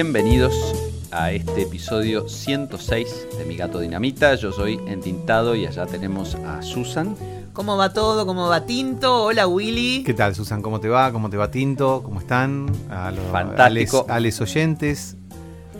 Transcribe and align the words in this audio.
bienvenidos 0.00 0.52
a 1.10 1.32
este 1.32 1.62
episodio 1.62 2.28
106 2.28 3.28
de 3.38 3.46
Mi 3.46 3.56
Gato 3.56 3.78
Dinamita. 3.80 4.34
Yo 4.34 4.52
soy 4.52 4.78
Entintado 4.86 5.54
y 5.54 5.64
allá 5.64 5.86
tenemos 5.86 6.34
a 6.34 6.60
Susan. 6.60 7.16
¿Cómo 7.54 7.78
va 7.78 7.94
todo? 7.94 8.26
¿Cómo 8.26 8.46
va 8.46 8.66
Tinto? 8.66 9.24
Hola 9.24 9.46
Willy. 9.46 10.02
¿Qué 10.04 10.12
tal, 10.12 10.34
Susan? 10.34 10.60
¿Cómo 10.60 10.80
te 10.80 10.90
va? 10.90 11.10
¿Cómo 11.12 11.30
te 11.30 11.38
va 11.38 11.50
Tinto? 11.50 12.02
¿Cómo 12.04 12.20
están? 12.20 12.70
A 12.90 13.10
los 13.10 13.24
Fantástico. 13.32 14.04
A 14.10 14.20
les 14.20 14.38
oyentes. 14.42 15.16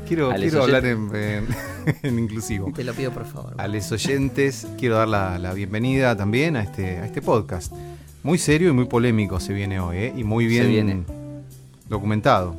Quiero, 0.09 0.31
A 0.31 0.39
les 0.39 0.51
quiero 0.51 0.65
hablar 0.65 0.85
oyentes. 0.87 1.45
en, 1.45 1.47
en- 1.87 1.97
en 2.03 2.19
inclusivo. 2.19 2.73
Te 2.75 2.85
lo 2.85 2.95
pido 2.95 3.11
por 3.11 3.27
favor. 3.27 3.53
A 3.59 3.69
los 3.69 3.93
oyentes 3.93 4.67
quiero 4.79 4.97
dar 4.97 5.09
la, 5.09 5.39
la 5.39 5.53
bienvenida 5.53 6.17
también 6.17 6.57
a 6.57 6.63
este, 6.63 7.01
a 7.01 7.05
este 7.05 7.21
podcast. 7.21 7.71
Muy 8.23 8.39
serio 8.39 8.71
y 8.71 8.73
muy 8.73 8.87
polémico 8.87 9.41
se 9.41 9.53
viene 9.53 9.79
hoy, 9.79 9.97
¿eh? 9.99 10.15
Y 10.17 10.25
muy 10.25 10.47
bien 10.47 10.69
viene. 10.69 11.05
documentado. 11.87 12.57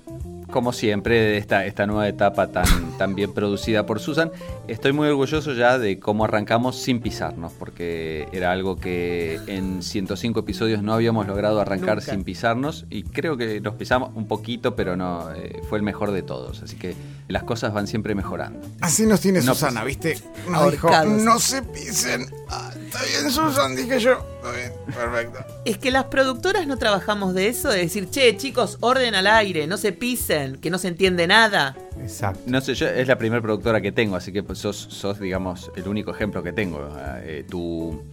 Como 0.58 0.74
siempre, 0.74 1.22
de 1.22 1.38
esta, 1.38 1.68
esta 1.68 1.86
nueva 1.86 2.08
etapa 2.08 2.48
tan, 2.48 2.98
tan 2.98 3.14
bien 3.14 3.32
producida 3.32 3.86
por 3.86 4.00
Susan, 4.00 4.32
estoy 4.68 4.92
muy 4.92 5.08
orgulloso 5.08 5.54
ya 5.54 5.78
de 5.78 6.00
cómo 6.00 6.26
arrancamos 6.26 6.78
sin 6.78 7.00
pisarnos, 7.00 7.54
porque 7.54 8.28
era 8.32 8.52
algo 8.52 8.76
que 8.76 9.40
en 9.46 9.84
105 9.84 10.40
episodios 10.40 10.82
no 10.82 10.94
habíamos 10.96 11.28
logrado 11.28 11.62
arrancar 11.62 11.98
Nunca. 12.00 12.12
sin 12.12 12.24
pisarnos 12.24 12.88
y 12.90 13.04
creo 13.04 13.38
que 13.38 13.62
nos 13.62 13.76
pisamos 13.76 14.10
un 14.16 14.28
poquito, 14.28 14.76
pero 14.76 14.98
no, 14.98 15.32
eh, 15.32 15.62
fue 15.70 15.78
el 15.78 15.84
mejor 15.84 16.10
de 16.10 16.24
todos, 16.24 16.64
así 16.64 16.76
que 16.76 16.96
las 17.28 17.44
cosas 17.44 17.74
van 17.74 17.88
siempre 17.88 18.16
mejorando. 18.16 18.66
Así 18.82 19.06
nos 19.06 19.20
tiene 19.20 19.42
No, 19.42 19.54
Susana, 19.54 19.84
¿viste? 19.84 20.18
Nos 20.50 20.72
dijo. 20.72 20.90
"No 21.06 21.40
se 21.40 21.62
pisen. 21.62 22.22
está 22.22 23.04
bien, 23.04 23.32
Susan, 23.32 23.76
dije 23.76 24.00
yo. 24.00 24.26
Está 24.38 24.52
bien, 24.52 24.72
perfecto. 24.86 25.40
Es 25.66 25.78
que 25.78 25.92
las 25.92 26.06
productoras 26.06 26.66
no 26.68 26.78
trabajamos 26.78 27.34
de 27.34 27.50
eso, 27.50 27.70
de 27.70 27.80
decir, 27.80 28.10
che, 28.10 28.38
chicos, 28.38 28.78
orden 28.80 29.14
al 29.16 29.28
aire, 29.28 29.68
no 29.68 29.78
se 29.78 29.92
pisen, 29.92 30.58
que 30.58 30.70
no 30.70 30.78
se 30.78 30.88
entiende 30.88 31.28
nada. 31.28 31.76
Exacto. 32.02 32.40
No 32.46 32.62
sé, 32.62 32.76
yo 32.76 32.88
es 32.88 33.08
la 33.08 33.18
primera 33.18 33.42
productora 33.42 33.82
que 33.82 33.92
tengo, 33.92 34.16
así 34.16 34.32
que 34.32 34.44
pues, 34.44 34.60
sos, 34.60 34.78
sos, 34.78 35.20
digamos, 35.20 35.72
el 35.76 35.88
único 35.88 36.12
ejemplo 36.12 36.42
que 36.44 36.54
tengo. 36.54 36.88
Eh, 37.24 37.46
tu, 37.50 38.04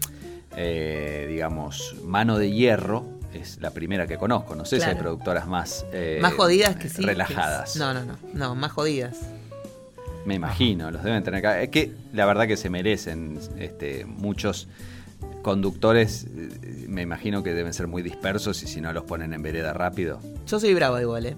eh, 0.57 1.27
digamos, 1.29 1.95
mano 2.05 2.39
de 2.39 2.51
hierro 2.51 3.07
es 3.35 3.61
la 3.61 3.71
primera 3.71 4.07
que 4.07 4.17
conozco. 4.17 4.55
No 4.55 4.65
sé 4.65 4.79
si 4.81 4.87
hay 4.87 4.95
productoras 4.95 5.47
más... 5.47 5.85
eh, 5.93 6.19
más 6.23 6.33
jodidas 6.35 6.77
que 6.77 6.89
sí. 6.89 7.03
Relajadas. 7.03 7.73
que- 7.75 7.79
No, 7.79 7.93
no, 7.95 8.05
no, 8.05 8.17
no, 8.33 8.55
más 8.55 8.73
jodidas. 8.73 9.17
Me 10.25 10.35
imagino, 10.35 10.91
los 10.91 11.03
deben 11.03 11.23
tener 11.23 11.39
acá. 11.39 11.61
Es 11.61 11.69
que 11.69 11.93
la 12.13 12.25
verdad 12.25 12.47
que 12.47 12.57
se 12.57 12.71
merecen 12.71 13.39
este, 13.59 14.05
muchos 14.07 14.69
conductores, 15.43 16.25
eh, 16.35 16.87
me 16.89 17.03
imagino 17.03 17.43
que 17.43 17.53
deben 17.53 17.73
ser 17.75 17.87
muy 17.87 18.03
dispersos 18.03 18.63
y 18.63 18.67
si 18.67 18.81
no 18.81 18.93
los 18.93 19.05
ponen 19.05 19.35
en 19.35 19.43
vereda 19.43 19.73
rápido. 19.73 20.21
Yo 20.47 20.59
soy 20.59 20.73
brava 20.75 21.01
igual, 21.03 21.27
¿eh? 21.27 21.37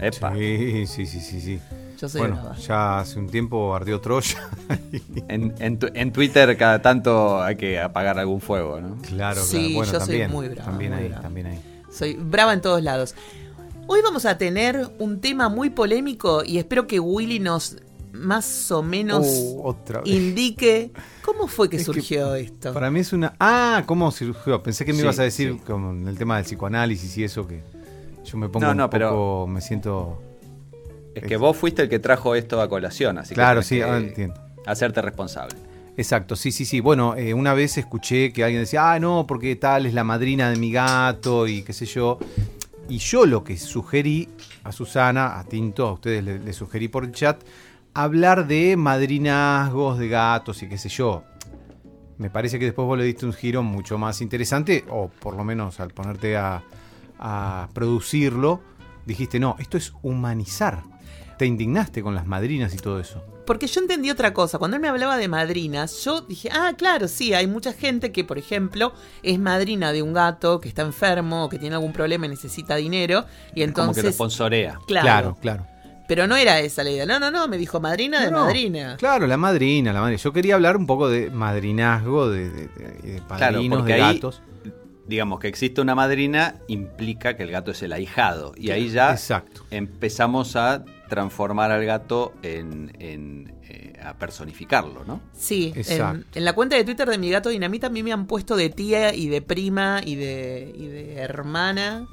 Epa. 0.00 0.34
Sí, 0.34 0.86
sí, 0.86 1.06
sí, 1.06 1.20
sí, 1.20 1.40
sí. 1.40 1.60
Yo 1.98 2.08
soy 2.08 2.20
Bueno, 2.20 2.36
brava. 2.36 2.56
ya 2.56 2.98
hace 3.00 3.18
un 3.18 3.28
tiempo 3.28 3.74
ardió 3.74 4.00
Troya. 4.00 4.36
En, 5.28 5.54
en 5.58 5.78
tu- 5.78 5.88
en 5.94 6.12
Twitter 6.12 6.56
cada 6.56 6.80
tanto 6.82 7.42
hay 7.42 7.56
que 7.56 7.80
apagar 7.80 8.18
algún 8.18 8.40
fuego, 8.40 8.80
¿no? 8.80 8.96
Claro, 9.02 9.42
Sí, 9.42 9.56
claro. 9.58 9.74
Bueno, 9.74 9.92
yo 9.92 10.00
soy 10.00 10.28
muy 10.28 10.48
brava, 10.48 10.70
También 10.70 10.92
muy 10.92 11.00
ahí, 11.02 11.08
brava. 11.08 11.22
también 11.22 11.46
ahí. 11.46 11.60
Soy 11.90 12.14
brava 12.14 12.52
en 12.52 12.60
todos 12.60 12.82
lados. 12.82 13.14
Hoy 13.86 14.00
vamos 14.02 14.24
a 14.26 14.36
tener 14.38 14.88
un 14.98 15.20
tema 15.20 15.48
muy 15.48 15.70
polémico 15.70 16.42
y 16.44 16.58
espero 16.58 16.86
que 16.86 17.00
Willy 17.00 17.38
nos 17.40 17.76
más 18.12 18.70
o 18.72 18.82
menos 18.82 19.26
Oh, 19.58 19.76
indique 20.04 20.90
cómo 21.22 21.46
fue 21.48 21.68
que 21.68 21.76
Es 21.76 21.82
que 21.82 21.92
surgió 21.92 22.34
esto. 22.34 22.72
Para 22.72 22.90
mí 22.90 23.00
es 23.00 23.12
una. 23.12 23.34
Ah, 23.38 23.82
¿cómo 23.86 24.10
surgió? 24.10 24.62
Pensé 24.62 24.84
que 24.84 24.92
me 24.92 24.98
Sí, 24.98 25.04
ibas 25.04 25.18
a 25.18 25.22
decir 25.24 25.52
sí. 25.54 25.58
con 25.66 26.06
el 26.08 26.16
tema 26.16 26.36
del 26.36 26.44
psicoanálisis 26.46 27.16
y 27.18 27.24
eso 27.24 27.46
que 27.46 27.62
yo 28.24 28.38
me 28.38 28.48
pongo 28.48 28.64
No, 28.66 28.72
un 28.72 28.76
no, 28.78 28.90
pero- 28.90 29.10
poco, 29.10 29.46
me 29.48 29.60
siento. 29.60 30.22
Es 31.16 31.24
que 31.24 31.36
vos 31.36 31.56
fuiste 31.56 31.82
el 31.82 31.88
que 31.88 31.98
trajo 31.98 32.34
esto 32.34 32.60
a 32.60 32.68
colación, 32.68 33.18
así 33.18 33.34
Claro, 33.34 33.60
que 33.60 33.66
sí, 33.66 33.74
tenés 33.76 33.86
ahora 33.86 34.00
que 34.00 34.06
entiendo. 34.08 34.40
hacerte 34.66 35.02
responsable. 35.02 35.56
Exacto, 35.96 36.36
sí, 36.36 36.52
sí, 36.52 36.64
sí. 36.66 36.80
Bueno, 36.80 37.16
eh, 37.16 37.32
una 37.32 37.54
vez 37.54 37.78
escuché 37.78 38.32
que 38.32 38.44
alguien 38.44 38.62
decía, 38.62 38.92
ah, 38.92 38.98
no, 38.98 39.26
porque 39.26 39.56
tal 39.56 39.86
es 39.86 39.94
la 39.94 40.04
madrina 40.04 40.50
de 40.50 40.56
mi 40.56 40.70
gato 40.70 41.46
y 41.46 41.62
qué 41.62 41.72
sé 41.72 41.86
yo. 41.86 42.18
Y 42.88 42.98
yo 42.98 43.24
lo 43.26 43.42
que 43.42 43.56
sugerí 43.56 44.28
a 44.62 44.72
Susana, 44.72 45.38
a 45.38 45.44
Tinto, 45.44 45.88
a 45.88 45.92
ustedes 45.94 46.22
le, 46.22 46.38
le 46.38 46.52
sugerí 46.52 46.88
por 46.88 47.04
el 47.04 47.12
chat, 47.12 47.42
hablar 47.94 48.46
de 48.46 48.76
madrinazgos 48.76 49.98
de 49.98 50.08
gatos 50.08 50.62
y 50.62 50.68
qué 50.68 50.76
sé 50.76 50.90
yo. 50.90 51.24
Me 52.18 52.28
parece 52.30 52.58
que 52.58 52.66
después 52.66 52.86
vos 52.86 52.98
le 52.98 53.04
diste 53.04 53.24
un 53.26 53.32
giro 53.32 53.62
mucho 53.62 53.96
más 53.98 54.20
interesante, 54.20 54.84
o 54.90 55.08
por 55.08 55.34
lo 55.34 55.44
menos 55.44 55.80
al 55.80 55.90
ponerte 55.92 56.36
a, 56.36 56.62
a 57.18 57.68
producirlo, 57.72 58.60
dijiste, 59.06 59.40
no, 59.40 59.56
esto 59.58 59.76
es 59.78 59.92
humanizar. 60.02 60.82
Te 61.38 61.46
indignaste 61.46 62.02
con 62.02 62.14
las 62.14 62.26
madrinas 62.26 62.72
y 62.74 62.78
todo 62.78 62.98
eso. 63.00 63.22
Porque 63.46 63.66
yo 63.66 63.80
entendí 63.80 64.10
otra 64.10 64.32
cosa. 64.34 64.58
Cuando 64.58 64.76
él 64.76 64.80
me 64.82 64.88
hablaba 64.88 65.16
de 65.18 65.28
madrinas, 65.28 66.02
yo 66.04 66.22
dije, 66.22 66.48
ah, 66.52 66.72
claro, 66.76 67.06
sí, 67.08 67.32
hay 67.34 67.46
mucha 67.46 67.72
gente 67.72 68.10
que, 68.10 68.24
por 68.24 68.38
ejemplo, 68.38 68.92
es 69.22 69.38
madrina 69.38 69.92
de 69.92 70.02
un 70.02 70.12
gato 70.14 70.60
que 70.60 70.68
está 70.68 70.82
enfermo 70.82 71.44
o 71.44 71.48
que 71.48 71.58
tiene 71.58 71.76
algún 71.76 71.92
problema 71.92 72.26
y 72.26 72.30
necesita 72.30 72.74
dinero. 72.76 73.24
Y 73.54 73.60
Como 73.66 73.74
que 73.74 73.80
lo 73.82 73.86
entonces. 73.88 74.14
sponsorea. 74.14 74.78
Claro, 74.86 75.04
claro. 75.04 75.36
claro. 75.40 75.66
Pero 76.08 76.26
no 76.28 76.36
era 76.36 76.60
esa 76.60 76.82
la 76.84 76.90
idea. 76.90 77.04
No, 77.06 77.18
no, 77.18 77.30
no, 77.30 77.48
me 77.48 77.58
dijo 77.58 77.80
madrina 77.80 78.24
de 78.24 78.30
No, 78.30 78.44
madrina. 78.44 78.96
Claro, 78.96 79.26
la 79.26 79.36
madrina, 79.36 79.92
la 79.92 80.00
madrina. 80.00 80.20
Yo 80.22 80.32
quería 80.32 80.54
hablar 80.54 80.76
un 80.76 80.86
poco 80.86 81.08
de 81.08 81.30
madrinazgo, 81.30 82.30
de, 82.30 82.48
de- 82.50 82.68
de- 82.68 83.12
de 83.14 83.22
padrinos, 83.22 83.84
de 83.84 83.92
ahí- 83.94 84.14
gatos. 84.14 84.40
Digamos 85.08 85.38
que 85.38 85.46
existe 85.48 85.80
una 85.80 85.94
madrina 85.94 86.56
implica 86.66 87.36
que 87.36 87.44
el 87.44 87.50
gato 87.52 87.70
es 87.70 87.80
el 87.82 87.92
ahijado. 87.92 88.52
Y 88.56 88.70
ahí 88.70 88.88
ya 88.88 89.12
Exacto. 89.12 89.62
empezamos 89.70 90.56
a 90.56 90.84
transformar 91.08 91.70
al 91.70 91.84
gato 91.84 92.32
en, 92.42 92.92
en, 92.98 93.54
eh, 93.64 93.92
a 94.02 94.14
personificarlo, 94.14 95.04
¿no? 95.04 95.20
Sí, 95.32 95.72
en, 95.74 95.80
Exacto. 95.80 96.26
en 96.34 96.44
la 96.44 96.52
cuenta 96.54 96.76
de 96.76 96.84
Twitter 96.84 97.08
de 97.08 97.18
mi 97.18 97.30
gato 97.30 97.48
Dinamita 97.50 97.86
a 97.88 97.90
mí 97.90 98.02
me 98.02 98.12
han 98.12 98.26
puesto 98.26 98.56
de 98.56 98.70
tía 98.70 99.14
y 99.14 99.28
de 99.28 99.42
prima 99.42 100.00
y 100.04 100.14
de, 100.16 100.72
y 100.76 100.86
de 100.86 101.14
hermana 101.16 102.06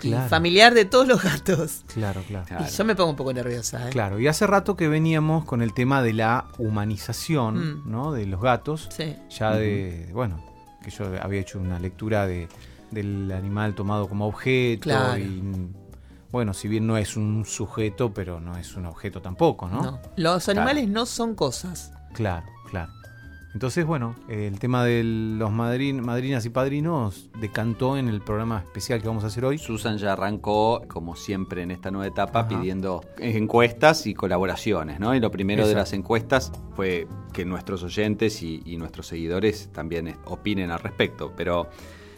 y 0.00 0.12
familiar 0.28 0.74
de 0.74 0.84
todos 0.84 1.08
los 1.08 1.20
gatos. 1.22 1.82
Claro, 1.92 2.22
claro. 2.28 2.46
Claro. 2.46 2.64
Y 2.68 2.70
yo 2.72 2.84
me 2.84 2.94
pongo 2.94 3.10
un 3.10 3.16
poco 3.16 3.32
nerviosa. 3.32 3.88
¿eh? 3.88 3.90
Claro, 3.90 4.20
y 4.20 4.28
hace 4.28 4.46
rato 4.46 4.76
que 4.76 4.86
veníamos 4.86 5.44
con 5.44 5.60
el 5.60 5.74
tema 5.74 6.02
de 6.02 6.12
la 6.12 6.46
humanización, 6.58 7.82
Mm. 7.84 7.90
¿no? 7.90 8.12
De 8.12 8.24
los 8.26 8.40
gatos. 8.40 8.88
Sí. 8.96 9.16
Ya 9.36 9.56
de, 9.56 10.08
bueno, 10.12 10.40
que 10.84 10.90
yo 10.90 11.04
había 11.20 11.40
hecho 11.40 11.58
una 11.58 11.80
lectura 11.80 12.28
de, 12.28 12.48
del 12.92 13.32
animal 13.32 13.74
tomado 13.74 14.08
como 14.08 14.26
objeto. 14.28 14.82
Claro. 14.84 15.18
Y, 15.18 15.42
bueno, 16.30 16.52
si 16.54 16.68
bien 16.68 16.86
no 16.86 16.96
es 16.96 17.16
un 17.16 17.44
sujeto, 17.46 18.12
pero 18.12 18.40
no 18.40 18.56
es 18.56 18.76
un 18.76 18.86
objeto 18.86 19.20
tampoco, 19.22 19.68
¿no? 19.68 19.82
No, 19.82 20.00
Los 20.16 20.48
animales 20.48 20.88
no 20.88 21.06
son 21.06 21.34
cosas. 21.34 21.92
Claro, 22.14 22.46
claro. 22.70 22.92
Entonces, 23.54 23.86
bueno, 23.86 24.14
el 24.28 24.58
tema 24.60 24.84
de 24.84 25.02
los 25.02 25.50
madrin- 25.50 26.02
madrinas 26.02 26.44
y 26.44 26.50
padrinos 26.50 27.30
decantó 27.40 27.96
en 27.96 28.08
el 28.08 28.20
programa 28.20 28.58
especial 28.58 29.00
que 29.00 29.08
vamos 29.08 29.24
a 29.24 29.28
hacer 29.28 29.44
hoy. 29.44 29.58
Susan 29.58 29.96
ya 29.96 30.12
arrancó, 30.12 30.82
como 30.86 31.16
siempre 31.16 31.62
en 31.62 31.70
esta 31.70 31.90
nueva 31.90 32.06
etapa, 32.06 32.40
Ajá. 32.40 32.48
pidiendo 32.50 33.02
encuestas 33.18 34.06
y 34.06 34.12
colaboraciones, 34.14 35.00
¿no? 35.00 35.14
Y 35.14 35.20
lo 35.20 35.30
primero 35.30 35.66
de 35.66 35.74
las 35.74 35.92
encuestas 35.94 36.52
fue 36.76 37.08
que 37.32 37.46
nuestros 37.46 37.82
oyentes 37.82 38.42
y, 38.42 38.62
y 38.66 38.76
nuestros 38.76 39.06
seguidores 39.06 39.70
también 39.72 40.16
opinen 40.26 40.70
al 40.70 40.78
respecto. 40.80 41.32
Pero 41.34 41.68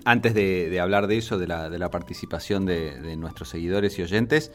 antes 0.04 0.34
de, 0.34 0.68
de 0.70 0.80
hablar 0.80 1.06
de 1.06 1.18
eso, 1.18 1.38
de 1.38 1.46
la, 1.46 1.68
de 1.70 1.78
la 1.78 1.90
participación 1.90 2.64
de, 2.66 3.00
de 3.00 3.16
nuestros 3.16 3.48
seguidores 3.48 3.98
y 3.98 4.02
oyentes, 4.02 4.52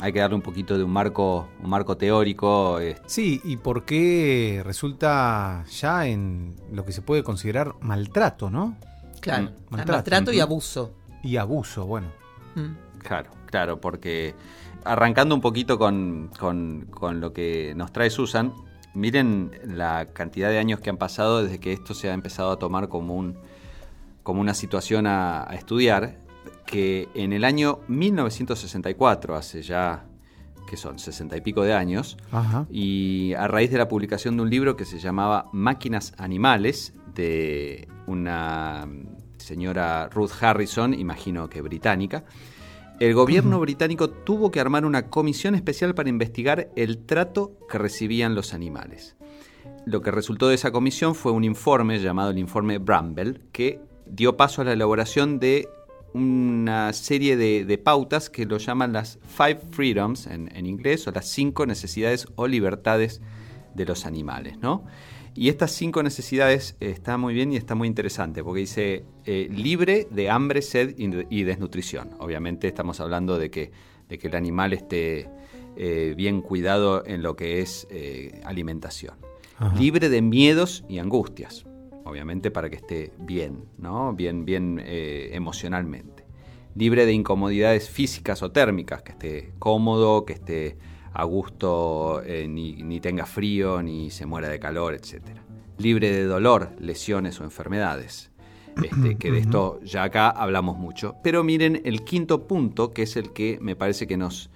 hay 0.00 0.12
que 0.12 0.20
darle 0.20 0.36
un 0.36 0.42
poquito 0.42 0.76
de 0.78 0.84
un 0.84 0.90
marco, 0.92 1.48
un 1.62 1.70
marco 1.70 1.96
teórico. 1.96 2.80
eh, 2.80 2.96
Sí, 3.06 3.40
y 3.44 3.56
por 3.58 3.84
qué 3.84 4.62
resulta 4.64 5.64
ya 5.70 6.06
en 6.06 6.56
lo 6.72 6.84
que 6.84 6.92
se 6.92 7.02
puede 7.02 7.22
considerar 7.22 7.74
maltrato, 7.80 8.50
¿no? 8.50 8.76
Claro. 9.20 9.44
Mm, 9.44 9.50
Maltrato, 9.70 9.92
maltrato. 9.92 10.32
y 10.32 10.40
abuso. 10.40 10.92
Y 11.22 11.36
abuso, 11.36 11.86
bueno. 11.86 12.08
Mm. 12.54 12.98
Claro, 12.98 13.30
claro, 13.46 13.80
porque 13.80 14.34
arrancando 14.84 15.34
un 15.34 15.40
poquito 15.40 15.78
con, 15.78 16.30
con- 16.38 16.86
con 16.90 17.20
lo 17.20 17.32
que 17.32 17.74
nos 17.76 17.92
trae 17.92 18.08
Susan, 18.10 18.52
miren 18.94 19.50
la 19.64 20.06
cantidad 20.12 20.48
de 20.48 20.58
años 20.58 20.80
que 20.80 20.90
han 20.90 20.96
pasado 20.96 21.42
desde 21.42 21.58
que 21.60 21.72
esto 21.72 21.92
se 21.94 22.08
ha 22.10 22.14
empezado 22.14 22.50
a 22.52 22.58
tomar 22.58 22.88
como, 22.88 23.14
un, 23.16 23.36
como 24.26 24.40
una 24.40 24.54
situación 24.54 25.06
a, 25.06 25.48
a 25.48 25.54
estudiar, 25.54 26.18
que 26.66 27.08
en 27.14 27.32
el 27.32 27.44
año 27.44 27.78
1964, 27.86 29.36
hace 29.36 29.62
ya, 29.62 30.04
que 30.68 30.76
son, 30.76 30.98
sesenta 30.98 31.36
y 31.36 31.42
pico 31.42 31.62
de 31.62 31.74
años, 31.74 32.16
Ajá. 32.32 32.66
y 32.68 33.34
a 33.34 33.46
raíz 33.46 33.70
de 33.70 33.78
la 33.78 33.86
publicación 33.86 34.36
de 34.36 34.42
un 34.42 34.50
libro 34.50 34.74
que 34.74 34.84
se 34.84 34.98
llamaba 34.98 35.48
Máquinas 35.52 36.12
Animales, 36.18 36.92
de 37.14 37.86
una 38.08 38.88
señora 39.38 40.08
Ruth 40.08 40.32
Harrison, 40.40 40.92
imagino 40.92 41.48
que 41.48 41.62
británica, 41.62 42.24
el 42.98 43.14
gobierno 43.14 43.60
británico 43.60 44.10
tuvo 44.10 44.50
que 44.50 44.58
armar 44.58 44.84
una 44.84 45.08
comisión 45.08 45.54
especial 45.54 45.94
para 45.94 46.08
investigar 46.08 46.70
el 46.74 46.98
trato 47.06 47.60
que 47.70 47.78
recibían 47.78 48.34
los 48.34 48.54
animales. 48.54 49.14
Lo 49.84 50.02
que 50.02 50.10
resultó 50.10 50.48
de 50.48 50.56
esa 50.56 50.72
comisión 50.72 51.14
fue 51.14 51.30
un 51.30 51.44
informe 51.44 52.00
llamado 52.00 52.30
el 52.30 52.38
informe 52.38 52.78
Bramble, 52.78 53.42
que 53.52 53.86
dio 54.06 54.36
paso 54.36 54.62
a 54.62 54.64
la 54.64 54.72
elaboración 54.72 55.38
de 55.38 55.68
una 56.14 56.92
serie 56.92 57.36
de, 57.36 57.78
pautas 57.78 58.30
que 58.30 58.46
lo 58.46 58.58
llaman 58.58 58.92
las 58.92 59.18
Five 59.26 59.60
Freedoms 59.70 60.26
en, 60.26 60.50
en, 60.56 60.66
inglés, 60.66 61.06
o 61.06 61.12
las 61.12 61.28
cinco 61.28 61.66
necesidades 61.66 62.26
o 62.36 62.46
libertades 62.46 63.20
de 63.74 63.84
los 63.84 64.06
animales, 64.06 64.58
¿no? 64.58 64.84
Y 65.36 65.50
estas 65.50 65.70
cinco 65.72 66.02
necesidades 66.02 66.76
eh, 66.80 66.88
está 66.88 67.18
muy 67.18 67.34
bien 67.34 67.52
y 67.52 67.56
está 67.56 67.74
muy 67.74 67.86
interesante, 67.86 68.42
porque 68.42 68.60
dice 68.60 69.04
eh, 69.26 69.48
libre 69.54 70.08
de 70.10 70.30
hambre, 70.30 70.62
sed 70.62 70.94
y, 70.96 71.42
desnutrición. 71.42 72.12
Obviamente 72.18 72.66
estamos 72.66 73.00
hablando 73.00 73.38
de 73.38 73.50
que, 73.50 73.70
de 74.08 74.18
que 74.18 74.28
el 74.28 74.34
animal 74.34 74.72
esté 74.72 75.28
eh, 75.76 76.14
bien 76.16 76.40
cuidado 76.40 77.04
en 77.04 77.22
lo 77.22 77.36
que 77.36 77.60
es 77.60 77.86
alimentación. 78.44 79.14
Libre 79.78 80.08
de 80.08 80.20
miedos 80.22 80.84
y 80.88 80.98
angustias, 80.98 81.65
obviamente 82.06 82.50
para 82.50 82.70
que 82.70 82.76
esté 82.76 83.12
bien, 83.18 83.64
¿no? 83.78 84.14
Bien, 84.14 84.44
bien 84.44 84.82
emocionalmente. 84.86 86.24
Libre 86.74 87.06
de 87.06 87.12
incomodidades 87.12 87.88
físicas 87.90 88.42
o 88.42 88.50
térmicas, 88.52 89.02
que 89.02 89.12
esté 89.12 89.52
cómodo, 89.58 90.24
que 90.24 90.34
esté 90.34 90.76
a 91.16 91.24
gusto, 91.24 92.22
eh, 92.26 92.46
ni, 92.46 93.00
tenga 93.00 93.24
frío, 93.24 93.82
ni 93.82 94.10
se 94.10 94.26
muera 94.26 94.50
de 94.50 94.58
calor, 94.58 94.92
etc. 94.92 95.22
Libre 95.78 96.12
de 96.12 96.24
dolor, 96.24 96.72
lesiones 96.78 97.40
o 97.40 97.44
enfermedades. 97.44 98.30
Este, 98.82 99.16
que 99.16 99.30
de 99.30 99.38
esto 99.38 99.80
ya 99.82 100.02
acá 100.02 100.28
hablamos 100.28 100.76
mucho. 100.76 101.16
Pero 101.22 101.42
miren 101.42 101.80
el 101.86 102.04
quinto 102.04 102.46
punto, 102.46 102.92
que 102.92 103.04
es 103.04 103.16
el 103.16 103.32
que 103.32 103.58
me 103.62 103.74
parece 103.74 104.06
que 104.06 104.18
nos 104.18 104.50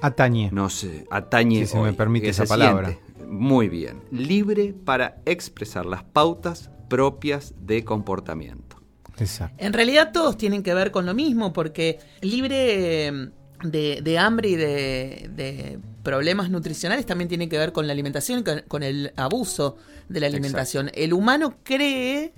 atañe. 0.00 0.48
Nos 0.50 0.84
eh, 0.84 1.06
atañe. 1.10 1.66
Si 1.66 1.66
se 1.66 1.78
me 1.78 1.92
permite 1.92 2.30
esa 2.30 2.46
palabra. 2.46 2.96
Muy 3.32 3.70
bien. 3.70 4.02
Libre 4.10 4.74
para 4.84 5.16
expresar 5.24 5.86
las 5.86 6.04
pautas 6.04 6.70
propias 6.90 7.54
de 7.62 7.82
comportamiento. 7.82 8.76
Exacto. 9.16 9.56
En 9.64 9.72
realidad 9.72 10.12
todos 10.12 10.36
tienen 10.36 10.62
que 10.62 10.74
ver 10.74 10.90
con 10.90 11.06
lo 11.06 11.14
mismo, 11.14 11.54
porque 11.54 11.98
libre 12.20 13.30
de, 13.62 14.18
hambre 14.18 14.48
y 14.50 14.56
de, 14.56 15.78
problemas 16.02 16.50
nutricionales 16.50 17.06
también 17.06 17.28
tiene 17.28 17.48
que 17.48 17.56
ver 17.56 17.72
con 17.72 17.86
la 17.86 17.94
alimentación 17.94 18.44
con, 18.68 18.82
el 18.82 19.14
abuso 19.16 19.78
de 20.10 20.20
la 20.20 20.26
alimentación. 20.26 20.90
El 20.92 21.14
humano 21.14 21.54
cree 21.62 22.34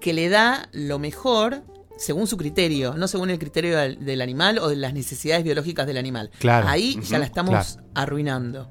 que 0.00 0.12
le 0.12 0.28
da 0.28 0.68
lo 0.70 1.00
mejor 1.00 1.64
según 1.96 2.28
su 2.28 2.36
criterio, 2.36 2.94
no 2.94 3.08
según 3.08 3.30
el 3.30 3.40
criterio 3.40 3.76
del, 3.76 4.20
animal 4.20 4.58
o 4.58 4.68
de 4.68 4.76
las 4.76 4.94
necesidades 4.94 5.42
biológicas 5.42 5.84
del 5.84 5.96
animal. 5.96 6.30
Ahí 6.44 7.00
ya 7.02 7.18
la 7.18 7.24
estamos 7.24 7.80
arruinando. 7.94 8.70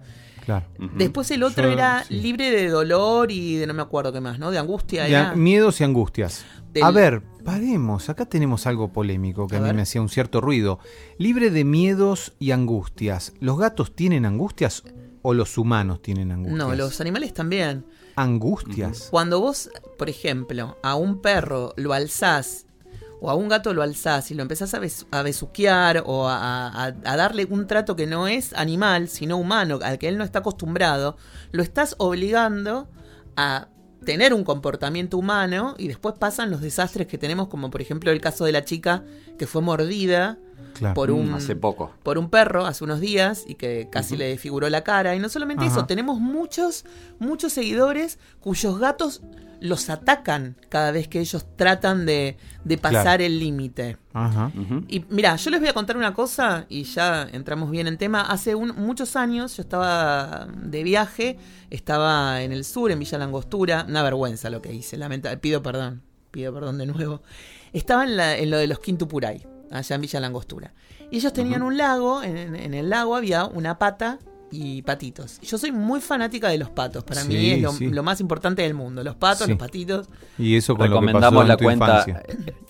Después 0.95 1.31
el 1.31 1.43
otro 1.43 1.67
era 1.67 2.05
libre 2.09 2.51
de 2.51 2.69
dolor 2.69 3.31
y 3.31 3.55
de 3.55 3.67
no 3.67 3.73
me 3.73 3.81
acuerdo 3.81 4.11
qué 4.11 4.21
más, 4.21 4.39
¿no? 4.39 4.51
De 4.51 4.57
angustia. 4.57 5.33
Miedos 5.35 5.81
y 5.81 5.83
angustias. 5.83 6.45
A 6.81 6.91
ver, 6.91 7.21
paremos. 7.43 8.09
Acá 8.09 8.25
tenemos 8.25 8.67
algo 8.67 8.93
polémico 8.93 9.47
que 9.47 9.57
a, 9.57 9.59
mí 9.59 9.73
me 9.73 9.81
hacía 9.81 10.01
un 10.01 10.09
cierto 10.09 10.41
ruido. 10.41 10.79
Libre 11.17 11.49
de 11.49 11.63
miedos 11.63 12.33
y 12.39 12.51
angustias. 12.51 13.33
¿Los 13.39 13.57
gatos 13.57 13.95
tienen 13.95 14.25
angustias 14.25 14.83
o 15.21 15.33
los 15.33 15.57
humanos 15.57 16.01
tienen 16.01 16.31
angustias? 16.31 16.57
No, 16.57 16.75
los 16.75 17.01
animales 17.01 17.33
también. 17.33 17.85
¿Angustias? 18.15 19.07
Cuando 19.11 19.39
vos, 19.39 19.69
por 19.97 20.09
ejemplo, 20.09 20.77
a 20.83 20.95
un 20.95 21.21
perro 21.21 21.73
lo 21.77 21.93
alzás 21.93 22.65
o 23.21 23.29
a 23.29 23.35
un 23.35 23.47
gato 23.47 23.73
lo 23.73 23.83
alzás 23.83 24.31
y 24.31 24.33
lo 24.33 24.41
empezás 24.41 24.73
a, 24.73 24.79
besuquear 25.21 26.03
o 26.07 26.27
a, 26.27 26.91
darle 27.03 27.45
un 27.45 27.67
trato 27.67 27.95
que 27.95 28.07
no 28.07 28.27
es 28.27 28.51
animal, 28.53 29.07
sino 29.07 29.37
humano, 29.37 29.79
al 29.83 29.99
que 29.99 30.07
él 30.07 30.17
no 30.17 30.23
está 30.23 30.39
acostumbrado, 30.39 31.15
lo 31.51 31.61
estás 31.61 31.93
obligando 31.99 32.89
a 33.37 33.67
tener 34.03 34.33
un 34.33 34.43
comportamiento 34.43 35.19
humano 35.19 35.75
y 35.77 35.87
después 35.87 36.15
pasan 36.17 36.49
los 36.49 36.61
desastres 36.61 37.05
que 37.05 37.19
tenemos, 37.19 37.47
como 37.47 37.69
por 37.69 37.81
ejemplo 37.81 38.11
el 38.11 38.19
caso 38.19 38.43
de 38.45 38.53
la 38.53 38.65
chica 38.65 39.03
que 39.37 39.45
fue 39.45 39.61
mordida 39.61 40.39
por 40.95 41.11
un 41.11 41.35
hace 41.35 41.55
poco. 41.55 41.91
por 42.01 42.17
un 42.17 42.31
perro 42.31 42.65
hace 42.65 42.83
unos 42.83 42.99
días 42.99 43.43
y 43.47 43.53
que 43.53 43.87
casi 43.91 44.17
le 44.17 44.29
desfiguró 44.29 44.67
la 44.69 44.83
cara. 44.83 45.15
Y 45.15 45.19
no 45.19 45.29
solamente 45.29 45.67
eso 45.67 45.85
tenemos 45.85 46.19
muchos 46.19 46.85
muchos 47.19 47.53
seguidores 47.53 48.17
cuyos 48.39 48.79
gatos 48.79 49.21
los 49.61 49.91
atacan 49.91 50.57
cada 50.69 50.91
vez 50.91 51.07
que 51.07 51.19
ellos 51.19 51.45
tratan 51.55 52.05
de, 52.05 52.35
pasar 52.81 53.21
el 53.21 53.39
límite. 53.39 53.97
Y 54.89 55.05
mira, 55.09 55.35
yo 55.35 55.51
les 55.51 55.59
voy 55.59 55.69
a 55.69 55.73
contar 55.73 55.95
una 55.95 56.13
cosa 56.13 56.65
y 56.67 56.83
ya 56.83 57.29
entramos 57.31 57.69
bien 57.69 57.87
en 57.87 57.97
tema. 57.97 58.21
Hace 58.23 58.55
muchos 58.55 59.15
años 59.15 59.55
yo 59.55 59.61
estaba 59.61 60.47
de 60.51 60.83
viaje, 60.83 61.37
estaba 61.69 62.41
en 62.41 62.51
el 62.51 62.65
sur, 62.65 62.91
en 62.91 62.99
Villa 62.99 63.19
Langostura. 63.19 63.85
Una 63.87 64.01
vergüenza 64.01 64.49
lo 64.49 64.61
que 64.63 64.73
hice, 64.73 64.97
lamenta 64.97 65.33
pido 65.37 65.61
perdón, 65.61 66.01
pido 66.31 66.51
perdón 66.53 66.79
de 66.79 66.87
nuevo. 66.87 67.21
Estaba 67.71 68.03
en, 68.03 68.19
en 68.19 68.49
lo 68.49 68.57
de 68.57 68.65
los 68.65 68.79
Quintupuray, 68.79 69.45
allá 69.69 69.95
en 69.95 70.01
Villa 70.01 70.19
Langostura. 70.19 70.73
Y 71.11 71.17
ellos 71.17 71.33
tenían 71.33 71.61
un 71.61 71.77
lago, 71.77 72.23
en 72.23 72.73
el 72.73 72.89
lago 72.89 73.15
había 73.15 73.45
una 73.45 73.77
pata 73.77 74.17
y 74.51 74.81
patitos. 74.81 75.39
Yo 75.41 75.57
soy 75.57 75.71
muy 75.71 76.01
fanática 76.01 76.49
de 76.49 76.57
los 76.57 76.69
patos. 76.69 77.03
Para 77.03 77.23
mí 77.23 77.51
es 77.51 77.81
lo, 77.81 78.03
más 78.03 78.19
importante 78.19 78.61
del 78.61 78.73
mundo. 78.73 79.03
Los 79.03 79.15
patos, 79.15 79.47
los 79.47 79.57
patitos. 79.57 80.09
Y 80.37 80.55
eso 80.55 80.75
con 80.75 80.87
recomendamos 80.87 81.47
la 81.47 81.57
cuenta, 81.57 82.05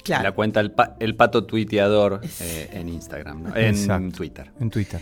la 0.08 0.32
cuenta 0.32 0.62
el, 1.00 1.16
pato 1.16 1.46
tuiteador 1.46 2.22
eh, 2.40 2.70
en 2.74 2.90
Instagram, 2.90 3.52
en 3.56 4.12
Twitter. 4.12 4.52
En 4.60 4.70
Twitter. 4.70 5.02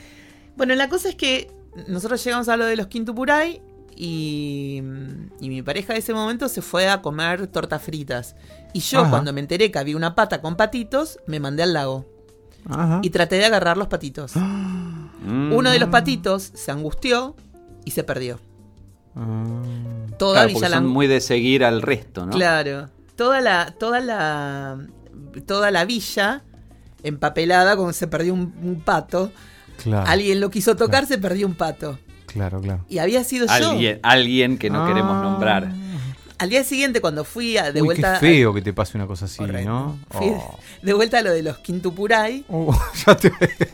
Bueno, 0.55 0.73
la 0.75 0.89
cosa 0.89 1.09
es 1.09 1.15
que 1.15 1.51
nosotros 1.87 2.23
llegamos 2.23 2.49
a 2.49 2.57
lo 2.57 2.65
de 2.65 2.75
los 2.75 2.87
Quintupuray 2.87 3.61
y, 3.95 4.81
y 5.41 5.49
mi 5.49 5.61
pareja 5.61 5.93
en 5.93 5.99
ese 5.99 6.13
momento 6.13 6.47
se 6.47 6.61
fue 6.61 6.89
a 6.89 7.01
comer 7.01 7.47
tortas 7.47 7.81
fritas. 7.81 8.35
Y 8.73 8.79
yo, 8.79 9.09
cuando 9.09 9.33
me 9.33 9.41
enteré 9.41 9.71
que 9.71 9.79
había 9.79 9.97
una 9.97 10.15
pata 10.15 10.41
con 10.41 10.55
patitos, 10.55 11.19
me 11.27 11.39
mandé 11.39 11.63
al 11.63 11.73
lago. 11.73 12.05
Y 13.01 13.09
traté 13.09 13.37
de 13.37 13.45
agarrar 13.45 13.77
los 13.77 13.87
patitos. 13.87 14.33
Uno 15.25 15.69
de 15.71 15.79
los 15.79 15.89
patitos 15.89 16.51
se 16.53 16.71
angustió 16.71 17.35
y 17.85 17.91
se 17.91 18.03
perdió. 18.03 18.39
Ah. 19.15 19.61
Toda 20.17 20.45
Villa 20.45 20.69
son 20.69 20.87
muy 20.87 21.07
de 21.07 21.21
seguir 21.21 21.63
al 21.63 21.81
resto, 21.81 22.25
¿no? 22.25 22.31
Claro. 22.31 22.89
Toda 23.15 23.41
la, 23.41 23.73
toda 23.77 23.99
la, 23.99 24.77
toda 25.45 25.71
la 25.71 25.85
villa 25.85 26.43
empapelada 27.03 27.75
como 27.75 27.93
se 27.93 28.07
perdió 28.07 28.33
un, 28.33 28.81
pato. 28.85 29.31
Alguien 30.05 30.39
lo 30.39 30.49
quiso 30.49 30.75
tocar, 30.75 31.05
se 31.05 31.17
perdió 31.17 31.47
un 31.47 31.55
pato. 31.55 31.99
Claro, 32.27 32.61
claro. 32.61 32.85
Y 32.89 32.99
había 32.99 33.23
sido 33.23 33.47
alguien, 33.49 33.95
yo. 33.95 33.99
Alguien 34.03 34.57
que 34.57 34.69
no 34.69 34.85
queremos 34.85 35.17
ah. 35.17 35.21
nombrar. 35.21 35.71
Al 36.39 36.49
día 36.49 36.63
siguiente, 36.63 37.01
cuando 37.01 37.25
fui 37.25 37.57
a, 37.57 37.73
de 37.73 37.81
vuelta. 37.81 38.13
Qué 38.13 38.27
feo 38.27 38.53
que 38.53 38.61
te 38.61 38.71
pase 38.71 38.97
una 38.97 39.05
cosa 39.05 39.25
así, 39.25 39.43
¿no? 39.43 39.99
Oh. 40.13 40.57
de 40.81 40.93
vuelta 40.93 41.19
a 41.19 41.21
lo 41.21 41.33
de 41.33 41.43
los 41.43 41.57
Quintupuray. 41.57 42.45
Uh, 42.47 42.73
ya 43.05 43.17
te 43.17 43.31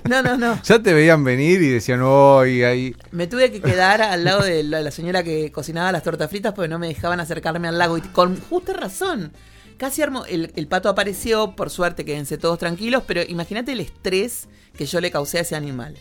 no, 0.10 0.24
no, 0.24 0.36
no. 0.36 0.60
Ya 0.63 0.81
te 0.81 0.91
veían 0.91 1.24
venir 1.24 1.62
y 1.62 1.69
decían, 1.69 2.01
hoy 2.01 2.63
ahí. 2.63 2.95
Me 3.12 3.27
tuve 3.27 3.51
que 3.51 3.62
quedar 3.62 4.01
al 4.01 4.24
lado 4.24 4.43
de 4.43 4.63
la, 4.63 4.89
señora 4.89 5.24
que 5.24 5.51
cocinaba 5.51 5.91
las 5.91 6.01
tortas 6.01 6.27
fritas 6.27 6.53
porque 6.53 6.67
no 6.67 6.79
me 6.79 6.88
dejaban 6.88 7.19
acercarme 7.19 7.67
al 7.67 7.77
lago. 7.77 8.00
Y 8.00 8.01
con 8.01 8.41
justa 8.41 8.74
razón. 8.74 9.31
Casi 9.77 10.01
armo. 10.01 10.25
El, 10.25 10.67
pato 10.67 10.89
apareció, 10.89 11.55
por 11.55 11.69
suerte, 11.69 12.03
quédense 12.03 12.39
todos 12.39 12.57
tranquilos, 12.57 13.03
pero 13.05 13.22
imagínate 13.27 13.74
el 13.74 13.81
estrés 13.81 14.48
que 14.75 14.88
yo 14.88 15.01
le 15.01 15.12
causé 15.12 15.38
a 15.38 15.41
ese 15.41 15.55
animal. 15.55 15.95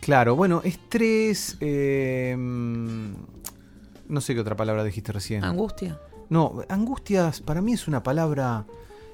Claro, 0.00 0.36
bueno, 0.36 0.60
estrés. 0.62 1.56
Eh, 1.60 2.36
no 4.08 4.20
sé 4.20 4.34
qué 4.34 4.40
otra 4.40 4.56
palabra 4.56 4.84
dijiste 4.84 5.12
recién. 5.12 5.44
Angustia. 5.44 6.00
No, 6.28 6.62
angustias 6.68 7.40
para 7.40 7.60
mí 7.60 7.72
es 7.72 7.86
una 7.88 8.02
palabra 8.02 8.66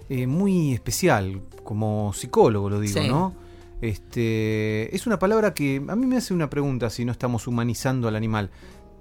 eh, 0.09 0.27
muy 0.27 0.73
especial, 0.73 1.43
como 1.63 2.13
psicólogo 2.13 2.71
lo 2.71 2.81
digo, 2.81 3.03
¿no? 3.03 3.35
Este, 3.81 4.95
es 4.95 5.07
una 5.07 5.19
palabra 5.19 5.55
que 5.55 5.83
a 5.89 5.97
mí 5.97 6.07
me 6.07 6.17
hace 6.17 6.33
una 6.33 6.49
pregunta 6.49 6.89
si 6.89 7.05
no 7.05 7.13
estamos 7.13 7.47
humanizando 7.47 8.09
al 8.09 8.17
animal. 8.17 8.51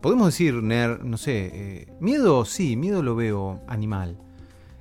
Podemos 0.01 0.27
decir, 0.27 0.55
no 0.55 1.17
sé, 1.17 1.51
eh, 1.53 1.88
miedo, 2.00 2.45
sí, 2.45 2.75
miedo 2.75 3.03
lo 3.03 3.15
veo 3.15 3.62
animal. 3.67 4.17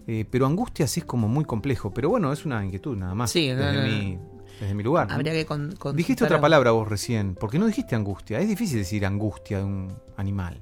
Eh, 0.07 0.25
pero 0.31 0.47
angustias 0.47 0.97
es 0.97 1.05
como 1.05 1.29
muy 1.29 1.45
complejo. 1.45 1.93
Pero 1.93 2.09
bueno, 2.09 2.33
es 2.33 2.47
una 2.47 2.65
inquietud 2.65 2.97
nada 2.97 3.15
más. 3.15 3.31
Sí, 3.31 3.49
desde, 3.49 3.83
mi, 3.83 4.19
desde 4.59 4.75
mi 4.75 4.83
lugar. 4.83 5.09
Habría 5.11 5.33
que 5.33 5.47
dijiste 5.95 6.25
otra 6.25 6.41
palabra 6.41 6.71
vos 6.71 6.89
recién. 6.89 7.35
porque 7.35 7.59
no 7.59 7.67
dijiste 7.67 7.95
angustia? 7.95 8.41
Es 8.41 8.49
difícil 8.49 8.79
decir 8.79 9.05
angustia 9.05 9.59
de 9.59 9.65
un 9.65 9.93
animal. 10.17 10.61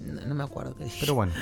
No, 0.00 0.34
me 0.34 0.44
acuerdo 0.44 0.74
qué 0.76 0.84
dije. 0.84 0.98
Pero 1.00 1.14
bueno. 1.14 1.32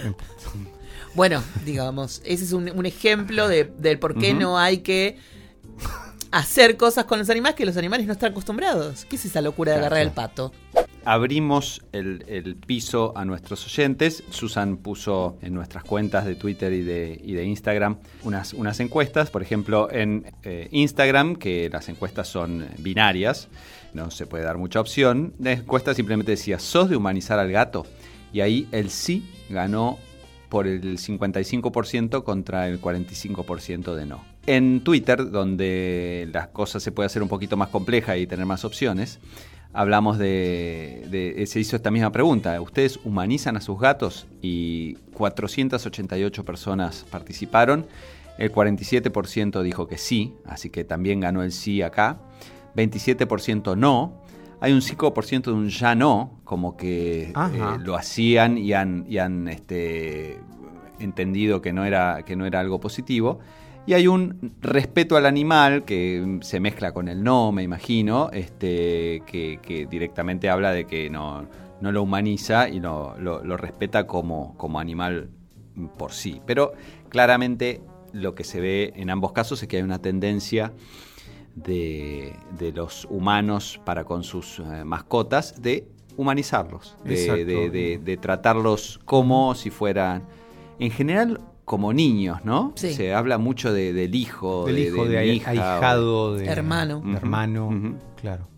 bueno, 1.14 1.42
digamos, 1.64 2.22
ese 2.24 2.44
es 2.44 2.52
un, 2.52 2.86
ejemplo 2.86 3.48
de, 3.48 3.64
del 3.64 3.98
por 3.98 4.16
qué 4.18 4.34
no 4.34 4.58
hay 4.58 4.78
que 4.78 5.18
hacer 6.34 6.76
cosas 6.76 7.04
con 7.04 7.20
los 7.20 7.30
animales 7.30 7.54
que 7.54 7.64
los 7.64 7.76
animales 7.76 8.06
no 8.06 8.12
están 8.12 8.32
acostumbrados. 8.32 9.04
¿Qué 9.04 9.16
es 9.16 9.24
esa 9.24 9.40
locura 9.40 9.72
de 9.72 9.78
agarrar 9.78 10.00
el 10.00 10.10
pato? 10.10 10.52
Abrimos 11.04 11.82
el, 11.92 12.56
piso 12.66 13.12
a 13.16 13.24
nuestros 13.24 13.64
oyentes. 13.66 14.24
Susan 14.30 14.78
puso 14.78 15.38
en 15.42 15.54
nuestras 15.54 15.84
cuentas 15.84 16.24
de 16.24 16.34
Twitter 16.34 16.72
y 16.72 16.82
de, 16.82 17.20
y 17.22 17.34
de 17.34 17.44
Instagram 17.44 17.98
unas, 18.24 18.52
unas 18.52 18.80
encuestas. 18.80 19.30
Por 19.30 19.42
ejemplo, 19.42 19.88
en 19.92 20.32
eh, 20.42 20.68
Instagram, 20.72 21.36
que 21.36 21.68
las 21.70 21.88
encuestas 21.88 22.26
son 22.26 22.66
binarias, 22.78 23.48
no 23.92 24.10
se 24.10 24.26
puede 24.26 24.42
dar 24.42 24.58
mucha 24.58 24.80
opción. 24.80 25.34
La 25.38 25.52
encuesta 25.52 25.94
simplemente 25.94 26.32
decía, 26.32 26.58
¿sos 26.58 26.90
de 26.90 26.96
humanizar 26.96 27.38
al 27.38 27.52
gato? 27.52 27.86
Y 28.34 28.40
ahí 28.40 28.68
el 28.72 28.90
sí 28.90 29.24
ganó 29.48 29.96
por 30.48 30.66
el 30.66 30.98
55% 30.98 32.24
contra 32.24 32.68
el 32.68 32.80
45% 32.80 33.94
de 33.94 34.06
no. 34.06 34.24
En 34.46 34.82
Twitter, 34.82 35.30
donde 35.30 36.28
las 36.32 36.48
cosas 36.48 36.82
se 36.82 36.90
puede 36.90 37.06
hacer 37.06 37.22
un 37.22 37.28
poquito 37.28 37.56
más 37.56 37.68
compleja 37.68 38.16
y 38.16 38.26
tener 38.26 38.44
más 38.44 38.64
opciones, 38.64 39.20
hablamos 39.72 40.18
de, 40.18 41.06
de, 41.10 41.46
se 41.46 41.60
hizo 41.60 41.76
esta 41.76 41.92
misma 41.92 42.10
pregunta. 42.10 42.60
¿Ustedes 42.60 42.98
humanizan 43.04 43.56
a 43.56 43.60
sus 43.60 43.78
gatos? 43.78 44.26
Y 44.42 44.94
488 45.14 46.44
personas 46.44 47.06
participaron. 47.08 47.86
El 48.36 48.52
47% 48.52 49.62
dijo 49.62 49.86
que 49.86 49.96
sí, 49.96 50.34
así 50.44 50.70
que 50.70 50.82
también 50.82 51.20
ganó 51.20 51.44
el 51.44 51.52
sí 51.52 51.82
acá. 51.82 52.18
27% 52.74 53.76
no. 53.76 54.23
Hay 54.60 54.72
un 54.72 54.80
5% 54.80 55.44
de 55.44 55.52
un 55.52 55.68
ya 55.68 55.94
no, 55.94 56.40
como 56.44 56.76
que 56.76 57.30
eh, 57.30 57.78
lo 57.80 57.96
hacían 57.96 58.58
y 58.58 58.72
han, 58.72 59.04
y 59.08 59.18
han 59.18 59.48
este, 59.48 60.38
entendido 60.98 61.60
que 61.60 61.72
no, 61.72 61.84
era, 61.84 62.22
que 62.24 62.36
no 62.36 62.46
era 62.46 62.60
algo 62.60 62.80
positivo. 62.80 63.40
Y 63.86 63.92
hay 63.92 64.06
un 64.06 64.54
respeto 64.62 65.16
al 65.16 65.26
animal 65.26 65.84
que 65.84 66.38
se 66.40 66.58
mezcla 66.58 66.92
con 66.92 67.08
el 67.08 67.22
no, 67.22 67.52
me 67.52 67.62
imagino, 67.62 68.30
este, 68.32 69.22
que, 69.26 69.86
directamente 69.90 70.48
habla 70.48 70.72
de 70.72 70.86
que 70.86 71.10
no, 71.10 71.46
no 71.82 71.92
lo 71.92 72.02
humaniza 72.02 72.68
y 72.70 72.80
lo, 72.80 73.14
lo, 73.18 73.56
respeta 73.58 74.06
como, 74.06 74.56
como 74.56 74.80
animal 74.80 75.28
por 75.98 76.12
sí. 76.12 76.40
Pero 76.46 76.72
claramente 77.10 77.82
lo 78.12 78.34
que 78.34 78.44
se 78.44 78.60
ve 78.60 78.92
en 78.96 79.10
ambos 79.10 79.32
casos 79.32 79.62
es 79.62 79.68
que 79.68 79.76
hay 79.76 79.82
una 79.82 79.98
tendencia 79.98 80.72
de, 81.54 82.36
los 82.74 83.06
humanos 83.10 83.80
para 83.84 84.04
con 84.04 84.24
sus 84.24 84.58
eh, 84.58 84.84
mascotas 84.84 85.60
de 85.60 85.88
humanizarlos, 86.16 86.96
de, 87.04 87.98
de, 88.02 88.16
tratarlos 88.16 89.00
como 89.04 89.54
si 89.54 89.70
fueran, 89.70 90.22
en 90.78 90.90
general, 90.90 91.40
como 91.64 91.92
niños, 91.92 92.44
¿no? 92.44 92.72
Se 92.76 93.14
habla 93.14 93.38
mucho 93.38 93.72
del 93.72 94.14
hijo, 94.14 94.66
del 94.66 94.78
hijo, 94.78 95.06
de, 95.06 95.26
hija, 95.26 95.50
ahijado, 95.50 96.36
de 96.36 96.46
hermano, 96.46 97.02
hermano, 97.16 97.98
claro. 98.20 98.48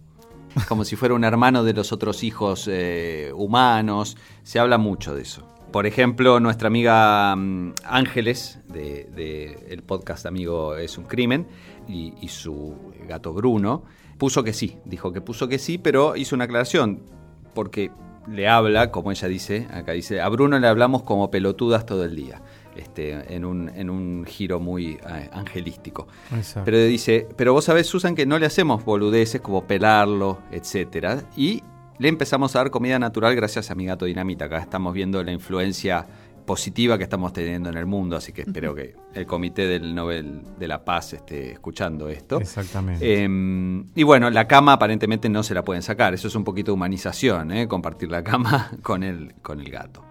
Como 0.69 0.85
si 0.85 0.97
fuera 0.97 1.15
un 1.15 1.25
hermano 1.25 1.65
de 1.65 1.75
los 1.75 1.93
otros 1.93 2.25
hijos 2.25 2.67
eh, 2.71 3.31
humanos. 3.35 4.17
Se 4.43 4.59
habla 4.59 4.79
mucho 4.79 5.15
de 5.15 5.21
eso. 5.21 5.47
Por 5.71 5.87
ejemplo, 5.87 6.41
nuestra 6.41 6.69
amiga 6.69 7.37
mm, 7.37 7.75
Ángeles, 7.85 8.61
del 8.67 9.15
de, 9.15 9.67
el 9.69 9.83
podcast 9.83 10.25
Amigo 10.25 10.77
es 10.77 10.97
un 10.97 11.05
crimen, 11.05 11.47
y, 11.89 12.15
y, 12.21 12.29
su 12.29 12.75
gato 13.09 13.33
Bruno, 13.33 13.85
puso 14.19 14.43
que 14.43 14.53
sí, 14.53 14.79
dijo 14.85 15.13
que 15.13 15.21
puso 15.21 15.49
que 15.49 15.59
sí, 15.59 15.79
pero 15.79 16.17
hizo 16.17 16.35
una 16.35 16.45
aclaración, 16.45 17.03
porque 17.55 17.91
le 18.31 18.49
habla, 18.49 18.91
como 18.91 19.11
ella 19.11 19.29
dice, 19.29 19.67
acá 19.71 19.93
dice, 19.93 20.21
a 20.21 20.29
Bruno 20.29 20.59
le 20.59 20.67
hablamos 20.67 21.03
como 21.03 21.31
pelotudas 21.31 21.87
todo 21.87 22.05
el 22.05 22.17
día. 22.17 22.43
Este, 22.77 23.35
en, 23.35 23.47
un, 23.47 23.71
en 23.75 23.89
un 23.89 24.27
giro 24.27 24.61
muy 24.61 24.99
eh, 25.09 25.31
angelístico. 25.33 26.09
Pero 26.63 26.77
dice, 26.85 27.27
pero 27.35 27.55
vos 27.55 27.65
sabés, 27.65 27.87
Susan, 27.87 28.15
que 28.15 28.27
no 28.27 28.39
le 28.39 28.45
hacemos 28.45 28.85
boludeces 28.85 29.41
como 29.41 29.67
pelarlo, 29.67 30.41
etcétera, 30.51 31.23
y 31.39 31.63
le 31.99 32.09
empezamos 32.09 32.55
a 32.55 32.59
dar 32.59 32.71
comida 32.71 32.99
natural 32.99 33.35
gracias 33.35 33.71
a 33.71 33.75
mi 33.75 33.87
gato 33.87 34.05
Dinamita. 34.05 34.45
Acá 34.45 34.59
estamos 34.59 34.93
viendo 34.93 35.23
la 35.25 35.33
influencia 35.33 36.07
positiva 36.47 36.97
que 36.97 37.05
estamos 37.05 37.33
teniendo 37.33 37.69
en 37.69 37.77
el 37.77 37.87
mundo, 37.87 38.17
así 38.17 38.33
que 38.33 38.43
espero 38.43 38.75
que 38.75 38.95
el 39.13 39.27
comité 39.27 39.67
del 39.67 39.95
Nobel 39.95 40.43
de 40.59 40.69
la 40.69 40.85
Paz 40.85 41.13
esté 41.13 41.53
escuchando 41.53 42.09
esto. 42.09 42.41
Exactamente. 42.41 43.23
Em, 43.23 43.85
y 43.95 44.05
bueno, 44.05 44.31
la 44.31 44.47
cama 44.47 44.73
aparentemente 44.75 45.29
no 45.29 45.43
se 45.43 45.53
la 45.53 45.65
pueden 45.65 45.83
sacar, 45.83 46.15
eso 46.15 46.29
es 46.29 46.35
un 46.35 46.45
poquito 46.45 46.71
de 46.71 46.75
humanización, 46.75 47.53
¿eh? 47.53 47.69
compartir 47.69 48.11
la 48.11 48.23
cama 48.23 48.71
con 48.83 49.03
el, 49.03 49.35
con 49.43 49.61
el 49.61 49.71
gato. 49.71 50.07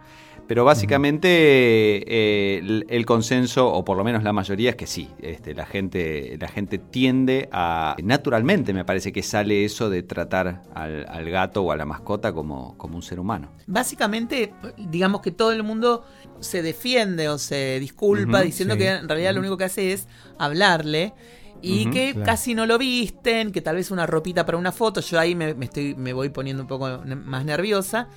Pero 0.47 0.63
básicamente 0.63 1.27
eh, 1.31 2.83
el, 2.87 3.05
consenso, 3.05 3.67
o 3.67 3.83
por 3.83 3.97
lo 3.97 4.03
menos 4.03 4.23
la 4.23 4.31
mayoría, 4.31 4.71
es 4.71 4.75
que 4.75 4.85
sí. 4.85 5.09
Este, 5.19 5.55
la, 5.55 5.65
gente, 5.65 6.37
la 6.39 6.47
gente 6.47 6.77
tiende 6.77 7.49
a. 7.51 7.95
Naturalmente 8.03 8.73
me 8.73 8.85
parece 8.85 9.11
que 9.11 9.23
sale 9.23 9.65
eso 9.65 9.89
de 9.89 10.03
tratar 10.03 10.61
al, 10.75 11.29
gato 11.31 11.63
o 11.63 11.71
a 11.71 11.77
la 11.77 11.85
mascota 11.85 12.31
como, 12.31 12.77
como 12.77 12.95
un 12.95 13.01
ser 13.01 13.19
humano. 13.19 13.49
Básicamente, 13.65 14.53
digamos 14.77 15.21
que 15.21 15.31
todo 15.31 15.51
el 15.51 15.63
mundo 15.63 16.05
se 16.39 16.61
defiende 16.61 17.29
o 17.29 17.37
se 17.37 17.79
disculpa 17.79 18.41
diciendo 18.41 18.77
que 18.77 18.89
en 18.89 19.07
realidad 19.07 19.33
lo 19.33 19.39
único 19.39 19.57
que 19.57 19.65
hace 19.65 19.93
es 19.93 20.07
hablarle 20.37 21.13
y 21.61 21.89
que 21.89 22.15
casi 22.23 22.53
no 22.53 22.65
lo 22.65 22.77
visten, 22.77 23.51
que 23.51 23.61
tal 23.61 23.77
vez 23.77 23.89
una 23.89 24.05
ropita 24.05 24.45
para 24.45 24.57
una 24.57 24.71
foto, 24.71 25.01
yo 25.01 25.19
ahí 25.19 25.35
me, 25.35 25.55
estoy, 25.61 25.95
me 25.95 26.13
voy 26.13 26.29
poniendo 26.29 26.63
un 26.63 26.67
poco 26.67 27.01
más 27.05 27.45
nerviosa, 27.45 28.07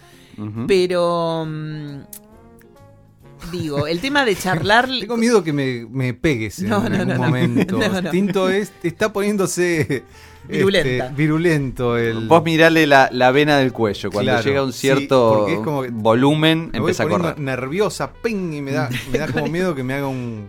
pero 0.66 1.46
mm, 1.48 2.00
digo, 3.50 3.86
el 3.86 4.00
tema 4.00 4.24
de 4.24 4.36
charlar... 4.36 4.88
Tengo 5.00 5.16
miedo 5.16 5.42
que 5.42 5.52
me, 5.52 6.14
pegues 6.14 6.60
en 6.60 6.72
algún 6.72 7.16
momento. 7.16 7.78
Tinto 8.10 8.50
es, 8.50 8.72
está 8.82 9.12
poniéndose... 9.12 10.04
Virulenta. 10.48 11.04
Este, 11.04 11.16
virulento. 11.16 11.96
El... 11.96 12.26
Vos 12.26 12.42
mirale 12.42 12.86
la, 12.86 13.30
vena 13.30 13.58
del 13.58 13.72
cuello. 13.72 14.10
Cuando 14.10 14.40
llega 14.40 14.60
a 14.60 14.64
un 14.64 14.72
cierto 14.72 15.46
volumen, 15.92 16.70
empieza 16.72 17.04
a 17.04 17.08
correr. 17.08 17.38
nerviosa, 17.38 18.12
ping, 18.12 18.54
y 18.54 18.62
me 18.62 18.72
da, 18.72 18.88
me 19.12 19.18
da 19.18 19.28
como 19.30 19.46
miedo 19.46 19.74
que 19.74 19.82
me 19.82 19.94
haga 19.94 20.08
un, 20.08 20.48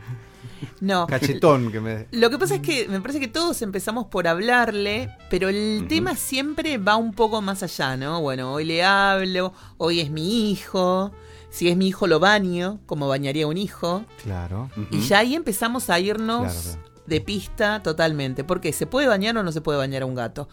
no. 0.81 1.07
Cachetón 1.07 1.71
que 1.71 1.81
me... 1.81 2.07
Lo 2.11 2.29
que 2.29 2.37
pasa 2.37 2.55
es 2.55 2.61
que 2.61 2.87
me 2.87 3.01
parece 3.01 3.19
que 3.19 3.27
todos 3.27 3.61
empezamos 3.61 4.07
por 4.07 4.27
hablarle, 4.27 5.09
pero 5.29 5.49
el 5.49 5.85
tema 5.87 6.15
siempre 6.15 6.77
va 6.77 6.95
un 6.95 7.13
poco 7.13 7.41
más 7.41 7.63
allá, 7.63 7.97
¿no? 7.97 8.21
Bueno, 8.21 8.53
hoy 8.53 8.65
le 8.65 8.83
hablo, 8.83 9.53
hoy 9.77 9.99
es 9.99 10.09
mi 10.09 10.51
hijo. 10.51 11.11
Si 11.49 11.67
es 11.67 11.75
mi 11.75 11.87
hijo, 11.87 12.05
lo 12.05 12.19
baño, 12.19 12.79
como 12.85 13.07
bañaría 13.07 13.47
un 13.47 13.57
hijo. 13.57 14.05
Claro. 14.23 14.69
Y 14.91 14.99
ya 14.99 15.19
ahí 15.19 15.33
empezamos 15.33 15.89
a 15.89 15.99
irnos 15.99 16.77
de 17.09 17.21
pista 17.21 17.81
totalmente. 17.83 18.43
Porque 18.43 18.71
¿se 18.71 18.85
puede 18.85 19.07
bañar 19.07 19.37
o 19.37 19.43
no 19.43 19.51
se 19.51 19.61
puede 19.61 19.77
bañar 19.77 20.03
a 20.03 20.05
un 20.05 20.15
gato? 20.15 20.47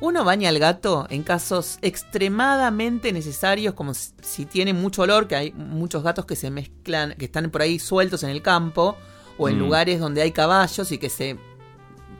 Uno 0.00 0.24
baña 0.24 0.48
al 0.48 0.60
gato 0.60 1.08
en 1.10 1.24
casos 1.24 1.78
extremadamente 1.82 3.12
necesarios, 3.12 3.74
como 3.74 3.94
si 3.94 4.46
tiene 4.46 4.72
mucho 4.72 5.02
olor, 5.02 5.26
que 5.26 5.34
hay 5.34 5.52
muchos 5.52 6.04
gatos 6.04 6.24
que 6.24 6.36
se 6.36 6.50
mezclan, 6.50 7.16
que 7.18 7.24
están 7.24 7.50
por 7.50 7.62
ahí 7.62 7.80
sueltos 7.80 8.22
en 8.22 8.30
el 8.30 8.40
campo, 8.40 8.96
o 9.38 9.48
en 9.48 9.56
mm. 9.56 9.58
lugares 9.58 10.00
donde 10.00 10.22
hay 10.22 10.30
caballos 10.30 10.92
y 10.92 10.98
que 10.98 11.10
se 11.10 11.36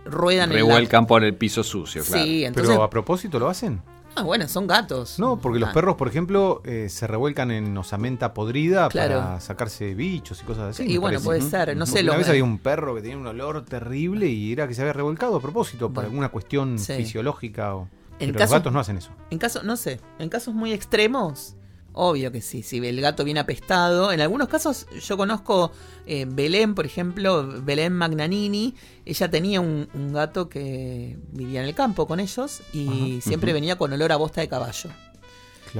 ruedan 0.05 0.51
Revuelcan 0.51 1.07
por 1.07 1.23
el 1.23 1.35
piso 1.37 1.63
sucio, 1.63 2.03
claro. 2.03 2.25
Sí, 2.25 2.47
Pero 2.53 2.83
a 2.83 2.91
propósito 2.91 3.39
lo 3.39 3.49
hacen. 3.49 3.83
Ah, 4.19 4.23
bueno, 4.23 4.49
son 4.49 4.67
gatos. 4.67 5.19
No, 5.19 5.39
porque 5.39 5.61
los 5.61 5.71
ah. 5.71 5.73
perros, 5.73 5.95
por 5.97 6.09
ejemplo, 6.09 6.61
eh, 6.65 6.89
se 6.89 7.07
revuelcan 7.07 7.51
en 7.51 7.77
osamenta 7.77 8.35
podrida 8.35 8.89
para 8.89 9.41
sacarse 9.41 9.95
bichos 9.95 10.43
y 10.43 10.45
cosas 10.45 10.71
así. 10.71 10.91
y 10.91 10.97
bueno, 10.97 11.21
puede 11.21 11.41
ser, 11.41 11.77
no 11.77 11.87
sé. 11.87 12.03
Una 12.03 12.17
vez 12.17 12.29
había 12.29 12.45
un 12.45 12.59
perro 12.59 12.95
que 12.95 13.03
tenía 13.03 13.17
un 13.17 13.27
olor 13.27 13.65
terrible 13.65 14.27
y 14.27 14.53
era 14.53 14.67
que 14.67 14.75
se 14.75 14.83
había 14.83 14.93
revolcado 14.93 15.37
a 15.37 15.41
propósito, 15.41 15.93
por 15.93 16.05
alguna 16.05 16.31
cuestión 16.31 16.79
fisiológica. 16.79 17.75
O... 17.77 17.89
Pero 18.19 18.33
los 18.33 18.51
gatos 18.51 18.73
no 18.73 18.81
hacen 18.81 18.97
eso. 18.97 19.11
En 19.31 19.39
caso, 19.39 19.63
no 19.63 19.77
sé, 19.77 20.01
en 20.19 20.29
casos 20.29 20.55
muy 20.55 20.73
extremos, 20.73 21.55
Obvio 22.01 22.31
que 22.31 22.41
sí, 22.41 22.63
si 22.63 22.79
el 22.79 23.01
gato 23.01 23.25
viene 23.25 23.41
apestado. 23.41 24.13
En 24.13 24.21
algunos 24.21 24.47
casos 24.47 24.87
yo 25.05 25.17
conozco 25.17 25.73
eh, 26.07 26.27
Belén, 26.29 26.77
por 26.77 26.87
ejemplo, 26.87 27.61
Belén 27.61 27.93
Magnanini. 27.93 28.77
Ella 29.05 29.29
tenía 29.29 29.61
un, 29.61 29.89
gato 30.13 30.49
que 30.49 31.19
vivía 31.33 31.61
en 31.61 31.67
el 31.67 31.75
campo 31.75 32.07
con 32.07 32.21
ellos 32.21 32.63
y 32.73 33.19
siempre 33.21 33.53
venía 33.53 33.77
con 33.77 33.93
olor 33.93 34.13
a 34.13 34.17
bosta 34.17 34.41
de 34.41 34.49
caballo. 34.49 34.91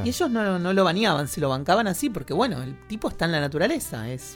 Y 0.05 0.09
ellos 0.09 0.29
no, 0.29 0.59
lo 0.59 0.85
bañaban, 0.85 1.29
se 1.29 1.41
lo 1.41 1.51
bancaban 1.51 1.87
así 1.87 2.11
porque, 2.11 2.35
bueno, 2.35 2.61
el 2.65 2.77
tipo 2.89 3.09
está 3.09 3.27
en 3.27 3.31
la 3.31 3.41
naturaleza, 3.41 4.11
es, 4.11 4.35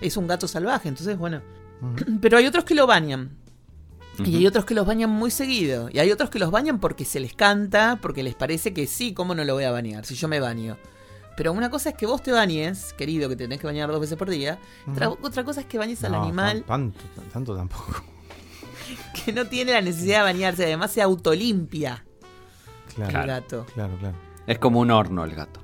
es 0.00 0.16
un 0.16 0.28
gato 0.28 0.46
salvaje, 0.46 0.88
entonces, 0.88 1.18
bueno. 1.18 1.42
Pero 2.20 2.38
hay 2.38 2.46
otros 2.46 2.64
que 2.64 2.76
lo 2.76 2.86
bañan. 2.86 3.36
Y 4.24 4.36
hay 4.36 4.46
otros 4.46 4.64
que 4.64 4.74
los 4.74 4.86
bañan 4.86 5.10
muy 5.10 5.32
seguido. 5.32 5.88
Y 5.92 5.98
hay 5.98 6.12
otros 6.12 6.30
que 6.30 6.38
los 6.38 6.52
bañan 6.52 6.78
porque 6.78 7.04
se 7.04 7.18
les 7.18 7.34
canta, 7.34 7.98
porque 8.00 8.22
les 8.22 8.36
parece 8.36 8.72
que 8.72 8.86
sí, 8.86 9.12
¿cómo 9.12 9.34
no 9.34 9.42
lo 9.42 9.54
voy 9.54 9.64
a 9.64 9.72
bañar? 9.72 10.06
Si 10.06 10.14
yo 10.14 10.28
me 10.28 10.38
baño. 10.38 10.78
Pero 11.36 11.52
una 11.52 11.70
cosa 11.70 11.90
es 11.90 11.94
que 11.96 12.06
vos 12.06 12.22
te 12.22 12.32
bañes, 12.32 12.94
querido, 12.94 13.28
que 13.28 13.36
tenés 13.36 13.60
que 13.60 13.66
bañar 13.66 13.90
dos 13.90 14.00
veces 14.00 14.16
por 14.16 14.30
día. 14.30 14.58
otra, 15.20 15.44
cosa 15.44 15.60
es 15.60 15.66
que 15.66 15.78
bañes 15.78 16.02
al 16.04 16.14
animal. 16.14 16.64
Tanto, 16.66 17.00
tanto 17.32 17.56
tampoco. 17.56 18.02
Que 19.24 19.32
no 19.32 19.46
tiene 19.46 19.72
la 19.72 19.80
necesidad 19.80 20.18
de 20.18 20.22
bañarse, 20.22 20.64
además 20.64 20.92
se 20.92 21.02
autolimpia. 21.02 22.04
Claro, 22.94 23.20
el 23.20 23.26
gato. 23.26 23.66
Claro, 23.74 23.96
claro. 23.98 24.16
Es 24.46 24.58
como 24.60 24.78
un 24.78 24.92
horno 24.92 25.24
el 25.24 25.34
gato. 25.34 25.60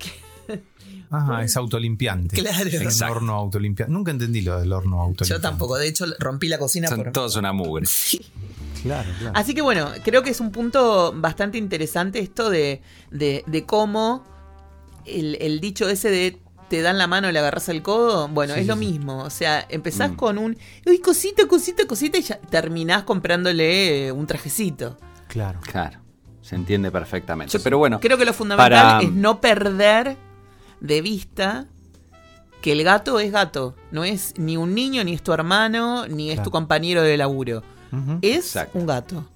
Ajá, 1.11 1.45
es 1.45 1.57
autolimpiante. 1.57 2.37
Claro. 2.37 2.69
Es 2.69 3.01
un 3.01 3.09
horno 3.09 3.35
autolimpiante. 3.35 3.93
Nunca 3.93 4.11
entendí 4.11 4.41
lo 4.41 4.59
del 4.59 4.73
horno 4.73 5.01
autolimpiante. 5.01 5.29
Yo 5.35 5.41
tampoco. 5.41 5.77
De 5.77 5.87
hecho, 5.87 6.07
rompí 6.19 6.49
la 6.49 6.59
cocina 6.59 6.89
Son 6.89 7.13
todos 7.13 7.37
una 7.37 7.53
mugre. 7.53 7.87
Sí. 7.87 8.21
Claro, 8.83 9.09
claro. 9.19 9.39
Así 9.39 9.55
que 9.55 9.63
bueno, 9.63 9.89
creo 10.03 10.25
que 10.25 10.31
es 10.31 10.41
un 10.41 10.51
punto 10.51 11.13
bastante 11.15 11.59
interesante 11.59 12.19
esto 12.19 12.51
de, 12.51 12.83
de, 13.13 13.45
de 13.47 13.65
cómo 13.65 14.25
el, 15.07 15.61
dicho 15.61 15.89
ese 15.89 16.11
de 16.11 16.39
te 16.69 16.81
dan 16.81 16.97
la 16.97 17.07
mano 17.07 17.29
y 17.29 17.33
le 17.33 17.39
agarras 17.39 17.69
el 17.69 17.83
codo, 17.83 18.29
bueno, 18.29 18.55
es 18.55 18.67
lo 18.67 18.77
mismo. 18.77 19.25
O 19.25 19.31
sea, 19.31 19.67
empezás 19.69 20.13
mm. 20.13 20.17
con 20.17 20.39
un, 20.39 20.57
uy, 20.87 20.99
cosita, 21.01 21.47
cosita, 21.47 21.87
cosita, 21.87 22.19
y 22.19 22.23
ya 22.23 22.39
terminás 22.39 23.03
comprándole 23.03 24.11
un 24.11 24.27
trajecito. 24.27 24.97
Claro. 25.29 25.61
Claro. 25.61 26.01
Se 26.41 26.57
entiende 26.57 26.91
perfectamente. 26.91 27.59
Pero 27.61 27.79
bueno. 27.79 28.01
Creo 28.01 28.19
que 28.19 28.25
lo 28.25 28.33
fundamental 28.33 29.05
es 29.05 29.13
no 29.13 29.41
perder 29.41 30.17
de 30.81 31.01
vista 31.01 31.67
que 32.63 32.73
el 32.73 32.85
gato 32.85 33.21
es 33.21 33.33
gato. 33.33 33.77
No 33.91 34.05
es 34.05 34.35
ni 34.39 34.57
un 34.57 34.75
niño, 34.75 35.05
ni 35.05 35.13
es 35.13 35.23
tu 35.23 35.33
hermano, 35.33 36.07
ni 36.09 36.31
es 36.31 36.43
tu 36.43 36.51
compañero 36.51 37.03
de 37.03 37.17
laburo. 37.17 37.63
Es 38.23 38.59
un 38.75 38.87
gato. 38.87 39.29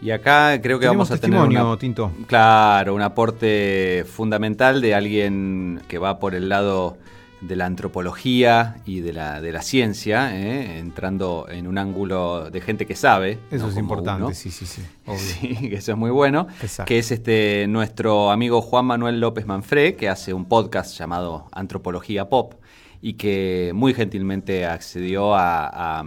Y 0.00 0.10
acá 0.10 0.60
creo 0.62 0.78
que 0.78 0.86
vamos 0.86 1.10
a 1.10 1.18
tener 1.18 1.40
Tinto. 1.78 2.12
claro, 2.26 2.94
un 2.94 3.02
aporte 3.02 4.04
fundamental 4.10 4.80
de 4.80 4.94
alguien 4.94 5.82
que 5.88 5.98
va 5.98 6.18
por 6.18 6.34
el 6.34 6.48
lado 6.48 6.96
de 7.40 7.56
la 7.56 7.66
antropología 7.66 8.76
y 8.84 9.00
de 9.00 9.12
la, 9.12 9.40
de 9.40 9.52
la 9.52 9.62
ciencia, 9.62 10.36
¿eh? 10.36 10.78
entrando 10.78 11.46
en 11.48 11.66
un 11.66 11.78
ángulo 11.78 12.50
de 12.50 12.60
gente 12.60 12.86
que 12.86 12.96
sabe. 12.96 13.38
Eso 13.50 13.68
es 13.68 13.76
importante, 13.76 14.34
sí, 14.34 14.50
sí, 14.50 14.66
sí. 14.66 14.82
Sí, 15.16 15.68
que 15.68 15.76
eso 15.76 15.92
es 15.92 15.98
muy 15.98 16.10
bueno. 16.10 16.48
Que 16.84 16.98
es 16.98 17.10
este 17.10 17.66
nuestro 17.68 18.30
amigo 18.30 18.60
Juan 18.60 18.86
Manuel 18.86 19.20
López 19.20 19.46
Manfré, 19.46 19.94
que 19.94 20.08
hace 20.08 20.32
un 20.32 20.46
podcast 20.46 20.96
llamado 20.98 21.48
Antropología 21.52 22.28
Pop 22.28 22.54
y 23.00 23.14
que 23.14 23.72
muy 23.74 23.94
gentilmente 23.94 24.66
accedió 24.66 25.34
a, 25.34 26.04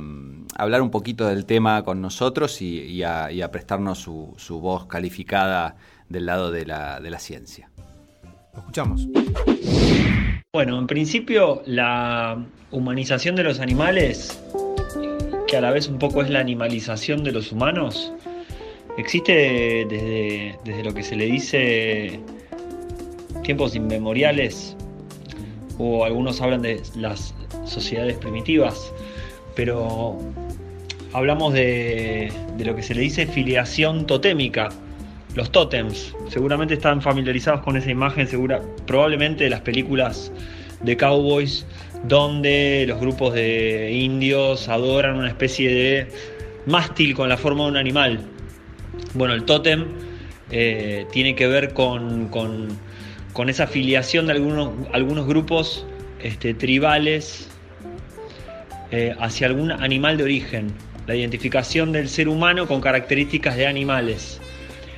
hablar 0.58 0.82
un 0.82 0.92
poquito 0.92 1.28
del 1.28 1.46
tema 1.46 1.84
con 1.84 2.02
nosotros 2.02 2.62
y, 2.62 3.04
a, 3.04 3.30
prestarnos 3.52 4.00
su, 4.00 4.34
su, 4.38 4.60
voz 4.60 4.88
calificada 4.88 5.76
del 6.10 6.26
lado 6.26 6.52
de 6.52 6.66
la, 6.66 7.00
de 7.00 7.10
la 7.10 7.20
ciencia. 7.20 7.70
Lo 8.54 8.60
escuchamos. 8.60 9.08
Bueno, 10.54 10.78
en 10.78 10.88
principio 10.88 11.62
la 11.66 12.46
humanización 12.72 13.36
de 13.36 13.44
los 13.44 13.60
animales, 13.62 14.42
que 15.48 15.56
a 15.56 15.62
la 15.62 15.72
vez 15.72 15.88
un 15.88 15.98
poco 15.98 16.22
es 16.22 16.30
la 16.30 16.40
animalización 16.40 17.24
de 17.24 17.32
los 17.32 17.54
humanos, 17.54 18.12
existe 18.98 19.86
desde, 19.90 20.60
desde 20.66 20.84
lo 20.84 20.94
que 20.94 21.04
se 21.04 21.16
le 21.16 21.26
dice 21.26 22.20
tiempos 23.44 23.76
inmemoriales, 23.76 24.76
o 25.78 26.06
algunos 26.06 26.42
hablan 26.42 26.62
de 26.62 26.82
las 26.96 27.34
sociedades 27.66 28.18
primitivas, 28.18 28.94
pero 29.56 30.18
hablamos 31.14 31.54
de, 31.54 32.32
de 32.58 32.66
lo 32.66 32.76
que 32.76 32.84
se 32.84 32.96
le 32.96 33.02
dice 33.02 33.26
filiación 33.26 34.06
totémica 34.06 34.70
los 35.36 35.52
tótems. 35.52 36.14
Seguramente 36.30 36.74
están 36.74 37.02
familiarizados 37.02 37.62
con 37.62 37.78
esa 37.78 37.90
imagen, 37.90 38.28
segura, 38.28 38.62
probablemente 38.86 39.46
de 39.46 39.50
las 39.50 39.62
películas 39.62 40.32
de 40.82 40.98
cowboys, 40.98 41.66
donde 42.04 42.86
los 42.88 43.00
grupos 43.00 43.34
de 43.34 43.92
indios 43.94 44.68
adoran 44.68 45.18
una 45.18 45.28
especie 45.28 45.70
de 45.70 46.08
mástil 46.66 47.16
con 47.16 47.30
la 47.30 47.38
forma 47.38 47.64
de 47.64 47.70
un 47.70 47.78
animal. 47.78 48.20
Bueno, 49.14 49.34
el 49.34 49.44
tótem 49.44 49.86
eh, 50.50 51.06
tiene 51.12 51.36
que 51.36 51.48
ver 51.48 51.74
con, 51.74 52.28
con, 52.28 52.70
esa 53.50 53.68
filiación 53.68 54.28
de 54.28 54.34
algunos, 54.34 54.74
algunos 54.94 55.28
grupos 55.28 55.86
este, 56.22 56.54
tribales 56.54 57.48
eh, 58.92 59.16
hacia 59.20 59.48
algún 59.48 59.72
animal 59.72 60.18
de 60.18 60.24
origen, 60.24 60.74
la 61.08 61.16
identificación 61.16 61.92
del 61.92 62.10
ser 62.10 62.28
humano 62.28 62.68
con 62.68 62.82
características 62.82 63.56
de 63.56 63.68
animales. 63.68 64.42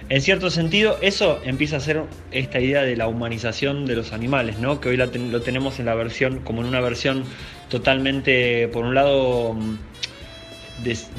En 0.10 0.22
cierto 0.22 0.50
sentido, 0.50 0.98
eso 1.02 1.40
empieza 1.46 1.78
a 1.78 1.80
ser 1.80 2.04
esta 2.32 2.60
idea 2.60 2.82
de 2.84 2.96
la 2.98 3.08
humanización 3.08 3.86
de 3.86 3.96
los 3.96 4.12
animales, 4.12 4.60
¿no? 4.60 4.82
que 4.82 4.90
hoy 4.90 4.98
lo 4.98 5.42
tenemos 5.42 5.80
en 5.80 5.86
la 5.86 5.96
versión, 5.96 6.40
como 6.40 6.62
en 6.62 6.68
una 6.68 6.82
versión 6.82 7.24
totalmente, 7.70 8.68
por 8.68 8.86
un 8.86 8.96
lado, 8.96 9.54
mm, 9.54 9.78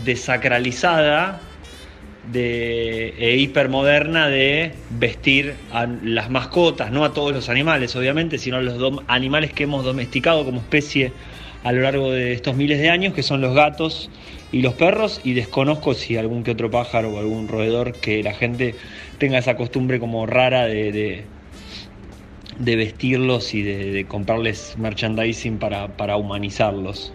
desacralizada 0.05 1.40
de, 2.32 3.14
e 3.18 3.37
hipermoderna 3.37 4.28
de 4.28 4.72
vestir 4.90 5.54
a 5.72 5.87
las 5.87 6.30
mascotas, 6.30 6.90
no 6.90 7.04
a 7.04 7.12
todos 7.12 7.32
los 7.32 7.48
animales, 7.48 7.94
obviamente, 7.96 8.38
sino 8.38 8.56
a 8.56 8.62
los 8.62 9.00
animales 9.08 9.52
que 9.52 9.64
hemos 9.64 9.84
domesticado 9.84 10.44
como 10.44 10.60
especie 10.60 11.12
a 11.64 11.72
lo 11.72 11.80
largo 11.80 12.12
de 12.12 12.32
estos 12.32 12.56
miles 12.56 12.78
de 12.78 12.90
años, 12.90 13.14
que 13.14 13.22
son 13.22 13.40
los 13.40 13.54
gatos 13.54 14.10
y 14.52 14.60
los 14.62 14.74
perros 14.74 15.20
y 15.24 15.32
desconozco 15.32 15.94
si 15.94 16.16
algún 16.16 16.44
que 16.44 16.52
otro 16.52 16.70
pájaro 16.70 17.10
o 17.10 17.18
algún 17.18 17.48
roedor 17.48 17.92
que 17.92 18.22
la 18.22 18.34
gente 18.34 18.74
tenga 19.18 19.38
esa 19.38 19.56
costumbre 19.56 19.98
como 19.98 20.26
rara 20.26 20.66
de, 20.66 21.24
de, 22.58 22.76
vestirlos 22.76 23.54
y 23.54 23.62
de, 23.62 24.04
comprarles 24.06 24.76
merchandising 24.78 25.58
para, 25.58 26.16
humanizarlos. 26.16 27.12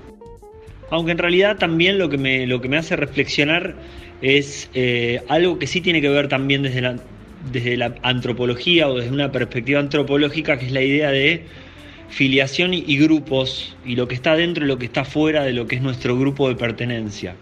Aunque 0.90 1.12
en 1.12 1.20
realidad 1.20 1.58
también 1.58 2.00
lo 2.00 2.10
que 2.10 2.18
me, 2.18 2.48
lo 2.48 2.60
que 2.60 2.68
me 2.68 2.78
hace 2.78 2.96
reflexionar 2.96 3.76
es 4.22 4.70
eh, 4.74 5.22
algo 5.28 5.60
que 5.60 5.68
sí 5.68 5.82
tiene 5.82 6.02
que 6.02 6.10
ver 6.10 6.28
también 6.28 6.64
desde 6.64 6.82
la, 6.82 6.96
desde 7.52 7.78
la 7.78 7.96
antropología 8.02 8.88
o 8.88 8.96
desde 8.96 9.12
una 9.12 9.32
perspectiva 9.32 9.80
antropológica, 9.80 10.58
que 10.58 10.66
es 10.66 10.72
la 10.72 10.82
idea 10.82 11.12
de 11.12 11.44
filiación 12.10 12.74
y 12.74 12.98
grupos, 12.98 13.78
y 13.86 13.96
lo 13.96 14.08
que 14.08 14.16
está 14.16 14.36
dentro 14.36 14.66
y 14.66 14.68
lo 14.68 14.78
que 14.78 14.86
está 14.86 15.06
fuera 15.06 15.44
de 15.44 15.54
lo 15.54 15.68
que 15.68 15.76
es 15.76 15.82
nuestro 15.82 16.18
grupo 16.18 16.50
de 16.50 16.56
pertenencia. 16.56 17.36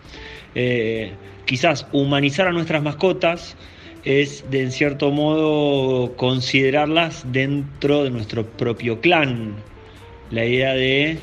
Eh, 0.55 1.11
quizás 1.45 1.87
humanizar 1.93 2.47
a 2.47 2.51
nuestras 2.51 2.83
mascotas 2.83 3.55
es 4.03 4.49
de 4.49 4.63
en 4.63 4.71
cierto 4.71 5.11
modo 5.11 6.15
considerarlas 6.15 7.25
dentro 7.31 8.03
de 8.03 8.09
nuestro 8.09 8.45
propio 8.45 9.01
clan. 9.01 9.55
La 10.29 10.45
idea 10.45 10.73
de, 10.73 11.17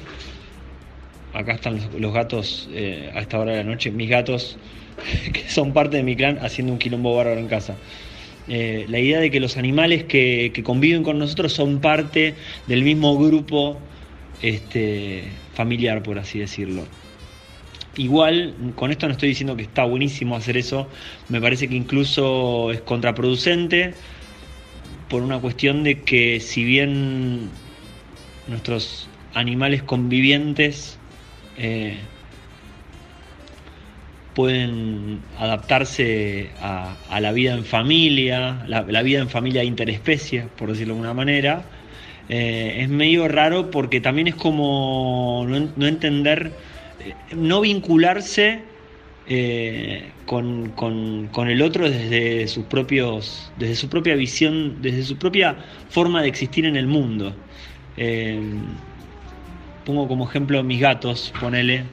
acá 1.33 1.53
están 1.53 1.81
los, 1.99 2.13
gatos 2.13 2.69
eh, 2.73 3.11
a 3.15 3.21
esta 3.21 3.39
hora 3.39 3.53
de 3.53 3.59
la 3.59 3.71
noche, 3.71 3.91
mis 3.91 4.09
gatos 4.09 4.57
que 5.33 5.49
son 5.49 5.73
parte 5.73 5.97
de 5.97 6.03
mi 6.03 6.17
clan 6.17 6.39
haciendo 6.41 6.73
un 6.73 6.79
quilombo 6.79 7.15
bárbaro 7.17 7.41
en 7.41 7.49
casa. 7.49 7.77
Eh, 8.47 8.85
la 8.89 8.99
idea 8.99 9.21
de 9.21 9.31
que 9.31 9.41
los 9.41 9.57
animales 9.57 10.05
que, 10.05 10.53
conviven 10.65 11.03
con 11.03 11.19
nosotros 11.19 11.53
son 11.53 11.81
parte 11.81 12.35
del 12.67 12.83
mismo 12.83 13.17
grupo 13.19 13.81
este, 14.43 15.25
familiar, 15.55 16.03
por 16.03 16.19
así 16.19 16.39
decirlo. 16.39 16.85
Igual, 17.97 18.55
con 18.75 18.91
esto 18.91 19.07
no 19.07 19.13
estoy 19.13 19.31
diciendo 19.31 19.57
que 19.57 19.63
está 19.63 19.85
buenísimo 19.85 20.37
hacer 20.37 20.57
eso, 20.57 20.89
me 21.29 21.41
parece 21.41 21.69
que 21.69 21.77
incluso 21.77 22.73
es 22.73 22.81
contraproducente 22.81 23.95
por 25.09 25.23
una 25.23 25.39
cuestión 25.39 25.85
de 25.85 26.01
que 26.01 26.41
si 26.41 26.65
bien 26.65 27.51
nuestros 28.49 29.09
animales 29.33 29.83
convivientes 29.83 30.99
eh, 31.57 31.97
pueden 34.35 35.21
adaptarse 35.39 36.51
a, 36.61 36.97
la 37.21 37.33
vida 37.33 37.55
en 37.55 37.65
familia, 37.65 38.65
la, 38.67 39.03
vida 39.03 39.21
en 39.21 39.29
familia 39.29 39.65
interespecie, 39.65 40.49
por 40.57 40.71
decirlo 40.71 40.95
de 40.95 41.01
alguna 41.01 41.15
manera, 41.15 41.65
eh, 42.29 42.79
es 42.81 42.89
medio 42.89 43.29
raro 43.29 43.71
porque 43.71 44.01
también 44.01 44.29
es 44.29 44.35
como 44.35 45.47
no, 45.47 45.87
entender, 45.87 46.53
eh, 47.01 47.15
no 47.35 47.61
vincularse 47.61 48.63
eh, 49.29 50.11
con, 50.27 50.73
el 51.49 51.63
otro 51.63 51.89
desde 51.89 52.49
sus 52.49 52.65
propios, 52.65 53.53
desde 53.57 53.77
su 53.77 53.89
propia 53.89 54.17
visión, 54.17 54.83
desde 54.83 55.05
su 55.05 55.17
propia 55.17 55.57
forma 55.91 56.23
de 56.23 56.29
existir 56.29 56.65
en 56.67 56.77
el 56.77 56.87
mundo. 56.89 57.35
pongo 59.85 60.09
como 60.09 60.29
ejemplo 60.29 60.63
mis 60.65 60.81
gatos, 60.81 61.33
ponele 61.41 61.85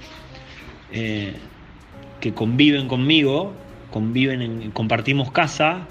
que 2.21 2.33
conviven 2.33 2.87
conmigo, 2.87 3.51
conviven 3.91 4.71
compartimos 4.71 5.31
casa, 5.31 5.85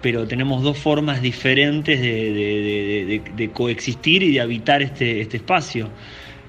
pero 0.00 0.28
tenemos 0.28 0.62
dos 0.62 0.78
formas 0.78 1.20
diferentes 1.20 2.00
de, 2.00 3.50
coexistir 3.52 4.22
y 4.22 4.32
de 4.34 4.40
habitar 4.40 4.82
este, 4.82 5.20
este 5.20 5.38
espacio. 5.38 5.88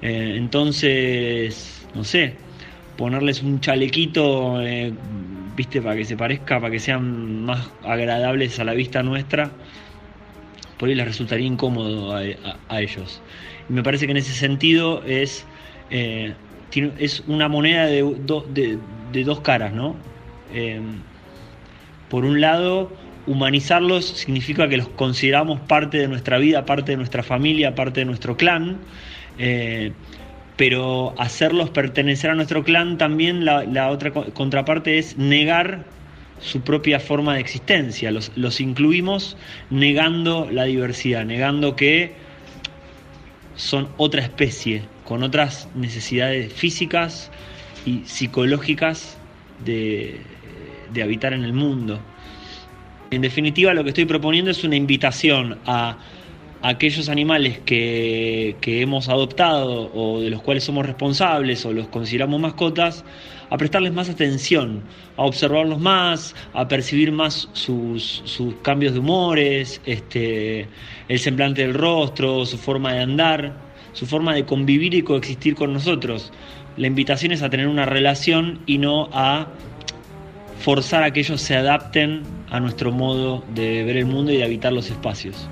Eh, 0.02 0.34
entonces, 0.36 1.84
no 1.94 2.04
sé, 2.04 2.34
ponerles 2.96 3.42
un 3.42 3.60
chalequito, 3.60 4.62
eh, 4.62 4.92
viste, 5.56 5.82
para 5.82 5.96
que 5.96 6.04
se 6.04 6.16
parezca, 6.16 6.60
para 6.60 6.70
que 6.70 6.78
sean 6.78 7.44
más 7.44 7.70
agradables 7.82 8.60
a 8.60 8.64
la 8.64 8.74
vista 8.74 9.02
nuestra, 9.02 9.50
por 10.78 10.88
ahí 10.88 10.94
les 10.94 11.06
resultaría 11.06 11.46
incómodo 11.46 12.14
a, 12.14 12.80
ellos. 12.80 13.20
Me 13.68 13.82
parece 13.82 14.06
que 14.06 14.12
en 14.12 14.18
ese 14.18 14.32
sentido 14.32 15.02
es 15.04 15.44
eh, 15.90 16.34
es 16.98 17.24
una 17.26 17.48
moneda 17.48 17.86
de, 17.86 18.78
de, 19.12 19.24
dos 19.24 19.40
caras, 19.40 19.72
¿no? 19.72 19.96
Em, 20.52 21.00
por 22.08 22.24
un 22.24 22.40
lado, 22.40 22.90
humanizarlos 23.26 24.06
significa 24.06 24.68
que 24.68 24.76
los 24.76 24.88
consideramos 24.88 25.60
parte 25.60 25.98
de 25.98 26.08
nuestra 26.08 26.38
vida, 26.38 26.64
parte 26.64 26.92
de 26.92 26.96
nuestra 26.96 27.22
familia, 27.22 27.74
parte 27.74 28.00
de 28.00 28.06
nuestro 28.06 28.36
clan, 28.36 28.78
eh, 29.38 29.92
pero 30.56 31.14
hacerlos 31.18 31.70
pertenecer 31.70 32.30
a 32.30 32.34
nuestro 32.34 32.64
clan 32.64 32.98
también 32.98 33.44
la, 33.44 33.88
otra 33.90 34.12
contraparte 34.12 34.98
es 34.98 35.16
negar 35.16 35.84
su 36.40 36.62
propia 36.62 37.00
forma 37.00 37.34
de 37.34 37.40
existencia, 37.40 38.10
los, 38.10 38.32
los 38.34 38.60
incluimos 38.60 39.36
negando 39.70 40.48
la 40.50 40.64
diversidad, 40.64 41.24
negando 41.24 41.76
que 41.76 42.14
son 43.60 43.90
otra 43.98 44.22
especie, 44.22 44.82
con 45.04 45.22
otras 45.22 45.68
necesidades 45.74 46.52
físicas 46.52 47.30
y 47.84 48.00
psicológicas 48.06 49.18
de, 49.64 50.20
habitar 51.02 51.34
en 51.34 51.44
el 51.44 51.52
mundo. 51.52 52.00
En 53.10 53.20
definitiva, 53.20 53.74
lo 53.74 53.84
que 53.84 53.90
estoy 53.90 54.06
proponiendo 54.06 54.50
es 54.50 54.64
una 54.64 54.76
invitación 54.76 55.58
a 55.66 55.98
aquellos 56.62 57.08
animales 57.08 57.58
que, 57.58 58.56
que, 58.60 58.80
hemos 58.80 59.08
adoptado 59.08 59.90
o 59.94 60.20
de 60.20 60.30
los 60.30 60.42
cuales 60.42 60.64
somos 60.64 60.86
responsables 60.86 61.64
o 61.66 61.72
los 61.72 61.88
consideramos 61.88 62.40
mascotas, 62.40 63.04
a 63.50 63.56
prestarles 63.58 63.92
más 63.92 64.08
atención, 64.08 64.82
a 65.16 65.22
observarlos 65.22 65.80
más, 65.80 66.34
a 66.54 66.68
percibir 66.68 67.12
más 67.12 67.48
sus, 67.52 68.22
sus 68.24 68.54
cambios 68.62 68.94
de 68.94 69.00
humores, 69.00 69.80
este, 69.84 70.68
el 71.08 71.18
semblante 71.18 71.62
del 71.62 71.74
rostro, 71.74 72.46
su 72.46 72.56
forma 72.56 72.94
de 72.94 73.00
andar, 73.00 73.52
su 73.92 74.06
forma 74.06 74.34
de 74.34 74.46
convivir 74.46 74.94
y 74.94 75.02
coexistir 75.02 75.56
con 75.56 75.72
nosotros. 75.72 76.32
La 76.76 76.86
invitación 76.86 77.32
es 77.32 77.42
a 77.42 77.50
tener 77.50 77.66
una 77.66 77.84
relación 77.84 78.60
y 78.66 78.78
no 78.78 79.08
a 79.12 79.48
forzar 80.60 81.02
a 81.02 81.12
que 81.12 81.20
ellos 81.20 81.40
se 81.40 81.56
adapten 81.56 82.22
a 82.50 82.60
nuestro 82.60 82.92
modo 82.92 83.42
de 83.54 83.82
ver 83.84 83.96
el 83.96 84.06
mundo 84.06 84.32
y 84.32 84.36
de 84.36 84.44
habitar 84.44 84.72
los 84.72 84.90
espacios. 84.90 85.48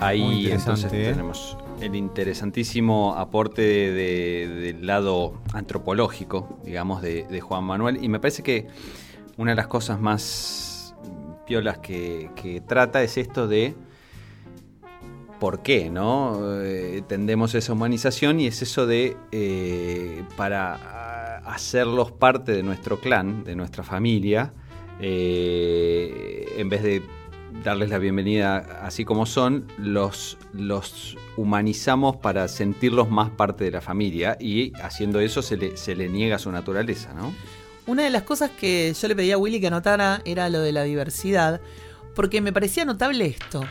Ahí 0.00 0.48
entonces 0.50 0.92
¿eh? 0.92 1.10
tenemos 1.10 1.56
el 1.80 1.94
interesantísimo 1.94 3.14
aporte 3.16 3.62
del 3.62 4.86
lado 4.86 5.40
antropológico, 5.52 6.58
digamos, 6.64 7.02
de, 7.02 7.40
Juan 7.40 7.64
Manuel. 7.64 8.02
Y 8.02 8.08
me 8.08 8.20
parece 8.20 8.42
que 8.42 8.66
una 9.36 9.52
de 9.52 9.56
las 9.56 9.66
cosas 9.66 10.00
más 10.00 10.94
piolas 11.46 11.78
que, 11.78 12.62
trata 12.66 13.02
es 13.02 13.16
esto 13.16 13.46
de 13.46 13.74
por 15.38 15.60
qué, 15.62 15.90
¿no? 15.90 16.60
Eh, 16.62 17.02
tendemos 17.06 17.54
esa 17.54 17.74
humanización 17.74 18.40
y 18.40 18.46
es 18.46 18.62
eso 18.62 18.86
de 18.86 19.16
eh, 19.32 20.24
para 20.36 21.38
hacerlos 21.44 22.10
parte 22.10 22.52
de 22.52 22.62
nuestro 22.62 22.98
clan, 23.00 23.44
de 23.44 23.54
nuestra 23.54 23.84
familia, 23.84 24.54
en 24.98 26.68
vez 26.70 26.82
de 26.82 27.02
darles 27.62 27.90
la 27.90 27.98
bienvenida 27.98 28.80
así 28.82 29.04
como 29.04 29.26
son, 29.26 29.66
los, 29.78 30.38
los 30.52 31.16
humanizamos 31.36 32.16
para 32.16 32.48
sentirlos 32.48 33.10
más 33.10 33.30
parte 33.30 33.64
de 33.64 33.70
la 33.70 33.80
familia 33.80 34.36
y 34.40 34.72
haciendo 34.80 35.20
eso 35.20 35.42
se 35.42 35.56
le, 35.56 35.76
se 35.76 35.94
le 35.94 36.08
niega 36.08 36.38
su 36.38 36.50
naturaleza, 36.50 37.12
¿no? 37.14 37.32
Una 37.86 38.02
de 38.02 38.10
las 38.10 38.22
cosas 38.22 38.50
que 38.50 38.92
yo 39.00 39.08
le 39.08 39.14
pedí 39.14 39.30
a 39.30 39.38
Willy 39.38 39.60
que 39.60 39.68
anotara 39.68 40.20
era 40.24 40.48
lo 40.48 40.60
de 40.60 40.72
la 40.72 40.82
diversidad, 40.82 41.60
porque 42.14 42.40
me 42.40 42.52
parecía 42.52 42.84
notable 42.84 43.26
esto. 43.26 43.64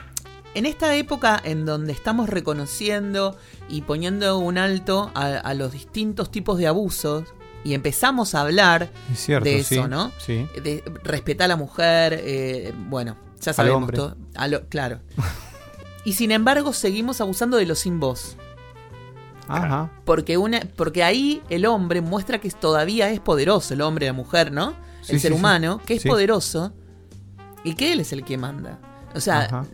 En 0.54 0.65
esta 0.65 0.95
época 0.95 1.41
en 1.43 1.65
donde 1.65 1.91
estamos 1.91 2.30
reconociendo 2.30 3.38
y 3.67 3.82
poniendo 3.82 4.38
un 4.38 4.58
alto 4.58 5.12
a, 5.15 5.54
los 5.54 5.74
distintos 5.74 6.32
tipos 6.32 6.58
de 6.58 6.67
abusos, 6.67 7.26
y 7.65 7.74
empezamos 7.74 8.36
a 8.36 8.41
hablar 8.41 8.91
de 9.28 9.58
eso, 9.58 9.88
¿no? 9.88 10.12
Sí. 10.19 10.48
De 10.63 10.84
respetar 11.04 11.45
a 11.45 11.48
la 11.50 11.56
mujer, 11.56 12.21
eh, 12.24 12.74
bueno, 12.88 13.17
ya 13.41 13.54
sabemos 13.54 13.91
todo. 13.91 14.15
claro. 14.69 15.00
y 16.06 16.13
sin 16.13 16.32
embargo, 16.32 16.74
seguimos 16.74 17.21
abusando 17.21 17.58
de 17.58 17.65
los 17.65 17.80
sin 17.80 18.00
voz. 18.00 18.38
Ajá. 19.48 19.91
Porque, 20.06 20.38
una, 20.38 20.62
porque 20.76 21.04
ahí 21.04 21.43
el 21.50 21.65
hombre 21.65 22.02
muestra 22.02 22.39
que 22.39 22.50
todavía 22.50 23.10
es 23.12 23.19
poderoso, 23.19 23.76
el 23.76 23.82
hombre, 23.82 24.08
la 24.08 24.13
mujer, 24.13 24.52
¿no? 24.52 24.74
el 25.08 25.19
ser 25.19 25.34
humano, 25.34 25.82
que 25.86 25.95
es 25.95 26.04
poderoso 26.04 26.74
y 27.63 27.76
que 27.76 27.93
él 27.93 28.00
es 28.00 28.13
el 28.13 28.24
que 28.24 28.38
manda. 28.38 28.80
O 29.13 29.21
sea, 29.21 29.65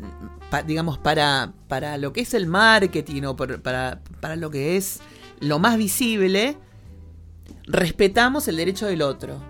digamos, 0.66 0.98
para, 0.98 1.54
para 1.68 1.98
lo 1.98 2.14
que 2.14 2.22
es 2.22 2.34
el 2.34 2.48
marketing 2.48 3.24
o 3.24 3.36
para, 3.36 4.02
para 4.20 4.36
lo 4.36 4.52
que 4.52 4.78
es 4.78 5.00
lo 5.40 5.58
más 5.60 5.78
visible, 5.78 6.58
respetamos 7.66 8.48
el 8.48 8.58
derecho 8.58 8.86
del 8.88 9.02
otro. 9.02 9.42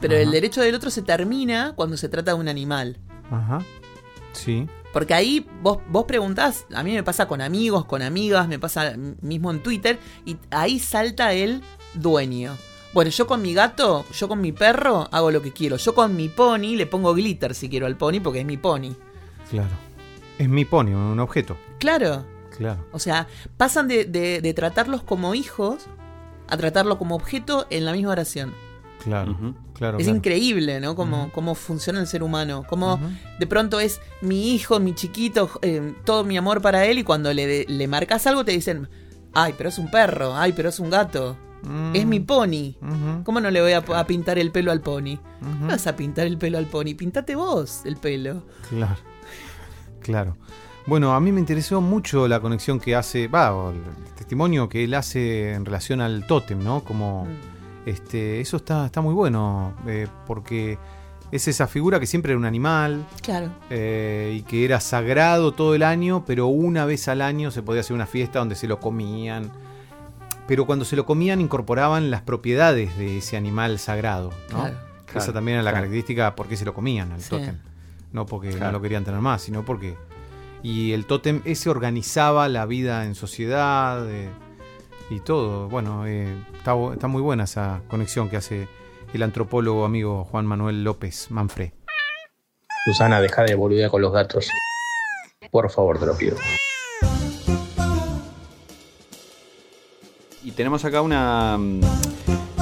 Pero 0.00 0.14
el 0.14 0.30
derecho 0.30 0.60
del 0.60 0.74
otro 0.74 0.90
se 0.90 1.02
termina 1.02 1.72
cuando 1.74 1.96
se 1.96 2.08
trata 2.08 2.32
de 2.32 2.38
un 2.38 2.48
animal. 2.48 2.98
Ajá. 3.30 3.58
Sí. 4.32 4.66
Porque 4.92 5.14
ahí 5.14 5.46
vos, 5.62 5.78
vos 5.88 6.04
preguntás, 6.04 6.66
a 6.74 6.82
mí 6.82 6.92
me 6.92 7.02
pasa 7.02 7.28
con 7.28 7.40
amigos, 7.40 7.84
con 7.84 8.02
amigas, 8.02 8.48
me 8.48 8.58
pasa 8.58 8.94
mismo 9.20 9.50
en 9.50 9.62
Twitter, 9.62 9.98
y 10.24 10.36
ahí 10.50 10.78
salta 10.78 11.32
el 11.32 11.62
dueño. 11.94 12.56
Bueno, 12.96 13.10
yo 13.10 13.26
con 13.26 13.42
mi 13.42 13.52
gato, 13.52 14.06
yo 14.12 14.26
con 14.26 14.40
mi 14.40 14.52
perro 14.52 15.06
hago 15.10 15.30
lo 15.30 15.42
que 15.42 15.52
quiero. 15.52 15.76
Yo 15.76 15.94
con 15.94 16.16
mi 16.16 16.30
pony 16.30 16.76
le 16.76 16.86
pongo 16.86 17.12
glitter 17.12 17.54
si 17.54 17.68
quiero 17.68 17.84
al 17.84 17.96
pony 17.98 18.20
porque 18.22 18.40
es 18.40 18.46
mi 18.46 18.56
pony. 18.56 18.94
Claro. 19.50 19.68
Es 20.38 20.48
mi 20.48 20.64
pony, 20.64 20.94
un 20.94 21.20
objeto. 21.20 21.58
Claro. 21.78 22.24
Claro. 22.56 22.86
O 22.92 22.98
sea, 22.98 23.26
pasan 23.58 23.86
de, 23.86 24.06
de, 24.06 24.54
tratarlos 24.54 25.02
como 25.02 25.34
hijos 25.34 25.88
a 26.48 26.56
tratarlo 26.56 26.96
como 26.96 27.16
objeto 27.16 27.66
en 27.68 27.84
la 27.84 27.92
misma 27.92 28.12
oración. 28.12 28.54
Claro, 29.04 29.36
claro. 29.76 29.98
Es 29.98 30.08
increíble, 30.08 30.80
¿no? 30.80 30.96
Cómo, 30.96 31.30
cómo 31.32 31.54
funciona 31.54 32.00
el 32.00 32.06
ser 32.06 32.22
humano. 32.22 32.64
Cómo 32.68 32.98
de 33.38 33.46
pronto 33.46 33.80
es 33.80 34.00
mi 34.20 34.54
hijo, 34.54 34.80
mi 34.80 34.94
chiquito, 34.94 35.50
eh, 35.62 35.94
todo 36.04 36.24
mi 36.24 36.36
amor 36.36 36.62
para 36.62 36.86
él 36.86 36.98
y 36.98 37.04
cuando 37.04 37.32
le, 37.32 37.64
le 37.64 37.88
marcas 37.88 38.26
algo 38.26 38.44
te 38.44 38.52
dicen, 38.52 38.88
ay, 39.34 39.54
pero 39.56 39.68
es 39.68 39.78
un 39.78 39.90
perro, 39.90 40.34
ay, 40.34 40.52
pero 40.52 40.68
es 40.68 40.80
un 40.80 40.90
gato. 40.90 41.36
Es 41.94 42.06
mi 42.06 42.20
mm. 42.20 42.26
pony. 42.26 42.74
¿Cómo 43.24 43.40
no 43.40 43.50
le 43.50 43.60
voy 43.60 43.72
a, 43.72 44.06
pintar 44.06 44.38
el 44.38 44.52
pelo 44.52 44.70
al 44.70 44.80
pony? 44.80 45.18
No 45.40 45.66
vas 45.66 45.86
a 45.86 45.96
pintar 45.96 46.26
el 46.26 46.38
pelo 46.38 46.58
al 46.58 46.66
pony, 46.66 46.94
pintate 46.96 47.34
vos 47.34 47.82
el 47.84 47.96
pelo. 47.96 48.44
Claro, 48.68 48.96
claro. 50.00 50.36
Bueno, 50.86 51.14
a 51.14 51.20
mí 51.20 51.32
me 51.32 51.40
interesó 51.40 51.80
mucho 51.80 52.28
la 52.28 52.38
conexión 52.38 52.78
que 52.78 52.94
hace, 52.94 53.26
va, 53.26 53.72
el 53.72 54.14
testimonio 54.14 54.68
que 54.68 54.84
él 54.84 54.94
hace 54.94 55.54
en 55.54 55.64
relación 55.64 56.00
al 56.00 56.26
tótem, 56.26 56.62
¿no? 56.62 56.84
Como... 56.84 57.24
Mm. 57.24 57.55
Este, 57.86 58.40
eso 58.40 58.56
está, 58.56 58.84
está 58.84 59.00
muy 59.00 59.14
bueno, 59.14 59.72
eh, 59.86 60.08
porque 60.26 60.76
es 61.30 61.46
esa 61.46 61.68
figura 61.68 62.00
que 62.00 62.06
siempre 62.06 62.32
era 62.32 62.38
un 62.38 62.44
animal. 62.44 63.06
Claro. 63.22 63.50
Eh, 63.70 64.38
y 64.38 64.42
que 64.42 64.64
era 64.64 64.80
sagrado 64.80 65.52
todo 65.52 65.74
el 65.74 65.84
año, 65.84 66.24
pero 66.26 66.48
una 66.48 66.84
vez 66.84 67.06
al 67.06 67.22
año 67.22 67.52
se 67.52 67.62
podía 67.62 67.80
hacer 67.80 67.94
una 67.94 68.06
fiesta 68.06 68.40
donde 68.40 68.56
se 68.56 68.66
lo 68.66 68.80
comían. 68.80 69.50
Pero 70.48 70.66
cuando 70.66 70.84
se 70.84 70.96
lo 70.96 71.06
comían 71.06 71.40
incorporaban 71.40 72.10
las 72.10 72.22
propiedades 72.22 72.98
de 72.98 73.18
ese 73.18 73.36
animal 73.36 73.78
sagrado. 73.78 74.30
¿no? 74.50 74.68
Esa 75.14 75.32
también 75.32 75.56
era 75.56 75.62
la 75.62 75.72
característica 75.72 76.34
por 76.34 76.48
qué 76.48 76.56
se 76.56 76.64
lo 76.64 76.74
comían 76.74 77.12
al 77.12 77.22
tótem. 77.22 77.56
No 78.12 78.26
porque 78.26 78.54
no 78.54 78.72
lo 78.72 78.82
querían 78.82 79.04
tener 79.04 79.20
más, 79.20 79.42
sino 79.42 79.64
porque... 79.64 79.96
Y 80.62 80.92
el 80.92 81.06
tótem 81.06 81.42
ese 81.44 81.70
organizaba 81.70 82.48
la 82.48 82.66
vida 82.66 83.04
en 83.04 83.14
sociedad 83.14 84.04
y 85.10 85.20
todo. 85.20 85.68
Bueno, 85.68 86.06
eh, 86.06 86.34
está, 86.56 86.74
muy 87.06 87.22
buena 87.22 87.44
esa 87.44 87.82
conexión 87.88 88.28
que 88.28 88.36
hace 88.36 88.68
el 89.12 89.22
antropólogo 89.22 89.84
amigo 89.84 90.24
Juan 90.24 90.46
Manuel 90.46 90.84
López 90.84 91.30
Manfred. 91.30 91.70
Susana, 92.84 93.20
deja 93.20 93.42
de 93.42 93.54
boludear 93.54 93.90
con 93.90 94.02
los 94.02 94.12
gatos. 94.12 94.48
Por 95.50 95.70
favor, 95.70 95.98
te 95.98 96.06
lo 96.06 96.16
pido. 96.16 96.36
Y 100.44 100.52
tenemos 100.52 100.84
acá 100.84 101.02
una, 101.02 101.58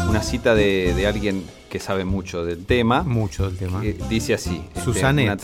una 0.09 0.23
cita 0.23 0.55
de, 0.55 1.07
alguien 1.07 1.45
que 1.69 1.79
sabe 1.79 2.05
mucho 2.05 2.45
del 2.45 2.65
tema. 2.65 3.03
Mucho 3.03 3.51
del 3.51 3.59
tema. 3.59 3.83
dice 3.83 4.35
así. 4.35 4.65
Este, 4.69 4.81
Susana 4.81 5.37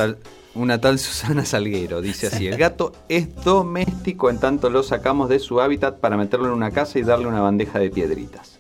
una 0.54 0.80
tal 0.80 0.98
Susana 0.98 1.44
Salguero 1.44 2.00
dice 2.00 2.26
así, 2.26 2.48
el 2.48 2.56
gato 2.56 2.92
es 3.08 3.34
doméstico 3.44 4.30
en 4.30 4.38
tanto 4.38 4.68
lo 4.68 4.82
sacamos 4.82 5.28
de 5.28 5.38
su 5.38 5.60
hábitat 5.60 5.98
para 5.98 6.16
meterlo 6.16 6.46
en 6.46 6.52
una 6.52 6.72
casa 6.72 6.98
y 6.98 7.02
darle 7.02 7.26
una 7.26 7.40
bandeja 7.40 7.78
de 7.78 7.90
piedritas. 7.90 8.58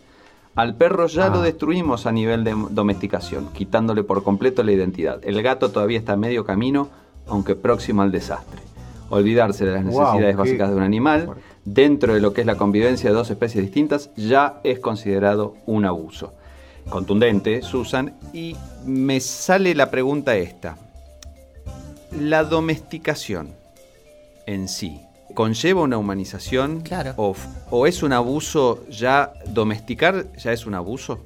Al 0.54 0.76
perro 0.76 1.06
ya 1.06 1.28
lo 1.28 1.40
ah. 1.40 1.42
destruimos 1.42 2.06
a 2.06 2.12
nivel 2.12 2.44
de 2.44 2.54
domesticación, 2.70 3.48
quitándole 3.52 4.04
por 4.04 4.22
completo 4.22 4.62
la 4.62 4.72
identidad. 4.72 5.20
El 5.22 5.42
gato 5.42 5.70
todavía 5.70 5.98
está 5.98 6.14
a 6.14 6.16
medio 6.16 6.44
camino, 6.44 6.88
aunque 7.26 7.54
próximo 7.54 8.02
al 8.02 8.12
desastre. 8.12 8.60
Olvidarse 9.08 9.64
de 9.64 9.72
las 9.72 9.84
necesidades 9.84 10.36
básicas 10.36 10.70
de 10.70 10.76
un 10.76 10.82
animal, 10.82 11.30
dentro 11.64 12.14
de 12.14 12.20
lo 12.20 12.32
que 12.32 12.42
es 12.42 12.46
la 12.46 12.56
convivencia 12.56 13.10
de 13.10 13.16
dos 13.16 13.30
especies 13.30 13.64
distintas, 13.64 14.10
ya 14.16 14.60
es 14.62 14.78
considerado 14.78 15.54
un 15.66 15.84
abuso. 15.84 16.34
Contundente, 16.88 17.62
Susan, 17.62 18.14
y 18.32 18.56
me 18.84 19.20
sale 19.20 19.74
la 19.74 19.90
pregunta 19.90 20.36
esta 20.36 20.76
la 22.12 22.44
domesticación 22.44 23.54
en 24.46 24.68
sí 24.68 25.00
conlleva 25.34 25.82
una 25.82 25.96
humanización 25.96 26.80
claro. 26.80 27.14
o, 27.16 27.86
es 27.86 28.02
un 28.02 28.12
abuso 28.12 28.84
ya 28.88 29.32
domesticar 29.46 30.26
ya 30.36 30.52
es 30.52 30.66
un 30.66 30.74
abuso 30.74 31.22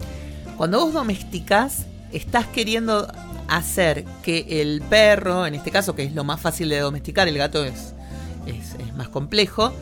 cuando 0.57 0.81
vos 0.81 0.93
domesticás 0.93 1.87
estás 2.13 2.47
queriendo 2.47 3.11
hacer 3.49 4.05
que 4.23 4.61
el 4.61 4.83
perro 4.83 5.47
en 5.47 5.55
este 5.55 5.71
caso 5.71 5.95
que 5.95 6.05
es 6.05 6.15
lo 6.15 6.23
más 6.23 6.41
fácil 6.41 6.69
de 6.69 6.79
domesticar 6.81 7.29
el 7.29 7.39
gato 7.39 7.65
es 7.65 7.95
es, 8.47 8.95
más 8.95 9.09
complejo 9.09 9.73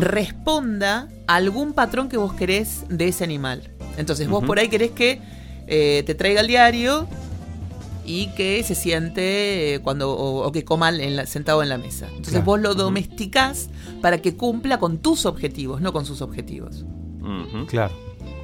responda 0.00 1.08
a 1.26 1.36
algún 1.36 1.72
patrón 1.72 2.08
que 2.08 2.16
vos 2.16 2.32
querés 2.32 2.84
de 2.88 3.08
ese 3.08 3.24
animal. 3.24 3.62
Entonces 3.96 4.28
vos 4.28 4.44
por 4.44 4.58
ahí 4.58 4.68
querés 4.68 4.90
que 4.90 5.20
eh, 5.66 6.02
te 6.06 6.14
traiga 6.14 6.40
el 6.40 6.46
diario 6.46 7.06
y 8.04 8.28
que 8.34 8.62
se 8.62 8.74
siente 8.74 9.74
eh, 9.74 9.80
cuando 9.80 10.12
o, 10.12 10.50
que 10.52 10.64
coma 10.64 10.92
sentado 11.26 11.62
en 11.62 11.68
la 11.68 11.78
mesa. 11.78 12.08
Entonces 12.16 12.44
vos 12.44 12.60
lo 12.60 12.74
domesticás 12.74 13.68
para 14.00 14.18
que 14.18 14.36
cumpla 14.36 14.78
con 14.78 14.98
tus 14.98 15.26
objetivos, 15.26 15.80
no 15.80 15.92
con 15.92 16.04
sus 16.04 16.22
objetivos. 16.22 16.84
Claro, 17.68 17.94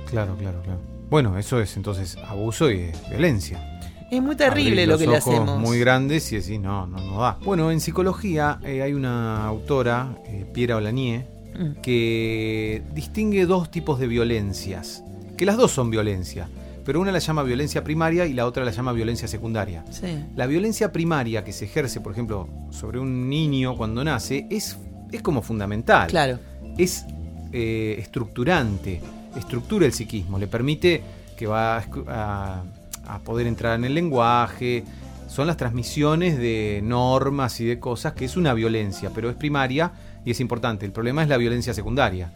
claro, 0.06 0.36
claro, 0.36 0.62
claro. 0.62 0.80
Bueno, 1.10 1.36
eso 1.38 1.60
es 1.60 1.76
entonces 1.76 2.16
abuso 2.28 2.70
y 2.70 2.90
violencia. 3.10 3.80
Es 4.10 4.22
muy 4.22 4.36
terrible 4.36 4.86
lo 4.86 4.98
que 4.98 5.06
le 5.06 5.16
hacemos. 5.16 5.58
Muy 5.60 5.78
grandes 5.78 6.32
y 6.32 6.36
decís, 6.36 6.58
no, 6.58 6.86
no, 6.86 6.98
no 6.98 7.20
da. 7.20 7.38
Bueno, 7.44 7.70
en 7.70 7.80
psicología 7.80 8.58
eh, 8.64 8.82
hay 8.82 8.92
una 8.92 9.46
autora, 9.46 10.16
eh, 10.26 10.46
Piera 10.52 10.76
Olanier, 10.76 11.26
Mm. 11.60 11.80
que 11.82 12.82
distingue 12.94 13.44
dos 13.44 13.70
tipos 13.70 13.98
de 13.98 14.06
violencias, 14.06 15.02
que 15.36 15.44
las 15.44 15.56
dos 15.56 15.72
son 15.72 15.90
violencia, 15.90 16.48
pero 16.90 17.00
una 17.00 17.12
la 17.12 17.20
llama 17.20 17.44
violencia 17.44 17.84
primaria 17.84 18.26
y 18.26 18.32
la 18.32 18.46
otra 18.46 18.64
la 18.64 18.72
llama 18.72 18.90
violencia 18.92 19.28
secundaria. 19.28 19.84
Sí. 19.90 20.08
La 20.34 20.46
violencia 20.48 20.90
primaria 20.90 21.44
que 21.44 21.52
se 21.52 21.66
ejerce, 21.66 22.00
por 22.00 22.10
ejemplo, 22.10 22.48
sobre 22.72 22.98
un 22.98 23.28
niño 23.30 23.76
cuando 23.76 24.02
nace, 24.02 24.48
es, 24.50 24.76
es 25.12 25.22
como 25.22 25.40
fundamental. 25.40 26.08
Claro. 26.08 26.40
Es 26.76 27.04
eh, 27.52 27.94
estructurante, 28.00 29.00
estructura 29.36 29.86
el 29.86 29.92
psiquismo, 29.92 30.36
le 30.36 30.48
permite 30.48 31.00
que 31.36 31.46
va 31.46 31.76
a, 31.78 31.84
escu- 31.88 32.04
a- 32.08 32.64
a 33.06 33.18
poder 33.20 33.46
entrar 33.46 33.78
en 33.78 33.84
el 33.84 33.94
lenguaje. 33.94 34.82
Son 35.28 35.46
las 35.46 35.56
transmisiones 35.56 36.38
de 36.38 36.80
normas 36.82 37.60
y 37.60 37.66
de 37.66 37.78
cosas, 37.78 38.14
que 38.14 38.24
es 38.24 38.36
una 38.36 38.52
violencia, 38.52 39.12
pero 39.14 39.30
es 39.30 39.36
primaria 39.36 39.92
y 40.24 40.32
es 40.32 40.40
importante. 40.40 40.86
El 40.86 40.90
problema 40.92 41.22
es 41.22 41.28
la 41.28 41.36
violencia 41.36 41.72
secundaria. 41.72 42.32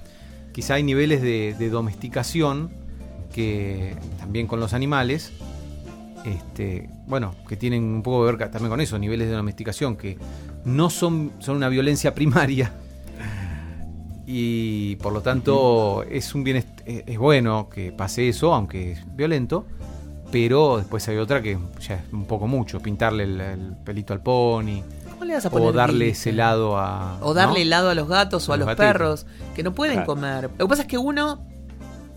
Quizá 0.53 0.75
hay 0.75 0.85
niveles 0.85 1.23
de, 1.23 1.57
de 1.59 1.71
domesticación 1.71 2.84
que 3.35 3.97
también 4.17 4.47
con 4.47 4.61
los 4.61 4.73
animales, 4.75 5.33
este, 6.25 6.89
bueno, 7.09 7.35
que 7.49 7.57
tienen 7.57 7.83
un 7.83 8.03
poco 8.03 8.25
que 8.25 8.33
ver 8.37 8.51
también 8.51 8.71
con 8.71 8.81
eso, 8.81 8.97
niveles 8.97 9.29
de 9.29 9.35
domesticación 9.35 9.97
que 9.97 10.17
no 10.65 10.89
son, 10.89 11.33
son 11.41 11.57
una 11.57 11.69
violencia 11.69 12.15
primaria 12.21 12.73
y 14.27 14.97
por 14.97 15.13
lo 15.13 15.21
tanto 15.21 16.03
es 16.05 16.35
un 16.35 16.45
bien 16.45 16.59
es, 16.59 16.67
es 16.87 17.19
bueno 17.19 17.69
que 17.69 17.93
pase 17.93 18.29
eso, 18.29 18.55
aunque 18.55 18.93
es 18.93 19.17
violento, 19.17 19.67
pero 20.31 20.79
después 20.79 21.07
hay 21.09 21.17
otra 21.19 21.43
que 21.43 21.59
ya 21.81 21.97
es 21.97 22.13
un 22.13 22.25
poco 22.25 22.47
mucho, 22.47 22.81
pintarle 22.81 23.25
el, 23.25 23.41
el 23.41 23.73
pelito 23.85 24.13
al 24.13 24.23
pony 24.23 24.83
¿Cómo 25.11 25.25
le 25.25 25.35
vas 25.35 25.47
a 25.47 25.51
poner 25.51 25.69
o 25.69 25.73
darle 25.73 26.09
ese 26.11 26.31
helado 26.31 26.79
a 26.79 27.19
O 27.21 27.35
darle 27.35 27.61
¿no? 27.61 27.63
helado 27.67 27.91
a 27.91 27.95
los 27.95 28.09
gatos 28.09 28.49
o 28.49 28.53
A 28.53 28.55
a 28.55 28.59
los 28.59 28.75
perros, 28.77 29.27
que 29.55 29.63
no 29.63 29.75
pueden 29.75 29.97
Claro. 29.97 30.07
comer. 30.07 30.51
Lo 30.59 30.67
que 30.67 30.69
pasa 30.69 30.83
es 30.83 30.89
que 30.89 30.99
uno, 30.99 31.45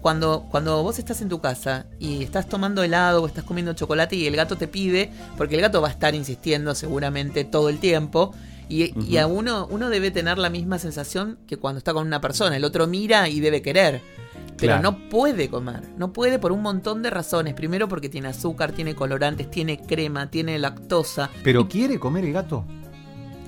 cuando, 0.07 0.45
cuando 0.49 0.81
vos 0.83 0.99
estás 0.99 1.21
en 1.21 1.27
tu 1.27 1.41
casa 1.41 1.85
y 1.99 2.23
estás 2.23 2.47
tomando 2.47 2.81
helado 2.81 3.21
o 3.21 3.27
estás 3.27 3.43
comiendo 3.43 3.73
chocolate 3.73 4.15
y 4.15 4.25
el 4.25 4.37
gato 4.37 4.55
te 4.55 4.65
pide, 4.69 5.11
porque 5.35 5.55
el 5.55 5.61
gato 5.61 5.81
va 5.81 5.89
a 5.89 5.91
estar 5.91 6.15
insistiendo 6.15 6.73
seguramente 6.75 7.43
todo 7.43 7.67
el 7.67 7.77
tiempo, 7.79 8.33
y, 8.69 8.93
y 9.05 9.17
a 9.17 9.27
uno, 9.27 9.67
uno 9.69 9.89
debe 9.89 10.09
tener 10.11 10.37
la 10.37 10.49
misma 10.49 10.79
sensación 10.79 11.39
que 11.45 11.57
cuando 11.57 11.79
está 11.79 11.91
con 11.93 12.07
una 12.07 12.21
persona. 12.21 12.55
El 12.55 12.63
otro 12.63 12.87
mira 12.87 13.27
y 13.27 13.41
debe 13.41 13.61
querer. 13.61 13.99
Pero 14.55 14.75
Claro. 14.75 14.81
no 14.81 15.09
puede 15.09 15.49
comer, 15.49 15.81
no 15.97 16.13
puede 16.13 16.39
por 16.39 16.53
un 16.53 16.61
montón 16.61 17.03
de 17.03 17.09
razones. 17.09 17.53
Primero 17.53 17.89
porque 17.89 18.07
tiene 18.07 18.29
azúcar, 18.29 18.71
tiene 18.71 18.95
colorantes, 18.95 19.51
tiene 19.51 19.77
crema, 19.81 20.29
tiene 20.31 20.57
lactosa. 20.57 21.29
Pero 21.43 21.67
quiere 21.67 21.99
comer 21.99 22.23
el 22.23 22.31
gato. 22.31 22.63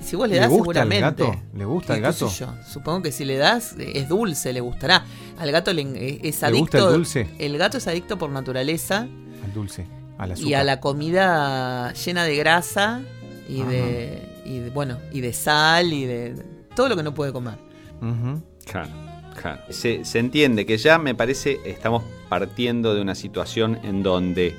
Si 0.02 0.16
vos 0.16 0.28
le 0.28 0.34
¿Le 0.36 0.40
das, 0.40 0.48
gusta 0.50 0.82
el 0.82 0.88
seguramente. 0.90 1.24
gato? 1.24 1.40
¿Le 1.54 1.64
gusta 1.64 1.94
¿Qué- 1.94 2.00
el 2.00 2.06
qué 2.06 2.12
sé 2.12 2.24
gato? 2.24 2.34
yo? 2.58 2.64
Supongo 2.66 3.02
que 3.02 3.12
si 3.12 3.24
le 3.24 3.36
das, 3.36 3.74
eh, 3.78 3.92
es 3.96 4.08
dulce, 4.08 4.52
le 4.52 4.60
gustará. 4.60 5.04
Al 5.38 5.52
gato 5.52 5.72
le, 5.72 5.82
eh, 5.82 6.20
es 6.22 6.40
¿Le 6.40 6.46
adicto. 6.46 6.60
gusta 6.62 6.78
el 6.78 6.84
dulce? 6.94 7.28
el 7.38 7.58
gato 7.58 7.78
es 7.78 7.86
adicto 7.86 8.18
por 8.18 8.30
naturaleza 8.30 9.00
Al 9.44 9.52
dulce, 9.54 9.86
al 10.18 10.32
azúcar. 10.32 10.50
y 10.50 10.54
a 10.54 10.64
la 10.64 10.80
comida 10.80 11.92
llena 11.92 12.24
de 12.24 12.36
grasa 12.36 13.02
y 13.48 13.62
de, 13.62 14.22
y 14.44 14.58
de- 14.60 14.70
bueno 14.70 14.98
y 15.12 15.20
de 15.20 15.32
sal 15.32 15.92
y 15.92 16.04
de 16.06 16.34
todo 16.74 16.88
lo 16.88 16.96
que 16.96 17.02
no 17.02 17.12
puede 17.14 17.32
comer. 17.32 17.54
Claro. 18.64 18.88
Se, 19.70 20.04
se 20.04 20.18
entiende 20.18 20.66
que 20.66 20.76
ya 20.76 20.98
me 20.98 21.14
parece 21.14 21.60
estamos 21.64 22.02
partiendo 22.28 22.94
de 22.94 23.00
una 23.00 23.14
situación 23.14 23.78
en 23.82 24.02
donde 24.02 24.54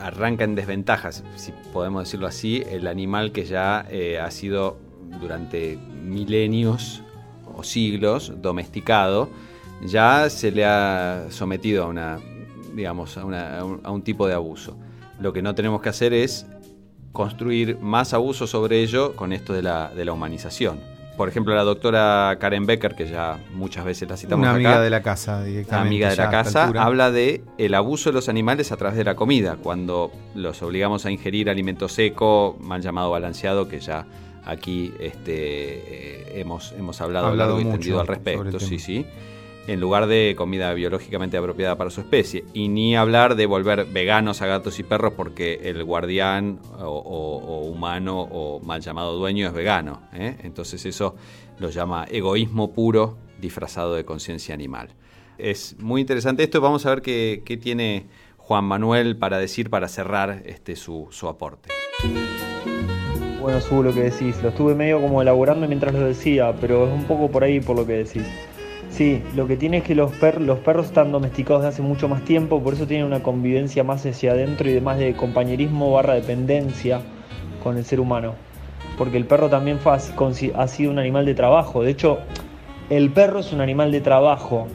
arranca 0.00 0.44
en 0.44 0.54
desventajas, 0.54 1.24
si 1.36 1.52
podemos 1.72 2.04
decirlo 2.04 2.26
así, 2.26 2.62
el 2.70 2.86
animal 2.86 3.32
que 3.32 3.44
ya 3.44 3.86
eh, 3.90 4.18
ha 4.18 4.30
sido 4.30 4.78
durante 5.20 5.78
milenios 6.04 7.02
o 7.56 7.62
siglos 7.62 8.32
domesticado, 8.40 9.28
ya 9.84 10.28
se 10.30 10.50
le 10.50 10.64
ha 10.64 11.26
sometido 11.30 11.84
a 11.84 11.86
una, 11.88 12.18
digamos, 12.74 13.16
a, 13.16 13.24
una- 13.24 13.64
un 13.64 14.02
tipo 14.02 14.26
de 14.26 14.34
abuso. 14.34 14.76
Lo 15.20 15.32
que 15.32 15.42
no 15.42 15.54
tenemos 15.54 15.80
que 15.82 15.88
hacer 15.88 16.12
es 16.12 16.46
construir 17.12 17.78
más 17.80 18.12
abuso 18.14 18.46
sobre 18.46 18.80
ello 18.82 19.16
con 19.16 19.32
esto 19.32 19.52
de 19.52 19.62
la, 19.62 19.88
de 19.94 20.04
la 20.04 20.12
humanización. 20.12 20.80
Por 21.18 21.28
ejemplo, 21.28 21.52
la 21.52 21.64
doctora 21.64 22.36
Karen 22.38 22.64
Becker, 22.64 22.94
que 22.94 23.08
ya 23.08 23.40
muchas 23.52 23.84
veces 23.84 24.08
la 24.08 24.16
citamos 24.16 24.44
Una 24.44 24.50
acá, 24.50 24.56
amiga 24.56 24.80
de 24.80 24.88
la 24.88 25.02
casa 25.02 25.42
directamente. 25.42 25.88
amiga 25.88 26.10
de 26.10 26.16
la 26.16 26.30
casa, 26.30 26.72
habla 26.76 27.10
de 27.10 27.42
el 27.58 27.74
abuso 27.74 28.10
de 28.10 28.14
los 28.14 28.28
animales 28.28 28.70
a 28.70 28.76
través 28.76 28.96
de 28.96 29.02
la 29.02 29.16
comida, 29.16 29.56
cuando 29.60 30.12
los 30.36 30.62
obligamos 30.62 31.06
a 31.06 31.10
ingerir 31.10 31.50
alimento 31.50 31.88
seco, 31.88 32.56
mal 32.60 32.82
llamado 32.82 33.10
balanceado, 33.10 33.66
que 33.66 33.80
ya 33.80 34.06
aquí 34.44 34.94
este, 35.00 35.32
eh, 35.34 36.40
hemos, 36.40 36.70
hemos 36.78 37.00
hablado, 37.00 37.26
Hablado 37.26 37.56
largo 37.56 37.68
y 37.68 37.72
mucho 37.72 37.98
al 37.98 38.06
respecto, 38.06 38.60
sí, 38.60 38.78
sí, 38.78 39.04
en 39.68 39.80
lugar 39.80 40.06
de 40.06 40.34
comida 40.36 40.72
biológicamente 40.72 41.36
apropiada 41.36 41.76
para 41.76 41.90
su 41.90 42.00
especie. 42.00 42.44
Y 42.54 42.68
ni 42.68 42.96
hablar 42.96 43.36
de 43.36 43.44
volver 43.44 43.84
veganos 43.84 44.40
a 44.40 44.46
gatos 44.46 44.78
y 44.78 44.82
perros 44.82 45.12
porque 45.14 45.60
el 45.64 45.84
guardián 45.84 46.58
o, 46.78 47.68
humano 47.70 48.22
o 48.22 48.60
mal 48.60 48.80
llamado 48.80 49.16
dueño 49.16 49.46
es 49.46 49.52
vegano. 49.52 50.00
¿eh? 50.14 50.36
Entonces 50.42 50.84
eso 50.86 51.14
lo 51.58 51.68
llama 51.68 52.06
egoísmo 52.10 52.72
puro 52.72 53.18
disfrazado 53.38 53.94
de 53.94 54.06
conciencia 54.06 54.54
animal. 54.54 54.88
Es 55.36 55.76
muy 55.78 56.00
interesante 56.00 56.42
esto. 56.42 56.62
Vamos 56.62 56.86
a 56.86 56.90
ver 56.90 57.02
qué, 57.02 57.42
qué 57.44 57.58
tiene 57.58 58.06
Juan 58.38 58.64
Manuel 58.64 59.18
para 59.18 59.38
decir 59.38 59.68
para 59.68 59.86
cerrar 59.88 60.42
este 60.46 60.76
su, 60.76 61.08
su 61.10 61.28
aporte. 61.28 61.68
Bueno, 63.42 63.60
subo 63.60 63.82
lo 63.82 63.92
que 63.92 64.04
decís. 64.04 64.42
Lo 64.42 64.48
estuve 64.48 64.74
medio 64.74 64.98
como 65.00 65.20
elaborando 65.20 65.68
mientras 65.68 65.92
lo 65.92 66.06
decía, 66.06 66.54
pero 66.58 66.86
es 66.86 66.92
un 66.92 67.04
poco 67.04 67.30
por 67.30 67.44
ahí 67.44 67.60
por 67.60 67.76
lo 67.76 67.86
que 67.86 67.92
decís. 67.92 68.24
Sí, 68.98 69.22
lo 69.36 69.46
que 69.46 69.56
tiene 69.56 69.76
es 69.76 69.84
que 69.84 69.94
los, 69.94 70.10
per- 70.10 70.40
los 70.40 70.58
perros 70.58 70.86
están 70.86 71.12
domesticados 71.12 71.62
desde 71.62 71.74
hace 71.74 71.82
mucho 71.82 72.08
más 72.08 72.24
tiempo, 72.24 72.60
por 72.60 72.74
eso 72.74 72.84
tienen 72.84 73.06
una 73.06 73.22
convivencia 73.22 73.84
más 73.84 74.04
hacia 74.04 74.32
adentro 74.32 74.68
y 74.68 74.72
demás 74.72 74.98
de 74.98 75.14
compañerismo 75.14 75.92
barra 75.92 76.14
dependencia 76.14 77.00
con 77.62 77.76
el 77.76 77.84
ser 77.84 78.00
humano. 78.00 78.34
Porque 78.98 79.16
el 79.16 79.24
perro 79.24 79.48
también 79.48 79.78
fue, 79.78 79.92
ha 79.92 80.66
sido 80.66 80.90
un 80.90 80.98
animal 80.98 81.26
de 81.26 81.36
trabajo. 81.36 81.84
De 81.84 81.92
hecho, 81.92 82.18
el 82.90 83.10
perro 83.10 83.38
es 83.38 83.52
un 83.52 83.60
animal 83.60 83.92
de 83.92 84.00
trabajo. 84.00 84.66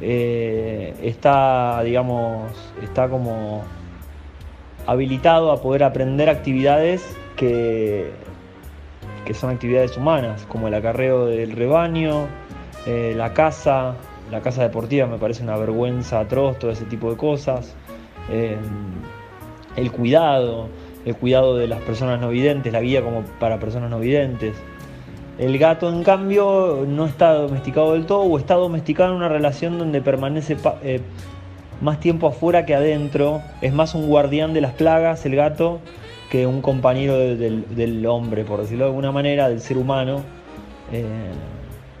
Eh, 0.00 0.92
está, 1.04 1.80
digamos, 1.84 2.50
está 2.82 3.08
como 3.08 3.62
habilitado 4.84 5.52
a 5.52 5.62
poder 5.62 5.84
aprender 5.84 6.28
actividades 6.28 7.04
que, 7.36 8.10
que 9.24 9.32
son 9.32 9.50
actividades 9.50 9.96
humanas, 9.96 10.44
como 10.48 10.66
el 10.66 10.74
acarreo 10.74 11.26
del 11.26 11.52
rebaño, 11.52 12.26
eh, 12.90 13.14
la 13.16 13.32
caza, 13.32 13.94
la 14.32 14.40
caza 14.40 14.62
deportiva 14.62 15.06
me 15.06 15.18
parece 15.18 15.44
una 15.44 15.56
vergüenza 15.56 16.18
atroz, 16.18 16.58
todo 16.58 16.72
ese 16.72 16.84
tipo 16.86 17.08
de 17.10 17.16
cosas, 17.16 17.74
eh, 18.30 18.56
el 19.76 19.92
cuidado, 19.92 20.66
el 21.04 21.14
cuidado 21.14 21.56
de 21.56 21.68
las 21.68 21.80
personas 21.82 22.20
no 22.20 22.30
videntes, 22.30 22.72
la 22.72 22.80
guía 22.80 23.00
como 23.02 23.22
para 23.38 23.60
personas 23.60 23.90
no 23.90 24.00
videntes. 24.00 24.54
El 25.38 25.56
gato, 25.56 25.88
en 25.88 26.02
cambio, 26.02 26.84
no 26.86 27.06
está 27.06 27.32
domesticado 27.32 27.92
del 27.92 28.06
todo 28.06 28.22
o 28.22 28.38
está 28.38 28.54
domesticado 28.56 29.10
en 29.10 29.16
una 29.16 29.28
relación 29.28 29.78
donde 29.78 30.02
permanece 30.02 30.56
eh, 30.82 31.00
más 31.80 32.00
tiempo 32.00 32.26
afuera 32.26 32.66
que 32.66 32.74
adentro. 32.74 33.40
Es 33.62 33.72
más 33.72 33.94
un 33.94 34.06
guardián 34.08 34.52
de 34.52 34.60
las 34.60 34.72
plagas, 34.72 35.24
el 35.24 35.36
gato, 35.36 35.78
que 36.30 36.46
un 36.46 36.60
compañero 36.60 37.16
de- 37.16 37.36
del, 37.36 38.04
hombre, 38.06 38.44
por 38.44 38.60
decirlo 38.60 38.84
de 38.84 38.90
alguna 38.90 39.12
manera, 39.12 39.48
del 39.48 39.60
ser 39.60 39.78
humano. 39.78 40.22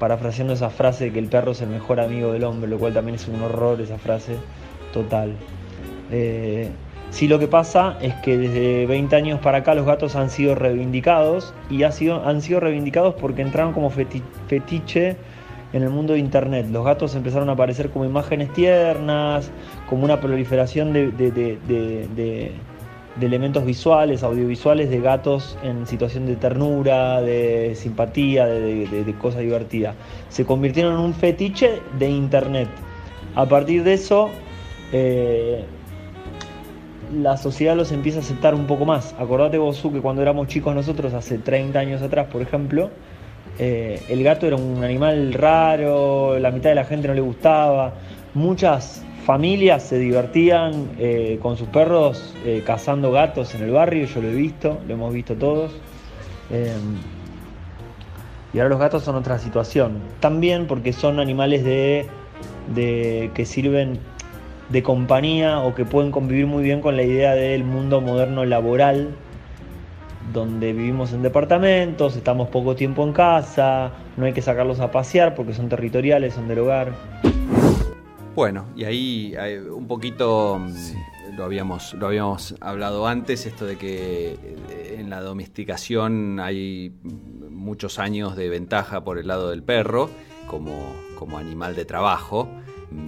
Parafraseando 0.00 0.54
esa 0.54 0.70
frase 0.70 1.04
de 1.04 1.12
que 1.12 1.20
el 1.20 1.26
perro 1.26 1.52
es 1.52 1.60
el 1.60 1.68
mejor 1.68 2.00
amigo 2.00 2.32
del 2.32 2.42
hombre, 2.42 2.68
lo 2.68 2.78
cual 2.78 2.92
también 2.92 3.14
es 3.14 3.28
un 3.28 3.40
horror 3.40 3.80
esa 3.80 3.98
frase 3.98 4.32
total. 4.92 5.34
Eh, 6.10 6.68
sí 7.10 7.28
lo 7.28 7.38
que 7.38 7.46
pasa 7.46 7.96
es 8.00 8.14
que 8.16 8.36
desde 8.36 8.86
20 8.86 9.14
años 9.14 9.38
para 9.40 9.58
acá 9.58 9.74
los 9.74 9.86
gatos 9.86 10.16
han 10.16 10.30
sido 10.30 10.56
reivindicados 10.56 11.54
y 11.68 11.84
sido, 11.92 12.26
han 12.26 12.40
sido 12.42 12.58
reivindicados 12.58 13.14
porque 13.14 13.42
entraron 13.42 13.72
como 13.72 13.90
feti- 13.92 14.22
fetiche 14.48 15.16
en 15.72 15.82
el 15.84 15.90
mundo 15.90 16.14
de 16.14 16.18
internet. 16.18 16.66
Los 16.72 16.84
gatos 16.84 17.14
empezaron 17.14 17.48
a 17.48 17.52
aparecer 17.52 17.90
como 17.90 18.04
imágenes 18.04 18.52
tiernas, 18.52 19.50
como 19.88 20.04
una 20.04 20.20
proliferación 20.20 20.92
de- 20.92 22.52
de- 23.16 23.26
elementos 23.26 23.64
visuales, 23.64 24.22
audiovisuales 24.22 24.90
de 24.90 25.00
gatos 25.00 25.56
en 25.62 25.86
situación 25.86 26.26
de 26.26 26.36
ternura, 26.36 27.20
de 27.22 27.74
simpatía, 27.74 28.46
de, 28.46 28.86
de, 28.86 29.04
de 29.04 29.14
cosa 29.14 29.40
divertida. 29.40 29.94
Se 30.28 30.44
convirtieron 30.44 30.94
en 30.94 31.00
un 31.00 31.14
fetiche 31.14 31.80
de 31.98 32.08
internet. 32.08 32.68
A 33.34 33.46
partir 33.46 33.82
de 33.84 33.94
eso, 33.94 34.30
eh, 34.92 35.64
la 37.14 37.36
sociedad 37.36 37.76
los 37.76 37.90
empieza 37.92 38.18
a 38.18 38.22
aceptar 38.22 38.54
un 38.54 38.66
poco 38.66 38.84
más. 38.84 39.14
Acordate 39.18 39.58
vos, 39.58 39.76
Su, 39.76 39.92
que 39.92 40.00
cuando 40.00 40.22
éramos 40.22 40.46
chicos 40.48 40.74
nosotros, 40.74 41.12
hace 41.14 41.38
30 41.38 41.78
años 41.78 42.02
atrás, 42.02 42.28
por 42.30 42.40
ejemplo, 42.42 42.90
eh, 43.58 44.00
el 44.08 44.22
gato 44.22 44.46
era 44.46 44.56
un 44.56 44.82
animal 44.84 45.32
raro, 45.32 46.38
la 46.38 46.50
mitad 46.50 46.70
de 46.70 46.76
la 46.76 46.84
gente 46.84 47.08
no 47.08 47.14
le 47.14 47.20
gustaba. 47.20 47.94
Muchas 48.34 49.04
familias 49.24 49.82
se 49.82 49.98
divertían 49.98 50.90
eh, 50.98 51.38
con 51.42 51.56
sus 51.56 51.68
perros 51.68 52.34
eh, 52.44 52.62
cazando 52.64 53.12
gatos 53.12 53.54
en 53.54 53.62
el 53.62 53.70
barrio, 53.70 54.06
yo 54.06 54.20
lo 54.20 54.28
he 54.28 54.34
visto, 54.34 54.78
lo 54.86 54.94
hemos 54.94 55.12
visto 55.12 55.34
todos. 55.36 55.72
Eh, 56.50 56.72
y 58.52 58.58
ahora 58.58 58.70
los 58.70 58.78
gatos 58.80 59.04
son 59.04 59.16
otra 59.16 59.38
situación. 59.38 59.98
También 60.18 60.66
porque 60.66 60.92
son 60.92 61.20
animales 61.20 61.64
de, 61.64 62.08
que 63.34 63.44
sirven 63.44 63.98
de 64.68 64.82
compañía 64.82 65.60
o 65.60 65.74
que 65.74 65.84
pueden 65.84 66.10
convivir 66.10 66.46
muy 66.46 66.62
bien 66.62 66.80
con 66.80 66.96
la 66.96 67.02
idea 67.02 67.34
del 67.34 67.64
mundo 67.64 68.00
moderno 68.00 68.44
laboral, 68.44 69.10
donde 70.32 70.72
vivimos 70.72 71.12
en 71.12 71.22
departamentos, 71.22 72.16
estamos 72.16 72.48
poco 72.48 72.74
tiempo 72.74 73.04
en 73.04 73.12
casa, 73.12 73.92
no 74.16 74.26
hay 74.26 74.32
que 74.32 74.42
sacarlos 74.42 74.80
a 74.80 74.90
pasear 74.90 75.34
porque 75.34 75.54
son 75.54 75.68
territoriales, 75.68 76.34
son 76.34 76.48
del 76.48 76.60
hogar. 76.60 77.19
Bueno, 78.34 78.66
y 78.76 78.84
ahí 78.84 79.34
hay 79.34 79.56
un 79.56 79.88
poquito 79.88 80.58
mm, 80.60 81.36
lo 81.36 81.44
habíamos 81.44 81.94
lo 81.94 82.06
habíamos 82.06 82.54
hablado 82.60 83.06
antes 83.06 83.44
esto 83.46 83.66
de 83.66 83.76
que 83.76 84.32
eh, 84.32 84.96
en 84.98 85.10
la 85.10 85.20
domesticación 85.20 86.38
hay 86.40 86.92
muchos 87.50 87.98
años 87.98 88.36
de 88.36 88.48
ventaja 88.48 89.02
por 89.02 89.18
el 89.18 89.26
lado 89.26 89.50
del 89.50 89.62
perro 89.62 90.10
como, 90.46 90.94
como 91.18 91.38
animal 91.38 91.74
de 91.74 91.84
trabajo 91.84 92.48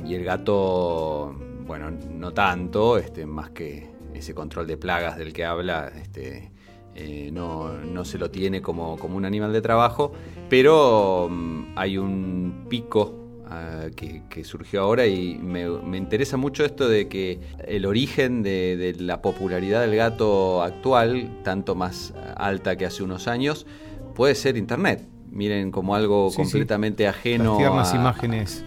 y 0.05 0.15
el 0.15 0.25
gato 0.25 1.35
bueno 1.67 1.91
no 1.91 2.33
tanto 2.33 2.99
este 2.99 3.25
más 3.25 3.51
que 3.51 3.91
ese 4.15 4.35
control 4.35 4.67
de 4.67 4.77
plagas 4.77 5.17
del 5.17 5.33
que 5.33 5.45
habla 5.45 5.89
este 5.89 6.51
eh, 6.95 7.31
no, 7.33 7.73
no, 7.73 8.05
se 8.05 8.19
lo 8.19 8.31
tiene 8.31 8.61
como, 8.61 8.99
como 8.99 9.17
un 9.17 9.25
animal 9.25 9.51
de 9.51 9.63
trabajo, 9.63 10.13
pero 10.51 11.27
mm, 11.31 11.73
hay 11.75 11.97
un 11.97 12.67
pico 12.69 13.22
Ah, 13.55 13.88
que, 13.95 14.45
surgió 14.45 14.81
ahora 14.81 15.07
y 15.07 15.35
me, 15.35 15.67
interesa 15.99 16.38
mucho 16.38 16.65
esto 16.65 16.88
de 16.88 17.07
que 17.09 17.38
el 17.67 17.85
origen 17.85 18.43
de, 18.43 18.97
la 18.99 19.21
popularidad 19.21 19.83
del 19.83 19.95
gato 19.95 20.62
actual, 20.62 21.41
tanto 21.45 21.75
más 21.75 22.15
alta 22.37 22.77
que 22.77 22.87
hace 22.87 23.03
unos 23.03 23.29
años, 23.29 23.67
puede 24.15 24.35
ser 24.37 24.57
Internet. 24.57 25.07
Miren 25.31 25.71
como 25.71 25.95
algo 25.95 26.33
completamente 26.33 27.07
ajeno. 27.07 27.59
Las 27.61 27.95
imágenes 27.95 28.65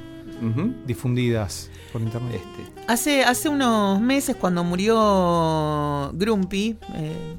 difundidas 0.86 1.72
por 1.92 2.02
Internet. 2.02 2.36
Este. 2.36 2.84
Hace, 2.88 3.24
hace 3.24 3.50
unos 3.50 4.00
meses 4.00 4.36
cuando 4.36 4.64
murió 4.64 6.12
Grumpy, 6.14 6.78
eh, 6.94 7.36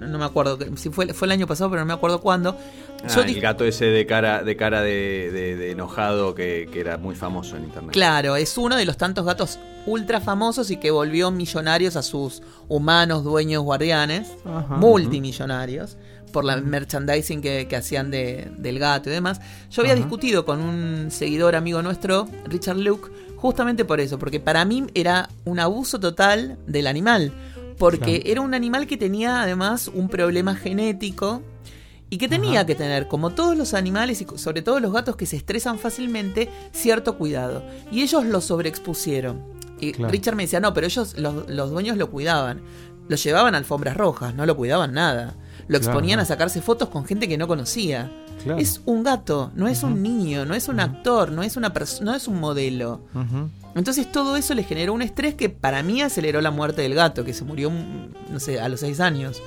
no 0.00 0.18
me 0.18 0.24
acuerdo 0.24 0.58
si 0.76 0.90
fue, 0.90 1.12
fue 1.14 1.26
el 1.26 1.32
año 1.32 1.46
pasado, 1.46 1.70
pero 1.70 1.82
no 1.82 1.86
me 1.86 1.92
acuerdo 1.92 2.20
cuándo, 2.20 2.56
Ah, 3.02 3.20
el 3.26 3.40
gato 3.40 3.64
ese 3.64 3.86
de 3.86 4.04
cara 4.04 4.42
de 4.42 4.56
cara 4.56 4.82
de, 4.82 5.70
enojado 5.70 6.34
que, 6.34 6.68
era 6.74 6.98
muy 6.98 7.14
famoso 7.14 7.56
en 7.56 7.64
internet. 7.64 7.92
Claro, 7.92 8.36
es 8.36 8.56
uno 8.58 8.76
de 8.76 8.84
los 8.84 8.96
tantos 8.96 9.24
gatos 9.24 9.58
ultra 9.86 10.20
famosos 10.20 10.70
y 10.70 10.76
que 10.76 10.90
volvió 10.90 11.30
millonarios 11.30 11.96
a 11.96 12.02
sus 12.02 12.42
humanos 12.68 13.24
dueños 13.24 13.62
guardianes, 13.62 14.28
multimillonarios, 14.68 15.96
por 16.32 16.44
la 16.44 16.56
merchandising 16.56 17.40
que, 17.40 17.76
hacían 17.76 18.10
de, 18.10 18.50
del 18.58 18.78
gato 18.78 19.08
y 19.08 19.12
demás. 19.12 19.40
Yo 19.70 19.82
había 19.82 19.94
discutido 19.94 20.44
con 20.44 20.60
un 20.60 21.10
seguidor 21.10 21.56
amigo 21.56 21.80
nuestro, 21.82 22.28
Richard 22.46 22.76
Luke, 22.76 23.10
justamente 23.36 23.86
por 23.86 24.00
eso, 24.00 24.18
porque 24.18 24.40
para 24.40 24.64
mí 24.66 24.86
era 24.94 25.30
un 25.46 25.58
abuso 25.58 25.98
total 25.98 26.58
del 26.66 26.86
animal. 26.86 27.32
Porque 27.80 28.22
era 28.26 28.42
un 28.42 28.52
animal 28.52 28.86
que 28.86 28.98
tenía 28.98 29.42
además 29.42 29.90
un 29.92 30.08
problema 30.08 30.54
genético 30.54 31.42
y 32.10 32.18
que 32.18 32.28
tenía 32.28 32.66
que 32.66 32.74
tener, 32.74 33.08
como 33.08 33.30
todos 33.30 33.56
los 33.56 33.72
animales 33.72 34.20
y 34.20 34.26
sobre 34.36 34.62
todo 34.62 34.80
los 34.80 34.92
gatos 34.92 35.16
que 35.16 35.24
se 35.24 35.36
estresan 35.36 35.78
fácilmente, 35.78 36.50
cierto 36.72 37.16
cuidado. 37.16 37.64
Y 37.90 38.02
ellos 38.02 38.26
lo 38.26 38.40
sobreexpusieron. 38.40 39.42
Y 39.80 39.92
Richard 39.92 40.36
me 40.36 40.42
decía, 40.42 40.60
no, 40.60 40.74
pero 40.74 40.86
ellos, 40.86 41.16
los, 41.16 41.70
dueños 41.70 41.96
lo 41.96 42.10
cuidaban. 42.10 42.60
Lo 43.08 43.16
llevaban 43.16 43.54
a 43.54 43.58
alfombras 43.58 43.96
rojas, 43.96 44.34
no 44.34 44.44
lo 44.44 44.56
cuidaban 44.56 44.92
nada. 44.92 45.36
Lo 45.70 45.76
exponían 45.76 46.18
a 46.18 46.24
sacarse 46.24 46.60
fotos 46.60 46.88
con 46.88 47.04
gente 47.04 47.28
que 47.28 47.38
no 47.38 47.46
conocía. 47.46 48.10
Es 48.58 48.80
un 48.86 49.04
gato, 49.04 49.52
no 49.54 49.68
es 49.68 49.84
un 49.84 50.02
niño, 50.02 50.44
no 50.44 50.54
es 50.54 50.66
un 50.66 50.80
actor, 50.80 51.30
no 51.30 51.44
es 51.44 51.56
una 51.56 51.72
no 52.00 52.12
es 52.12 52.26
un 52.26 52.40
modelo. 52.40 53.02
Entonces 53.76 54.10
todo 54.10 54.36
eso 54.36 54.52
le 54.54 54.64
generó 54.64 54.92
un 54.92 55.02
estrés 55.02 55.36
que 55.36 55.48
para 55.48 55.84
mí 55.84 56.02
aceleró 56.02 56.40
la 56.40 56.50
muerte 56.50 56.82
del 56.82 56.96
gato, 56.96 57.24
que 57.24 57.32
se 57.32 57.44
murió, 57.44 57.70
no 57.70 58.40
sé, 58.40 58.58
a 58.58 58.68
los 58.68 58.80
seis 58.80 58.98
años. 58.98 59.40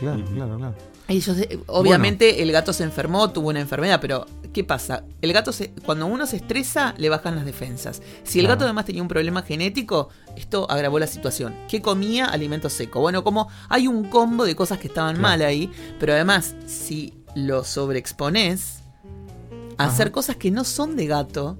Claro, 0.00 0.24
claro, 0.34 0.56
claro. 0.56 0.74
Ellos, 1.06 1.36
obviamente 1.66 2.42
el 2.42 2.50
gato 2.50 2.72
se 2.72 2.82
enfermó, 2.82 3.30
tuvo 3.30 3.50
una 3.50 3.60
enfermedad, 3.60 4.00
pero 4.00 4.26
¿qué 4.52 4.64
pasa? 4.64 5.04
El 5.22 5.32
gato 5.32 5.52
se, 5.52 5.72
cuando 5.84 6.06
uno 6.06 6.26
se 6.26 6.36
estresa 6.36 6.94
le 6.98 7.08
bajan 7.08 7.36
las 7.36 7.44
defensas. 7.44 8.02
Si 8.24 8.40
el 8.40 8.48
gato 8.48 8.64
además 8.64 8.84
tenía 8.84 9.02
un 9.02 9.08
problema 9.08 9.42
genético, 9.42 10.08
esto 10.36 10.70
agravó 10.70 10.98
la 10.98 11.06
situación. 11.06 11.54
¿Qué 11.68 11.80
comía? 11.80 12.26
Alimento 12.26 12.68
seco. 12.68 13.00
Bueno, 13.00 13.24
como 13.24 13.48
hay 13.68 13.86
un 13.86 14.04
combo 14.04 14.44
de 14.44 14.56
cosas 14.56 14.78
que 14.78 14.88
estaban 14.88 15.20
mal 15.20 15.42
ahí, 15.42 15.70
pero 15.98 16.12
además 16.12 16.54
si 16.66 17.14
lo 17.34 17.64
sobreexpones 17.64 18.80
a 19.78 19.84
hacer 19.84 20.10
cosas 20.10 20.36
que 20.36 20.50
no 20.50 20.64
son 20.64 20.96
de 20.96 21.06
gato, 21.06 21.58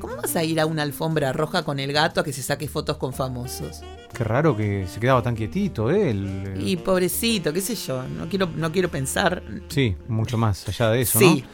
¿cómo 0.00 0.16
vas 0.16 0.36
a 0.36 0.44
ir 0.44 0.60
a 0.60 0.66
una 0.66 0.82
alfombra 0.82 1.32
roja 1.32 1.64
con 1.64 1.78
el 1.78 1.92
gato 1.92 2.20
a 2.20 2.24
que 2.24 2.32
se 2.32 2.42
saque 2.42 2.68
fotos 2.68 2.96
con 2.96 3.12
famosos? 3.12 3.80
Qué 4.12 4.22
raro 4.22 4.56
que 4.56 4.86
se 4.86 5.00
quedaba 5.00 5.22
tan 5.22 5.34
quietito 5.34 5.90
él. 5.90 6.54
Y 6.58 6.76
pobrecito, 6.76 7.52
qué 7.52 7.60
sé 7.60 7.74
yo, 7.74 8.02
no 8.06 8.28
quiero, 8.28 8.48
no 8.54 8.70
quiero 8.70 8.88
pensar. 8.88 9.42
Sí, 9.68 9.96
mucho 10.08 10.36
más 10.38 10.68
allá 10.68 10.90
de 10.90 11.00
eso, 11.00 11.18
sí. 11.18 11.44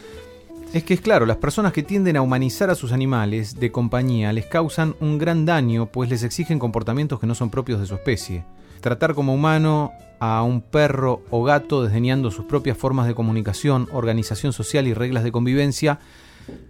Es 0.73 0.85
que 0.85 0.95
es 0.95 1.01
claro, 1.01 1.27
las 1.27 1.39
personas 1.39 1.73
que 1.73 1.83
tienden 1.83 2.17
a 2.17 2.23
humanizar 2.23 2.71
a 2.71 2.77
sus 2.77 2.93
animales 2.93 3.59
de 3.59 3.73
compañía 3.73 4.33
les 4.33 4.47
causan 4.47 4.95
un 5.01 5.19
gran 5.19 5.45
daño, 5.45 5.87
pues 5.87 6.09
les 6.09 6.23
exigen 6.23 6.61
comportamientos 6.61 7.19
que 7.19 7.27
no 7.27 7.35
son 7.35 7.51
propios 7.51 7.81
de 7.81 7.87
su 7.87 7.95
especie. 7.95 8.45
Tratar 8.81 9.15
como 9.15 9.35
humano 9.35 9.91
a 10.21 10.45
un 10.45 10.61
perro 10.61 11.23
o 11.31 11.43
gato 11.43 11.83
desdeñando 11.83 12.31
sus 12.31 12.45
propias 12.45 12.79
formas 12.79 13.09
de 13.09 13.17
comunicación, 13.17 13.89
organización 13.91 14.53
social 14.53 14.87
y 14.87 14.95
reglas 14.95 15.25
de 15.25 15.33
convivencia 15.33 15.99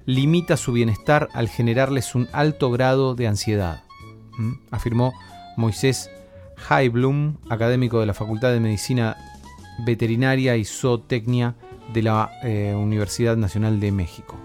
limita 0.07 0.57
su 0.57 0.73
bienestar 0.73 1.29
al 1.35 1.51
generarles 1.51 2.15
un 2.15 2.27
alto 2.33 2.71
grado 2.71 3.15
de 3.15 3.27
ansiedad, 3.27 3.85
afirmó 4.71 5.13
Moisés 5.59 6.11
Heiblum, 6.71 7.37
académico 7.51 8.01
de 8.01 8.07
la 8.07 8.15
Facultad 8.15 8.51
de 8.51 8.61
Medicina 8.61 9.17
Veterinaria 9.85 10.57
y 10.57 10.65
Zootecnia 10.65 11.55
de 11.93 12.03
la 12.03 12.31
eh, 12.43 12.75
Universidad 12.75 13.37
Nacional 13.37 13.81
de 13.81 13.93
México. 13.93 14.37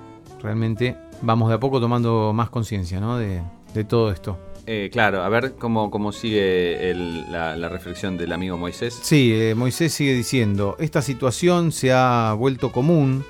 Realmente 0.41 0.95
vamos 1.21 1.49
de 1.49 1.55
a 1.55 1.59
poco 1.59 1.79
tomando 1.79 2.33
más 2.33 2.49
conciencia 2.49 2.99
¿no? 2.99 3.17
de, 3.17 3.41
todo 3.87 4.11
esto. 4.11 4.37
Eh, 4.67 4.89
claro, 4.91 5.21
a 5.21 5.29
ver 5.29 5.55
cómo, 5.59 5.91
cómo 5.91 6.11
sigue 6.11 6.93
la, 7.29 7.69
reflexión 7.69 8.17
del 8.17 8.31
amigo 8.31 8.57
Moisés. 8.57 8.97
Sí, 9.01 9.31
eh, 9.33 9.53
Moisés 9.55 9.93
sigue 9.93 10.13
diciendo, 10.13 10.75
esta 10.79 11.01
situación 11.01 11.71
se 11.71 11.93
ha 11.93 12.33
vuelto 12.37 12.71
común 12.71 13.23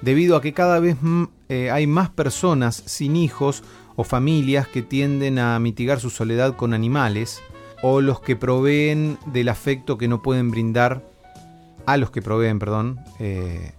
debido 0.00 0.36
a 0.36 0.40
que 0.40 0.52
cada 0.52 0.78
vez 0.80 0.96
hay 1.48 1.86
más 1.86 2.10
personas 2.10 2.76
sin 2.86 3.16
hijos 3.16 3.64
o 3.96 4.04
familias 4.04 4.68
que 4.68 4.82
tienden 4.82 5.40
a 5.40 5.58
mitigar 5.58 5.98
su 5.98 6.10
soledad 6.10 6.54
con 6.54 6.72
animales, 6.72 7.42
o 7.82 8.00
los 8.00 8.20
que 8.20 8.36
proveen 8.36 9.18
del 9.26 9.48
afecto 9.48 9.98
que 9.98 10.08
no 10.08 10.22
pueden 10.22 10.50
brindar, 10.50 11.02
a 11.88 11.96
los 11.96 12.10
que 12.10 12.20
proveen, 12.20 12.58
perdón, 12.58 13.00
eh, 13.18 13.72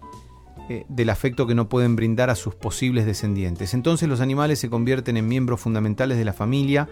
eh, 0.67 0.83
del 0.89 1.11
afecto 1.11 1.45
que 1.45 1.53
no 1.53 1.69
pueden 1.69 1.95
brindar 1.95 2.31
a 2.31 2.35
sus 2.35 2.55
posibles 2.55 3.05
descendientes. 3.05 3.75
Entonces 3.75 4.09
los 4.09 4.19
animales 4.19 4.57
se 4.57 4.67
convierten 4.67 5.15
en 5.15 5.27
miembros 5.27 5.59
fundamentales 5.59 6.17
de 6.17 6.25
la 6.25 6.33
familia 6.33 6.89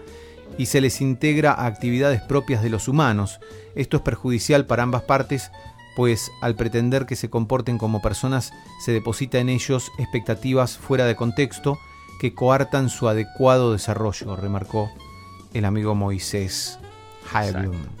y 0.58 0.66
se 0.66 0.80
les 0.80 1.00
integra 1.00 1.50
a 1.50 1.66
actividades 1.66 2.22
propias 2.22 2.62
de 2.62 2.70
los 2.70 2.86
humanos. 2.86 3.40
Esto 3.74 3.96
es 3.96 4.04
perjudicial 4.04 4.66
para 4.66 4.84
ambas 4.84 5.02
partes, 5.02 5.50
pues 5.96 6.30
al 6.40 6.54
pretender 6.54 7.04
que 7.04 7.16
se 7.16 7.28
comporten 7.28 7.78
como 7.78 8.00
personas 8.00 8.52
se 8.80 8.92
deposita 8.92 9.38
en 9.38 9.48
ellos 9.48 9.90
expectativas 9.98 10.78
fuera 10.78 11.04
de 11.04 11.16
contexto 11.16 11.80
que 12.20 12.32
coartan 12.32 12.90
su 12.90 13.08
adecuado 13.08 13.72
desarrollo, 13.72 14.36
remarcó 14.36 14.88
el 15.52 15.64
amigo 15.64 15.96
Moisés 15.96 16.78
Haeblum. 17.32 17.97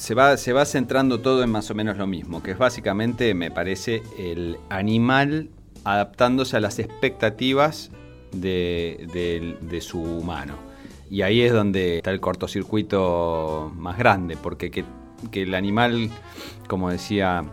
Se 0.00 0.14
va, 0.14 0.38
se 0.38 0.54
va 0.54 0.64
centrando 0.64 1.20
todo 1.20 1.42
en 1.42 1.50
más 1.50 1.70
o 1.70 1.74
menos 1.74 1.98
lo 1.98 2.06
mismo, 2.06 2.42
que 2.42 2.52
es 2.52 2.58
básicamente, 2.58 3.34
me 3.34 3.50
parece, 3.50 4.02
el 4.18 4.56
animal 4.70 5.50
adaptándose 5.84 6.56
a 6.56 6.60
las 6.60 6.78
expectativas 6.78 7.90
de, 8.32 9.78
su 9.82 10.00
humano. 10.00 10.54
Y 11.10 11.20
ahí 11.20 11.42
es 11.42 11.52
donde 11.52 11.98
está 11.98 12.12
el 12.12 12.20
cortocircuito 12.20 13.70
más 13.76 13.98
grande, 13.98 14.38
porque 14.42 14.70
que, 14.70 14.84
el 15.34 15.54
animal, 15.54 16.08
como 16.66 16.88
decía 16.88 17.44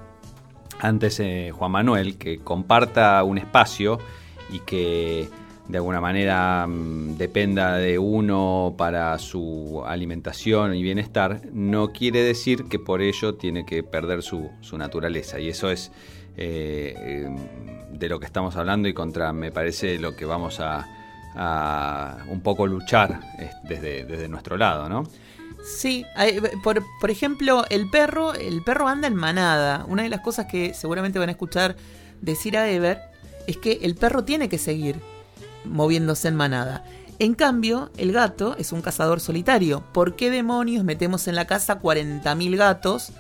antes 0.80 1.20
eh, 1.20 1.52
Juan 1.54 1.72
Manuel, 1.72 2.18
que 2.18 2.40
comparta 2.40 3.22
un 3.26 3.40
espacio 3.40 4.00
y 4.54 4.60
que 4.60 5.28
de 5.68 5.78
alguna 5.78 6.00
manera 6.00 6.66
mm, 6.66 7.18
dependa 7.18 7.78
de 7.78 8.00
uno 8.00 8.76
para 8.78 9.18
su 9.20 9.84
alimentación 9.86 10.76
y 10.76 10.84
bienestar, 10.84 11.42
no 11.52 11.92
quiere 11.92 12.24
decir 12.24 12.66
que 12.66 12.80
por 12.80 13.02
ello 13.02 13.36
tiene 13.36 13.66
que 13.66 13.84
perder 13.84 14.22
su, 14.24 14.50
naturaleza. 14.78 15.40
Y 15.40 15.50
eso 15.50 15.70
es 15.70 15.92
eh, 16.38 17.28
de 17.92 18.10
lo 18.10 18.20
que 18.20 18.26
estamos 18.26 18.56
hablando 18.56 18.88
y 18.88 18.94
contra, 18.94 19.34
me 19.34 19.52
parece, 19.52 20.00
lo 20.00 20.16
que 20.16 20.26
vamos 20.26 20.60
a, 20.60 20.88
a 21.36 22.18
un 22.30 22.42
poco 22.42 22.66
luchar 22.66 23.20
desde, 23.64 24.06
desde 24.06 24.30
nuestro 24.30 24.58
lado, 24.58 24.88
¿no? 24.88 25.04
Sí, 25.64 26.06
por, 26.64 26.82
por 27.02 27.12
ejemplo, 27.12 27.66
el 27.70 27.90
perro, 27.90 28.34
el 28.34 28.64
perro 28.64 28.88
anda 28.88 29.08
en 29.08 29.16
manada. 29.16 29.86
Una 29.88 30.04
de 30.04 30.10
las 30.10 30.22
cosas 30.22 30.46
que 30.46 30.74
seguramente 30.74 31.20
van 31.20 31.28
a 31.30 31.34
escuchar 31.34 31.76
decir 32.22 32.58
a 32.58 32.70
Ever 32.70 33.00
es 33.48 33.58
que 33.58 33.80
el 33.82 33.96
perro 33.96 34.24
tiene 34.24 34.48
que 34.48 34.58
seguir 34.60 35.02
moviéndose 35.68 36.28
en 36.28 36.36
manada. 36.36 36.84
En 37.20 37.34
cambio, 37.34 37.90
el 37.98 38.12
gato 38.12 38.56
es 38.60 38.72
un 38.72 38.82
cazador 38.82 39.20
solitario. 39.20 39.84
¿Por 39.92 40.16
qué 40.16 40.30
demonios 40.30 40.84
metemos 40.84 41.28
en 41.28 41.36
la 41.36 41.46
casa 41.46 41.82
40.000 41.82 42.58
gatos 42.58 43.12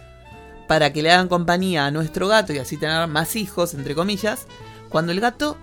para 0.67 0.93
que 0.93 1.01
le 1.01 1.11
hagan 1.11 1.29
compañía 1.29 1.85
a 1.85 1.91
nuestro 1.91 2.27
gato 2.27 2.53
y 2.53 2.59
así 2.59 2.77
tener 2.77 3.07
más 3.07 3.35
hijos, 3.35 3.73
entre 3.73 3.95
comillas, 3.95 4.45
cuando 4.89 5.11
el 5.11 5.19
gato 5.19 5.57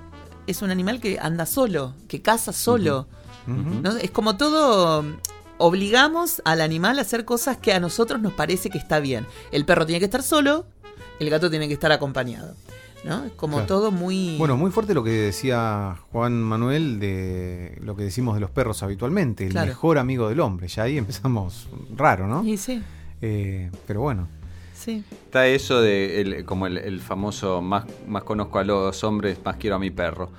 es 0.47 0.63
un 0.63 0.71
animal 0.71 1.01
que 1.01 1.19
anda 1.21 1.47
solo, 1.47 1.95
que 2.09 2.23
caza 2.23 2.53
solo? 2.53 3.07
¿no? 3.47 3.97
Es 3.97 4.11
como 4.11 4.37
todo. 4.37 5.05
Obligamos 5.59 6.43
al 6.45 6.61
animal 6.61 6.99
a 6.99 7.03
hacer 7.03 7.25
cosas 7.25 7.59
que 7.59 7.73
a 7.73 7.79
nosotros 7.79 8.21
nos 8.21 8.33
parece 8.33 8.71
que 8.71 8.79
está 8.79 8.99
bien. 8.99 9.27
El 9.53 9.65
perro 9.65 9.87
tiene 9.87 10.01
que 10.01 10.07
estar 10.07 10.25
solo, 10.25 10.67
el 11.21 11.31
gato 11.31 11.49
tiene 11.51 11.69
que 11.69 11.75
estar 11.75 11.93
acompañado. 11.93 12.57
¿No? 13.05 13.25
Es 13.27 13.33
como 13.33 13.57
Claro. 13.59 13.67
todo 13.67 13.91
muy. 13.91 14.37
Bueno, 14.39 14.57
muy 14.57 14.71
fuerte 14.71 14.95
lo 14.95 15.05
que 15.05 15.11
decía 15.11 15.97
Juan 16.11 16.41
Manuel 16.43 16.99
de 17.01 17.79
lo 17.83 17.95
que 17.97 18.05
decimos 18.05 18.35
de 18.35 18.41
los 18.41 18.51
perros 18.51 18.83
habitualmente, 18.83 19.45
el 19.45 19.51
Claro. 19.53 19.69
mejor 19.69 19.99
amigo 19.99 20.29
del 20.29 20.41
hombre. 20.41 20.69
Ya 20.69 20.85
ahí 20.85 20.97
empezamos 20.99 21.69
raro, 21.95 22.27
¿no? 22.27 22.43
Y 22.45 22.57
sí, 22.57 22.83
Eh, 23.21 23.71
pero 23.87 24.01
bueno, 24.01 24.29
sí. 24.75 25.03
Está 25.27 25.47
eso 25.47 25.81
de 25.81 26.21
el- 26.21 26.45
como 26.45 26.67
el, 26.67 26.77
el 26.79 27.01
famoso 27.01 27.63
más, 27.63 27.85
más 28.07 28.23
conozco 28.25 28.59
a 28.59 28.65
los 28.65 29.03
hombres, 29.05 29.39
más 29.45 29.57
quiero 29.57 29.77
a 29.77 29.79
mi 29.79 29.91
perro. 29.91 30.31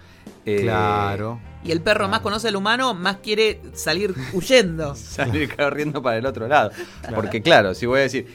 Eh, 0.45 0.61
claro. 0.61 1.39
Y 1.63 1.71
el 1.71 1.81
perro 1.81 2.07
más 2.07 2.19
conoce 2.19 2.49
al 2.49 2.55
humano, 2.55 2.93
más 2.93 3.17
quiere 3.17 3.59
salir 3.73 4.13
huyendo. 4.33 4.93
salir 4.95 5.55
corriendo 5.55 6.01
para 6.03 6.17
el 6.17 6.25
otro 6.27 6.47
lado. 6.47 6.69
Porque 7.15 7.41
claro, 7.41 7.73
si 7.73 7.87
voy 7.87 7.99
a 7.99 8.03
decir, 8.03 8.27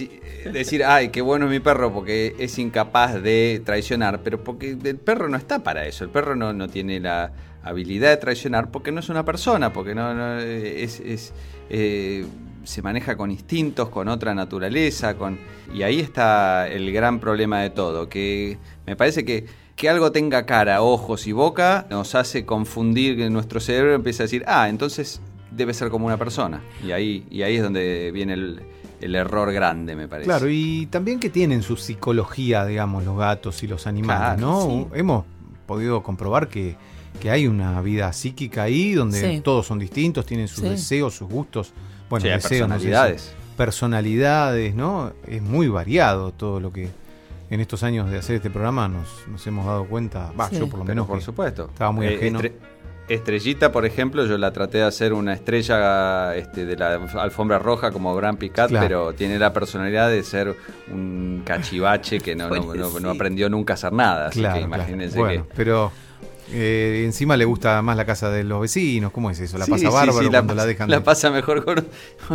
eh, 0.00 0.50
decir, 0.52 0.84
ay, 0.84 1.08
qué 1.08 1.20
bueno 1.20 1.46
es 1.46 1.50
mi 1.50 1.60
perro 1.60 1.92
porque 1.92 2.34
es 2.38 2.58
incapaz 2.58 3.22
de 3.22 3.62
traicionar, 3.64 4.20
pero 4.22 4.42
porque 4.42 4.76
el 4.82 4.96
perro 4.96 5.28
no 5.28 5.36
está 5.36 5.62
para 5.62 5.86
eso, 5.86 6.04
el 6.04 6.10
perro 6.10 6.36
no, 6.36 6.52
no 6.52 6.68
tiene 6.68 7.00
la 7.00 7.32
habilidad 7.62 8.10
de 8.10 8.16
traicionar 8.18 8.70
porque 8.70 8.92
no 8.92 9.00
es 9.00 9.08
una 9.08 9.24
persona, 9.24 9.72
porque 9.72 9.94
no, 9.94 10.38
es... 10.38 11.00
es, 11.00 11.32
eh, 11.70 12.24
se 12.64 12.80
maneja 12.80 13.14
con 13.14 13.30
instintos, 13.30 13.90
con 13.90 14.08
otra 14.08 14.34
naturaleza, 14.34 15.16
con 15.16 15.38
y 15.74 15.82
ahí 15.82 16.00
está 16.00 16.66
el 16.66 16.90
gran 16.94 17.20
problema 17.20 17.60
de 17.60 17.68
todo, 17.68 18.08
que 18.08 18.56
me 18.86 18.96
parece 18.96 19.22
que 19.26 19.44
que 19.76 19.88
algo 19.88 20.12
tenga 20.12 20.46
cara, 20.46 20.82
ojos 20.82 21.26
y 21.26 21.32
boca 21.32 21.86
nos 21.90 22.14
hace 22.14 22.44
confundir 22.44 23.16
que 23.16 23.28
nuestro 23.30 23.60
cerebro 23.60 23.94
empieza 23.94 24.22
a 24.22 24.26
decir, 24.26 24.44
ah, 24.46 24.68
entonces 24.68 25.20
debe 25.50 25.74
ser 25.74 25.88
como 25.88 26.06
una 26.06 26.16
persona. 26.16 26.62
Y 26.84 26.92
ahí, 26.92 27.26
y 27.30 27.42
ahí 27.42 27.56
es 27.56 27.62
donde 27.62 28.10
viene 28.12 28.34
el, 28.34 28.60
el 29.00 29.14
error 29.14 29.52
grande, 29.52 29.94
me 29.96 30.08
parece. 30.08 30.26
Claro, 30.28 30.48
y 30.48 30.86
también 30.90 31.20
que 31.20 31.30
tienen 31.30 31.62
su 31.62 31.76
psicología, 31.76 32.64
digamos, 32.66 33.04
los 33.04 33.16
gatos 33.18 33.62
y 33.62 33.66
los 33.66 33.86
animales, 33.86 34.38
Claro, 34.38 34.40
¿no? 34.40 34.66
sí. 34.92 34.98
Hemos 34.98 35.24
podido 35.66 36.02
comprobar 36.02 36.48
que, 36.48 36.76
que 37.20 37.30
hay 37.30 37.46
una 37.46 37.80
vida 37.80 38.12
psíquica 38.12 38.62
ahí 38.64 38.92
donde 38.92 39.20
Sí. 39.36 39.40
todos 39.40 39.66
son 39.66 39.78
distintos, 39.78 40.26
tienen 40.26 40.48
sus 40.48 40.60
Sí. 40.64 40.68
deseos, 40.70 41.14
sus 41.14 41.28
gustos. 41.28 41.72
Bueno, 42.10 42.26
deseos, 42.26 42.68
no 42.68 42.74
sé 42.76 42.80
si- 42.80 42.86
personalidades. 42.88 43.34
personalidades, 43.56 44.74
¿no? 44.74 45.12
Es 45.26 45.42
muy 45.42 45.68
variado 45.68 46.32
todo 46.32 46.60
lo 46.60 46.72
que 46.72 46.88
en 47.50 47.60
estos 47.60 47.82
años 47.82 48.10
de 48.10 48.18
hacer 48.18 48.36
este 48.36 48.50
programa 48.50 48.88
nos, 48.88 49.08
nos 49.28 49.46
hemos 49.46 49.66
dado 49.66 49.84
cuenta. 49.86 50.32
Va, 50.38 50.48
Sí. 50.48 50.56
yo 50.58 50.68
por 50.68 50.78
lo 50.80 50.84
Pero 50.84 50.94
menos. 50.94 51.06
por 51.06 51.18
que 51.18 51.24
supuesto. 51.24 51.66
estaba 51.72 51.92
muy 51.92 52.06
ajeno. 52.06 52.40
Estrellita, 53.08 53.70
por 53.70 53.84
ejemplo, 53.84 54.24
yo 54.24 54.38
la 54.38 54.50
traté 54.52 54.78
de 54.78 54.84
hacer 54.84 55.12
una 55.12 55.34
estrella 55.34 56.34
este, 56.36 56.64
de 56.64 56.76
la 56.76 56.94
alfombra 57.20 57.58
roja 57.58 57.90
como 57.90 58.14
Gran 58.16 58.36
Picat, 58.38 58.70
Claro. 58.70 58.86
pero 58.86 59.12
tiene 59.12 59.38
la 59.38 59.52
personalidad 59.52 60.08
de 60.08 60.22
ser 60.22 60.56
un 60.90 61.42
cachivache 61.44 62.20
que 62.20 62.34
no, 62.34 62.48
no, 62.48 62.54
no- 62.56 62.74
no 62.74 62.82
Pobrecito. 62.88 63.10
aprendió 63.10 63.50
nunca 63.50 63.72
a 63.72 63.74
hacer 63.74 63.92
nada. 63.92 64.28
Así 64.28 64.40
Claro, 64.40 64.54
que 64.60 64.66
claro. 64.66 64.82
imagínense 64.82 65.18
Bueno, 65.18 65.46
que. 65.46 65.54
pero 65.54 65.92
eh, 66.50 67.02
encima 67.04 67.36
le 67.36 67.44
gusta 67.44 67.80
más 67.82 67.96
la 67.96 68.04
casa 68.04 68.30
de 68.30 68.44
los 68.44 68.60
vecinos. 68.60 69.12
¿Cómo 69.12 69.30
es 69.30 69.40
eso? 69.40 69.56
La 69.58 69.64
Sí, 69.64 69.70
pasa 69.72 69.80
sí, 69.88 69.92
bárbaro 69.92 70.12
sí, 70.20 70.28
cuando 70.28 70.54
la, 70.54 70.54
pasa- 70.62 70.66
dejan. 70.66 70.90
la 70.90 70.96
de- 70.96 71.02
pasa 71.02 71.30
mejor 71.30 71.64
con. 71.64 71.86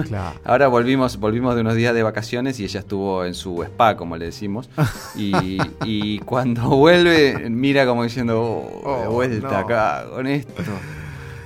Claro. 0.06 0.40
Ahora 0.46 0.68
volvimos, 0.68 1.18
volvimos 1.18 1.56
de 1.56 1.62
unos 1.62 1.76
días 1.76 1.94
de 1.94 2.04
vacaciones 2.04 2.60
y 2.60 2.64
ella 2.66 2.80
estuvo 2.80 3.24
en 3.26 3.34
su 3.36 3.64
spa, 3.64 3.96
como 3.98 4.18
le 4.18 4.26
decimos. 4.26 4.70
Y, 5.16 5.58
y 5.86 6.20
cuando 6.20 6.70
vuelve, 6.70 7.50
mira 7.50 7.86
como 7.86 8.04
diciendo, 8.04 8.40
oh, 8.42 9.02
de 9.02 9.08
Oh, 9.08 9.12
vuelta 9.12 9.48
no. 9.50 9.58
acá 9.58 10.06
con 10.10 10.28
esto. 10.28 10.64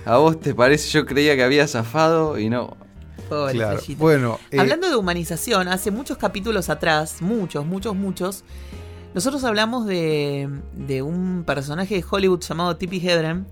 ¿A 0.06 0.18
vos 0.18 0.40
te 0.40 0.54
parece? 0.54 0.90
Yo 0.90 1.06
creía 1.06 1.36
que 1.36 1.44
había 1.44 1.68
zafado 1.68 2.38
y 2.38 2.50
no. 2.50 2.76
Pobre 3.30 3.54
Claro. 3.54 3.80
Bueno, 3.98 4.40
eh, 4.52 4.60
Hablando 4.60 4.90
de 4.90 4.96
humanización, 4.98 5.70
hace 5.70 5.92
muchos 5.92 6.18
capítulos 6.18 6.70
atrás, 6.70 7.22
muchos, 7.22 7.66
muchos, 7.66 7.96
muchos, 7.96 8.44
nosotros 9.14 9.44
hablamos 9.44 9.86
de, 9.86 10.50
de 10.74 11.02
un 11.02 11.44
personaje 11.46 11.96
de 11.96 12.06
Hollywood 12.10 12.42
llamado 12.42 12.76
Tippi 12.78 12.98
Hedren 13.08 13.46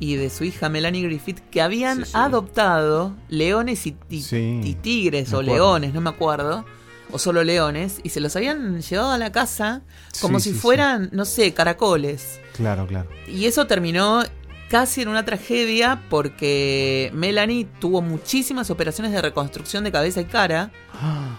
y 0.00 0.16
de 0.16 0.28
su 0.30 0.44
hija 0.44 0.68
Melanie 0.68 1.02
Griffith 1.02 1.38
que 1.50 1.60
habían 1.62 1.98
Sí, 1.98 2.04
sí. 2.06 2.10
adoptado 2.14 3.14
leones 3.28 3.86
y, 3.86 3.96
y- 4.10 4.22
Sí, 4.22 4.60
y 4.64 4.74
tigres 4.74 5.32
o 5.32 5.36
acuerdo. 5.40 5.52
leones, 5.54 5.94
no 5.94 6.00
me 6.00 6.10
acuerdo, 6.10 6.64
o 7.12 7.18
solo 7.18 7.44
leones, 7.44 8.00
y 8.02 8.08
se 8.08 8.20
los 8.20 8.34
habían 8.34 8.80
llevado 8.80 9.12
a 9.12 9.18
la 9.18 9.30
casa 9.30 9.82
como 10.20 10.40
si 10.40 10.52
fueran, 10.52 11.10
no 11.12 11.24
sé, 11.24 11.52
caracoles. 11.54 12.40
Claro, 12.56 12.86
claro. 12.86 13.08
Y 13.28 13.44
eso 13.46 13.66
terminó 13.66 14.22
casi 14.68 15.02
en 15.02 15.08
una 15.08 15.24
tragedia 15.24 16.02
porque 16.10 17.10
Melanie 17.14 17.66
tuvo 17.78 18.00
muchísimas 18.02 18.70
operaciones 18.70 19.12
de 19.12 19.22
reconstrucción 19.22 19.84
de 19.84 19.92
cabeza 19.92 20.20
y 20.22 20.24
cara. 20.24 20.72
Ah, 20.94 21.36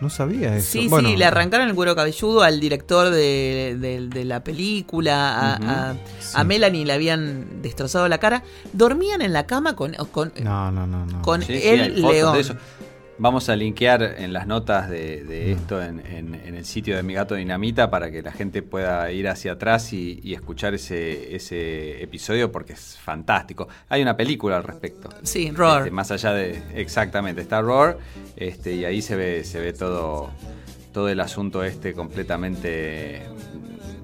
no 0.00 0.10
sabía 0.10 0.56
eso. 0.56 0.72
Sí, 0.72 0.88
Bueno, 0.88 1.08
sí, 1.08 1.16
le 1.16 1.24
arrancaron 1.24 1.68
el 1.68 1.74
cuero 1.74 1.94
cabelludo 1.96 2.42
al 2.42 2.60
director 2.60 3.10
de, 3.10 3.76
de- 3.78 4.08
de 4.08 4.24
la 4.24 4.44
película, 4.44 5.34
a, 5.38 5.90
a- 5.90 5.92
Sí. 6.20 6.32
a 6.34 6.44
Melanie 6.44 6.84
le 6.84 6.92
habían 6.92 7.62
destrozado 7.62 8.08
la 8.08 8.18
cara. 8.18 8.42
Dormían 8.72 9.22
en 9.22 9.32
la 9.32 9.46
cama 9.46 9.74
con, 9.76 9.94
con, 10.12 10.32
No, 10.42 10.70
no, 10.70 10.86
no. 10.86 11.06
no. 11.06 11.22
con 11.22 11.42
Sí, 11.42 11.58
sí, 11.58 11.68
el 11.68 12.02
león. 12.02 12.36
Vamos 13.18 13.48
a 13.48 13.56
linkear 13.56 14.16
en 14.18 14.34
las 14.34 14.46
notas 14.46 14.90
de, 14.90 15.24
de 15.24 15.52
esto 15.52 15.82
en, 15.82 16.00
en- 16.06 16.34
en 16.34 16.54
el 16.54 16.66
sitio 16.66 16.96
de 16.96 17.02
Mi 17.02 17.14
Gato 17.14 17.34
Dinamita 17.34 17.88
para 17.90 18.10
que 18.10 18.20
la 18.20 18.30
gente 18.30 18.62
pueda 18.62 19.10
ir 19.10 19.26
hacia 19.26 19.52
atrás 19.52 19.94
y, 19.94 20.20
y 20.22 20.34
escuchar 20.34 20.74
ese, 20.74 21.34
ese 21.34 22.02
episodio 22.02 22.52
porque 22.52 22.74
es 22.74 22.98
fantástico. 22.98 23.68
Hay 23.88 24.02
una 24.02 24.16
película 24.18 24.58
al 24.58 24.64
respecto. 24.64 25.08
Sí, 25.22 25.50
Roar. 25.50 25.78
Este, 25.82 25.90
más 25.92 26.10
allá 26.10 26.32
de. 26.34 26.60
Exactamente, 26.74 27.40
está 27.40 27.62
Roar. 27.62 27.96
Este, 28.36 28.74
y 28.74 28.84
ahí 28.84 29.00
se 29.00 29.16
ve, 29.16 29.44
se 29.44 29.60
ve 29.60 29.72
todo, 29.72 30.30
todo 30.92 31.08
el 31.08 31.20
asunto 31.20 31.64
este 31.64 31.94
completamente 31.94 33.22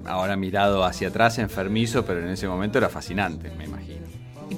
mm, 0.03 0.07
ahora 0.07 0.35
mirado 0.35 0.83
hacia 0.83 1.09
atrás, 1.09 1.37
enfermizo, 1.37 2.03
pero 2.03 2.19
en 2.19 2.29
ese 2.29 2.47
momento 2.47 2.79
era 2.79 2.89
fascinante, 2.89 3.51
me 3.57 3.65
imagino. 3.65 3.92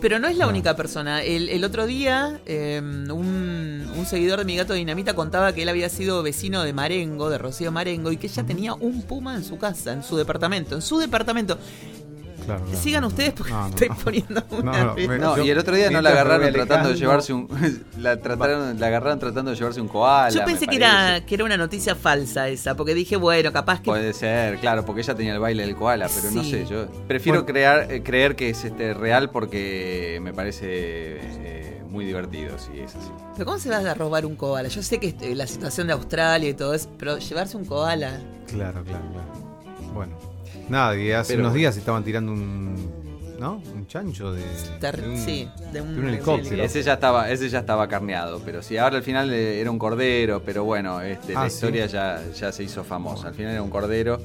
Pero 0.01 0.19
no 0.19 0.27
es 0.27 0.37
la 0.37 0.47
única 0.47 0.75
persona. 0.75 1.23
El, 1.23 1.49
el 1.49 1.63
otro 1.63 1.85
día, 1.85 2.39
eh, 2.45 2.79
un, 2.81 3.87
un 3.97 4.05
seguidor 4.05 4.39
de 4.39 4.45
mi 4.45 4.55
gato 4.55 4.73
Dinamita 4.73 5.13
contaba 5.13 5.53
que 5.53 5.63
él 5.63 5.69
había 5.69 5.89
sido 5.89 6.21
vecino 6.23 6.63
de 6.63 6.73
Marengo, 6.73 7.29
de 7.29 7.37
Rocío 7.37 7.71
Marengo, 7.71 8.11
y 8.11 8.17
que 8.17 8.27
ella 8.27 8.43
tenía 8.43 8.73
un 8.73 9.03
puma 9.03 9.35
en 9.35 9.43
su 9.43 9.57
casa, 9.57 9.93
en 9.93 10.03
su 10.03 10.17
departamento. 10.17 10.75
En 10.75 10.81
su 10.81 10.97
departamento. 10.97 11.57
Claro, 12.45 12.63
claro. 12.63 12.79
Sigan 12.79 13.03
ustedes 13.05 13.33
porque 13.33 13.51
No, 13.51 13.61
no, 13.61 13.67
estoy 13.67 13.89
poniendo 14.03 14.43
No, 14.51 14.57
una. 14.57 14.83
no, 14.85 14.95
me- 14.95 15.17
No, 15.17 15.37
yo- 15.37 15.43
y 15.43 15.49
el 15.49 15.57
otro 15.57 15.75
día 15.75 15.89
no 15.89 16.01
la 16.01 16.11
agarraron 16.11 16.51
tratando 16.53 16.89
de 16.89 16.95
llevarse 16.95 17.33
un. 17.33 17.47
La, 17.99 18.17
trataron, 18.21 18.79
la 18.79 18.87
agarraron 18.87 19.19
tratando 19.19 19.51
de 19.51 19.57
llevarse 19.57 19.81
un 19.81 19.87
koala. 19.87 20.29
Yo 20.29 20.45
pensé 20.45 20.67
que 20.67 20.75
era, 20.75 21.25
que 21.25 21.35
era 21.35 21.43
una 21.43 21.57
noticia 21.57 21.95
falsa 21.95 22.47
esa, 22.49 22.75
porque 22.75 22.93
dije, 22.93 23.15
bueno, 23.15 23.51
capaz 23.51 23.79
que. 23.79 23.85
Puede 23.85 24.13
ser, 24.13 24.59
claro, 24.59 24.85
porque 24.85 25.01
ella 25.01 25.15
tenía 25.15 25.33
el 25.33 25.39
baile 25.39 25.65
del 25.65 25.75
koala, 25.75 26.07
pero 26.13 26.31
no 26.31 26.43
sé, 26.43 26.65
yo 26.65 26.85
prefiero 27.07 27.39
Bueno. 27.39 27.53
crear, 27.53 27.91
eh, 27.91 28.03
creer 28.03 28.35
que 28.35 28.49
es 28.49 28.63
este 28.63 28.93
real 28.93 29.29
porque 29.31 30.19
me 30.21 30.33
parece 30.33 30.65
eh, 30.67 31.81
muy 31.89 32.05
divertido, 32.05 32.57
si 32.59 32.79
es 32.79 32.95
así. 32.95 33.09
¿Pero 33.33 33.45
cómo 33.45 33.57
se 33.57 33.69
va 33.69 33.77
a 33.77 33.93
robar 33.93 34.25
un 34.25 34.35
koala? 34.35 34.67
Yo 34.69 34.83
sé 34.83 34.99
que 34.99 35.07
este, 35.07 35.33
la 35.33 35.47
situación 35.47 35.87
de 35.87 35.93
Australia 35.93 36.49
y 36.49 36.53
todo 36.53 36.73
eso, 36.73 36.89
pero 36.99 37.17
llevarse 37.17 37.57
un 37.57 37.65
koala. 37.65 38.19
Claro, 38.47 38.83
claro, 38.83 39.05
claro. 39.11 39.91
Bueno. 39.93 40.34
Nada, 40.69 40.97
y 40.97 41.11
hace 41.11 41.33
Pero 41.33 41.41
unos 41.41 41.51
bueno. 41.51 41.59
días 41.59 41.77
estaban 41.77 42.03
tirando 42.03 42.31
un. 42.31 43.05
¿No? 43.39 43.61
Un 43.73 43.85
chancho 43.85 44.31
de. 44.31 44.41
ter- 44.79 45.01
de 45.01 45.09
un- 45.09 45.17
sí, 45.17 45.47
de 45.73 45.81
un, 45.81 45.93
de 45.95 45.99
un 46.01 46.07
helicóptero. 46.07 46.63
Ese 46.63 46.81
ya 46.81 46.93
estaba, 46.93 47.29
ese 47.29 47.49
ya 47.49 47.59
estaba 47.59 47.85
carneado, 47.89 48.39
pero 48.45 48.63
sí, 48.63 48.77
ahora 48.77 48.95
al 48.95 49.03
final 49.03 49.31
eh, 49.33 49.59
era 49.59 49.69
un 49.69 49.77
cordero, 49.77 50.41
pero 50.45 50.63
bueno, 50.63 51.01
este, 51.01 51.35
Ah, 51.35 51.43
la 51.43 51.49
¿sí? 51.49 51.55
historia 51.55 51.85
ya, 51.85 52.21
ya 52.33 52.51
se 52.53 52.63
hizo 52.63 52.85
famosa. 52.85 53.27
Al 53.27 53.33
final 53.35 53.51
era 53.51 53.61
un 53.61 53.69
cordero 53.69 54.21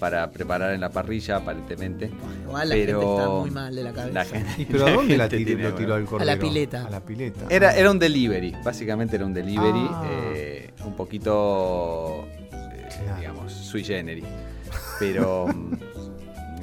para 0.00 0.30
preparar 0.30 0.72
en 0.72 0.80
la 0.80 0.88
parrilla, 0.88 1.36
aparentemente. 1.36 2.10
Igual 2.42 2.68
la 2.70 2.74
pero 2.74 3.00
gente 3.00 3.14
está 3.16 3.28
muy 3.28 3.50
mal 3.50 3.74
de 3.76 3.84
la 3.84 3.92
cabeza. 3.92 4.14
la 4.14 4.24
gente- 4.24 4.50
¿Y 4.62 4.64
pero 4.64 4.86
a 4.86 4.90
dónde 4.94 5.16
la 5.18 5.24
gente 5.28 5.36
tiró, 5.44 5.46
tiene, 5.58 5.62
lo 5.70 5.74
tiró 5.74 5.96
el 5.96 6.04
cordero? 6.06 6.40
pileta. 6.40 6.86
A 6.86 6.90
la 6.90 7.00
pileta. 7.00 7.40
Era, 7.50 7.76
era 7.76 7.90
un 7.90 7.98
delivery, 7.98 8.54
básicamente 8.64 9.16
era 9.16 9.26
un 9.26 9.34
delivery, 9.34 9.86
Ah. 9.90 10.04
eh, 10.34 10.70
un 10.86 10.94
poquito, 10.96 12.24
eh, 12.50 12.88
Claro. 13.04 13.20
digamos, 13.20 13.52
sui 13.52 13.84
generis. 13.84 14.24
Pero 14.98 15.46
mm, 15.48 15.72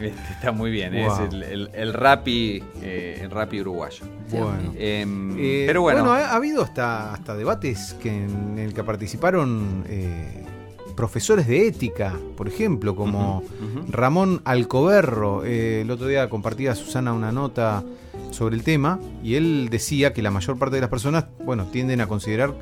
Este, 0.02 0.10
está 0.34 0.52
muy 0.52 0.72
bien, 0.72 0.94
Wow. 0.94 1.12
es 1.14 1.20
el, 1.34 1.44
el, 1.44 1.70
el 1.74 1.94
rapi, 1.94 2.64
eh, 2.82 3.20
el 3.22 3.30
rapi 3.32 3.62
uruguayo. 3.62 4.04
Bueno. 4.32 4.74
Em, 4.78 5.38
Eh, 5.38 5.64
pero 5.68 5.82
bueno, 5.82 6.12
ha, 6.12 6.28
ha 6.32 6.36
habido 6.36 6.64
hasta, 6.64 7.14
hasta 7.14 7.36
debates 7.36 7.96
que 8.02 8.10
en 8.10 8.58
el 8.58 8.74
que 8.74 8.84
participaron 8.84 9.84
eh, 9.88 10.44
profesores 10.96 11.48
de 11.48 11.68
ética, 11.68 12.16
por 12.36 12.48
ejemplo, 12.48 12.96
como. 12.96 13.44
Ramón 13.90 14.42
Alcoberro. 14.46 15.44
Eh, 15.46 15.82
el 15.82 15.92
otro 15.92 16.08
día 16.08 16.30
compartía 16.30 16.74
Susana 16.76 17.14
una 17.14 17.32
nota 17.32 17.84
sobre 18.32 18.56
el 18.56 18.64
tema 18.64 19.00
y 19.24 19.36
él 19.36 19.68
decía 19.70 20.14
que 20.14 20.22
la 20.22 20.32
mayor 20.32 20.58
parte 20.58 20.76
de 20.76 20.82
las 20.82 20.90
personas, 20.90 21.26
bueno, 21.44 21.66
tienden 21.72 22.02
a 22.02 22.08
considerar 22.08 22.54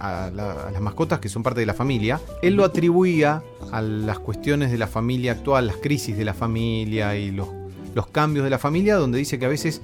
a, 0.00 0.30
la- 0.34 0.68
a 0.68 0.70
las 0.70 0.80
mascotas 0.80 1.18
que 1.20 1.28
son 1.28 1.42
parte 1.42 1.60
de 1.60 1.66
la 1.66 1.74
familia. 1.74 2.20
Él 2.42 2.54
lo 2.54 2.64
atribuía 2.64 3.42
a 3.72 3.80
las 3.82 4.18
cuestiones 4.18 4.70
de 4.70 4.78
la 4.78 4.86
familia 4.86 5.32
actual, 5.32 5.66
las 5.66 5.76
crisis 5.76 6.16
de 6.16 6.24
la 6.24 6.34
familia 6.34 7.16
y 7.16 7.30
los, 7.30 7.48
los 7.94 8.06
cambios 8.08 8.44
de 8.44 8.50
la 8.50 8.58
familia, 8.58 8.96
donde 8.96 9.18
dice 9.18 9.38
que 9.38 9.46
a 9.46 9.48
veces 9.48 9.80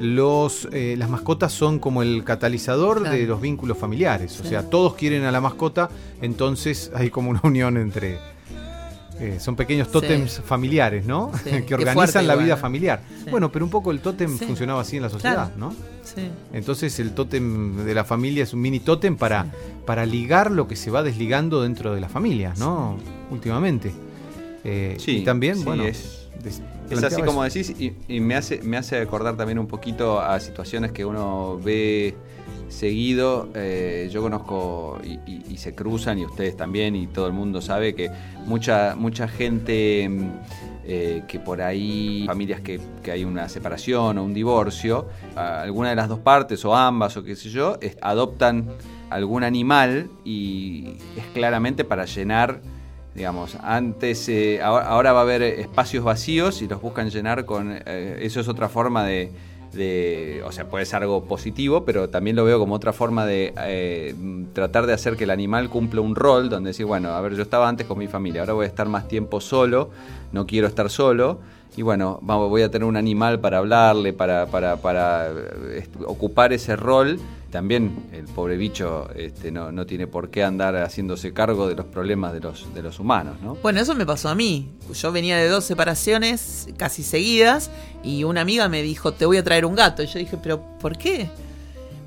los, 0.00 0.68
eh, 0.72 0.96
las 0.98 1.08
mascotas 1.10 1.52
son 1.52 1.78
como 1.78 2.02
el 2.02 2.24
catalizador 2.24 3.00
Claro. 3.00 3.16
de 3.16 3.24
los 3.26 3.40
vínculos 3.40 3.78
familiares. 3.78 4.40
O 4.40 4.44
sea, 4.44 4.68
todos 4.68 4.94
quieren 4.94 5.24
a 5.24 5.30
la 5.30 5.40
mascota, 5.40 5.90
entonces 6.20 6.90
hay 6.94 7.10
como 7.10 7.30
una 7.30 7.40
unión 7.44 7.76
entre... 7.76 8.18
eh, 9.22 9.38
son 9.40 9.54
pequeños 9.56 9.86
Sí. 9.88 9.92
tótems 9.92 10.40
familiares, 10.44 11.06
¿no? 11.06 11.30
Sí, 11.44 11.50
que 11.66 11.74
organizan 11.74 11.94
fuerte 11.94 12.18
la 12.22 12.32
igual, 12.34 12.44
vida 12.44 12.54
¿no? 12.56 12.60
familiar. 12.60 13.00
Sí. 13.24 13.30
Bueno, 13.30 13.52
pero 13.52 13.64
un 13.64 13.70
poco 13.70 13.90
el 13.92 14.00
tótem 14.00 14.36
Sí. 14.38 14.44
funcionaba 14.46 14.80
así 14.82 14.96
en 14.96 15.02
la 15.02 15.08
sociedad, 15.10 15.52
Claro. 15.52 15.52
¿no? 15.56 15.74
Sí. 16.04 16.28
Entonces 16.52 16.98
el 17.00 17.12
tótem 17.12 17.84
de 17.84 17.94
la 17.94 18.04
familia 18.04 18.42
es 18.42 18.52
un 18.52 18.60
mini 18.60 18.80
tótem 18.80 19.16
para, 19.16 19.46
para 19.86 20.04
ligar 20.04 20.50
lo 20.50 20.66
que 20.68 20.76
se 20.76 20.90
va 20.90 21.02
desligando 21.02 21.62
dentro 21.62 21.94
de 21.94 22.00
las 22.00 22.10
familias, 22.10 22.58
¿no? 22.58 22.96
Últimamente. 23.30 23.92
Eh, 24.64 24.96
Sí, 24.98 25.18
y 25.18 25.24
también, 25.24 25.56
sí, 25.58 25.64
bueno, 25.64 25.84
es- 25.84 26.18
Es 26.90 27.02
así 27.04 27.22
como 27.22 27.44
decís 27.44 27.70
y, 27.78 27.94
y 28.08 28.20
me, 28.20 28.34
hace, 28.34 28.60
me 28.62 28.76
hace 28.76 28.98
acordar 29.00 29.36
también 29.36 29.58
un 29.58 29.66
poquito 29.68 30.20
a 30.20 30.38
situaciones 30.40 30.90
que 30.92 31.04
uno 31.04 31.58
ve 31.62 32.14
seguido. 32.72 33.48
Eh, 33.54 34.08
yo 34.10 34.22
conozco 34.22 35.00
y, 35.04 35.56
se 35.56 35.74
cruzan 35.76 36.18
y 36.18 36.24
ustedes 36.24 36.56
también 36.56 36.96
y 36.96 37.06
todo 37.06 37.28
el 37.28 37.32
mundo 37.32 37.60
sabe 37.60 37.94
que 37.94 38.10
mucha, 38.46 38.96
mucha 38.96 39.28
gente 39.28 40.08
mm, 40.08 40.30
eh, 40.84 41.22
que 41.28 41.38
por 41.38 41.62
ahí, 41.62 42.24
familias 42.26 42.60
que, 42.62 42.80
hay 43.08 43.24
una 43.24 43.48
separación 43.48 44.18
o 44.18 44.24
un 44.24 44.34
divorcio, 44.34 45.06
alguna 45.36 45.90
de 45.90 45.94
las 45.94 46.08
dos 46.08 46.18
partes 46.18 46.64
o 46.64 46.74
ambas 46.74 47.16
o 47.16 47.22
qué 47.22 47.36
sé 47.36 47.50
yo, 47.50 47.78
adoptan 48.00 48.66
algún 49.08 49.44
animal 49.44 50.10
y 50.24 50.96
es 51.16 51.26
claramente 51.32 51.84
para 51.84 52.06
llenar 52.06 52.60
Digamos, 53.14 53.58
antes, 53.60 54.26
eh, 54.30 54.62
ahora, 54.62 55.12
va 55.12 55.18
a 55.18 55.22
haber 55.22 55.42
espacios 55.42 56.02
vacíos 56.02 56.62
y 56.62 56.66
los 56.66 56.80
buscan 56.80 57.10
llenar 57.10 57.44
con. 57.44 57.78
eso 57.84 58.40
es 58.40 58.48
otra 58.48 58.70
forma 58.70 59.04
de, 59.04 59.30
de- 59.72 60.42
O 60.46 60.52
sea, 60.52 60.68
puede 60.68 60.84
ser 60.86 61.02
algo 61.02 61.24
positivo, 61.24 61.84
pero 61.84 62.08
también 62.08 62.36
lo 62.36 62.44
veo 62.44 62.58
como 62.58 62.74
otra 62.74 62.92
forma 62.92 63.26
de 63.26 63.52
eh, 63.66 64.14
tratar 64.52 64.86
de 64.86 64.92
hacer 64.92 65.16
que 65.16 65.24
el 65.24 65.30
animal 65.30 65.68
cumpla 65.70 66.00
un 66.00 66.14
rol, 66.14 66.48
donde 66.48 66.70
decir, 66.70 66.86
bueno, 66.86 67.10
a 67.10 67.20
ver, 67.20 67.34
yo 67.34 67.42
estaba 67.42 67.68
antes 67.68 67.86
con 67.86 67.98
mi 67.98 68.08
familia, 68.08 68.42
ahora 68.42 68.52
voy 68.54 68.64
a 68.64 68.68
estar 68.68 68.88
más 68.88 69.08
tiempo 69.08 69.40
solo, 69.40 69.90
no 70.32 70.46
quiero 70.46 70.66
estar 70.66 70.90
solo. 70.90 71.38
Y 71.76 71.82
bueno, 71.82 72.18
vamos, 72.22 72.50
voy 72.50 72.62
a 72.62 72.70
tener 72.70 72.86
un 72.86 72.96
animal 72.96 73.40
para 73.40 73.58
hablarle, 73.58 74.12
para, 74.12 74.46
para, 74.46 74.76
para 74.76 75.28
eh, 75.30 75.88
ocupar 76.06 76.52
ese 76.52 76.76
rol. 76.76 77.18
También 77.50 78.06
el 78.12 78.24
pobre 78.24 78.56
bicho 78.56 79.10
este, 79.14 79.50
no, 79.50 79.72
no 79.72 79.84
tiene 79.84 80.06
por 80.06 80.30
qué 80.30 80.42
andar 80.42 80.74
haciéndose 80.76 81.32
cargo 81.32 81.68
de 81.68 81.74
los 81.74 81.86
problemas 81.86 82.32
de 82.32 82.40
los, 82.40 82.72
de 82.74 82.82
los 82.82 82.98
humanos, 82.98 83.36
¿no? 83.42 83.56
Bueno, 83.56 83.80
eso 83.80 83.94
me 83.94 84.06
pasó 84.06 84.28
a 84.30 84.34
mí. 84.34 84.70
Yo 84.94 85.12
venía 85.12 85.36
de 85.36 85.48
dos 85.48 85.64
separaciones 85.64 86.68
casi 86.78 87.02
seguidas 87.02 87.70
y 88.02 88.24
una 88.24 88.40
amiga 88.40 88.68
me 88.68 88.82
dijo, 88.82 89.12
te 89.12 89.26
voy 89.26 89.36
a 89.36 89.44
traer 89.44 89.66
un 89.66 89.74
gato. 89.74 90.02
Y 90.02 90.06
yo 90.06 90.18
dije, 90.18 90.38
pero 90.42 90.62
¿por 90.78 90.96
qué? 90.96 91.28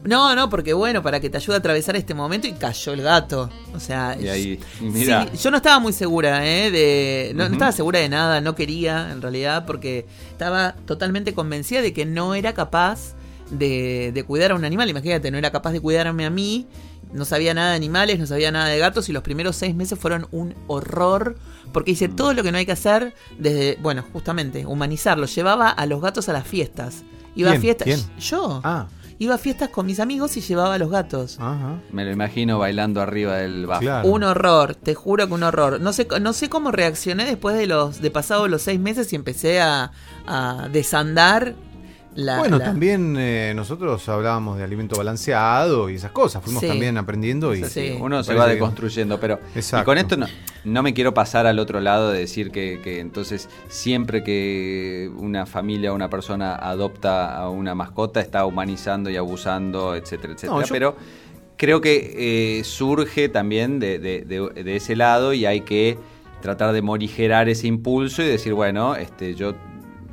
No, 0.05 0.35
no, 0.35 0.49
porque 0.49 0.73
bueno, 0.73 1.01
para 1.01 1.19
que 1.19 1.29
te 1.29 1.37
ayude 1.37 1.55
a 1.55 1.59
atravesar 1.59 1.95
este 1.95 2.13
momento 2.13 2.47
y 2.47 2.53
cayó 2.53 2.93
el 2.93 3.01
gato. 3.01 3.49
O 3.73 3.79
sea, 3.79 4.17
Y 4.19 4.27
ahí, 4.27 4.59
sí, 4.79 5.07
yo 5.41 5.51
no 5.51 5.57
estaba 5.57 5.79
muy 5.79 5.93
segura, 5.93 6.45
¿eh? 6.45 6.71
De, 6.71 7.33
no, 7.35 7.45
estaba 7.45 7.71
segura 7.71 7.99
de 7.99 8.09
nada, 8.09 8.41
no 8.41 8.55
quería 8.55 9.11
en 9.11 9.21
realidad, 9.21 9.65
porque 9.65 10.05
estaba 10.29 10.75
totalmente 10.85 11.33
convencida 11.33 11.81
de 11.81 11.93
que 11.93 12.05
no 12.05 12.35
era 12.35 12.53
capaz 12.53 13.15
de, 13.49 14.11
de 14.13 14.23
cuidar 14.23 14.51
a 14.51 14.55
un 14.55 14.63
animal. 14.65 14.89
Imagínate, 14.89 15.31
no 15.31 15.37
era 15.37 15.51
capaz 15.51 15.71
de 15.71 15.81
cuidarme 15.81 16.25
a 16.25 16.29
mí, 16.29 16.67
no 17.11 17.25
sabía 17.25 17.53
nada 17.53 17.71
de 17.71 17.75
animales, 17.77 18.19
no 18.19 18.27
sabía 18.27 18.51
nada 18.51 18.67
de 18.67 18.77
gatos 18.77 19.09
y 19.09 19.13
los 19.13 19.23
primeros 19.23 19.55
seis 19.55 19.73
meses 19.75 19.97
fueron 19.97 20.27
un 20.31 20.53
horror 20.67 21.37
porque 21.71 21.91
hice 21.91 22.09
todo 22.09 22.33
lo 22.33 22.43
que 22.43 22.51
no 22.51 22.57
hay 22.57 22.65
que 22.65 22.71
hacer 22.71 23.13
desde, 23.37 23.77
bueno, 23.81 24.03
justamente, 24.13 24.65
humanizarlo. 24.65 25.25
Llevaba 25.25 25.69
a 25.69 25.85
los 25.85 26.01
gatos 26.01 26.29
a 26.29 26.33
las 26.33 26.47
fiestas. 26.47 27.03
Iba 27.35 27.51
¿Quién? 27.51 27.59
a 27.59 27.61
fiestas. 27.61 27.85
¿Quién? 27.85 27.99
Yo. 28.19 28.61
Ah, 28.63 28.87
Iba 29.17 29.35
a 29.35 29.37
fiestas 29.37 29.69
con 29.69 29.85
mis 29.85 29.99
amigos 29.99 30.35
y 30.37 30.41
llevaba 30.41 30.75
a 30.75 30.77
los 30.77 30.89
gatos. 30.89 31.37
ajá. 31.39 31.79
me 31.91 32.03
lo 32.03 32.11
imagino 32.11 32.59
bailando 32.59 33.01
arriba 33.01 33.37
del. 33.37 33.67
Claro. 33.79 34.07
Un 34.09 34.23
horror, 34.23 34.75
te 34.75 34.93
juro 34.93 35.27
que 35.27 35.33
un 35.33 35.43
horror. 35.43 35.79
No 35.79 35.93
sé, 35.93 36.07
no 36.21 36.33
sé 36.33 36.49
cómo 36.49 36.71
reaccioné 36.71 37.25
después 37.25 37.55
de 37.55 37.67
los, 37.67 38.01
de 38.01 38.11
pasados 38.11 38.49
los 38.49 38.61
seis 38.61 38.79
meses 38.79 39.11
y 39.13 39.15
empecé 39.15 39.61
a, 39.61 39.91
a 40.27 40.67
desandar 40.71 41.55
la. 42.15 42.39
bueno, 42.39 42.57
la- 42.57 42.65
también 42.65 43.15
eh, 43.17 43.53
nosotros 43.55 44.07
hablábamos 44.09 44.57
de 44.57 44.63
alimento 44.63 44.97
balanceado 44.97 45.89
y 45.89 45.95
esas 45.95 46.11
cosas. 46.11 46.43
Fuimos 46.43 46.61
Sí. 46.61 46.67
también 46.67 46.97
aprendiendo 46.97 47.53
y 47.53 47.63
Sí. 47.65 47.97
Uno 47.99 48.23
se 48.23 48.33
va 48.33 48.47
deconstruyendo, 48.47 49.19
pero 49.19 49.39
y 49.55 49.83
con 49.83 49.97
esto 49.97 50.17
no, 50.17 50.25
no 50.63 50.83
me 50.83 50.93
quiero 50.93 51.13
pasar 51.13 51.45
al 51.47 51.59
otro 51.59 51.79
lado 51.79 52.11
de 52.11 52.19
decir 52.19 52.51
que, 52.51 52.79
que 52.83 52.99
entonces 52.99 53.49
siempre 53.67 54.23
que 54.23 55.11
una 55.17 55.45
familia 55.45 55.91
o 55.91 55.95
una 55.95 56.09
persona 56.09 56.55
adopta 56.55 57.35
a 57.37 57.49
una 57.49 57.75
mascota 57.75 58.19
está 58.21 58.45
humanizando 58.45 59.09
y 59.09 59.17
abusando, 59.17 59.95
etcétera, 59.95 60.33
etcétera. 60.33 60.61
yo- 60.61 60.71
Pero 60.71 60.95
creo 61.57 61.81
que 61.81 62.59
eh, 62.59 62.63
surge 62.63 63.29
también 63.29 63.79
de, 63.79 63.99
de- 63.99 64.21
de- 64.21 64.63
de 64.63 64.75
ese 64.75 64.95
lado 64.95 65.33
y 65.33 65.45
hay 65.45 65.61
que 65.61 65.97
tratar 66.41 66.73
de 66.73 66.81
morigerar 66.81 67.49
ese 67.49 67.65
impulso 67.67 68.21
y 68.21 68.25
decir, 68.27 68.53
bueno, 68.53 68.95
este, 68.95 69.33
yo 69.35 69.53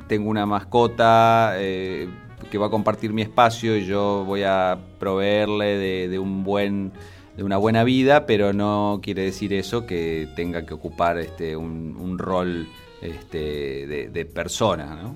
tengo 0.07 0.29
una 0.29 0.45
mascota 0.45 1.53
eh, 1.57 2.07
que 2.51 2.57
va 2.57 2.67
a 2.67 2.69
compartir 2.69 3.13
mi 3.13 3.21
espacio 3.21 3.75
y 3.77 3.85
yo 3.85 4.23
voy 4.25 4.43
a 4.43 4.77
proveerle 4.99 5.77
de, 5.77 6.07
de 6.09 6.19
un 6.19 6.43
buen 6.43 6.91
de 7.37 7.43
una 7.43 7.57
buena 7.57 7.83
vida, 7.83 8.25
pero 8.27 8.53
no 8.53 8.99
quiere 9.01 9.23
decir 9.23 9.53
eso 9.53 9.87
que 9.87 10.29
tenga 10.35 10.65
que 10.67 10.73
ocupar 10.75 11.17
este 11.17 11.55
un, 11.55 11.97
un 11.99 12.19
rol 12.19 12.67
este, 13.01 13.87
de, 13.87 14.09
de 14.13 14.25
persona, 14.25 14.95
¿no? 15.01 15.15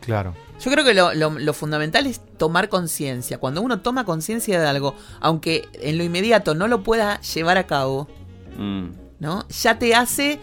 Claro. 0.00 0.34
Yo 0.60 0.70
creo 0.70 0.84
que 0.84 0.94
lo, 0.94 1.12
lo- 1.14 1.38
lo 1.38 1.52
fundamental 1.52 2.06
es 2.06 2.20
tomar 2.38 2.68
conciencia. 2.68 3.38
Cuando 3.38 3.60
uno 3.60 3.80
toma 3.80 4.04
conciencia 4.04 4.60
de 4.60 4.66
algo, 4.66 4.94
aunque 5.20 5.68
en 5.74 5.98
lo 5.98 6.04
inmediato 6.04 6.54
no 6.54 6.68
lo 6.68 6.82
pueda 6.82 7.20
llevar 7.20 7.58
a 7.58 7.66
cabo, 7.66 8.08
Mm, 8.56 8.88
¿no? 9.20 9.46
Ya 9.48 9.78
te 9.78 9.94
hace, 9.94 10.40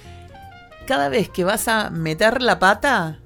cada 0.86 1.10
vez 1.10 1.30
que 1.30 1.44
vas 1.44 1.68
a 1.68 1.90
meter 1.90 2.42
la 2.42 2.60
pata, 2.60 3.20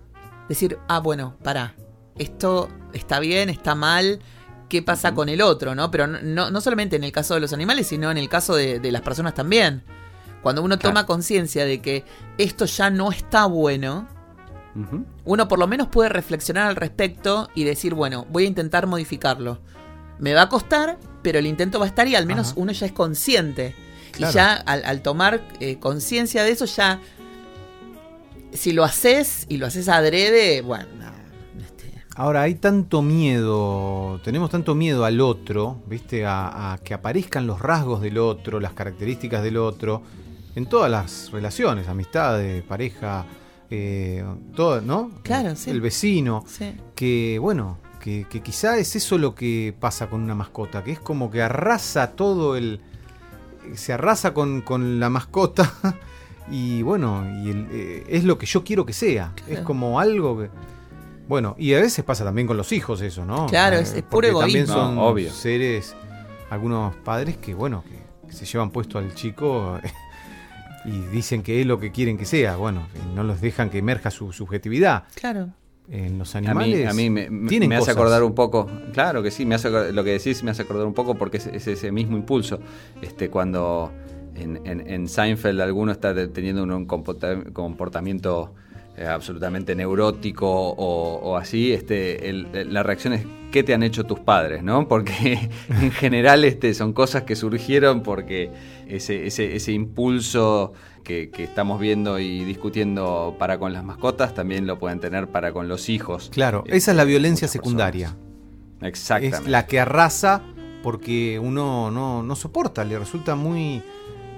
decir, 0.50 0.78
ah, 0.88 1.00
bueno, 1.00 1.36
pará, 1.44 1.76
esto 2.18 2.68
está 2.94 3.20
bien, 3.20 3.50
está 3.50 3.76
mal, 3.76 4.20
¿qué 4.68 4.82
pasa 4.82 5.14
con 5.14 5.30
el 5.30 5.42
otro, 5.42 5.76
no? 5.76 5.90
Pero 5.92 6.08
no- 6.08 6.50
no, 6.52 6.62
solamente 6.62 6.96
en 6.98 7.04
el 7.06 7.12
caso 7.12 7.34
de 7.36 7.40
los 7.40 7.54
animales, 7.54 7.88
sino 7.88 8.12
en 8.12 8.18
el 8.18 8.28
caso 8.28 8.56
de, 8.56 8.80
de 8.80 8.92
las 8.92 9.02
personas 9.02 9.34
también. 9.34 9.84
Cuando 10.42 10.62
uno 10.64 10.78
toma 10.80 11.06
conciencia 11.06 11.66
de 11.66 11.82
que 11.82 12.04
esto 12.38 12.66
ya 12.66 12.90
no 12.90 13.12
está 13.12 13.46
bueno, 13.46 14.08
uno 15.26 15.48
por 15.48 15.60
lo 15.60 15.68
menos 15.68 15.88
puede 15.88 16.10
reflexionar 16.10 16.68
al 16.68 16.76
respecto 16.78 17.50
y 17.56 17.64
decir, 17.66 17.94
bueno, 17.94 18.26
voy 18.30 18.46
a 18.46 18.48
intentar 18.48 18.88
modificarlo. 18.88 19.60
Me 20.20 20.34
va 20.34 20.44
a 20.44 20.50
costar, 20.50 20.98
pero 21.22 21.40
el 21.40 21.46
intento 21.48 21.80
va 21.80 21.86
a 21.86 21.88
estar 21.90 22.08
y 22.08 22.16
al 22.16 22.26
menos 22.26 22.52
Ajá. 22.52 22.60
uno 22.62 22.72
ya 22.72 22.86
es 22.86 22.92
consciente. 22.94 23.76
Claro. 24.12 24.32
Y 24.32 24.36
ya 24.36 24.54
al, 24.54 24.84
al 24.86 25.02
tomar 25.02 25.42
eh, 25.60 25.80
conciencia 25.80 26.44
de 26.44 26.52
eso, 26.52 26.66
ya... 26.66 27.00
Si 28.54 28.72
lo 28.72 28.84
haces 28.84 29.46
y 29.50 29.58
lo 29.58 29.68
haces 29.68 29.90
adrede, 29.90 30.62
bueno... 30.62 30.88
este, 31.60 31.94
Ahora, 32.16 32.44
hay 32.44 32.56
tanto 32.56 33.02
miedo, 33.02 34.20
tenemos 34.24 34.50
tanto 34.50 34.76
miedo 34.76 35.06
al 35.06 35.22
otro, 35.22 35.82
¿viste? 35.88 36.26
A, 36.26 36.74
a 36.74 36.78
que 36.80 36.94
aparezcan 36.94 37.48
los 37.48 37.60
rasgos 37.62 38.02
del 38.02 38.18
otro, 38.18 38.60
las 38.60 38.74
características 38.74 39.44
del 39.44 39.58
otro, 39.58 40.04
en 40.56 40.66
todas 40.66 40.90
las 40.92 41.32
relaciones, 41.32 41.88
amistades, 41.88 42.64
pareja, 42.64 43.26
eh, 43.70 44.24
todo, 44.56 44.82
¿no? 44.82 45.12
Claro, 45.24 45.56
sí. 45.56 45.70
El 45.70 45.82
vecino, 45.82 46.44
sí. 46.48 46.74
que 46.96 47.38
bueno, 47.40 47.78
que, 48.00 48.26
que 48.30 48.42
quizá 48.42 48.78
es 48.78 48.96
eso 48.96 49.18
lo 49.18 49.36
que 49.36 49.76
pasa 49.80 50.10
con 50.10 50.22
una 50.22 50.36
mascota, 50.36 50.84
que 50.84 50.92
es 50.92 51.00
como 51.00 51.30
que 51.30 51.42
arrasa 51.42 52.12
todo 52.12 52.56
el... 52.58 52.82
se 53.76 53.94
arrasa 53.94 54.34
con, 54.34 54.62
con 54.62 55.00
la 55.00 55.10
mascota 55.10 55.72
y 56.52 56.82
bueno, 56.82 57.24
y 57.44 57.50
el- 57.50 57.68
eh, 57.72 58.04
es 58.10 58.24
lo 58.24 58.38
que 58.38 58.46
yo 58.46 58.64
quiero 58.64 58.86
que 58.86 58.94
sea, 58.94 59.34
es 59.48 59.60
como 59.60 60.00
algo 60.00 60.40
que... 60.40 60.50
Bueno, 61.28 61.56
y 61.60 61.74
a 61.76 61.80
veces 61.80 62.04
pasa 62.04 62.24
también 62.24 62.48
con 62.48 62.58
los 62.58 62.72
hijos 62.72 63.02
eso, 63.02 63.24
¿no? 63.26 63.46
Eh, 63.46 63.50
Claro, 63.50 63.78
es- 63.78 63.94
es 63.94 64.02
puro 64.04 64.30
porque 64.32 64.40
También 64.46 64.64
egoísmo. 64.66 64.76
son 64.84 64.96
No, 64.96 65.04
obvio. 65.06 65.32
seres, 65.32 65.96
algunos 66.50 66.96
padres 66.96 67.38
que 67.38 67.54
bueno, 67.54 67.84
que, 67.88 68.28
que 68.28 68.34
se 68.34 68.46
llevan 68.46 68.72
puesto 68.72 68.98
al 68.98 69.14
chico 69.14 69.80
y 70.86 70.92
dicen 71.12 71.44
que 71.44 71.62
es 71.62 71.68
lo 71.68 71.80
que 71.80 71.92
quieren 71.92 72.18
que 72.18 72.26
sea. 72.26 72.56
Bueno, 72.56 72.88
no 73.14 73.24
los 73.24 73.42
dejan 73.42 73.70
que 73.70 73.78
emerja 73.78 74.10
su 74.10 74.32
subjetividad. 74.34 75.04
Claro. 75.14 75.50
En 75.92 76.18
los 76.20 76.36
animales. 76.36 76.88
A 76.88 76.94
mí, 76.94 77.10
me, 77.10 77.30
me 77.30 77.76
hace 77.76 77.92
acordar 77.92 78.24
un 78.24 78.34
poco. 78.36 78.68
Claro 78.94 79.22
que 79.24 79.32
sí, 79.32 79.46
me 79.46 79.56
hace, 79.56 79.70
lo 79.92 80.04
que 80.04 80.12
decís 80.12 80.44
me 80.44 80.52
hace 80.52 80.62
acordar 80.62 80.86
un 80.86 80.94
poco 80.94 81.16
porque 81.16 81.38
es, 81.38 81.48
ese 81.68 81.92
mismo 81.92 82.16
impulso. 82.16 82.60
Este, 83.02 83.30
cuando 83.30 83.92
en, 84.36 84.62
en, 84.66 85.08
Seinfeld 85.08 85.60
alguno 85.62 85.92
está 85.92 86.14
teniendo 86.32 86.64
un 86.64 86.86
comportamiento 86.86 88.54
eh, 88.98 89.06
absolutamente 89.06 89.76
neurótico 89.76 90.48
o, 90.50 91.38
así, 91.38 91.72
este, 91.72 92.34
la 92.34 92.84
reacción 92.84 93.14
es 93.14 93.26
¿qué 93.52 93.64
te 93.64 93.74
han 93.74 93.84
hecho 93.84 94.04
tus 94.04 94.20
padres? 94.20 94.62
¿no? 94.62 94.88
Porque 94.88 95.50
en 95.70 95.92
general 95.92 96.44
este, 96.44 96.74
son 96.74 96.94
cosas 96.94 97.24
que 97.24 97.36
surgieron 97.36 98.04
porque 98.04 98.52
ese, 98.88 99.26
ese, 99.26 99.56
ese 99.56 99.72
impulso 99.72 100.74
que, 101.04 101.32
estamos 101.38 101.80
viendo 101.80 102.20
y 102.20 102.44
discutiendo 102.44 103.36
para 103.40 103.58
con 103.58 103.74
las 103.74 103.84
mascotas 103.84 104.34
también 104.34 104.68
lo 104.68 104.78
pueden 104.78 105.00
tener 105.00 105.28
para 105.28 105.54
con 105.54 105.68
los 105.68 105.90
hijos. 105.90 106.30
Claro, 106.32 106.64
esa 106.68 106.92
es 106.92 106.98
la 106.98 107.04
violencia 107.04 107.48
secundaria. 107.48 108.16
Exactamente. 108.82 109.38
Es 109.38 109.48
la 109.48 109.66
que 109.66 109.80
arrasa 109.80 110.44
porque 110.84 111.40
uno 111.40 111.90
no, 111.90 112.22
no 112.22 112.36
soporta, 112.36 112.84
le 112.86 113.00
resulta 113.00 113.36
muy 113.36 113.82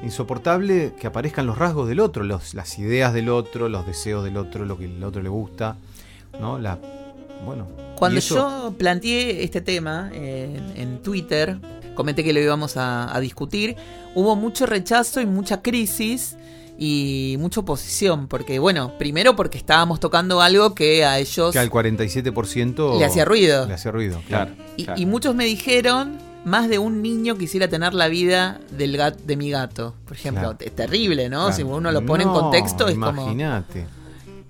insoportable 0.03 0.93
que 0.99 1.07
aparezcan 1.07 1.45
los 1.45 1.57
rasgos 1.57 1.87
del 1.87 1.99
otro, 1.99 2.23
los, 2.23 2.53
las 2.53 2.77
ideas 2.79 3.13
del 3.13 3.29
otro, 3.29 3.69
los 3.69 3.85
deseos 3.85 4.23
del 4.23 4.37
otro, 4.37 4.65
lo 4.65 4.77
que 4.77 4.85
el 4.85 5.03
otro 5.03 5.21
le 5.21 5.29
gusta, 5.29 5.77
¿no? 6.39 6.59
La, 6.59 6.79
bueno. 7.45 7.67
Cuando 7.95 8.19
yo 8.19 8.73
planteé 8.77 9.43
este 9.43 9.61
tema 9.61 10.09
en, 10.13 11.01
Twitter, 11.03 11.57
comenté 11.93 12.23
que 12.23 12.33
lo 12.33 12.39
íbamos 12.39 12.73
a, 12.75 13.15
discutir, 13.19 13.75
hubo 14.15 14.35
mucho 14.35 14.65
rechazo 14.65 15.21
y 15.21 15.27
mucha 15.27 15.61
crisis 15.61 16.35
y 16.79 17.35
mucha 17.39 17.59
oposición, 17.59 18.27
porque 18.27 18.57
bueno, 18.57 18.97
primero 18.97 19.35
porque 19.35 19.59
estábamos 19.59 19.99
tocando 19.99 20.41
algo 20.41 20.73
que 20.73 21.05
a 21.05 21.19
ellos... 21.19 21.53
Que 21.53 21.59
al 21.59 21.69
47% 21.69 22.97
le 22.97 23.05
hacía 23.05 23.23
ruido. 23.23 23.67
Le 23.67 23.75
hacía 23.75 23.91
ruido, 23.91 24.19
claro. 24.27 24.51
y 24.77 25.05
muchos 25.05 25.35
me 25.35 25.45
dijeron 25.45 26.30
más 26.45 26.69
de 26.69 26.79
un 26.79 27.01
niño 27.01 27.37
quisiera 27.37 27.67
tener 27.67 27.93
la 27.93 28.07
vida 28.07 28.59
del 28.71 28.99
de 29.23 29.35
mi 29.35 29.51
gato. 29.51 29.95
Por 30.05 30.17
ejemplo, 30.17 30.55
es 30.59 30.75
terrible, 30.75 31.29
¿no? 31.29 31.51
Si 31.51 31.63
uno 31.63 31.91
lo 31.91 32.05
pone 32.05 32.23
en 32.23 32.29
contexto 32.29 32.87
es 32.87 32.95
como... 32.95 33.23
Imagínate. 33.23 33.85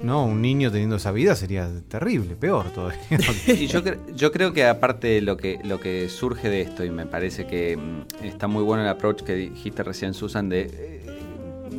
No, 0.03 0.25
un 0.25 0.41
niño 0.41 0.71
teniendo 0.71 0.95
esa 0.95 1.11
vida 1.11 1.35
sería 1.35 1.69
terrible, 1.87 2.35
peor 2.35 2.71
todavía. 2.71 2.99
y 3.47 3.67
yo, 3.67 3.81
yo 4.15 4.31
creo 4.31 4.51
que 4.51 4.65
aparte 4.65 5.21
lo 5.21 5.37
que, 5.37 5.59
lo 5.63 5.79
que 5.79 6.09
surge 6.09 6.49
de 6.49 6.61
esto, 6.61 6.83
y 6.83 6.89
me 6.89 7.05
parece 7.05 7.45
que 7.45 7.77
mm, 7.77 8.25
está 8.25 8.47
muy 8.47 8.63
bueno 8.63 8.81
el 8.81 8.89
approach 8.89 9.21
que 9.21 9.35
dijiste 9.35 9.83
recién, 9.83 10.15
Susan, 10.15 10.49
de 10.49 10.61
eh, 10.73 11.21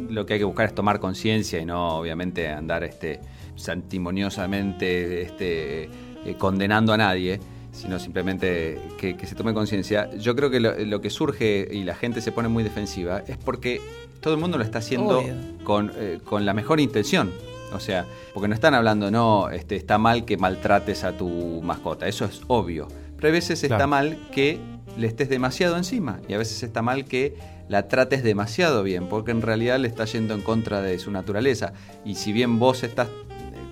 lo 0.09 0.25
que 0.25 0.35
hay 0.35 0.39
que 0.39 0.45
buscar 0.45 0.67
es 0.67 0.75
tomar 0.75 1.01
conciencia 1.01 1.59
y 1.59 1.65
no 1.65 1.97
obviamente 1.99 2.49
andar 2.49 2.85
este 2.85 3.19
santimoniosamente 3.57 5.23
este, 5.23 5.85
eh, 5.85 6.37
condenando 6.39 6.93
a 6.93 6.97
nadie 6.97 7.41
sino 7.73 7.99
simplemente 7.99 8.79
que, 8.99 9.17
se 9.27 9.35
tome 9.35 9.55
conciencia. 9.55 10.15
Yo 10.17 10.37
creo 10.37 10.51
que 10.51 10.61
lo, 10.61 11.01
que 11.01 11.11
surge 11.11 11.69
y 11.71 11.85
la 11.85 11.95
gente 11.95 12.21
se 12.21 12.31
pone 12.31 12.49
muy 12.49 12.63
defensiva 12.63 13.23
es 13.27 13.37
porque 13.39 13.81
todo 14.21 14.35
el 14.35 14.41
mundo 14.41 14.59
lo 14.59 14.65
está 14.65 14.79
haciendo 14.79 15.25
con, 15.65 15.91
eh, 15.97 16.21
con, 16.25 16.45
la 16.47 16.55
mejor 16.55 16.81
intención. 16.81 17.33
O 17.75 17.81
sea, 17.81 18.05
porque 18.35 18.49
no 18.49 18.55
están 18.55 18.75
hablando, 18.75 19.11
no, 19.11 19.49
este, 19.49 19.77
está 19.77 19.97
mal 19.97 20.27
que 20.27 20.37
maltrates 20.37 21.05
a 21.05 21.17
tu 21.17 21.29
mascota, 21.63 22.07
eso 22.07 22.27
es 22.27 22.43
obvio. 22.47 22.87
Pero 23.17 23.29
a 23.29 23.33
veces 23.33 23.65
está 23.65 23.87
mal 23.87 24.19
que 24.31 24.61
le 24.99 25.07
estés 25.07 25.31
demasiado 25.31 25.77
encima 25.77 26.21
y 26.29 26.35
a 26.35 26.39
veces 26.39 26.63
está 26.63 26.83
mal 26.83 27.07
que 27.07 27.35
la 27.69 27.89
trates 27.89 28.23
demasiado 28.23 28.83
bien, 28.83 29.09
porque 29.09 29.31
en 29.31 29.41
realidad 29.41 29.79
le 29.79 29.89
está 29.89 30.05
yendo 30.05 30.35
en 30.35 30.43
contra 30.43 30.83
de 30.83 30.99
su 30.99 31.11
naturaleza. 31.11 31.73
Y 32.05 32.17
si 32.17 32.33
bien 32.33 32.59
vos 32.59 32.83
estás 32.83 33.09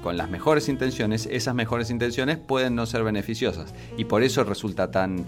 con 0.03 0.17
las 0.17 0.31
mejores 0.31 0.69
intenciones, 0.69 1.29
esas 1.31 1.55
mejores 1.55 1.91
intenciones 1.91 2.39
pueden 2.39 2.75
no 2.75 2.87
ser 2.87 3.03
beneficiosas. 3.03 3.75
Y 3.97 4.05
por 4.05 4.23
eso 4.23 4.45
resulta 4.45 4.91
tan. 4.91 5.25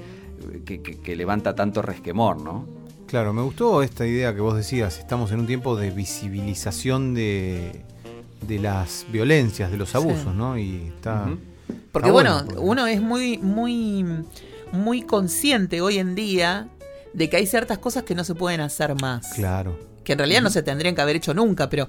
que, 0.65 1.17
levanta 1.17 1.55
tanto 1.55 1.83
resquemor, 1.83 2.41
¿no? 2.41 2.67
Claro, 3.07 3.33
me 3.33 3.43
gustó 3.43 3.83
esta 3.83 4.07
idea 4.07 4.35
que 4.35 4.41
vos 4.41 4.57
decías. 4.57 4.99
Estamos 4.99 5.33
en 5.33 5.41
un 5.41 5.47
tiempo 5.47 5.77
de 5.77 5.91
visibilización 5.91 7.15
de, 7.15 7.85
de 8.47 8.59
las 8.59 9.07
violencias, 9.11 9.71
de 9.71 9.77
los 9.77 9.95
abusos, 9.95 10.35
¿no? 10.35 10.59
Y 10.59 10.93
está. 10.97 11.29
Porque 11.91 12.11
bueno, 12.11 12.45
uno 12.57 12.87
es 12.87 13.03
muy, 13.03 13.37
muy, 13.39 14.05
muy 14.73 15.03
consciente 15.03 15.83
hoy 15.83 15.99
en 15.99 16.15
día 16.15 16.69
de 17.13 17.29
que 17.29 17.37
hay 17.37 17.47
ciertas 17.47 17.79
cosas 17.79 18.05
que 18.05 18.15
no 18.15 18.25
se 18.25 18.35
pueden 18.35 18.61
hacer 18.61 18.95
más. 19.01 19.29
Claro. 19.35 19.79
Que 20.05 20.13
en 20.13 20.19
realidad 20.19 20.41
no 20.41 20.51
se 20.51 20.63
tendrían 20.63 20.95
que 20.95 21.03
haber 21.03 21.17
hecho 21.17 21.35
nunca, 21.35 21.69
pero 21.69 21.89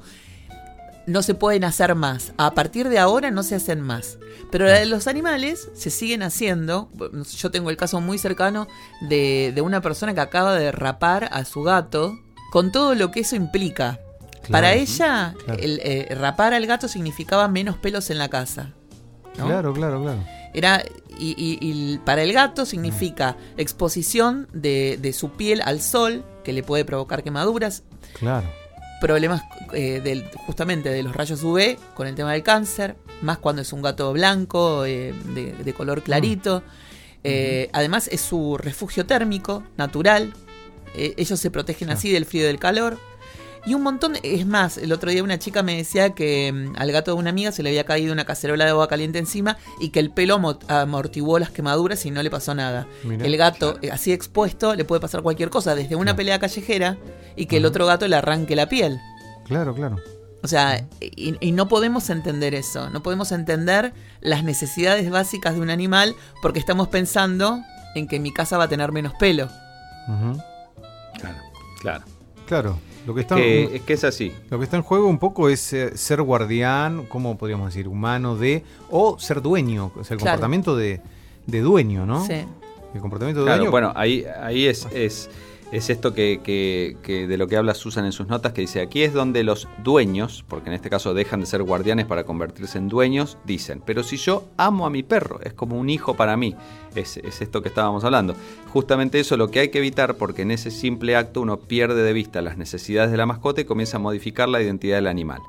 no 1.05 1.21
se 1.21 1.33
pueden 1.33 1.63
hacer 1.63 1.95
más. 1.95 2.33
A 2.37 2.51
partir 2.51 2.89
de 2.89 2.99
ahora 2.99 3.31
no 3.31 3.43
se 3.43 3.55
hacen 3.55 3.81
más. 3.81 4.17
Pero 4.51 4.65
la 4.65 4.79
de 4.79 4.85
los 4.85 5.07
animales 5.07 5.69
se 5.73 5.89
siguen 5.89 6.23
haciendo. 6.23 6.89
Yo 7.37 7.51
tengo 7.51 7.69
el 7.69 7.77
caso 7.77 8.01
muy 8.01 8.17
cercano 8.17 8.67
de, 9.01 9.53
una 9.63 9.81
persona 9.81 10.13
que 10.13 10.21
acaba 10.21 10.55
de 10.55 10.71
rapar 10.71 11.29
a 11.31 11.45
su 11.45 11.63
gato 11.63 12.19
con 12.51 12.71
todo 12.71 12.95
lo 12.95 13.11
que 13.11 13.21
eso 13.21 13.35
implica. 13.35 13.99
Para 14.51 14.73
ella, 14.73 15.35
el, 15.57 15.79
eh, 15.83 16.15
rapar 16.19 16.53
al 16.53 16.65
gato 16.67 16.87
significaba 16.87 17.47
menos 17.47 17.77
pelos 17.77 18.09
en 18.09 18.17
la 18.17 18.29
casa. 18.29 18.73
Claro, 19.35 19.73
claro, 19.73 20.01
claro. 20.01 20.23
Era, 20.53 20.83
y, 21.17 21.97
para 21.99 22.23
el 22.23 22.33
gato 22.33 22.65
significa 22.65 23.37
exposición 23.57 24.47
de, 24.53 24.99
de 25.01 25.13
su 25.13 25.31
piel 25.31 25.61
al 25.63 25.81
sol, 25.81 26.23
que 26.43 26.53
le 26.53 26.61
puede 26.61 26.85
provocar 26.85 27.23
quemaduras. 27.23 27.83
Claro 28.19 28.62
problemas 29.03 29.43
eh, 29.73 29.99
del, 30.01 30.23
justamente 30.47 30.87
de 30.87 31.03
los 31.03 31.13
rayos 31.13 31.43
UV 31.43 31.75
con 31.93 32.07
el 32.07 32.15
tema 32.15 32.31
del 32.31 32.41
cáncer, 32.41 32.95
más 33.21 33.37
cuando 33.37 33.61
es 33.61 33.73
un 33.73 33.81
gato 33.81 34.13
blanco, 34.13 34.85
eh, 34.85 35.13
de, 35.35 35.73
color 35.73 36.03
clarito. 36.03 36.61
Mm. 36.61 37.19
Eh, 37.25 37.69
además 37.73 38.07
es 38.07 38.21
su 38.21 38.57
refugio 38.57 39.05
térmico 39.05 39.61
natural. 39.75 40.33
ellos 40.95 41.37
se 41.37 41.51
protegen 41.51 41.89
así 41.89 42.13
del 42.13 42.25
frío 42.25 42.43
y 42.43 42.47
del 42.47 42.59
calor. 42.59 42.97
Y 43.65 43.75
un 43.75 43.81
montón, 43.81 44.17
es 44.23 44.45
más, 44.45 44.77
el 44.77 44.91
otro 44.91 45.09
día 45.09 45.23
una 45.23 45.39
chica 45.39 45.63
me 45.63 45.77
decía 45.77 46.09
que 46.09 46.51
mm, 46.51 46.75
al 46.75 46.91
gato 46.91 47.11
de 47.11 47.17
una 47.17 47.29
amiga 47.29 47.51
se 47.53 47.63
le 47.63 47.69
había 47.69 47.85
caído 47.85 48.11
una 48.11 48.25
cacerola 48.25 48.65
de 48.65 48.71
agua 48.71 48.89
caliente 48.89 49.19
encima 49.19 49.57
y 49.79 49.89
que 49.89 49.99
el 49.99 50.11
pelo 50.11 50.57
amortiguó 50.67 51.39
las 51.39 51.51
quemaduras 51.51 52.05
y 52.05 52.11
no 52.11 52.21
le 52.21 52.29
pasó 52.29 52.53
nada. 52.55 52.87
el 53.03 53.37
gato, 53.37 53.77
eh, 53.81 53.89
así 53.91 54.11
expuesto, 54.11 54.75
le 54.75 54.83
puede 54.83 54.99
pasar 54.99 55.21
cualquier 55.21 55.49
cosa, 55.49 55.75
desde 55.75 55.95
una 55.95 56.15
pelea 56.15 56.39
callejera 56.39 56.97
y 57.37 57.45
que 57.45 57.57
el 57.57 57.65
otro 57.65 57.85
gato 57.85 58.07
le 58.07 58.17
arranque 58.17 58.55
la 58.55 58.67
piel. 58.67 58.99
Claro, 59.45 59.73
claro. 59.73 59.97
O 60.43 60.47
sea, 60.49 60.85
y, 60.99 61.51
no 61.53 61.69
podemos 61.69 62.09
entender 62.09 62.53
eso, 62.53 62.89
no 62.89 63.01
podemos 63.01 63.31
entender 63.31 63.93
las 64.19 64.43
necesidades 64.43 65.09
básicas 65.09 65.55
de 65.55 65.61
un 65.61 65.69
animal 65.69 66.15
porque 66.41 66.59
estamos 66.59 66.89
pensando 66.89 67.61
en 67.95 68.09
que 68.09 68.19
mi 68.19 68.33
casa 68.33 68.57
va 68.57 68.65
a 68.65 68.67
tener 68.67 68.91
menos 68.91 69.13
pelo. 69.13 69.47
Claro, 71.17 71.37
claro. 71.79 72.03
Claro. 72.47 72.77
Lo 73.05 73.13
que 73.13 73.21
está, 73.21 73.37
es 73.37 73.81
que 73.81 73.93
es 73.93 74.03
así. 74.05 74.31
Lo 74.49 74.57
que 74.59 74.63
está 74.63 74.77
en 74.77 74.83
juego 74.83 75.07
un 75.07 75.19
poco 75.19 75.49
es 75.49 75.73
eh, 75.73 75.97
ser 75.97 76.21
guardián, 76.21 77.05
¿cómo 77.09 77.37
podríamos 77.37 77.67
decir? 77.67 77.87
Humano 77.87 78.37
de. 78.37 78.63
O 78.89 79.19
ser 79.19 79.41
dueño, 79.41 79.91
o 79.95 80.03
sea, 80.03 80.15
el 80.15 80.21
comportamiento 80.21 80.77
de, 80.77 81.01
de, 81.45 81.59
dueño, 81.59 82.05
¿no? 82.05 82.25
Sí. 82.25 82.45
El 82.93 83.01
comportamiento 83.01 83.43
de 83.43 83.51
dueño. 83.51 83.71
Bueno, 83.71 83.91
ahí, 83.95 84.25
ahí 84.41 84.67
es, 84.67 84.87
es 84.93 85.29
es 85.73 85.89
esto 85.89 86.13
que, 86.13 86.39
que, 86.43 87.27
de 87.27 87.37
lo 87.37 87.47
que 87.47 87.57
habla 87.57 87.73
Susan 87.73 88.05
en 88.05 88.11
sus 88.11 88.27
notas, 88.27 88.53
que 88.53 88.61
dice, 88.61 88.79
aquí 88.79 89.01
es 89.01 89.11
donde 89.11 89.43
los 89.43 89.67
dueños, 89.83 90.45
porque 90.47 90.69
en 90.69 90.75
este 90.75 90.87
caso 90.87 91.15
dejan 91.15 91.39
de 91.39 91.47
ser 91.47 91.63
guardianes 91.63 92.05
para 92.05 92.25
convertirse 92.25 92.77
en 92.77 92.89
dueños, 92.89 93.39
dicen, 93.43 93.81
pero 93.83 94.03
si 94.03 94.17
yo 94.17 94.49
amo 94.55 94.85
a 94.85 94.91
mi 94.91 95.01
perro, 95.01 95.39
es 95.41 95.53
como 95.53 95.79
un 95.79 95.89
hijo 95.89 96.15
para 96.15 96.37
mí, 96.37 96.55
es, 96.93 97.17
es 97.17 97.41
esto 97.41 97.63
que 97.63 97.69
estábamos 97.69 98.03
hablando. 98.03 98.35
Justamente 98.69 99.19
eso 99.19 99.35
lo 99.35 99.49
que 99.49 99.61
hay 99.61 99.69
que 99.69 99.79
evitar, 99.79 100.15
porque 100.15 100.43
en 100.43 100.51
ese 100.51 100.69
simple 100.69 101.15
acto 101.15 101.41
uno 101.41 101.57
pierde 101.57 102.03
de 102.03 102.13
vista 102.13 102.43
las 102.43 102.55
necesidades 102.55 103.09
de 103.09 103.17
la 103.17 103.25
mascota 103.25 103.61
y 103.61 103.65
comienza 103.65 103.97
a 103.97 103.99
modificar 103.99 104.49
la 104.49 104.61
identidad 104.61 104.97
del 104.97 105.07
animal. 105.07 105.41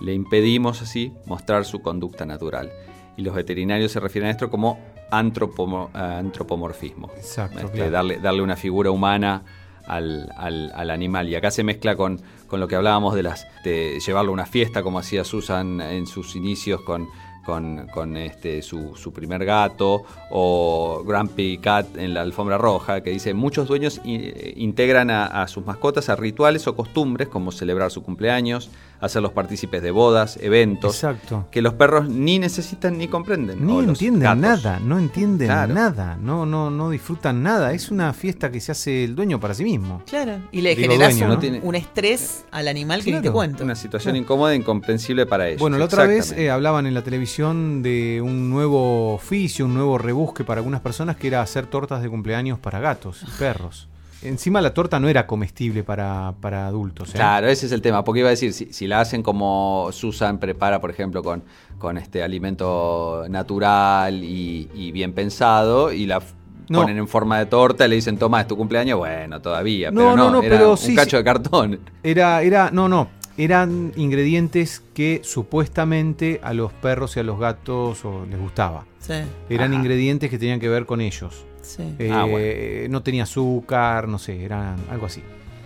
Le 0.00 0.14
impedimos 0.14 0.80
así 0.80 1.12
mostrar 1.26 1.66
su 1.66 1.82
conducta 1.82 2.24
natural. 2.24 2.72
Y 3.18 3.22
los 3.22 3.34
veterinarios 3.34 3.92
se 3.92 4.00
refieren 4.00 4.28
a 4.28 4.30
esto 4.30 4.48
como 4.48 4.80
antropomorfismo. 5.10 7.10
Exacto. 7.16 7.60
Este, 7.60 7.90
darle, 7.90 8.18
darle 8.18 8.40
una 8.40 8.56
figura 8.56 8.90
humana 8.90 9.44
al, 9.86 10.30
al, 10.36 10.90
animal. 10.90 11.28
Y 11.28 11.34
acá 11.34 11.50
se 11.50 11.64
mezcla 11.64 11.96
con, 11.96 12.20
con, 12.46 12.60
lo 12.60 12.68
que 12.68 12.76
hablábamos 12.76 13.14
de, 13.14 13.22
las, 13.22 13.46
de 13.64 13.98
llevarlo 14.04 14.30
a 14.30 14.34
una 14.34 14.46
fiesta, 14.46 14.82
como 14.82 14.98
hacía 14.98 15.24
Susan 15.24 15.80
en 15.80 16.06
sus 16.06 16.36
inicios 16.36 16.80
con, 16.82 17.08
con, 17.46 18.16
este, 18.16 18.60
su, 18.62 18.96
su, 18.96 19.12
primer 19.12 19.44
gato, 19.44 20.04
o 20.30 21.02
Grumpy 21.06 21.58
Cat 21.58 21.96
en 21.96 22.14
la 22.14 22.22
alfombra 22.22 22.58
roja, 22.58 23.02
que 23.02 23.10
dice, 23.10 23.34
muchos 23.34 23.68
dueños 23.68 24.00
integran 24.04 25.10
a, 25.10 25.46
sus 25.48 25.64
mascotas 25.64 26.08
a 26.08 26.16
rituales 26.16 26.66
o 26.66 26.74
costumbres, 26.74 27.28
como 27.28 27.52
celebrar 27.52 27.90
su 27.90 28.02
cumpleaños, 28.02 28.70
hacerlos 29.00 29.32
partícipes 29.32 29.82
de 29.82 29.90
bodas, 29.90 30.38
eventos, 30.40 30.94
Exacto. 30.94 31.46
que 31.50 31.62
los 31.62 31.74
perros 31.74 32.08
ni 32.08 32.38
necesitan 32.38 32.98
ni 32.98 33.08
comprenden. 33.08 33.66
Ni 33.66 33.78
entienden 33.80 34.22
gatos. 34.22 34.40
nada, 34.64 34.80
no 34.80 34.98
entienden 34.98 35.48
Claro. 35.48 35.74
nada, 35.74 36.16
no, 36.20 36.46
no, 36.46 36.70
no 36.70 36.90
disfrutan 36.90 37.42
nada. 37.42 37.72
Es 37.72 37.90
una 37.90 38.12
fiesta 38.12 38.50
que 38.50 38.60
se 38.60 38.72
hace 38.72 39.04
el 39.04 39.14
dueño 39.14 39.38
para 39.40 39.54
sí 39.54 39.64
mismo. 39.64 40.02
Claro. 40.06 40.38
Y 40.52 40.60
le 40.60 40.70
Digo, 40.74 40.82
generas 40.92 41.10
dueño, 41.12 41.26
un, 41.26 41.34
¿no? 41.34 41.38
Tiene- 41.40 41.60
un 41.62 41.74
estrés 41.74 42.44
al 42.50 42.68
animal 42.68 43.02
que 43.04 43.10
ni 43.10 43.16
te 43.16 43.22
Claro. 43.22 43.34
cuento. 43.34 43.64
Una 43.64 43.74
situación 43.74 44.12
Claro. 44.12 44.22
incómoda 44.24 44.52
e 44.52 44.56
incomprensible 44.56 45.26
para 45.26 45.48
ellos. 45.48 45.60
Bueno, 45.60 45.78
la 45.78 45.84
otra 45.84 46.06
vez 46.06 46.32
eh, 46.32 46.50
hablaban 46.50 46.86
en 46.86 46.94
la 46.94 47.02
televisión 47.02 47.82
de 47.82 48.20
un 48.24 48.50
nuevo 48.50 49.14
oficio, 49.14 49.64
un 49.66 49.74
nuevo 49.74 49.98
rebusque 49.98 50.44
para 50.44 50.60
algunas 50.60 50.80
personas 50.80 51.16
que 51.16 51.28
era 51.28 51.42
hacer 51.42 51.66
tortas 51.66 52.02
de 52.02 52.08
cumpleaños 52.08 52.58
para 52.58 52.80
gatos 52.80 53.22
y 53.22 53.30
perros. 53.38 53.88
Encima 54.26 54.60
la 54.60 54.74
torta 54.74 54.98
no 55.00 55.08
era 55.08 55.26
comestible 55.26 55.82
para, 55.84 56.34
para 56.40 56.66
adultos. 56.66 57.10
¿eh? 57.10 57.12
Claro, 57.16 57.48
ese 57.48 57.66
es 57.66 57.72
el 57.72 57.82
tema, 57.82 58.04
porque 58.04 58.20
iba 58.20 58.28
a 58.28 58.30
decir, 58.30 58.52
si, 58.52 58.72
si 58.72 58.86
la 58.86 59.00
hacen 59.00 59.22
como 59.22 59.88
Susan 59.92 60.38
prepara, 60.38 60.80
por 60.80 60.90
ejemplo, 60.90 61.22
con, 61.22 61.42
con 61.78 61.96
este 61.98 62.22
alimento 62.22 63.24
natural 63.28 64.22
y, 64.24 64.68
y 64.74 64.92
bien 64.92 65.12
pensado, 65.12 65.92
y 65.92 66.06
la 66.06 66.20
No. 66.68 66.80
ponen 66.80 66.98
en 66.98 67.06
forma 67.08 67.38
de 67.38 67.46
torta, 67.46 67.86
le 67.86 67.94
dicen, 67.94 68.18
toma, 68.18 68.40
es 68.40 68.46
tu 68.48 68.56
cumpleaños, 68.56 68.98
bueno, 68.98 69.40
todavía, 69.40 69.90
No, 69.90 70.00
pero 70.00 70.16
no, 70.16 70.24
no, 70.24 70.30
no, 70.32 70.42
era 70.42 70.56
pero 70.56 70.70
un 70.72 70.76
sí, 70.78 70.94
cacho 70.94 71.10
sí. 71.10 71.16
de 71.18 71.24
cartón. 71.24 71.80
Era, 72.02 72.42
era, 72.42 72.70
no, 72.72 72.88
no, 72.88 73.08
eran 73.38 73.92
ingredientes 73.96 74.82
que 74.94 75.20
supuestamente 75.22 76.40
a 76.42 76.52
los 76.54 76.72
perros 76.72 77.16
y 77.16 77.20
a 77.20 77.22
los 77.22 77.38
gatos 77.38 78.04
o 78.04 78.26
les 78.28 78.38
gustaba. 78.40 78.84
Sí, 78.98 79.14
Eran 79.48 79.72
Ajá. 79.72 79.80
ingredientes 79.80 80.30
que 80.30 80.38
tenían 80.38 80.58
que 80.58 80.68
ver 80.68 80.84
con 80.86 81.00
ellos. 81.00 81.44
Sí. 81.66 81.94
Eh, 81.98 82.10
Ah, 82.12 82.24
bueno. 82.24 82.88
No 82.90 83.02
tenía 83.02 83.24
azúcar, 83.24 84.08
no 84.08 84.18
sé, 84.18 84.44
eran 84.44 84.76
algo 84.90 85.06
así. 85.06 85.22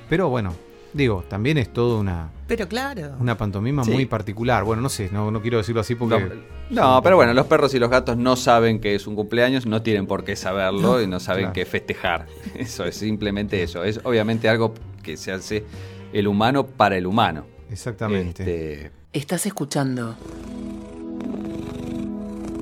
Pero 0.09 0.29
bueno, 0.29 0.55
digo, 0.93 1.25
también 1.29 1.59
es 1.59 1.73
todo 1.73 2.01
una, 2.01 2.31
Pero 2.49 2.67
claro. 2.69 3.13
una 3.21 3.37
pantomima 3.37 3.85
Sí. 3.85 3.91
muy 3.93 4.07
particular. 4.07 4.65
Bueno, 4.65 4.83
no 4.83 4.89
sé, 4.89 5.09
no, 5.13 5.31
no 5.31 5.41
quiero 5.41 5.59
decirlo 5.59 5.81
así 5.83 5.95
No, 5.95 6.01
porque... 6.01 6.39
no, 6.71 7.01
pero 7.03 7.15
bueno, 7.17 7.33
los 7.35 7.47
perros 7.47 7.73
y 7.75 7.79
los 7.79 7.89
gatos 7.91 8.17
no 8.17 8.35
saben 8.37 8.81
que 8.81 8.95
es 8.97 9.07
un 9.07 9.15
cumpleaños, 9.15 9.67
no 9.67 9.83
tienen 9.83 10.07
por 10.07 10.25
qué 10.25 10.35
saberlo 10.35 11.01
y 11.01 11.07
no 11.07 11.21
saben 11.21 11.43
claro. 11.45 11.53
qué 11.55 11.65
festejar. 11.65 12.27
Eso 12.57 12.85
es 12.85 12.97
simplemente 12.97 13.63
eso. 13.63 13.85
Es 13.85 14.01
obviamente 14.05 14.49
algo 14.49 14.75
que 15.03 15.17
se 15.17 15.31
hace 15.33 15.65
el 16.13 16.27
humano 16.27 16.67
para 16.67 16.97
el 16.97 17.07
humano. 17.07 17.45
Exactamente. 17.71 18.43
Este, 18.43 18.91
Estás 19.13 19.47
escuchando 19.47 20.17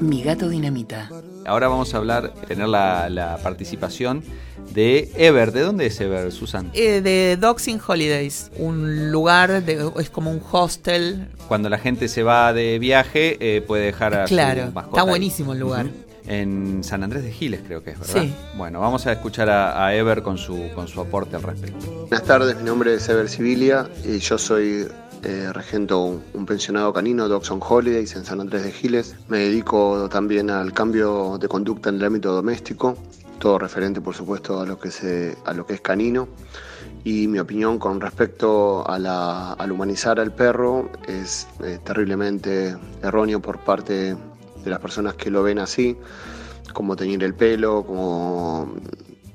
Mi 0.01 0.23
gato 0.23 0.49
dinamita. 0.49 1.09
Ahora 1.49 1.69
vamos 1.69 1.95
a 1.95 1.97
hablar, 1.97 2.33
tener 2.47 2.69
la, 2.69 3.09
la 3.09 3.39
participación 3.39 4.23
de 4.75 5.11
Ever. 5.17 5.53
¿De 5.53 5.63
dónde 5.63 5.87
es 5.87 6.01
Ever, 6.01 6.31
Susan? 6.31 6.71
Eh, 6.75 7.01
de 7.01 7.37
Dogs 7.41 7.69
in 7.69 7.81
Holidays, 7.85 8.51
un 8.59 9.11
lugar, 9.11 9.65
de, 9.65 9.91
es 9.99 10.11
como 10.11 10.31
un 10.31 10.43
hostel. 10.53 11.29
Cuando 11.49 11.69
la 11.69 11.79
gente 11.79 12.09
se 12.09 12.23
va 12.23 12.53
de 12.53 12.79
viaje, 12.79 13.37
eh, 13.41 13.63
puede 13.63 13.87
dejar 13.87 14.15
a 14.15 14.27
su 14.27 14.35
Claro, 14.35 14.71
mascota 14.73 15.01
está 15.01 15.11
buenísimo 15.11 15.53
el 15.55 15.59
lugar. 15.61 15.87
En 16.27 16.85
San 16.85 17.03
Andrés 17.03 17.23
de 17.23 17.33
Giles, 17.33 17.63
creo 17.67 17.83
que 17.83 17.93
es, 17.93 17.99
¿verdad? 17.99 18.21
Sí. 18.23 18.35
Bueno, 18.55 18.81
vamos 18.81 19.07
a 19.07 19.13
escuchar 19.13 19.49
a, 19.49 19.87
a 19.87 19.95
Ever 19.95 20.23
con 20.23 20.37
su, 20.37 20.69
con 20.75 20.87
su 20.87 21.01
aporte 21.01 21.37
al 21.37 21.43
respecto. 21.43 22.07
Buenas 22.11 22.25
tardes, 22.25 22.55
mi 22.59 22.65
nombre 22.65 22.93
es 22.93 23.09
Ever 23.09 23.31
Sibilia 23.31 23.89
y 24.05 24.19
yo 24.19 24.37
soy 24.37 24.87
eh, 25.23 25.51
regento 25.53 26.21
un, 26.33 26.47
pensionado 26.47 26.93
canino, 26.93 27.29
Dogs 27.29 27.51
on 27.51 27.61
Holidays, 27.67 28.15
en 28.17 28.25
San 28.25 28.41
Andrés 28.41 28.63
de 28.63 28.73
Giles. 28.73 29.17
Me 29.29 29.39
dedico 29.39 30.09
también 30.11 30.51
al 30.51 30.73
cambio 30.73 31.39
de 31.39 31.49
conducta 31.49 31.89
en 31.91 31.97
el 31.97 32.05
ámbito 32.05 32.33
doméstico, 32.33 32.97
todo 33.39 33.59
referente, 33.59 34.01
por 34.01 34.15
supuesto, 34.15 34.61
a 34.61 34.67
lo 34.67 34.79
que, 34.79 34.91
se, 34.91 35.37
a 35.45 35.53
lo 35.53 35.67
que 35.67 35.75
es 35.75 35.81
canino. 35.81 36.29
Y 37.05 37.29
mi 37.29 37.39
opinión 37.39 37.79
con 37.79 38.01
respecto 38.01 38.89
a 38.89 38.99
la- 38.99 39.53
al 39.53 39.73
humanizar 39.73 40.19
al 40.21 40.33
perro 40.33 40.91
es 41.07 41.47
eh, 41.63 41.79
terriblemente 41.85 42.77
erróneo 43.03 43.41
por 43.41 43.59
parte 43.61 44.17
de 44.65 44.71
las 44.71 44.81
personas 44.81 45.15
que 45.15 45.31
lo 45.31 45.43
ven 45.43 45.59
así, 45.61 45.97
como 46.73 46.97
teñir 46.97 47.23
el 47.25 47.35
pelo, 47.35 47.85
como 47.87 48.73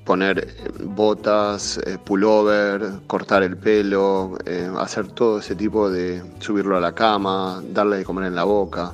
poner 0.06 0.40
eh, 0.40 0.72
botas, 0.84 1.80
eh, 1.86 1.98
pullover, 2.04 2.82
cortar 3.08 3.44
el 3.44 3.58
pelo, 3.58 4.38
eh, 4.46 4.70
hacer 4.80 5.08
todo 5.08 5.40
ese 5.40 5.56
tipo 5.56 5.90
de 5.90 6.22
subirlo 6.40 6.78
a 6.78 6.82
la 6.82 6.94
cama, 6.94 7.62
darle 7.72 7.98
de 7.98 8.06
comer 8.06 8.26
en 8.26 8.36
la 8.36 8.44
boca. 8.44 8.92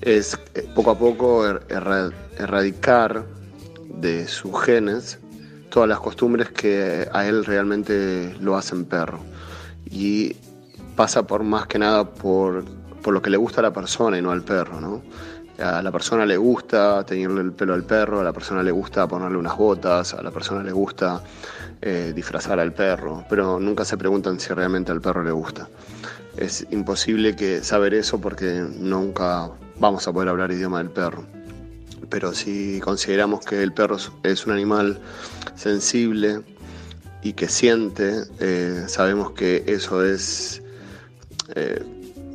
Es 0.00 0.38
eh, 0.54 0.68
poco 0.74 0.90
a 0.90 0.98
poco 0.98 1.46
er- 1.46 1.62
erra- 1.68 2.10
erradicar 2.38 3.24
de 4.00 4.26
sus 4.26 4.60
genes 4.62 5.18
todas 5.70 5.88
las 5.88 6.00
costumbres 6.00 6.50
que 6.50 7.08
a 7.12 7.26
él 7.26 7.44
realmente 7.44 8.34
lo 8.40 8.56
hacen 8.56 8.84
perro. 8.84 9.20
Y 9.90 10.36
pasa 10.96 11.26
por 11.26 11.42
más 11.44 11.66
que 11.66 11.78
nada 11.78 12.04
por, 12.04 12.64
por 13.02 13.14
lo 13.14 13.22
que 13.22 13.30
le 13.30 13.36
gusta 13.36 13.60
a 13.60 13.62
la 13.62 13.72
persona 13.72 14.18
y 14.18 14.22
no 14.22 14.32
al 14.32 14.42
perro, 14.42 14.80
¿no? 14.80 15.02
A 15.58 15.82
la 15.82 15.92
persona 15.92 16.24
le 16.26 16.36
gusta 16.36 17.04
teñirle 17.04 17.40
el 17.42 17.52
pelo 17.52 17.74
al 17.74 17.84
perro, 17.84 18.20
a 18.20 18.24
la 18.24 18.32
persona 18.32 18.62
le 18.62 18.70
gusta 18.70 19.06
ponerle 19.06 19.36
unas 19.36 19.56
botas, 19.56 20.14
a 20.14 20.22
la 20.22 20.30
persona 20.30 20.62
le 20.62 20.72
gusta 20.72 21.22
eh, 21.80 22.12
disfrazar 22.14 22.58
al 22.58 22.72
perro, 22.72 23.24
pero 23.28 23.60
nunca 23.60 23.84
se 23.84 23.96
preguntan 23.96 24.40
si 24.40 24.52
realmente 24.54 24.90
al 24.92 25.00
perro 25.00 25.22
le 25.22 25.30
gusta. 25.30 25.68
Es 26.36 26.66
imposible 26.70 27.36
que 27.36 27.62
saber 27.62 27.92
eso 27.94 28.20
porque 28.20 28.64
nunca 28.78 29.50
vamos 29.78 30.08
a 30.08 30.12
poder 30.12 30.30
hablar 30.30 30.50
idioma 30.50 30.78
del 30.78 30.90
perro. 30.90 31.24
Pero 32.08 32.32
si 32.32 32.80
consideramos 32.80 33.44
que 33.44 33.62
el 33.62 33.72
perro 33.72 33.98
es- 34.22 34.46
un 34.46 34.52
animal 34.52 34.98
sensible 35.54 36.42
y 37.22 37.34
que 37.34 37.48
siente, 37.48 38.24
eh, 38.40 38.84
sabemos 38.88 39.32
que 39.32 39.64
eso 39.66 40.04
es 40.04 40.62
eh, 41.54 41.82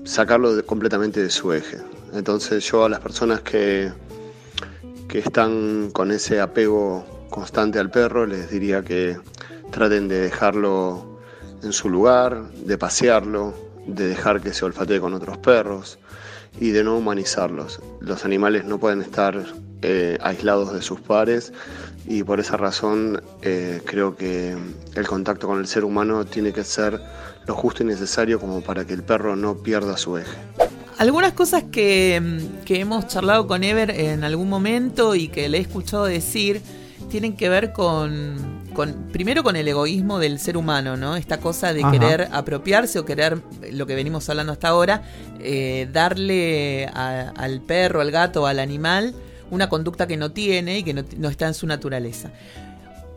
sacarlo 0.05 0.63
completamente 0.65 1.21
de 1.21 1.29
su 1.29 1.51
eje. 1.51 1.77
Entonces 2.13 2.69
yo 2.69 2.85
a 2.85 2.89
las 2.89 2.99
personas 2.99 3.41
que, 3.41 3.91
que 5.07 5.19
están 5.19 5.91
con 5.91 6.11
ese 6.11 6.39
apego 6.39 7.05
constante 7.29 7.79
al 7.79 7.91
perro 7.91 8.25
les 8.25 8.49
diría 8.49 8.81
que 8.83 9.17
traten 9.71 10.07
de 10.07 10.21
dejarlo 10.21 11.19
en 11.63 11.73
su 11.73 11.89
lugar, 11.89 12.49
de 12.51 12.77
pasearlo, 12.77 13.53
de 13.85 14.07
dejar 14.07 14.41
que 14.41 14.53
se 14.53 14.65
olfatee 14.65 14.99
con 14.99 15.13
otros 15.13 15.37
perros 15.37 15.99
y 16.59 16.71
de 16.71 16.83
no 16.83 16.97
humanizarlos. 16.97 17.79
Los 17.99 18.25
animales 18.25 18.65
no 18.65 18.79
pueden 18.79 19.01
estar 19.01 19.45
eh, 19.81 20.17
aislados 20.21 20.73
de 20.73 20.81
sus 20.81 20.99
pares 20.99 21.53
y 22.07 22.23
por 22.23 22.39
esa 22.39 22.57
razón 22.57 23.21
eh, 23.41 23.81
creo 23.85 24.15
que 24.15 24.57
el 24.95 25.07
contacto 25.07 25.47
con 25.47 25.59
el 25.59 25.67
ser 25.67 25.83
humano 25.83 26.25
tiene 26.25 26.53
que 26.53 26.63
ser 26.63 26.99
lo 27.45 27.53
justo 27.53 27.83
y 27.83 27.85
necesario 27.85 28.39
como 28.39 28.61
para 28.61 28.85
que 28.85 28.93
el 28.93 29.03
perro 29.03 29.35
no 29.35 29.57
pierda 29.57 29.97
su 29.97 30.17
eje. 30.17 30.37
Algunas 30.97 31.33
cosas 31.33 31.63
que, 31.71 32.19
mm, 32.21 32.63
que 32.65 32.79
hemos 32.79 33.07
charlado 33.07 33.45
con 33.47 33.63
Ever 33.63 33.91
en 33.91 34.23
algún 34.23 34.49
momento 34.49 35.13
y 35.15 35.27
que 35.27 35.47
le 35.47 35.59
he 35.59 35.61
escuchado 35.61 36.05
decir 36.05 36.61
tienen 37.11 37.35
que 37.37 37.47
ver 37.49 37.71
con, 37.71 38.35
con 38.73 38.93
primero 39.13 39.43
con 39.43 39.55
el 39.55 39.67
egoísmo 39.67 40.17
del 40.19 40.39
ser 40.39 40.57
humano, 40.57 40.97
¿no? 40.97 41.15
Esta 41.15 41.37
cosa 41.39 41.71
de 41.71 41.81
Ajá. 41.83 41.91
querer 41.91 42.27
apropiarse 42.31 42.97
o 42.99 43.05
querer, 43.05 43.39
lo 43.71 43.85
que 43.85 43.93
venimos 43.95 44.27
hablando 44.29 44.51
hasta 44.51 44.69
ahora, 44.69 45.03
eh, 45.39 45.87
darle 45.93 46.87
a- 46.87 47.29
al 47.37 47.61
perro, 47.61 48.01
al 48.01 48.09
gato, 48.11 48.47
al 48.47 48.59
animal 48.59 49.13
una 49.51 49.69
conducta 49.69 50.07
que 50.07 50.17
no 50.17 50.31
tiene 50.31 50.79
y 50.79 50.83
que 50.83 50.93
no, 50.93 51.03
no 51.17 51.29
está 51.29 51.47
en 51.47 51.53
su 51.53 51.67
naturaleza. 51.67 52.31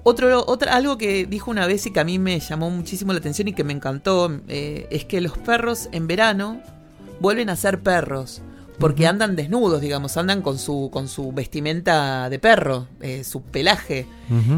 Otro, 0.05 0.45
otra, 0.47 0.77
algo 0.77 0.97
que 0.99 1.27
dijo 1.27 1.51
una 1.51 1.67
vez 1.67 1.85
y 1.87 1.93
que 1.93 2.01
a 2.01 2.05
mí 2.05 2.19
me 2.19 2.39
llamó 2.41 2.71
muchísimo 2.71 3.13
la 3.13 3.19
atención 3.19 3.49
y 3.49 3.53
que 3.55 3.65
me 3.65 3.73
encantó 3.73 4.31
eh, 4.49 4.87
es 4.91 5.05
que 5.07 5.21
los 5.21 5.37
perros 5.39 5.89
en 5.93 6.07
verano 6.07 6.61
vuelven 7.21 7.51
a 7.51 7.57
ser 7.57 7.81
perros. 7.81 8.43
Porque 8.79 9.07
andan 9.07 9.37
desnudos, 9.37 9.83
digamos, 9.83 10.17
andan 10.17 10.41
con 10.41 10.59
su, 10.59 10.89
con 10.91 11.07
su 11.07 11.33
vestimenta 11.33 12.31
de 12.31 12.39
perro, 12.39 12.89
eh, 13.03 13.25
su 13.25 13.43
pelaje. 13.43 14.07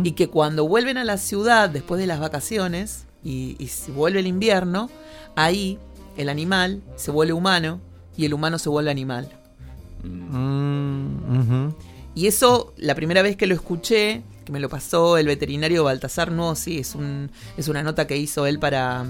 Y 0.04 0.12
que 0.12 0.28
cuando 0.28 0.68
vuelven 0.68 0.96
a 0.96 1.04
la 1.04 1.16
ciudad 1.16 1.68
después 1.68 2.00
de 2.00 2.06
las 2.06 2.20
vacaciones 2.20 3.06
y, 3.24 3.56
y 3.58 3.66
se 3.66 3.90
vuelve 3.90 4.20
el 4.20 4.28
invierno, 4.28 4.90
ahí 5.34 5.78
el 6.16 6.28
animal 6.28 6.82
se 6.94 7.10
vuelve 7.10 7.32
humano 7.32 7.80
y 8.16 8.26
el 8.26 8.34
humano 8.34 8.58
se 8.58 8.68
vuelve 8.68 8.90
animal. 8.90 9.28
Mm. 10.02 11.68
Y 12.14 12.26
eso, 12.26 12.74
la 12.76 12.94
primera 12.94 13.22
vez 13.22 13.36
que 13.36 13.46
lo 13.46 13.54
escuché, 13.54 14.22
que 14.44 14.52
me 14.52 14.60
lo 14.60 14.68
pasó 14.68 15.16
el 15.16 15.26
veterinario 15.26 15.84
Baltasar 15.84 16.30
Nuosi, 16.30 16.78
es, 16.78 16.94
un, 16.94 17.30
es 17.56 17.68
una 17.68 17.82
nota 17.82 18.06
que 18.06 18.16
hizo 18.16 18.46
él 18.46 18.58
para, 18.58 19.06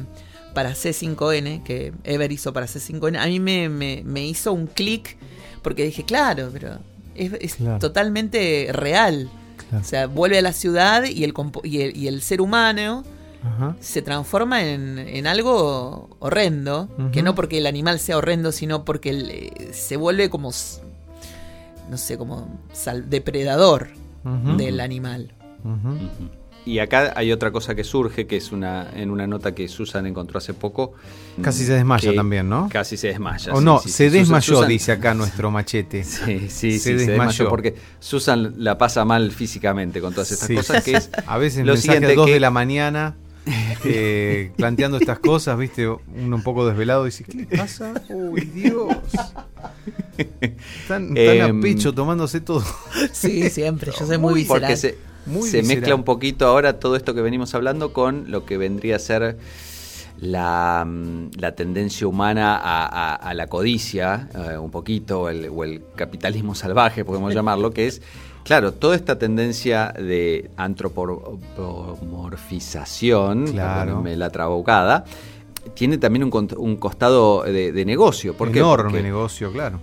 para 0.54 0.72
C5N, 0.72 1.62
que 1.62 1.92
Ever 2.04 2.30
hizo 2.32 2.52
para 2.52 2.66
C5N, 2.66 3.18
a 3.18 3.26
mí 3.26 3.40
me, 3.40 3.68
me- 3.68 4.02
me 4.04 4.26
hizo 4.26 4.52
un 4.52 4.66
clic, 4.66 5.16
porque 5.62 5.84
dije, 5.84 6.04
claro, 6.04 6.50
pero 6.52 6.78
es, 7.14 7.32
es 7.40 7.54
Claro. 7.56 7.78
totalmente 7.78 8.68
real. 8.72 9.30
Claro. 9.68 9.82
O 9.84 9.88
sea, 9.88 10.06
vuelve 10.06 10.38
a 10.38 10.42
la 10.42 10.52
ciudad 10.52 11.04
y 11.04 11.24
el, 11.24 11.32
y 11.64 11.80
el, 11.80 11.96
y 11.96 12.08
el 12.08 12.20
ser 12.22 12.40
humano 12.40 13.04
Ajá. 13.44 13.76
se 13.80 14.02
transforma 14.02 14.62
en, 14.64 14.98
en 14.98 15.26
algo 15.26 16.10
horrendo, 16.18 16.88
que 17.12 17.22
no 17.22 17.34
porque 17.34 17.58
el 17.58 17.66
animal 17.66 17.98
sea 17.98 18.16
horrendo, 18.18 18.52
sino 18.52 18.84
porque 18.84 19.10
el, 19.10 19.30
eh, 19.30 19.70
se 19.72 19.96
vuelve 19.96 20.30
como, 20.30 20.50
no 21.90 21.96
sé, 21.98 22.18
como 22.18 22.60
sal- 22.72 23.08
depredador 23.10 23.88
del 24.56 24.80
animal. 24.80 25.32
Ujú. 25.64 25.96
Y 26.64 26.78
acá 26.78 27.12
hay 27.16 27.32
otra 27.32 27.50
cosa 27.50 27.74
que 27.74 27.82
surge, 27.82 28.26
que 28.28 28.36
es 28.36 28.52
una 28.52 28.88
en 28.94 29.10
una 29.10 29.26
nota 29.26 29.52
que 29.52 29.66
Susan 29.66 30.06
encontró 30.06 30.38
hace 30.38 30.54
poco. 30.54 30.92
Casi 31.40 31.64
se 31.64 31.72
desmaya 31.72 32.14
también, 32.14 32.48
¿no? 32.48 32.68
Casi 32.70 32.96
se 32.96 33.08
desmaya. 33.08 33.52
O 33.52 33.58
sí, 33.58 33.64
no, 33.64 33.80
sí, 33.80 33.88
se 33.88 34.08
sí. 34.10 34.16
desmayó, 34.18 34.54
Susan- 34.56 34.68
dice 34.68 34.92
acá 34.92 35.12
nuestro 35.14 35.50
machete. 35.50 36.04
Sí, 36.04 36.48
sí, 36.48 36.48
Se 36.48 36.70
sí, 36.70 36.78
se 36.78 36.94
desmayó. 36.94 37.08
desmayó 37.22 37.48
porque 37.48 37.74
Susan 37.98 38.54
la 38.58 38.78
pasa 38.78 39.04
mal 39.04 39.32
físicamente 39.32 40.00
con 40.00 40.12
todas 40.14 40.30
estas 40.30 40.46
Sí. 40.46 40.54
cosas 40.54 40.84
que 40.84 40.92
es 40.96 41.10
A 41.26 41.36
veces 41.38 41.66
lo 41.66 41.72
mensaje 41.72 41.90
a 41.90 41.94
siguiente 41.94 42.14
2 42.14 42.26
que- 42.26 42.32
de 42.34 42.40
la 42.40 42.50
mañana 42.50 43.16
eh, 43.84 44.52
planteando 44.56 44.98
estas 44.98 45.18
cosas, 45.18 45.58
viste, 45.58 45.88
uno 45.88 46.36
un 46.36 46.42
poco 46.44 46.64
desvelado 46.64 47.04
dice, 47.06 47.24
¿qué 47.24 47.38
le 47.38 47.46
pasa? 47.56 47.92
Uy, 48.08 48.42
Dios. 48.54 48.86
Están, 50.16 51.16
están 51.16 51.16
Em, 51.16 51.58
a 51.58 51.60
pecho 51.60 51.92
tomándose 51.92 52.40
todo. 52.40 52.62
Sí, 53.12 53.50
siempre. 53.50 53.90
Yo 53.98 54.06
soy 54.06 54.18
muy 54.18 54.34
visceral. 54.34 54.60
porque 54.62 54.76
se, 54.76 54.96
Muy 55.26 55.48
se 55.48 55.58
visceral. 55.58 55.80
mezcla 55.80 55.94
un 55.94 56.02
poquito 56.04 56.46
ahora 56.46 56.78
todo 56.80 56.96
esto 56.96 57.14
que 57.14 57.22
venimos 57.22 57.54
hablando 57.54 57.92
con 57.92 58.30
lo 58.30 58.44
que 58.44 58.56
vendría 58.58 58.96
a 58.96 58.98
ser 58.98 59.38
la, 60.20 60.84
mm, 60.86 61.30
la 61.38 61.54
tendencia 61.54 62.06
humana 62.06 62.56
a, 62.56 62.86
a- 62.86 63.14
a 63.14 63.34
la 63.34 63.46
codicia, 63.48 64.28
eh, 64.34 64.56
un 64.58 64.70
poquito, 64.70 65.22
o 65.22 65.28
el, 65.28 65.48
o 65.48 65.64
el 65.64 65.82
capitalismo 65.96 66.54
salvaje, 66.54 67.04
podemos 67.04 67.34
llamarlo, 67.42 67.72
que 67.72 67.86
es, 67.88 68.00
claro, 68.44 68.72
toda 68.72 68.94
esta 68.96 69.18
tendencia 69.18 69.92
de 69.98 70.50
antropomorfización, 70.56 73.46
Claro. 73.52 74.02
la 74.04 74.30
trabucada, 74.30 75.04
tiene 75.74 75.98
también 75.98 76.24
un, 76.24 76.48
un 76.56 76.76
costado 76.76 77.42
de, 77.44 77.72
de 77.72 77.84
negocio. 77.84 78.34
¿Por 78.34 78.50
qué? 78.52 78.58
Enorme 78.60 78.90
Porque- 78.90 79.02
negocio, 79.02 79.52
claro. 79.52 79.80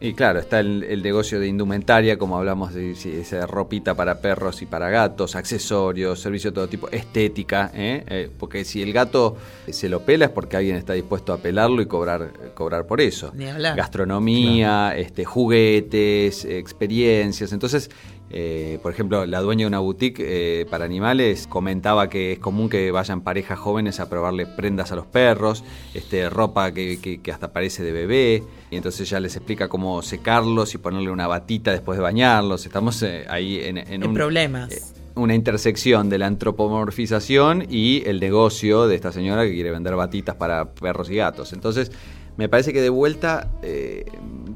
Y 0.00 0.14
claro, 0.14 0.38
está 0.38 0.60
el, 0.60 0.84
el 0.84 1.02
negocio 1.02 1.40
de 1.40 1.48
indumentaria, 1.48 2.18
como 2.18 2.36
hablamos 2.38 2.74
de 2.74 2.94
sí, 2.94 3.10
esa 3.10 3.46
ropita 3.46 3.94
para 3.94 4.20
perros 4.20 4.62
y 4.62 4.66
para 4.66 4.90
gatos, 4.90 5.36
accesorios, 5.36 6.20
servicio 6.20 6.50
de 6.50 6.54
todo 6.54 6.68
tipo, 6.68 6.88
estética, 6.90 7.70
¿eh? 7.74 8.04
Eh, 8.08 8.30
porque 8.38 8.64
si 8.64 8.82
el 8.82 8.92
gato 8.92 9.36
se 9.68 9.88
lo 9.88 10.00
pela 10.00 10.26
es 10.26 10.30
porque 10.30 10.56
alguien 10.56 10.76
está 10.76 10.92
dispuesto 10.92 11.32
a 11.32 11.38
pelarlo 11.38 11.82
y 11.82 11.86
cobrar, 11.86 12.32
cobrar 12.54 12.86
por 12.86 13.00
eso. 13.00 13.32
Ni 13.34 13.46
hablar. 13.46 13.76
Gastronomía, 13.76 14.94
este, 14.96 15.24
juguetes, 15.24 16.44
experiencias. 16.44 17.52
Entonces, 17.52 17.90
eh, 18.30 18.78
por 18.82 18.92
ejemplo, 18.92 19.24
la 19.26 19.40
dueña 19.40 19.62
de 19.64 19.68
una 19.68 19.78
boutique 19.78 20.22
eh, 20.24 20.66
para 20.70 20.84
animales 20.84 21.46
comentaba 21.46 22.08
que 22.08 22.32
es 22.32 22.38
común 22.38 22.68
que 22.68 22.90
vayan 22.90 23.22
parejas 23.22 23.58
jóvenes 23.58 24.00
a 24.00 24.08
probarle 24.10 24.46
prendas 24.46 24.92
a 24.92 24.96
los 24.96 25.06
perros, 25.06 25.64
este, 25.94 26.28
ropa 26.28 26.72
que, 26.72 26.98
que- 27.00 27.20
que 27.22 27.32
hasta 27.32 27.52
parece 27.52 27.82
de 27.82 27.92
bebé, 27.92 28.42
y 28.70 28.76
entonces 28.76 29.08
ya 29.08 29.18
les 29.20 29.34
explica 29.36 29.68
cómo 29.68 30.02
secarlos 30.02 30.74
y 30.74 30.78
ponerle 30.78 31.10
una 31.10 31.26
batita 31.26 31.72
después 31.72 31.96
de 31.98 32.02
bañarlos. 32.02 32.66
Estamos 32.66 33.02
eh, 33.02 33.24
ahí 33.28 33.60
en, 33.62 33.78
un, 34.04 34.12
problemas. 34.14 34.70
eh, 34.72 34.82
una 35.14 35.34
intersección 35.34 36.08
de 36.10 36.18
la 36.18 36.26
antropomorfización 36.26 37.64
y 37.68 38.02
el 38.06 38.20
negocio 38.20 38.86
de 38.86 38.94
esta 38.94 39.10
señora 39.10 39.44
que 39.44 39.52
quiere 39.52 39.70
vender 39.70 39.96
batitas 39.96 40.36
para 40.36 40.66
perros 40.66 41.10
y 41.10 41.16
gatos. 41.16 41.52
Entonces, 41.52 41.90
me 42.36 42.48
parece 42.48 42.72
que 42.72 42.80
de 42.80 42.88
vuelta 42.90 43.50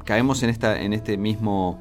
caemos 0.04 0.42
en 0.42 0.50
esta, 0.50 0.80
en 0.80 0.92
este 0.92 1.16
mismo, 1.16 1.80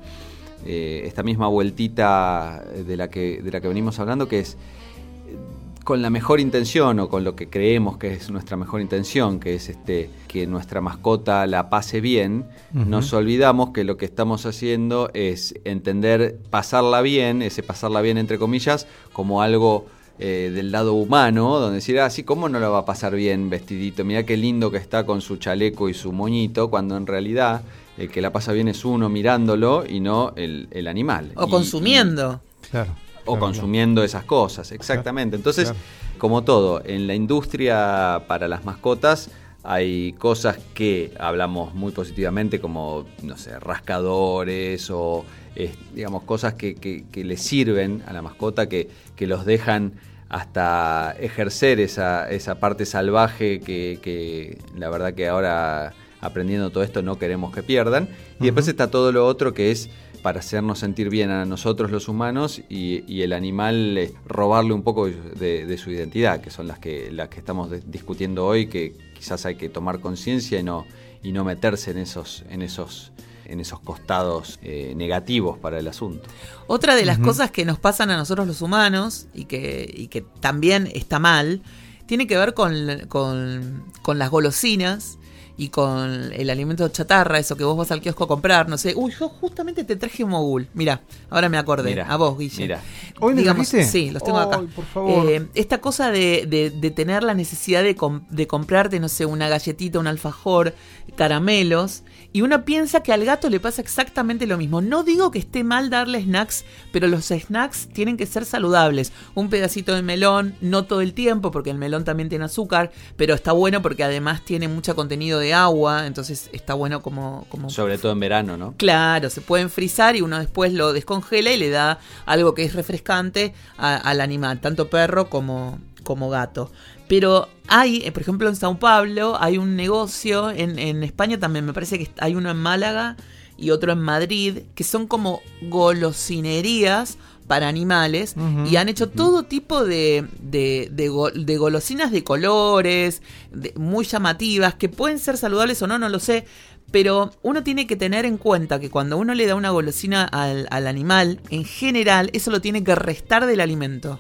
eh, 0.66 1.04
esta 1.06 1.24
misma 1.24 1.48
vueltita 1.48 2.64
de 2.86 2.98
la 2.98 3.10
que, 3.10 3.42
de 3.42 3.52
la 3.52 3.62
que 3.62 3.68
venimos 3.68 4.00
hablando, 4.00 4.28
que 4.28 4.40
es 4.40 4.54
eh, 4.54 5.36
con 5.84 6.02
la 6.02 6.10
mejor 6.10 6.40
intención 6.40 7.00
o 7.00 7.10
con 7.10 7.24
lo 7.24 7.36
que 7.36 7.50
creemos 7.50 7.98
que 7.98 8.14
es 8.14 8.30
nuestra 8.30 8.58
mejor 8.58 8.82
intención, 8.82 9.40
que 9.40 9.56
es 9.56 9.70
este 9.70 10.10
que 10.28 10.46
nuestra 10.48 10.82
mascota 10.82 11.46
la 11.48 11.70
pase 11.70 12.02
bien, 12.02 12.46
nos 12.72 13.12
olvidamos 13.14 13.72
que 13.72 13.84
lo 13.84 13.98
que 13.98 14.06
estamos 14.06 14.46
haciendo 14.46 15.10
es 15.14 15.56
entender 15.66 16.40
pasarla 16.50 17.02
bien, 17.02 17.42
ese 17.42 17.64
pasarla 17.64 18.02
bien 18.02 18.18
entre 18.18 18.38
comillas, 18.38 18.88
como 19.12 19.42
algo 19.42 19.86
eh, 20.24 20.52
del 20.54 20.72
lado 20.72 20.94
humano, 20.94 21.58
donde 21.58 21.78
decir, 21.78 22.00
ah, 22.00 22.08
sí, 22.12 22.22
¿cómo 22.22 22.48
no 22.48 22.60
la 22.60 22.70
va 22.70 22.80
a 22.80 22.86
pasar 22.86 23.16
bien 23.16 23.50
vestidito? 23.50 24.06
Mira 24.06 24.24
qué 24.24 24.38
lindo 24.38 24.70
que 24.70 24.78
está 24.78 25.04
con 25.04 25.20
su 25.20 25.38
chaleco 25.38 25.90
y 25.90 25.96
su 25.96 26.12
moñito, 26.12 26.70
cuando 26.70 26.96
en 26.96 27.08
realidad 27.08 27.64
el 28.02 28.10
que 28.10 28.22
la 28.22 28.32
pasa 28.32 28.52
bien 28.52 28.68
es 28.68 28.84
uno 28.86 29.10
mirándolo 29.10 29.84
y 29.88 30.00
no 30.00 30.34
el, 30.36 30.68
el 30.72 30.88
animal. 30.88 31.32
o 31.36 31.48
Y- 31.48 31.50
consumiendo. 31.50 32.42
Claro. 32.70 32.92
o 33.26 33.34
claro, 33.34 33.40
consumiendo 33.40 34.04
esas 34.04 34.24
cosas, 34.26 34.72
exactamente. 34.72 35.36
Entonces, 35.36 35.66
claro. 35.70 35.80
como 36.18 36.44
todo, 36.44 36.82
en 36.86 37.06
la 37.08 37.16
industria 37.16 38.24
para 38.28 38.48
las 38.48 38.66
mascotas 38.66 39.30
hay 39.64 40.14
cosas 40.14 40.58
que 40.74 41.14
hablamos 41.20 41.76
muy 41.76 41.92
positivamente 41.92 42.60
como, 42.60 43.06
no 43.22 43.38
sé, 43.38 43.60
rascadores 43.60 44.90
o, 44.90 45.24
eh, 45.56 45.76
digamos, 45.94 46.24
cosas 46.24 46.56
que, 46.56 46.74
que- 46.76 47.04
que 47.12 47.24
le 47.24 47.38
sirven 47.38 48.02
a 48.08 48.14
la 48.14 48.22
mascota, 48.24 48.68
que, 48.68 48.90
que 49.16 49.28
los 49.28 49.46
dejan 49.46 49.94
hasta 50.30 51.14
ejercer 51.20 51.80
esa, 51.80 52.30
esa 52.32 52.56
parte 52.60 52.86
salvaje 52.86 53.60
que, 53.60 54.00
que 54.02 54.58
la 54.78 54.90
verdad 54.90 55.14
que 55.14 55.28
ahora 55.28 55.94
aprendiendo 56.22 56.70
todo 56.70 56.84
esto 56.84 57.02
no 57.02 57.18
queremos 57.18 57.54
que 57.54 57.64
pierdan. 57.64 58.08
Y 58.40 58.46
después 58.46 58.68
está 58.68 58.90
todo 58.90 59.12
lo 59.12 59.26
otro 59.28 59.54
que 59.54 59.72
es 59.72 59.90
para 60.22 60.40
hacernos 60.40 60.78
sentir 60.80 61.10
bien 61.10 61.32
a 61.32 61.46
nosotros 61.46 61.90
los 61.90 62.08
humanos 62.08 62.62
y, 62.70 63.04
y 63.12 63.24
el 63.24 63.34
animal 63.34 63.98
eh, 63.98 64.14
robarle 64.28 64.72
un 64.74 64.84
poco 64.84 65.08
de, 65.08 65.66
de 65.66 65.78
su 65.80 65.90
identidad, 65.90 66.42
que 66.42 66.52
son 66.52 66.68
las 66.68 66.78
que, 66.78 67.12
las 67.12 67.30
que 67.30 67.40
estamos 67.40 67.72
de- 67.72 67.82
discutiendo 67.82 68.46
hoy, 68.46 68.68
que 68.68 68.96
quizás 69.16 69.46
hay 69.48 69.56
que 69.56 69.68
tomar 69.68 70.00
conciencia 70.00 70.60
y 70.60 70.64
no, 70.64 70.86
y 71.24 71.32
no 71.32 71.44
meterse 71.44 71.90
en 71.90 71.98
esos, 71.98 72.44
en 72.52 72.62
esos, 72.62 73.12
en 73.46 73.60
esos 73.60 73.80
costados 73.80 74.60
eh, 74.62 74.94
negativos 74.96 75.58
para 75.58 75.80
el 75.80 75.88
asunto. 75.88 76.30
Otra 76.68 76.96
de 76.96 77.04
las 77.06 77.18
cosas 77.18 77.50
que 77.50 77.66
nos 77.66 77.80
pasan 77.80 78.12
a 78.12 78.18
nosotros 78.18 78.46
los 78.46 78.62
humanos 78.62 79.26
y 79.34 79.46
que, 79.46 79.92
y 79.92 80.08
que 80.08 80.22
también 80.40 80.88
está 80.94 81.18
mal, 81.18 81.64
tiene 82.06 82.28
que 82.28 82.38
ver 82.38 82.54
con, 82.54 82.76
con, 83.08 83.86
con 84.04 84.20
las 84.20 84.30
golosinas 84.30 85.18
y 85.62 85.70
con 85.70 86.34
el 86.34 86.50
alimento 86.50 86.88
chatarra, 86.90 87.38
eso 87.38 87.56
que 87.56 87.64
vos 87.64 87.78
vas 87.78 87.92
al 87.92 88.02
kiosco 88.02 88.24
a 88.24 88.28
comprar, 88.28 88.68
no 88.68 88.80
sé. 88.80 88.94
Uy, 88.96 89.14
yo 89.20 89.30
justamente 89.30 89.84
te 89.84 89.96
traje 89.96 90.24
un 90.24 90.32
mogul. 90.32 90.68
Mira, 90.74 91.02
ahora 91.30 91.50
me 91.50 91.58
acordé. 91.60 91.92
Mira, 91.92 92.08
a 92.12 92.18
vos, 92.18 92.36
Guille. 92.36 92.64
mira. 92.64 92.82
¿Hoy 93.20 93.36
me 93.36 93.44
trajiste? 93.44 93.84
Sí, 93.84 94.10
los 94.10 94.24
tengo 94.24 94.40
acá. 94.40 94.58
Ay, 94.60 94.68
por 94.76 94.86
favor. 94.86 95.30
Eh, 95.30 95.46
esta 95.54 95.80
cosa 95.80 96.10
de, 96.10 96.46
de- 96.48 96.72
de 96.72 96.90
tener 96.90 97.22
la 97.22 97.36
necesidad 97.36 97.84
de, 97.84 97.96
com- 97.96 98.22
de 98.32 98.48
comprarte, 98.48 99.00
no 99.00 99.08
sé, 99.08 99.28
una 99.28 99.48
galletita, 99.50 100.00
un 100.00 100.08
alfajor, 100.08 100.74
caramelos, 101.16 102.04
y 102.34 102.44
uno 102.44 102.64
piensa 102.64 103.04
que 103.04 103.12
al 103.12 103.26
gato 103.26 103.50
le 103.50 103.60
pasa 103.60 103.82
exactamente 103.82 104.48
lo 104.48 104.58
mismo. 104.58 104.80
No 104.82 105.04
digo 105.04 105.32
que 105.32 105.40
esté 105.40 105.66
mal 105.66 105.90
darle 105.90 106.22
snacks, 106.24 106.64
pero 106.94 107.08
los 107.10 107.26
snacks 107.26 107.90
tienen 107.90 108.16
que 108.16 108.26
ser 108.26 108.46
saludables. 108.46 109.12
Un 109.36 109.50
pedacito 109.50 109.94
de 109.94 110.02
melón, 110.02 110.56
no 110.62 110.86
todo 110.86 111.02
el 111.02 111.14
tiempo, 111.14 111.52
porque 111.52 111.72
el 111.72 111.78
melón 111.78 112.06
también 112.06 112.30
tiene 112.30 112.46
azúcar, 112.46 112.92
pero 113.18 113.34
está 113.34 113.52
bueno 113.52 113.82
porque 113.82 114.06
además 114.06 114.46
tiene 114.46 114.70
mucho 114.70 114.96
contenido 114.96 115.40
de 115.40 115.54
agua, 115.54 116.08
entonces 116.08 116.50
está 116.54 116.74
bueno 116.74 117.02
como... 117.02 117.46
como 117.50 117.70
Sobre 117.70 117.98
todo 117.98 118.14
en 118.14 118.22
verano, 118.22 118.56
¿no? 118.56 118.76
Claro, 118.78 119.30
se 119.30 119.42
pueden 119.42 119.70
frizar 119.70 120.16
y 120.16 120.22
uno 120.22 120.40
después 120.40 120.72
lo 120.72 120.94
descongela 120.94 121.52
y 121.52 121.58
le 121.58 121.70
da 121.70 122.00
algo 122.26 122.54
que 122.56 122.64
es 122.64 122.74
refrescante 122.74 123.54
a- 123.78 123.98
al 123.98 124.22
animal, 124.22 124.62
tanto 124.62 124.90
perro 124.90 125.30
como, 125.30 125.80
como 126.04 126.30
gato. 126.30 126.72
Pero 127.12 127.50
hay, 127.68 127.98
eh, 128.06 128.12
por 128.14 128.22
ejemplo, 128.22 128.48
en 128.48 128.56
Sao 128.56 128.80
Paulo 128.80 129.36
hay 129.38 129.58
un 129.58 129.76
negocio, 129.76 130.50
en, 130.50 130.80
en 130.80 131.04
España 131.04 131.38
también 131.38 131.66
me 131.66 131.74
parece 131.74 132.00
que 132.00 132.10
hay 132.20 132.36
uno 132.36 132.50
en 132.50 132.56
Málaga 132.58 133.18
y 133.58 133.72
otro 133.72 133.92
en 133.92 134.00
Madrid, 134.00 134.60
que 134.76 134.86
son 134.86 135.08
como 135.08 135.42
golosinerías 135.62 137.18
para 137.48 137.68
animales 137.68 138.36
y 138.66 138.78
han 138.78 138.88
hecho 138.88 139.10
todo 139.10 139.44
tipo 139.44 139.84
de, 139.84 140.26
de, 140.42 140.88
de 140.92 141.10
go- 141.10 141.32
de 141.32 141.58
golosinas 141.58 142.12
de 142.14 142.24
colores, 142.24 143.22
de- 143.52 143.74
muy 143.76 144.06
llamativas, 144.06 144.76
que 144.76 144.88
pueden 144.88 145.20
ser 145.20 145.36
saludables 145.38 145.82
o 145.82 145.88
no, 145.88 146.00
no 146.00 146.08
lo 146.08 146.20
sé, 146.20 146.46
pero 146.92 147.32
uno 147.42 147.62
tiene 147.62 147.88
que 147.88 147.98
tener 147.98 148.26
en 148.26 148.38
cuenta 148.38 148.80
que 148.80 148.90
cuando 148.90 149.18
uno 149.18 149.34
le 149.34 149.48
da 149.48 149.56
una 149.56 149.70
golosina 149.72 150.24
al, 150.24 150.68
al 150.72 150.88
animal, 150.88 151.42
en 151.50 151.66
general, 151.66 152.30
eso 152.34 152.52
lo 152.52 152.62
tiene 152.62 152.84
que 152.86 152.96
restar 152.96 153.46
del 153.46 153.60
alimento. 153.60 154.20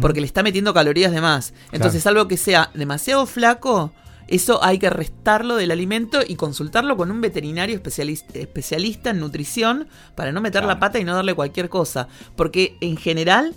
Porque 0.00 0.20
le 0.20 0.26
está 0.26 0.42
metiendo 0.42 0.72
calorías 0.74 1.12
de 1.12 1.20
más. 1.20 1.54
Entonces, 1.72 2.06
algo 2.06 2.28
que 2.28 2.36
sea 2.36 2.70
demasiado 2.74 3.26
flaco, 3.26 3.92
eso 4.28 4.62
hay 4.62 4.78
que 4.78 4.88
restarlo 4.90 5.56
del 5.56 5.70
alimento 5.72 6.20
y 6.26 6.36
consultarlo 6.36 6.96
con 6.96 7.10
un 7.10 7.20
veterinario 7.20 7.74
especialista, 7.74 8.38
especialista 8.38 9.10
en 9.10 9.18
nutrición 9.20 9.88
para 10.14 10.30
no 10.32 10.40
meter 10.40 10.62
la 10.62 10.66
Claro. 10.68 10.80
pata 10.80 10.98
y 11.00 11.04
no 11.04 11.14
darle 11.14 11.34
cualquier 11.34 11.68
cosa. 11.68 12.08
Porque 12.36 12.76
en 12.80 12.96
general, 12.96 13.54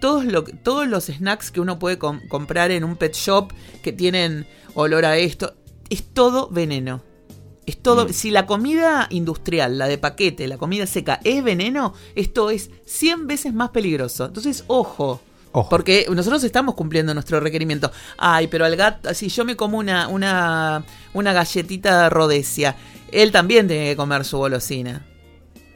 todos, 0.00 0.24
lo, 0.24 0.44
que- 0.44 0.52
todos 0.52 0.86
los 0.88 1.04
snacks 1.06 1.50
que 1.50 1.60
uno 1.60 1.78
puede 1.78 1.98
com- 1.98 2.20
comprar 2.28 2.70
en 2.72 2.82
un 2.84 2.96
pet 2.96 3.14
shop 3.14 3.52
que 3.82 3.92
tienen 3.92 4.46
olor 4.74 5.04
a 5.04 5.16
esto, 5.16 5.54
es 5.90 6.02
todo 6.12 6.48
veneno. 6.48 7.02
Es 7.66 7.80
todo, 7.82 8.06
Mm. 8.06 8.12
si 8.12 8.30
la 8.30 8.46
comida 8.46 9.06
industrial, 9.10 9.76
la 9.78 9.86
de 9.88 9.98
paquete, 9.98 10.48
la 10.48 10.56
comida 10.58 10.86
seca 10.86 11.20
es 11.24 11.44
veneno, 11.44 11.94
esto 12.14 12.50
es 12.50 12.70
100 12.86 13.26
veces 13.26 13.52
más 13.54 13.70
peligroso. 13.70 14.24
Entonces, 14.26 14.64
ojo. 14.68 15.20
Ojo. 15.52 15.68
Porque 15.68 16.06
nosotros 16.14 16.44
estamos 16.44 16.74
cumpliendo 16.74 17.14
nuestro 17.14 17.40
requerimiento. 17.40 17.90
Ay, 18.18 18.46
pero 18.48 18.64
al 18.64 18.76
gato, 18.76 19.12
si 19.14 19.28
yo 19.28 19.44
me 19.44 19.56
como 19.56 19.78
una, 19.78 20.08
una, 20.08 20.84
una 21.14 21.32
galletita 21.32 22.02
de 22.02 22.10
rodesia, 22.10 22.76
él 23.12 23.32
también 23.32 23.66
tiene 23.68 23.86
que 23.90 23.96
comer 23.96 24.24
su 24.24 24.38
golosina. 24.38 25.04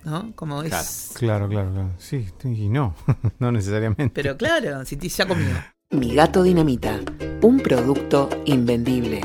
¿no? 0.05 0.33
Como 0.35 0.63
Claro. 0.63 0.83
es... 0.83 1.11
Claro, 1.15 1.49
claro, 1.49 1.71
claro. 1.73 1.91
Sí, 1.99 2.27
y 2.45 2.69
no, 2.69 2.95
no 3.39 3.53
necesariamente. 3.53 4.11
Pero 4.13 4.37
claro, 4.37 4.85
si 4.85 4.97
te- 4.97 5.09
ya 5.09 5.27
comió. 5.27 5.47
Mi 5.91 6.15
gato 6.15 6.43
dinamita. 6.43 7.01
Un 7.43 7.61
producto 7.61 8.29
invendible. 8.47 9.21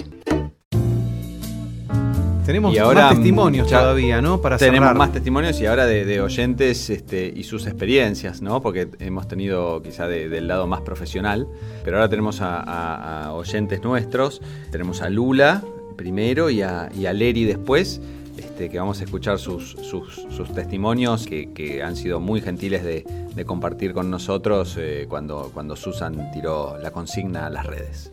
Tenemos 2.48 2.74
Y 2.74 2.78
ahora, 2.78 3.02
más 3.08 3.16
testimonios 3.16 3.68
todavía, 3.68 4.22
¿no? 4.22 4.39
Para 4.41 4.58
Tenemos 4.58 4.88
cerrar. 4.88 4.95
más 4.98 5.12
testimonios 5.12 5.60
y 5.60 5.66
ahora 5.66 5.86
de, 5.86 6.06
de 6.06 6.22
oyentes 6.22 6.89
este, 6.89 7.32
y 7.36 7.43
sus 7.43 7.68
experiencias, 7.68 8.41
¿no? 8.41 8.62
Porque 8.62 8.88
hemos 9.00 9.28
tenido 9.28 9.82
quizá 9.84 10.08
de- 10.08 10.30
del 10.30 10.48
lado 10.48 10.66
más 10.66 10.80
profesional, 10.80 11.45
pero 11.84 11.98
ahora 11.98 12.08
tenemos 12.08 12.39
a, 12.39 12.62
a- 12.62 13.26
a 13.26 13.34
oyentes 13.34 13.84
nuestros. 13.84 14.41
Tenemos 14.72 15.02
a 15.02 15.10
Lula 15.10 15.62
primero 15.98 16.50
y 16.50 16.62
a, 16.62 16.89
y 16.98 17.06
a 17.06 17.12
Leri 17.12 17.43
después, 17.43 18.00
este, 18.38 18.70
que 18.70 18.80
vamos 18.80 19.02
a 19.02 19.04
escuchar 19.04 19.39
sus, 19.39 19.72
sus- 19.82 20.26
sus 20.30 20.54
testimonios 20.54 21.26
que, 21.28 21.52
que 21.52 21.84
han 21.84 21.98
sido 21.98 22.22
muy 22.22 22.39
gentiles 22.39 22.82
de, 22.82 23.06
de 23.36 23.43
compartir 23.45 23.91
con 23.93 24.10
nosotros 24.10 24.78
eh, 24.80 25.06
cuando, 25.10 25.52
cuando 25.54 25.76
Susan 25.76 26.32
tiró 26.32 26.78
la 26.82 26.91
consigna 26.91 27.48
a 27.48 27.50
las 27.50 27.66
redes. 27.66 28.10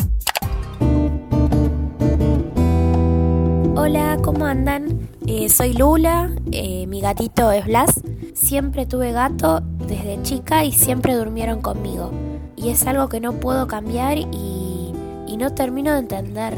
Hola, 3.77 4.18
¿cómo 4.22 4.47
andan? 4.47 5.09
Eh, 5.27 5.49
soy 5.49 5.72
Lula, 5.72 6.31
eh, 6.53 6.87
mi 6.87 7.01
gatito 7.01 7.51
es 7.51 7.66
Blas. 7.66 8.01
Siempre 8.33 8.87
tuve 8.87 9.11
gato 9.11 9.62
desde 9.89 10.22
chica 10.22 10.64
y 10.64 10.70
siempre 10.70 11.16
durmieron 11.16 11.61
conmigo. 11.61 12.12
Y 12.55 12.68
es 12.68 12.87
algo 12.87 13.09
que 13.09 13.18
no 13.18 13.33
puedo 13.33 13.66
cambiar 13.66 14.16
y, 14.16 14.93
y 15.27 15.37
no 15.37 15.55
termino 15.55 15.93
de 15.93 15.99
entender 15.99 16.55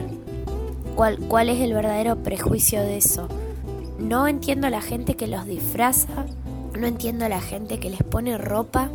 cuál, 0.95 1.19
cuál 1.21 1.49
es 1.49 1.59
el 1.63 1.73
verdadero 1.73 2.23
prejuicio 2.23 2.83
de 2.83 2.99
eso. 2.99 3.29
No 3.99 4.29
entiendo 4.29 4.67
a 4.67 4.71
la 4.71 4.83
gente 4.83 5.15
que 5.15 5.27
los 5.27 5.47
disfraza, 5.47 6.27
no 6.79 6.87
entiendo 6.87 7.25
a 7.25 7.31
la 7.31 7.41
gente 7.41 7.81
que 7.81 7.89
les 7.89 8.03
pone 8.03 8.37
ropa. 8.37 8.91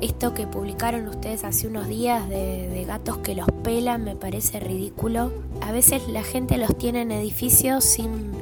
Esto 0.00 0.34
que 0.34 0.46
publicaron 0.46 1.08
ustedes 1.08 1.44
hace 1.44 1.66
unos 1.66 1.88
días 1.88 2.28
de, 2.28 2.84
gatos 2.86 3.18
que 3.18 3.34
los 3.34 3.46
pelan 3.62 4.04
me 4.04 4.16
parece 4.16 4.60
ridículo. 4.60 5.32
A 5.62 5.72
veces 5.72 6.08
la 6.08 6.22
gente 6.22 6.58
los 6.58 6.76
tiene 6.76 7.02
en 7.02 7.12
edificios 7.12 7.84
sin 7.84 8.32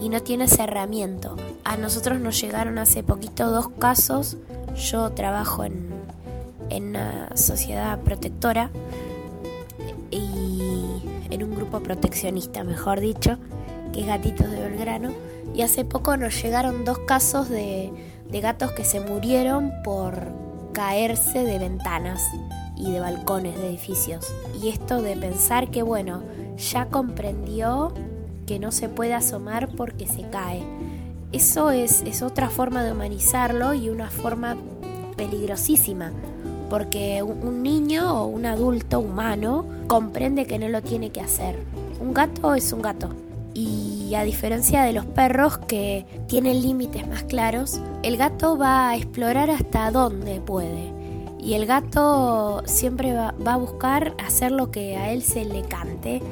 y 0.00 0.08
no 0.08 0.20
tiene 0.20 0.48
cerramiento. 0.48 1.36
A 1.64 1.76
nosotros 1.76 2.20
nos 2.20 2.40
llegaron 2.40 2.78
hace 2.78 3.02
poquito 3.02 3.50
dos 3.50 3.68
casos. 3.78 4.36
Yo 4.76 5.10
trabajo 5.10 5.64
en, 5.64 5.88
en 6.68 6.88
una 6.88 7.34
sociedad 7.36 7.98
protectora 8.00 8.70
y 10.10 11.02
en 11.30 11.42
un 11.42 11.54
grupo 11.54 11.80
proteccionista, 11.80 12.64
mejor 12.64 13.00
dicho, 13.00 13.38
que 13.92 14.00
es 14.00 14.06
Gatitos 14.06 14.50
de 14.50 14.60
Belgrano. 14.60 15.12
Y 15.54 15.62
hace 15.62 15.84
poco 15.84 16.16
nos 16.16 16.40
llegaron 16.42 16.84
dos 16.84 16.98
casos 17.00 17.48
de, 17.48 17.90
de 18.30 18.40
gatos 18.40 18.72
que 18.72 18.84
se 18.84 19.00
murieron 19.00 19.72
por 19.82 20.47
caerse 20.78 21.42
de 21.42 21.58
ventanas 21.58 22.22
y 22.76 22.92
de 22.92 23.00
balcones 23.00 23.56
de 23.56 23.68
edificios. 23.68 24.32
Y 24.62 24.68
esto 24.68 25.02
de 25.02 25.16
pensar 25.16 25.72
que, 25.72 25.82
bueno, 25.82 26.22
ya 26.56 26.86
comprendió 26.86 27.92
que 28.46 28.60
no 28.60 28.70
se 28.70 28.88
puede 28.88 29.12
asomar 29.12 29.70
porque 29.70 30.06
se 30.06 30.22
cae. 30.30 30.62
Eso 31.32 31.72
es, 31.72 32.02
es 32.02 32.22
otra 32.22 32.48
forma 32.48 32.84
de 32.84 32.92
humanizarlo 32.92 33.74
y 33.74 33.88
una 33.88 34.08
forma 34.08 34.56
peligrosísima. 35.16 36.12
Porque 36.70 37.24
un 37.24 37.64
niño 37.64 38.22
o 38.22 38.26
un 38.26 38.46
adulto 38.46 39.00
humano 39.00 39.64
comprende 39.88 40.46
que 40.46 40.60
no 40.60 40.68
lo 40.68 40.80
tiene 40.80 41.10
que 41.10 41.20
hacer. 41.20 41.58
Un 41.98 42.14
gato 42.14 42.54
es 42.54 42.72
un 42.72 42.82
gato. 42.82 43.08
Y 43.52 43.97
a 44.14 44.24
diferencia 44.24 44.82
de 44.82 44.92
los 44.92 45.04
perros 45.04 45.58
que 45.58 46.06
tienen 46.28 46.62
límites 46.62 47.06
más 47.06 47.24
claros, 47.24 47.80
el 48.02 48.16
gato 48.16 48.56
va 48.56 48.90
a 48.90 48.96
explorar 48.96 49.50
hasta 49.50 49.90
donde 49.90 50.40
puede. 50.40 50.92
Y 51.40 51.54
el 51.54 51.66
gato 51.66 52.62
siempre 52.66 53.14
va, 53.14 53.34
va 53.46 53.54
a 53.54 53.56
buscar 53.56 54.14
hacer 54.24 54.52
lo 54.52 54.70
que 54.70 54.96
a 54.96 55.12
él 55.12 55.22
se 55.22 55.44
le 55.44 55.62
cante. 55.62 56.22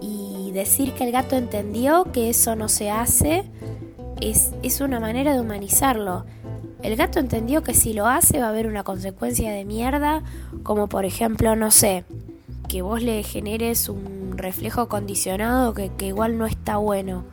Y 0.00 0.50
decir 0.52 0.92
que 0.94 1.04
el 1.04 1.12
gato 1.12 1.36
entendió 1.36 2.04
que 2.12 2.30
eso 2.30 2.56
no 2.56 2.68
se 2.68 2.90
hace 2.90 3.44
es, 4.20 4.52
es 4.62 4.80
una 4.80 5.00
manera 5.00 5.34
de 5.34 5.40
humanizarlo. 5.40 6.24
El 6.82 6.96
gato 6.96 7.18
entendió 7.18 7.62
que 7.62 7.74
si 7.74 7.92
lo 7.92 8.06
hace 8.06 8.38
va 8.40 8.46
a 8.46 8.48
haber 8.50 8.66
una 8.66 8.84
consecuencia 8.84 9.52
de 9.52 9.64
mierda, 9.64 10.22
como 10.62 10.88
por 10.88 11.04
ejemplo, 11.04 11.54
no 11.56 11.70
sé, 11.70 12.04
que 12.68 12.82
vos 12.82 13.02
le 13.02 13.22
generes 13.22 13.88
un 13.88 14.19
reflejo 14.40 14.88
condicionado 14.88 15.74
que, 15.74 15.90
que 15.90 16.06
igual 16.06 16.38
no 16.38 16.46
está 16.46 16.76
bueno. 16.76 17.24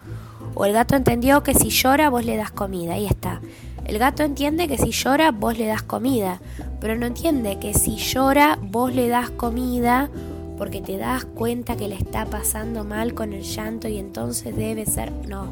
O 0.55 0.65
el 0.65 0.73
gato 0.73 0.95
entendió 0.95 1.43
que 1.43 1.53
si 1.53 1.69
llora 1.69 2.09
vos 2.09 2.25
le 2.25 2.35
das 2.35 2.51
comida, 2.51 2.93
ahí 2.93 3.05
está. 3.05 3.41
El 3.85 3.99
gato 3.99 4.23
entiende 4.23 4.67
que 4.67 4.77
si 4.77 4.91
llora 4.91 5.31
vos 5.31 5.57
le 5.57 5.65
das 5.67 5.81
comida, 5.81 6.41
pero 6.81 6.95
no 6.95 7.05
entiende 7.05 7.57
que 7.57 7.73
si 7.73 7.95
llora 7.95 8.59
vos 8.61 8.93
le 8.93 9.07
das 9.07 9.29
comida 9.29 10.09
porque 10.57 10.81
te 10.81 10.97
das 10.97 11.23
cuenta 11.25 11.77
que 11.77 11.87
le 11.87 11.95
está 11.95 12.25
pasando 12.25 12.83
mal 12.83 13.13
con 13.13 13.31
el 13.31 13.43
llanto 13.43 13.87
y 13.87 13.97
entonces 13.97 14.55
debe 14.55 14.85
ser... 14.85 15.11
No, 15.27 15.45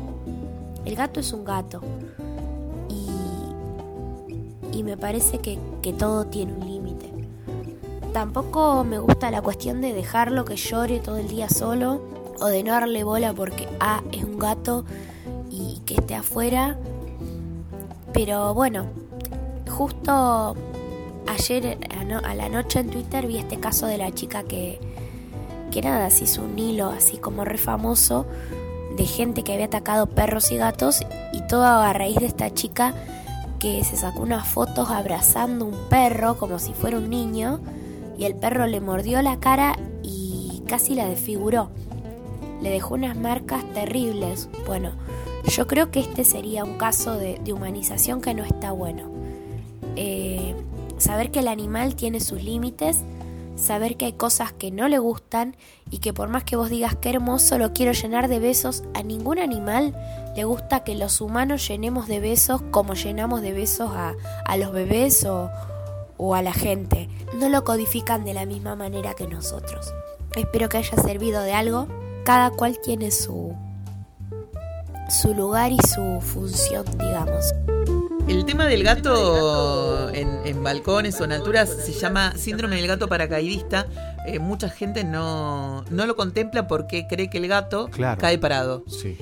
el 0.83 0.95
gato 0.95 1.19
es 1.19 1.31
un 1.31 1.45
gato. 1.45 1.81
Y, 2.89 4.79
y 4.79 4.83
me 4.83 4.97
parece 4.97 5.37
que, 5.37 5.59
que 5.81 5.93
todo 5.93 6.25
tiene 6.25 6.53
un 6.53 6.59
límite. 6.59 6.74
Tampoco 8.15 8.85
me 8.85 8.97
gusta 8.97 9.29
la 9.29 9.41
cuestión 9.41 9.81
de 9.81 9.91
dejarlo 9.91 10.45
que 10.45 10.55
llore 10.55 11.01
todo 11.01 11.17
el 11.17 11.27
día 11.27 11.49
solo 11.49 12.01
o 12.39 12.45
de 12.45 12.63
no 12.63 12.71
darle 12.71 13.03
bola 13.03 13.33
porque 13.33 13.67
ah, 13.81 14.03
es 14.13 14.23
un 14.23 14.39
gato 14.39 14.85
y 15.51 15.81
que 15.85 15.95
esté 15.95 16.15
afuera. 16.15 16.77
Pero 18.13 18.53
bueno, 18.53 18.85
justo 19.69 20.55
ayer 21.27 21.77
a, 21.93 22.19
a 22.19 22.35
la 22.35 22.47
noche 22.47 22.79
en 22.79 22.89
Twitter 22.89 23.27
vi 23.27 23.37
este 23.37 23.59
caso 23.59 23.85
de 23.85 23.97
la 23.97 24.09
chica 24.13 24.43
que, 24.43 24.79
que 25.69 25.81
nada, 25.81 26.09
se 26.09 26.23
hizo 26.23 26.41
un 26.41 26.57
hilo 26.57 26.91
así 26.91 27.17
como 27.17 27.43
re 27.43 27.57
famoso 27.57 28.25
de 28.95 29.03
gente 29.03 29.43
que 29.43 29.51
había 29.51 29.65
atacado 29.65 30.05
perros 30.05 30.53
y 30.53 30.55
gatos 30.55 31.01
y 31.33 31.45
todo 31.47 31.65
a 31.65 31.91
raíz 31.91 32.15
de 32.15 32.27
esta 32.27 32.49
chica 32.53 32.93
que 33.59 33.83
se 33.83 33.97
sacó 33.97 34.21
unas 34.21 34.47
fotos 34.47 34.89
abrazando 34.89 35.65
un 35.65 35.89
perro 35.89 36.37
como 36.37 36.59
si 36.59 36.71
fuera 36.71 36.97
un 36.97 37.09
niño 37.09 37.59
y 38.17 38.25
el 38.25 38.35
perro 38.35 38.67
le 38.67 38.81
mordió 38.81 39.21
la 39.21 39.39
cara 39.39 39.77
y 40.03 40.63
casi 40.67 40.95
la 40.95 41.07
desfiguró. 41.07 41.69
Le 42.61 42.69
dejó 42.69 42.95
unas 42.95 43.17
marcas 43.17 43.63
terribles. 43.73 44.49
Bueno, 44.65 44.91
yo 45.47 45.67
creo 45.67 45.91
que 45.91 45.99
este 45.99 46.23
sería 46.23 46.63
un 46.63 46.77
caso 46.77 47.17
de, 47.17 47.39
humanización 47.51 48.21
que 48.21 48.33
no 48.33 48.43
está 48.43 48.71
bueno. 48.71 49.09
Eh, 49.95 50.55
saber 50.97 51.31
que 51.31 51.39
el 51.39 51.47
animal 51.47 51.95
tiene 51.95 52.19
sus 52.19 52.43
límites, 52.43 53.01
saber 53.55 53.97
que 53.97 54.05
hay 54.05 54.13
cosas 54.13 54.53
que 54.53 54.71
no 54.71 54.87
le 54.87 54.97
gustan 54.97 55.55
y 55.89 55.99
que 55.99 56.13
por 56.13 56.29
más 56.29 56.43
que 56.43 56.55
vos 56.55 56.69
digas 56.69 56.95
que 56.95 57.09
hermoso 57.09 57.57
lo 57.57 57.73
quiero 57.73 57.91
llenar 57.91 58.27
de 58.27 58.39
besos, 58.39 58.83
a 58.93 59.03
ningún 59.03 59.39
animal 59.39 59.95
le 60.35 60.43
gusta 60.43 60.83
que 60.83 60.95
los 60.95 61.21
humanos 61.21 61.65
llenemos 61.67 62.07
de 62.07 62.19
besos 62.19 62.61
como 62.71 62.95
llenamos 62.95 63.41
de 63.41 63.53
besos 63.53 63.91
a, 63.93 64.13
a 64.45 64.57
los 64.57 64.73
bebés 64.73 65.23
o, 65.25 65.49
o 66.17 66.35
a 66.35 66.41
la 66.41 66.53
gente. 66.53 67.09
No 67.39 67.49
lo 67.49 67.63
codifican 67.63 68.23
de 68.25 68.33
la 68.33 68.45
misma 68.45 68.75
manera 68.75 69.13
que 69.13 69.27
nosotros. 69.27 69.93
Espero 70.35 70.69
que 70.69 70.77
haya 70.77 70.97
servido 70.97 71.41
de 71.41 71.53
algo. 71.53 71.87
Cada 72.25 72.49
cual 72.49 72.79
tiene 72.83 73.11
su, 73.11 73.53
su 75.09 75.33
lugar 75.33 75.71
y 75.71 75.77
su 75.93 76.19
función, 76.21 76.85
digamos. 76.97 77.53
El 78.27 78.43
tema 78.45 78.65
del 78.65 78.81
gato 78.83 80.09
en, 80.09 80.39
en 80.45 80.63
balcones 80.63 81.21
o 81.21 81.25
en 81.25 81.31
alturas 81.33 81.69
se 81.69 81.91
llama 81.93 82.33
síndrome 82.35 82.77
del 82.77 82.87
gato 82.87 83.07
paracaidista. 83.07 83.85
Eh, 84.25 84.39
mucha 84.39 84.69
gente 84.69 85.03
no, 85.03 85.83
no 85.91 86.07
lo 86.07 86.15
contempla 86.15 86.67
porque 86.67 87.05
cree 87.07 87.29
que 87.29 87.37
el 87.37 87.47
gato 87.47 87.87
Claro. 87.91 88.19
cae 88.19 88.39
parado. 88.39 88.83
Sí. 88.87 89.15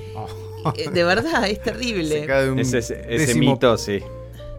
Eh, 0.78 0.88
de 0.88 1.04
verdad, 1.04 1.46
es 1.46 1.58
Se 1.58 1.64
terrible. 1.64 2.24
cae 2.24 2.44
de 2.44 2.50
un 2.52 2.58
Ese, 2.58 2.78
ese 2.78 2.94
décimo- 3.06 3.52
mito, 3.52 3.76
sí. 3.76 4.00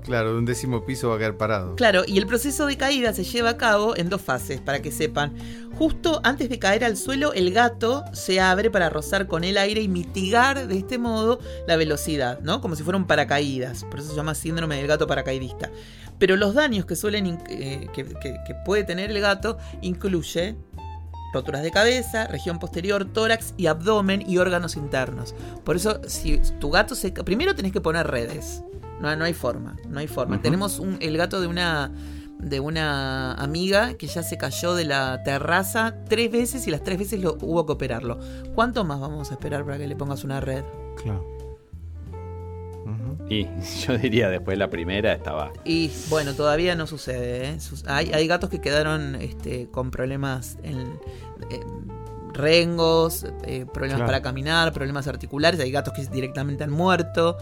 Claro, 0.05 0.33
de 0.33 0.37
un 0.37 0.45
décimo 0.45 0.85
piso 0.85 1.09
va 1.09 1.15
a 1.15 1.19
caer 1.19 1.35
parado. 1.35 1.75
Claro, 1.75 2.03
y 2.05 2.19
el 2.19 2.27
proceso 2.27 2.67
de 2.67 2.77
caída 2.77 3.11
se 3.13 3.23
lleva 3.23 3.49
a 3.49 3.57
cabo 3.57 3.97
en 3.97 4.09
dos 4.09 4.21
fases, 4.21 4.61
para 4.61 4.81
que 4.81 4.91
sepan. 4.91 5.33
Justo 5.77 6.21
antes 6.23 6.47
de 6.47 6.59
caer 6.59 6.85
al 6.85 6.95
suelo, 6.95 7.33
el 7.33 7.51
gato 7.51 8.03
se 8.13 8.39
abre 8.39 8.69
para 8.69 8.89
rozar 8.89 9.27
con 9.27 9.43
el 9.43 9.57
aire 9.57 9.81
y 9.81 9.87
mitigar 9.87 10.67
de 10.67 10.77
este 10.77 10.99
modo 10.99 11.39
la 11.67 11.75
velocidad, 11.75 12.39
¿no? 12.41 12.61
Como 12.61 12.75
si 12.75 12.83
fuera 12.83 12.97
un 12.97 13.07
paracaídas. 13.07 13.83
Por 13.85 13.99
eso 13.99 14.09
se 14.09 14.15
llama 14.15 14.35
síndrome 14.35 14.77
del 14.77 14.87
gato 14.87 15.07
paracaidista. 15.07 15.71
Pero 16.19 16.35
los 16.35 16.53
daños 16.53 16.85
que 16.85 16.95
suelen 16.95 17.39
eh, 17.49 17.87
que, 17.93 18.05
puede 18.63 18.83
tener 18.83 19.09
el 19.09 19.19
gato 19.19 19.57
incluye 19.81 20.55
roturas 21.33 21.63
de 21.63 21.71
cabeza, 21.71 22.27
región 22.27 22.59
posterior, 22.59 23.03
tórax 23.05 23.53
y 23.57 23.65
abdomen 23.65 24.23
y 24.25 24.37
órganos 24.37 24.77
internos. 24.77 25.35
Por 25.65 25.75
eso, 25.75 25.99
si 26.07 26.39
tu 26.59 26.69
gato 26.69 26.95
se... 26.95 27.11
Primero 27.11 27.55
tenés 27.55 27.73
que 27.73 27.81
poner 27.81 28.07
redes. 28.07 28.63
No, 28.99 29.15
no 29.15 29.25
hay 29.25 29.33
forma, 29.33 29.75
no 29.87 29.99
hay 29.99 30.07
forma. 30.07 30.41
Tenemos 30.41 30.79
un- 30.79 30.97
el 31.01 31.17
gato 31.17 31.41
de 31.41 31.47
una 31.47 31.91
de 32.39 32.59
una 32.59 33.33
amiga 33.35 33.95
que 33.95 34.07
ya 34.07 34.21
se 34.21 34.37
cayó 34.37 34.75
de 34.75 34.83
la 34.83 35.23
terraza 35.23 35.95
tres 36.07 36.29
veces 36.29 36.67
y 36.67 36.71
las 36.71 36.83
tres 36.83 36.99
veces 36.99 37.21
lo, 37.21 37.37
hubo 37.41 37.65
que 37.65 37.71
operarlo. 37.73 38.19
¿Cuánto 38.53 38.83
más 38.83 38.99
vamos 38.99 39.31
a 39.31 39.35
esperar 39.35 39.63
para 39.63 39.77
que 39.77 39.87
le 39.87 39.95
pongas 39.95 40.23
una 40.23 40.41
red? 40.41 40.63
Claro. 41.01 41.35
Y 43.29 43.47
yo 43.87 43.97
diría 43.97 44.29
después 44.29 44.55
de 44.55 44.59
la 44.59 44.69
primera 44.69 45.13
estaba. 45.13 45.51
Y 45.63 45.91
bueno, 46.09 46.33
todavía 46.33 46.75
no 46.75 46.85
sucede. 46.85 47.49
¿eh? 47.49 47.57
Hay, 47.87 48.11
hay, 48.13 48.27
gatos 48.27 48.49
que 48.49 48.61
quedaron 48.61 49.15
este, 49.15 49.67
con 49.71 49.89
problemas 49.89 50.57
en, 50.63 50.99
rengos, 52.33 53.25
eh, 53.43 53.65
problemas 53.73 54.01
para 54.01 54.21
caminar, 54.21 54.71
problemas 54.73 55.07
articulares. 55.07 55.59
Hay 55.59 55.71
gatos 55.71 55.93
que 55.93 56.05
directamente 56.05 56.63
han 56.63 56.71
muerto. 56.71 57.37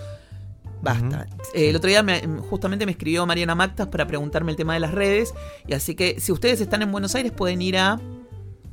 Basta. 0.84 1.28
Eh, 1.54 1.70
el 1.70 1.76
otro 1.78 1.90
día 1.90 2.04
justamente 2.50 2.86
me 2.86 2.92
escribió 2.92 3.26
Mariana 3.26 3.56
Mactas 3.56 3.88
para 3.88 4.06
preguntarme 4.06 4.52
el 4.52 4.58
tema 4.58 4.74
de 4.74 4.82
las 4.82 4.92
redes. 4.92 5.34
Y 5.66 5.74
así 5.74 5.96
que 5.96 6.20
si 6.20 6.34
ustedes 6.34 6.60
están 6.60 6.82
en 6.82 6.92
Buenos 6.92 7.16
Aires 7.16 7.32
pueden 7.32 7.62
ir 7.62 7.78
a 7.78 8.02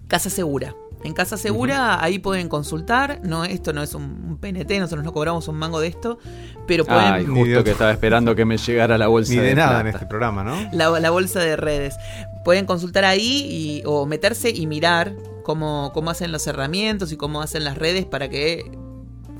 Casa 0.08 0.28
Segura. 0.28 0.74
En 1.04 1.14
Casa 1.14 1.36
Segura, 1.36 2.02
ahí 2.02 2.18
pueden 2.18 2.48
consultar. 2.48 3.20
No, 3.22 3.44
esto 3.44 3.72
no 3.72 3.82
es 3.82 3.94
un 3.94 4.38
PNT, 4.40 4.70
nosotros 4.80 5.04
no 5.04 5.12
cobramos 5.12 5.46
un 5.46 5.56
mango 5.56 5.78
de 5.78 5.86
esto. 5.86 6.18
Pero 6.66 6.84
pueden. 6.84 7.12
Ay, 7.12 7.26
justo 7.26 7.62
que 7.62 7.70
estaba 7.70 7.92
esperando 7.92 8.34
que 8.34 8.44
me 8.44 8.58
llegara 8.58 8.98
la 8.98 9.06
bolsa 9.06 9.32
Ni 9.32 9.38
de, 9.38 9.54
nada 9.54 9.80
en 9.80 9.86
este 9.86 10.06
programa, 10.06 10.42
¿no? 10.42 10.56
La, 10.72 11.10
bolsa 11.10 11.38
de 11.38 11.54
redes. 11.54 11.94
Pueden 12.44 12.66
consultar 12.66 13.04
ahí 13.04 13.46
y, 13.48 13.82
o 13.86 14.04
meterse 14.04 14.50
y 14.50 14.66
mirar 14.66 15.14
cómo, 15.44 15.92
cómo 15.94 16.10
hacen 16.10 16.32
los 16.32 16.44
herramientas 16.48 17.12
y 17.12 17.16
cómo 17.16 17.40
hacen 17.40 17.62
las 17.62 17.78
redes 17.78 18.04
para 18.04 18.28
que 18.28 18.79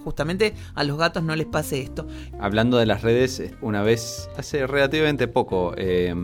justamente 0.05 0.55
a 0.75 0.85
los 0.85 0.99
gatos 0.99 1.23
no 1.23 1.37
les 1.37 1.47
pase 1.47 1.81
esto. 1.81 2.07
Hablando 2.39 2.79
de 2.79 2.87
las 2.87 3.03
redes, 3.03 3.43
una 3.61 3.83
vez, 3.83 4.29
hace 4.37 4.67
relativamente 4.67 5.29
poco, 5.29 5.75
eh, 5.77 6.15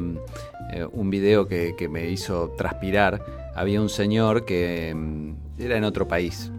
eh, 0.72 0.86
un 0.92 1.10
video 1.10 1.46
que, 1.46 1.74
me 1.90 2.10
hizo 2.10 2.50
transpirar 2.56 3.22
había 3.54 3.80
un 3.80 3.88
señor 3.88 4.44
que 4.44 4.92
mm, 4.94 5.34
era 5.58 5.76
en 5.76 5.84
otro 5.84 6.08
país, 6.08 6.50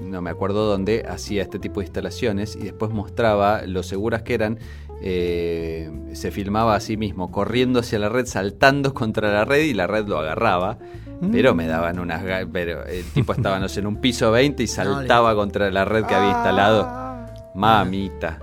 no 0.00 0.22
me 0.22 0.30
acuerdo 0.30 0.66
dónde, 0.66 1.04
hacía 1.08 1.42
este 1.42 1.58
tipo 1.58 1.80
de 1.80 1.86
instalaciones 1.86 2.56
y 2.56 2.64
después 2.64 2.90
mostraba 2.92 3.62
lo 3.66 3.82
seguras 3.82 4.22
que 4.22 4.34
eran. 4.34 4.58
Eh, 5.02 5.90
se 6.14 6.30
filmaba 6.30 6.74
a 6.74 6.80
sí 6.80 6.96
mismo 6.96 7.30
corriendo 7.30 7.80
hacia 7.80 7.98
la 7.98 8.08
red, 8.08 8.26
saltando 8.26 8.94
contra 8.94 9.32
la 9.32 9.44
red 9.44 9.64
y 9.64 9.74
la 9.74 9.86
red 9.86 10.06
lo 10.06 10.18
agarraba. 10.18 10.78
Mm. 11.20 11.30
Pero 11.30 11.54
me 11.54 11.66
daban 11.66 11.98
unas. 11.98 12.22
Pero 12.52 12.84
el 12.84 13.04
tipo 13.04 13.32
estaba, 13.32 13.58
no 13.58 13.68
sé, 13.68 13.80
en 13.80 13.86
un 13.86 13.96
piso 13.96 14.30
20 14.30 14.62
y 14.62 14.66
saltaba 14.66 15.34
contra 15.34 15.70
la 15.70 15.84
red 15.84 16.04
que 16.04 16.14
había 16.14 16.30
instalado. 16.30 16.84
Ah. 16.86 17.26
Mamita. 17.54 18.40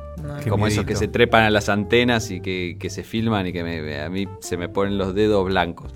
Como 0.49 0.67
esos 0.67 0.85
que 0.85 0.95
se 0.95 1.07
trepan 1.07 1.43
a 1.43 1.49
las 1.49 1.69
antenas 1.69 2.31
y 2.31 2.39
que, 2.39 2.87
se 2.89 3.03
filman 3.03 3.47
y 3.47 3.53
que 3.53 4.01
a 4.01 4.09
mí 4.09 4.27
se 4.39 4.57
me 4.57 4.69
ponen 4.69 4.97
los 4.97 5.13
dedos 5.13 5.45
blancos. 5.45 5.93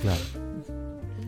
Claro. 0.00 0.20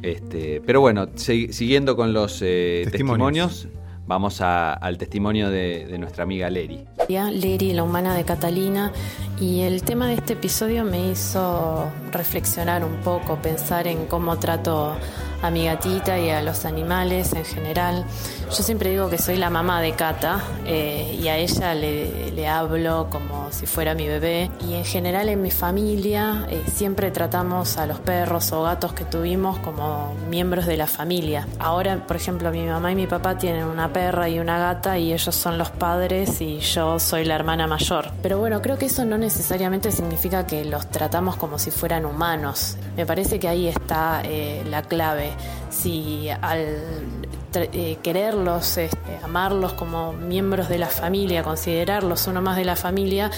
Este, 0.02 0.62
pero 0.64 0.80
bueno, 0.80 1.08
siguiendo 1.16 1.96
con 1.96 2.12
los 2.12 2.40
eh, 2.42 2.86
testimonios. 2.90 3.68
vamos 4.06 4.40
al 4.40 4.98
testimonio 4.98 5.50
de, 5.50 5.96
nuestra 5.98 6.24
amiga 6.24 6.48
Leri. 6.50 6.84
Leri, 7.08 7.72
la 7.72 7.84
humana 7.84 8.14
de 8.14 8.24
Catalina, 8.24 8.92
y 9.40 9.60
el 9.60 9.82
tema 9.82 10.08
de 10.08 10.14
este 10.14 10.32
episodio 10.32 10.84
me 10.84 11.10
hizo 11.10 11.90
reflexionar 12.10 12.84
un 12.84 12.96
poco, 12.96 13.36
pensar 13.36 13.86
en 13.86 14.06
cómo 14.06 14.38
trato 14.38 14.96
a 15.42 15.50
mi 15.50 15.66
gatita 15.66 16.18
y 16.18 16.30
a 16.30 16.42
los 16.42 16.64
animales 16.64 17.32
en 17.32 17.44
general. 17.44 18.04
Yo 18.48 18.62
siempre 18.62 18.90
digo 18.90 19.10
que 19.10 19.18
soy 19.18 19.36
la 19.36 19.50
mamá 19.50 19.80
de 19.80 19.92
Cata 19.92 20.40
eh, 20.64 21.18
y 21.20 21.26
a 21.28 21.36
ella 21.36 21.74
le, 21.74 22.46
hablo 22.46 23.08
como 23.10 23.50
si 23.50 23.66
fuera 23.66 23.94
mi 23.94 24.06
bebé. 24.06 24.50
Y 24.66 24.74
en 24.74 24.84
general 24.84 25.28
en 25.28 25.42
mi 25.42 25.50
familia 25.50 26.46
eh, 26.48 26.62
siempre 26.72 27.10
tratamos 27.10 27.76
a 27.76 27.86
los 27.86 27.98
perros 27.98 28.52
o 28.52 28.62
gatos 28.62 28.92
que 28.92 29.04
tuvimos 29.04 29.58
como 29.58 30.14
miembros 30.30 30.66
de 30.66 30.76
la 30.76 30.86
familia. 30.86 31.48
Ahora, 31.58 32.06
por 32.06 32.14
ejemplo, 32.16 32.52
mi 32.52 32.64
mamá 32.64 32.92
y 32.92 32.94
mi 32.94 33.08
papá 33.08 33.36
tienen 33.36 33.64
una 33.64 33.92
perra 33.92 34.28
y 34.28 34.38
una 34.38 34.58
gata 34.58 34.96
y 34.96 35.12
ellos 35.12 35.34
son 35.34 35.58
los 35.58 35.70
padres 35.70 36.40
y 36.40 36.60
yo 36.60 37.00
soy 37.00 37.24
la 37.24 37.34
hermana 37.34 37.66
mayor. 37.66 38.10
Pero 38.22 38.38
bueno, 38.38 38.62
creo 38.62 38.78
que 38.78 38.86
eso 38.86 39.04
no 39.04 39.18
necesariamente 39.18 39.90
significa 39.90 40.46
que 40.46 40.64
los 40.64 40.88
tratamos 40.88 41.34
como 41.34 41.58
si 41.58 41.72
fueran 41.72 42.06
humanos. 42.06 42.76
Me 42.96 43.06
parece 43.06 43.40
que 43.40 43.48
ahí 43.48 43.66
está 43.66 44.22
eh, 44.24 44.62
la 44.70 44.82
clave. 44.82 45.32
Si 45.68 46.28
al 46.30 47.26
eh, 47.56 47.98
quererlos, 48.02 48.76
este, 48.76 49.18
amarlos 49.22 49.72
como 49.72 50.12
miembros 50.12 50.68
de 50.68 50.78
la 50.78 50.88
familia, 50.88 51.42
considerarlos 51.42 52.26
uno 52.26 52.42
más 52.42 52.56
de 52.56 52.64
la 52.64 52.76
familia, 52.76 53.30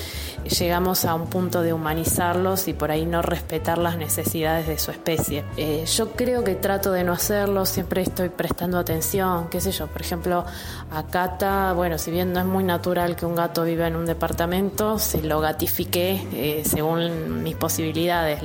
llegamos 0.44 1.04
a 1.04 1.14
un 1.14 1.26
punto 1.26 1.62
de 1.62 1.72
humanizarlos 1.72 2.68
y 2.68 2.72
por 2.72 2.90
ahí 2.90 3.06
no 3.06 3.22
respetar 3.22 3.78
las 3.78 3.96
necesidades 3.96 4.66
de 4.66 4.78
su 4.78 4.90
especie. 4.90 5.44
Eh, 5.56 5.84
yo 5.86 6.12
creo 6.12 6.44
que 6.44 6.54
trato 6.54 6.92
de 6.92 7.04
no 7.04 7.12
hacerlo, 7.12 7.66
siempre 7.66 8.02
estoy 8.02 8.28
prestando 8.28 8.78
atención, 8.78 9.48
qué 9.48 9.60
sé 9.60 9.72
yo, 9.72 9.86
por 9.86 10.00
ejemplo, 10.00 10.44
a 10.90 11.02
Cata, 11.04 11.72
bueno, 11.72 11.98
si 11.98 12.10
bien 12.10 12.32
no 12.32 12.40
es 12.40 12.46
muy 12.46 12.64
natural 12.64 13.16
que 13.16 13.26
un 13.26 13.34
gato 13.34 13.64
viva 13.64 13.86
en 13.86 13.96
un 13.96 14.06
departamento, 14.06 14.98
se 14.98 15.22
lo 15.22 15.40
gatifiqué 15.40 16.26
eh, 16.32 16.62
según 16.64 17.42
mis 17.42 17.56
posibilidades. 17.56 18.42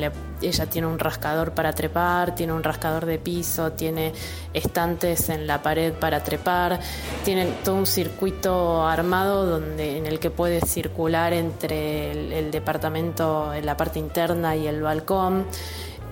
Ella 0.48 0.66
tiene 0.66 0.88
un 0.88 1.00
rascador 1.00 1.54
para 1.54 1.74
trepar, 1.74 2.36
tiene 2.36 2.54
un 2.54 2.64
rascador 2.64 3.06
de 3.06 3.18
piso, 3.18 3.72
tiene 3.72 4.14
estantes 4.54 5.30
en 5.30 5.48
la 5.48 5.62
pared 5.62 5.94
para 5.94 6.24
trepar, 6.24 6.80
tienen 7.24 7.54
todo 7.64 7.76
un 7.76 7.86
circuito 7.86 8.86
armado 8.86 9.46
donde, 9.46 9.98
en 9.98 10.06
el 10.06 10.20
que 10.20 10.30
puede 10.30 10.62
circular 10.62 11.34
entre 11.34 12.39
el, 12.39 12.52
departamento 12.52 13.54
en 13.54 13.66
la 13.66 13.76
parte 13.76 14.00
interna 14.00 14.56
y 14.56 14.68
el 14.68 14.82
balcón 14.82 15.46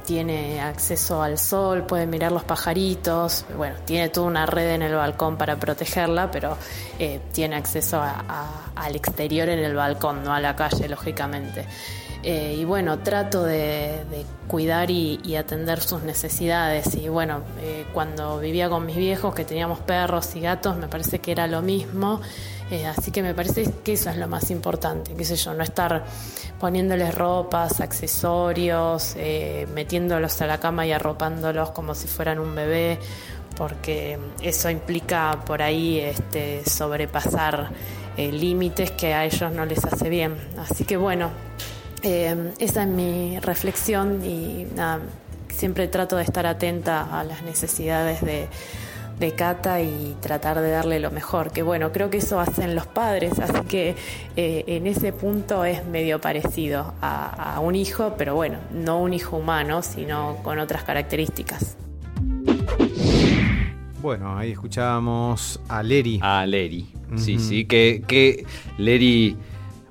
tiene 0.05 0.59
acceso 0.59 1.21
al 1.21 1.37
sol, 1.37 1.83
puede 1.83 2.07
mirar 2.07 2.31
los 2.31 2.43
pajaritos, 2.43 3.45
bueno, 3.55 3.75
tiene 3.85 4.09
toda 4.09 4.27
una 4.27 4.45
red 4.45 4.71
en 4.71 4.81
el 4.81 4.95
balcón 4.95 5.37
para 5.37 5.57
protegerla, 5.57 6.31
pero 6.31 6.57
eh, 6.97 7.19
tiene 7.31 7.55
acceso 7.55 8.01
al 8.01 8.95
exterior 8.95 9.49
en 9.49 9.59
el 9.59 9.75
balcón, 9.75 10.23
no 10.23 10.33
a 10.33 10.39
la 10.39 10.55
calle, 10.55 10.89
lógicamente. 10.89 11.65
Eh, 12.23 12.55
y 12.59 12.65
bueno, 12.65 12.99
trato 12.99 13.43
de, 13.43 14.03
cuidar 14.47 14.91
y, 14.91 15.35
atender 15.35 15.81
sus 15.81 16.03
necesidades. 16.03 16.95
Y 16.95 17.09
bueno, 17.09 17.41
eh, 17.61 17.85
cuando 17.93 18.39
vivía 18.39 18.69
con 18.69 18.85
mis 18.85 18.95
viejos, 18.95 19.33
que 19.33 19.45
teníamos 19.45 19.79
perros 19.79 20.35
y 20.35 20.41
gatos, 20.41 20.77
me 20.77 20.87
parece 20.87 21.19
que 21.19 21.31
era 21.31 21.47
lo 21.47 21.61
mismo. 21.61 22.21
Eh, 22.69 22.85
así 22.85 23.11
que 23.11 23.21
me 23.21 23.33
parece 23.33 23.69
que 23.83 23.93
eso 23.93 24.09
es 24.09 24.17
lo 24.17 24.27
más 24.29 24.49
importante, 24.49 25.13
qué 25.13 25.25
sé 25.25 25.35
yo, 25.35 25.53
no 25.53 25.61
estar 25.61 26.05
poniéndoles 26.57 27.13
ropas, 27.13 27.81
accesorios, 27.81 29.17
metiéndolos 29.73 30.41
a 30.41 30.47
la 30.47 30.57
cama 30.57 30.85
y 30.85 30.93
arropándolos 30.93 31.71
como 31.71 31.93
si 31.95 32.07
fueran 32.07 32.39
un 32.39 32.55
bebé, 32.55 32.97
porque 33.57 34.17
eso 34.41 34.69
implica 34.69 35.37
por 35.45 35.61
ahí 35.61 35.99
este, 35.99 36.63
sobrepasar 36.63 37.71
límites 38.15 38.91
que 38.91 39.15
a 39.15 39.25
ellos 39.25 39.51
no 39.51 39.65
les 39.65 39.83
hace 39.83 40.07
bien. 40.07 40.37
Así 40.57 40.85
que 40.85 40.95
bueno, 40.95 41.29
eh, 42.03 42.53
esa 42.59 42.83
es 42.83 42.89
mi 42.89 43.39
reflexión 43.39 44.25
y 44.25 44.65
siempre 45.49 45.87
trato 45.87 46.15
de 46.15 46.23
estar 46.23 46.45
atenta 46.45 47.19
a 47.19 47.23
las 47.23 47.43
necesidades 47.43 48.21
de, 48.21 48.47
Cata 49.37 49.79
y 49.83 50.15
tratar 50.19 50.59
de 50.61 50.71
darle 50.71 50.99
lo 50.99 51.11
mejor. 51.11 51.51
Que 51.51 51.61
bueno, 51.61 51.91
creo 51.91 52.09
que 52.09 52.17
eso 52.17 52.39
hacen 52.39 52.73
los 52.73 52.87
padres, 52.87 53.37
así 53.37 53.67
que 53.67 53.95
eh, 54.35 54.63
en 54.65 54.87
ese 54.87 55.13
punto 55.13 55.63
es 55.63 55.85
medio 55.85 56.19
parecido 56.19 56.95
a, 57.03 57.59
un 57.61 57.75
hijo, 57.75 58.15
pero 58.17 58.33
bueno, 58.33 58.57
no 58.73 58.99
un 58.99 59.13
hijo 59.13 59.37
humano, 59.37 59.83
sino 59.83 60.37
con 60.41 60.57
otras 60.57 60.83
características. 60.83 61.77
Bueno, 64.01 64.35
ahí 64.35 64.53
escuchábamos 64.53 65.61
a 65.69 65.83
Leri. 65.83 66.19
A 66.23 66.43
Leri, 66.47 66.91
sí, 67.15 67.37
sí, 67.37 67.65
que, 67.65 68.03
que 68.07 68.43
Leri 68.79 69.37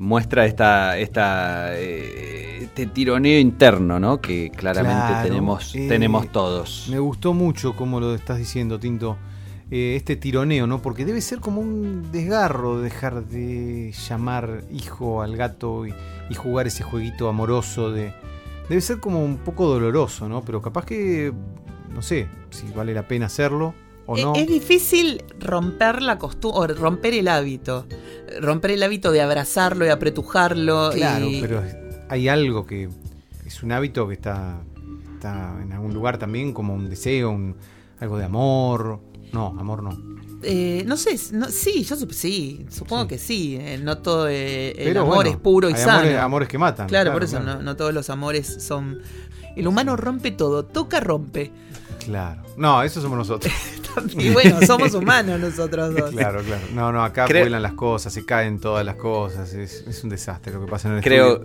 muestra 0.01 0.47
esta, 0.47 0.99
esta 0.99 1.79
eh, 1.79 2.63
este 2.63 2.87
tironeo 2.87 3.39
interno, 3.39 4.01
¿no? 4.01 4.21
Que 4.21 4.51
claramente 4.51 5.29
tenemos, 5.29 5.75
eh, 5.75 5.87
tenemos 5.89 6.33
todos. 6.33 6.89
Me 6.91 6.99
gustó 6.99 7.35
mucho 7.35 7.77
como 7.77 8.01
lo 8.01 8.15
estás 8.15 8.39
diciendo, 8.39 8.81
Tinto. 8.81 9.19
Eh, 9.71 9.95
este 9.97 10.17
tironeo, 10.17 10.67
¿no? 10.67 10.81
Porque 10.81 11.05
debe 11.05 11.21
ser 11.21 11.39
como 11.39 11.61
un 11.61 12.11
desgarro 12.11 12.81
dejar 12.81 13.27
de 13.27 13.93
llamar 13.93 14.65
hijo 14.73 15.23
al 15.23 15.37
gato 15.37 15.87
y, 15.87 15.95
jugar 16.35 16.67
ese 16.67 16.83
jueguito 16.83 17.29
amoroso 17.29 17.93
de. 17.93 18.15
Debe 18.69 18.81
ser 18.81 19.01
como 19.01 19.23
un 19.23 19.37
poco 19.37 19.67
doloroso, 19.67 20.29
¿no? 20.29 20.43
Pero 20.43 20.63
capaz 20.63 20.87
que. 20.87 21.33
No 21.91 22.03
sé 22.03 22.29
si 22.51 22.67
vale 22.73 22.95
la 22.95 23.07
pena 23.07 23.27
hacerlo. 23.27 23.75
Es 24.17 24.47
difícil 24.47 25.23
romper 25.39 26.03
la 26.03 26.19
costumbre, 26.19 26.75
romper 26.75 27.15
el 27.15 27.29
hábito. 27.29 27.87
Romper 28.41 28.73
el 28.73 28.83
hábito 28.83 29.13
de 29.13 29.21
abrazarlo 29.21 29.87
y 29.87 29.89
apretujarlo. 29.89 30.91
Claro, 30.93 31.27
pero 31.41 31.63
hay 32.09 32.29
algo 32.29 32.67
que 32.67 32.89
es 33.47 33.63
un 33.63 33.73
hábito 33.73 34.09
que 34.09 34.15
está, 34.15 34.61
está 35.15 35.57
en 35.63 35.73
algún 35.73 35.95
lugar 35.95 36.19
también 36.19 36.53
como 36.53 36.75
un 36.75 36.89
deseo, 36.89 37.31
un, 37.31 37.57
algo 38.01 38.19
de 38.19 38.25
amor. 38.25 39.01
No, 39.33 39.55
amor 39.59 39.83
no. 39.83 40.11
Eh, 40.43 40.85
no 40.87 40.97
sé, 40.97 41.19
sí, 41.19 41.85
yo 41.85 41.97
sí, 41.97 42.67
supongo 42.71 43.07
que 43.07 43.19
sí. 43.19 43.57
Eh, 43.61 43.79
no 43.79 43.99
todo 43.99 44.29
eh, 44.29 44.71
el 44.71 44.97
amor 44.97 45.27
es 45.27 45.37
puro 45.37 45.69
y 45.69 45.75
sano. 45.75 45.99
Amores, 45.99 46.19
amores, 46.19 46.49
que 46.49 46.59
matan. 46.59 46.89
Claro, 46.89 47.13
por 47.13 47.25
eso 47.25 47.41
no, 47.41 47.61
no, 47.61 47.77
todos 47.77 47.93
los 47.93 48.09
amores 48.11 48.63
son. 48.63 49.01
El 49.57 49.67
humano 49.67 49.97
rompe 49.97 50.31
todo, 50.31 50.65
toca, 50.65 51.01
rompe. 51.01 51.53
Claro. 52.05 52.43
No, 52.57 52.83
eso 52.83 53.01
somos 53.01 53.19
nosotros. 53.19 53.53
y 54.19 54.31
bueno, 54.31 54.61
somos 54.67 54.95
humanos 54.95 55.41
nosotros 55.41 55.95
dos. 55.95 56.11
Claro, 56.11 56.43
claro. 56.43 56.63
No, 56.75 56.93
no, 56.93 57.03
acá 57.03 57.27
vuelan 57.27 57.63
las 57.63 57.75
cosas, 57.75 58.13
se 58.13 58.25
caen 58.25 58.61
todas 58.61 58.85
las 58.85 58.97
cosas. 58.97 59.53
Es, 59.55 60.01
un 60.03 60.11
desastre 60.11 60.53
lo 60.53 60.65
que 60.65 60.71
pasa 60.71 60.89
en 60.89 60.97
el 60.97 61.03
Creo 61.03 61.45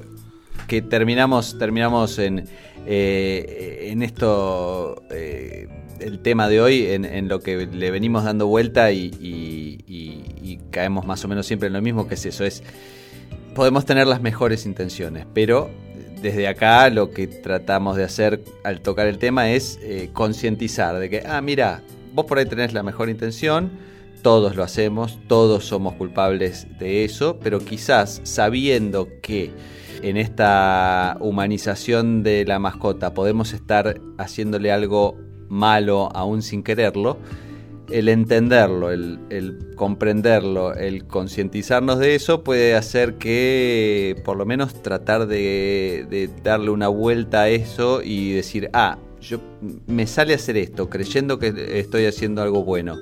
que 0.67 0.81
terminamos, 0.81 1.57
terminamos 1.57 2.19
en, 2.19 2.47
eh, 2.85 3.89
en 3.91 4.01
esto. 4.01 5.03
Eh, 5.11 5.67
el 5.99 6.19
tema 6.19 6.49
de 6.49 6.61
hoy 6.61 6.85
en, 6.87 7.27
lo 7.27 7.39
que 7.39 7.67
le 7.67 7.91
venimos 7.91 8.25
dando 8.25 8.47
vuelta 8.47 8.91
y, 8.91 10.61
caemos 10.71 11.05
más 11.05 11.23
o 11.23 11.29
menos 11.29 11.45
siempre 11.45 11.67
en 11.67 11.73
lo 11.73 11.81
mismo, 11.81 12.07
que 12.07 12.15
es 12.15 12.25
eso, 12.25 12.43
es 12.43 12.61
podemos 13.53 13.85
tener 13.85 14.07
las 14.07 14.21
mejores 14.21 14.65
intenciones, 14.65 15.25
pero 15.33 15.69
desde 16.21 16.47
acá 16.47 16.89
lo 16.89 17.11
que 17.11 17.27
tratamos 17.27 17.95
de 17.95 18.03
hacer 18.03 18.43
al 18.63 18.81
tocar 18.81 19.07
el 19.07 19.17
tema 19.17 19.51
es 19.51 19.79
eh, 19.81 20.09
concientizar 20.11 20.99
de 20.99 21.09
que, 21.09 21.23
ah, 21.25 21.41
mira, 21.41 21.81
vos 22.15 22.25
por 22.25 22.39
ahí 22.39 22.45
tenés 22.45 22.73
la 22.73 22.81
mejor 22.81 23.09
intención, 23.09 23.71
todos 24.21 24.55
lo 24.55 24.63
hacemos, 24.63 25.19
todos 25.27 25.65
somos 25.65 25.93
culpables 25.95 26.65
de 26.79 27.03
eso, 27.03 27.37
pero 27.43 27.59
quizás 27.59 28.21
sabiendo 28.23 29.09
que 29.21 29.51
en 30.01 30.17
esta 30.17 31.17
humanización 31.19 32.23
de 32.23 32.45
la 32.45 32.57
mascota 32.57 33.13
podemos 33.13 33.53
estar 33.53 33.99
haciéndole 34.17 34.71
algo 34.71 35.17
malo 35.49 36.09
aún 36.15 36.41
sin 36.41 36.63
quererlo, 36.63 37.19
el 37.91 38.09
entenderlo, 38.09 38.91
el, 38.91 39.73
comprenderlo, 39.75 40.73
el 40.73 41.05
concientizarnos 41.05 41.99
de 41.99 42.15
eso 42.15 42.43
puede 42.43 42.75
hacer 42.75 43.15
que 43.15 44.15
por 44.25 44.37
lo 44.37 44.45
menos 44.45 44.81
tratar 44.81 45.27
de, 45.27 46.29
darle 46.43 46.71
una 46.71 46.87
vuelta 46.87 47.41
a 47.41 47.49
eso 47.49 48.01
y 48.01 48.31
decir, 48.31 48.69
ah, 48.73 48.97
yo 49.25 49.39
me 49.87 50.07
sale 50.07 50.33
a 50.33 50.35
hacer 50.35 50.57
esto 50.57 50.89
creyendo 50.89 51.39
que 51.39 51.79
estoy 51.79 52.05
haciendo 52.05 52.41
algo 52.41 52.63
bueno. 52.63 52.97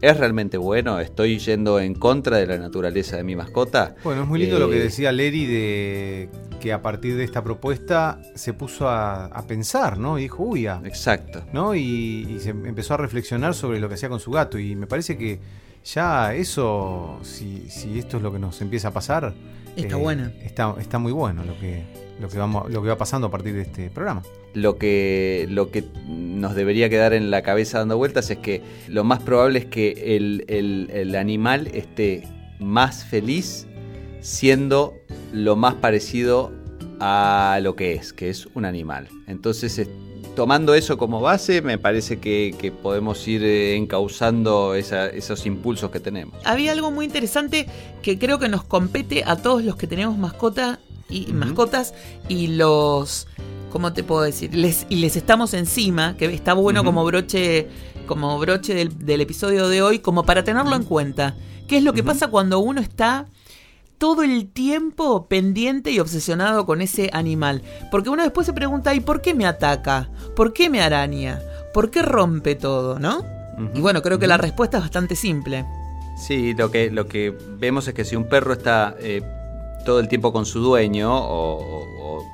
¿Es 0.00 0.16
realmente 0.16 0.56
bueno? 0.56 0.98
¿Estoy 0.98 1.38
yendo 1.38 1.78
en 1.78 1.94
contra 1.94 2.38
de 2.38 2.46
la 2.46 2.56
naturaleza 2.56 3.18
de 3.18 3.24
mi 3.24 3.36
mascota? 3.36 3.96
Bueno, 4.02 4.22
es 4.22 4.28
muy 4.28 4.40
lindo 4.40 4.58
lo 4.58 4.70
que 4.70 4.78
eh, 4.78 4.84
decía 4.84 5.12
Leri 5.12 5.44
de 5.44 6.30
que 6.58 6.72
a 6.72 6.80
partir 6.80 7.16
de 7.16 7.24
esta 7.24 7.44
propuesta 7.44 8.18
se 8.34 8.54
puso 8.54 8.88
a, 8.88 9.44
pensar, 9.46 9.98
¿no? 9.98 10.18
Y 10.18 10.22
dijo, 10.22 10.42
uy, 10.42 10.66
Exacto. 10.66 11.44
¿no? 11.52 11.74
Y, 11.74 12.38
se 12.40 12.50
empezó 12.50 12.94
a 12.94 12.96
reflexionar 12.96 13.54
sobre 13.54 13.78
lo 13.78 13.88
que 13.88 13.94
hacía 13.94 14.08
con 14.08 14.20
su 14.20 14.30
gato. 14.30 14.58
Y 14.58 14.74
me 14.74 14.86
parece 14.86 15.18
que 15.18 15.38
ya 15.84 16.34
eso, 16.34 17.18
si, 17.22 17.66
esto 17.98 18.16
es 18.16 18.22
lo 18.22 18.32
que 18.32 18.38
nos 18.38 18.60
empieza 18.62 18.88
a 18.88 18.92
pasar... 18.92 19.34
Está 19.76 19.96
eh, 19.96 20.00
bueno. 20.00 20.30
Está, 20.42 20.74
está 20.80 20.98
muy 20.98 21.12
bueno 21.12 21.44
lo 21.44 21.58
que, 21.58 21.84
lo, 22.20 22.28
que 22.28 22.38
vamos, 22.38 22.70
lo 22.70 22.82
que 22.82 22.88
va 22.88 22.98
pasando 22.98 23.28
a 23.28 23.30
partir 23.30 23.54
de 23.54 23.62
este 23.62 23.90
programa. 23.90 24.22
Lo 24.54 24.76
que, 24.76 25.46
lo 25.50 25.70
que 25.70 25.84
nos 26.06 26.54
debería 26.54 26.88
quedar 26.88 27.12
en 27.12 27.30
la 27.30 27.42
cabeza 27.42 27.78
dando 27.78 27.96
vueltas 27.96 28.30
es 28.30 28.38
que 28.38 28.62
lo 28.88 29.04
más 29.04 29.20
probable 29.20 29.60
es 29.60 29.66
que 29.66 30.16
el, 30.16 30.44
el 30.48 31.16
animal 31.16 31.68
esté 31.72 32.26
más 32.58 33.04
feliz 33.04 33.66
siendo 34.20 34.94
lo 35.32 35.56
más 35.56 35.74
parecido 35.74 36.52
a 37.00 37.58
lo 37.62 37.74
que 37.74 37.94
es, 37.94 38.12
que 38.12 38.28
es 38.28 38.46
un 38.54 38.64
animal. 38.66 39.08
Entonces, 39.26 39.88
tomando 40.36 40.74
eso 40.74 40.98
como 40.98 41.20
base, 41.20 41.62
me 41.62 41.78
parece 41.78 42.18
que, 42.18 42.72
podemos 42.82 43.26
ir 43.26 43.42
eh, 43.42 43.76
encauzando 43.76 44.74
esos 44.74 45.46
impulsos 45.46 45.90
que 45.90 46.00
tenemos. 46.00 46.34
Había 46.44 46.72
algo 46.72 46.90
muy 46.90 47.06
interesante 47.06 47.66
que 48.02 48.18
creo 48.18 48.38
que 48.38 48.48
nos 48.48 48.64
compete 48.64 49.24
a 49.24 49.36
todos 49.36 49.64
los 49.64 49.76
que 49.76 49.86
tenemos 49.86 50.16
mascota 50.18 50.78
y 51.10 51.32
mascotas 51.32 51.94
y 52.28 52.48
los 52.48 53.26
¿cómo 53.70 53.92
te 53.92 54.02
puedo 54.04 54.22
decir? 54.22 54.54
Les, 54.54 54.86
y 54.88 54.96
les 54.96 55.16
estamos 55.16 55.54
encima, 55.54 56.16
que 56.16 56.26
está 56.26 56.52
bueno 56.52 56.84
como 56.84 57.04
broche, 57.04 57.68
como 58.06 58.38
broche 58.38 58.74
del, 58.74 59.20
episodio 59.20 59.68
de 59.68 59.80
hoy, 59.80 60.00
como 60.00 60.24
para 60.24 60.44
tenerlo 60.44 60.76
en 60.76 60.82
cuenta. 60.82 61.36
¿Qué 61.66 61.78
es 61.78 61.84
lo 61.84 61.92
que 61.92 62.02
pasa 62.02 62.26
cuando 62.28 62.58
uno 62.58 62.80
está 62.80 63.26
todo 63.96 64.22
el 64.22 64.48
tiempo 64.48 65.26
pendiente 65.26 65.90
y 65.90 66.00
obsesionado 66.00 66.64
con 66.64 66.80
ese 66.80 67.10
animal. 67.12 67.60
Porque 67.90 68.08
uno 68.08 68.22
después 68.22 68.46
se 68.46 68.54
pregunta, 68.54 68.94
¿y 68.94 69.00
por 69.00 69.20
qué 69.20 69.34
me 69.34 69.44
ataca? 69.44 70.08
¿Por 70.34 70.54
qué 70.54 70.70
me 70.70 70.80
araña? 70.80 71.38
¿Por 71.74 71.90
qué 71.90 72.00
rompe 72.00 72.54
todo? 72.54 72.98
¿No? 72.98 73.22
Y 73.74 73.80
bueno, 73.82 74.00
creo 74.00 74.18
que 74.18 74.26
la 74.26 74.38
respuesta 74.38 74.78
es 74.78 74.84
bastante 74.84 75.16
simple. 75.16 75.66
Sí, 76.16 76.54
lo 76.54 76.70
que, 76.70 76.90
lo 76.90 77.08
que 77.08 77.36
vemos 77.58 77.88
es 77.88 77.94
que 77.94 78.06
si 78.06 78.16
un 78.16 78.26
perro 78.26 78.54
está 78.54 78.96
eh, 79.00 79.22
todo 79.84 80.00
el 80.00 80.08
tiempo 80.08 80.32
con 80.32 80.46
su 80.46 80.60
dueño, 80.60 81.10
o, 81.12 82.24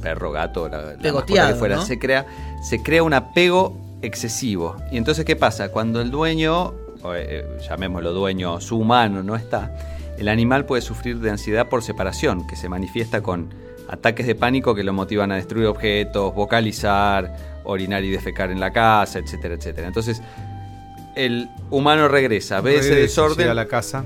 perro, 0.00 0.30
gato, 0.30 0.68
la, 0.68 0.94
la 0.94 1.24
que 1.24 1.54
fuera, 1.56 1.80
se, 1.82 1.98
crea, 1.98 2.24
se 2.62 2.82
crea 2.82 3.02
un 3.02 3.14
apego 3.14 3.76
excesivo. 4.00 4.76
Y 4.92 4.96
entonces, 4.96 5.24
¿qué 5.24 5.34
pasa? 5.34 5.70
Cuando 5.70 6.00
el 6.00 6.10
dueño, 6.10 6.72
eh, 7.14 7.44
llamémoslo 7.68 8.12
dueño, 8.12 8.60
su 8.60 8.78
humano, 8.78 9.24
no 9.24 9.34
está, 9.34 9.74
el 10.18 10.28
animal 10.28 10.66
puede 10.66 10.82
sufrir 10.82 11.18
de 11.18 11.30
ansiedad 11.30 11.68
por 11.68 11.82
separación, 11.82 12.46
que 12.46 12.56
se 12.56 12.68
manifiesta 12.68 13.22
con 13.22 13.52
ataques 13.88 14.26
de 14.26 14.34
pánico 14.34 14.74
que 14.74 14.84
lo 14.84 14.92
motivan 14.92 15.32
a 15.32 15.36
destruir 15.36 15.66
objetos, 15.66 16.34
vocalizar, 16.34 17.60
orinar 17.64 18.04
y 18.04 18.10
defecar 18.10 18.50
en 18.50 18.60
la 18.60 18.72
casa, 18.72 19.18
etcétera, 19.18 19.54
etcétera. 19.54 19.88
Entonces, 19.88 20.22
el 21.16 21.48
humano 21.70 22.08
regresa, 22.08 22.60
ve 22.60 22.76
ese 22.76 22.94
desorden. 22.94 23.48
a 23.48 23.54
la 23.54 23.66
casa. 23.66 24.04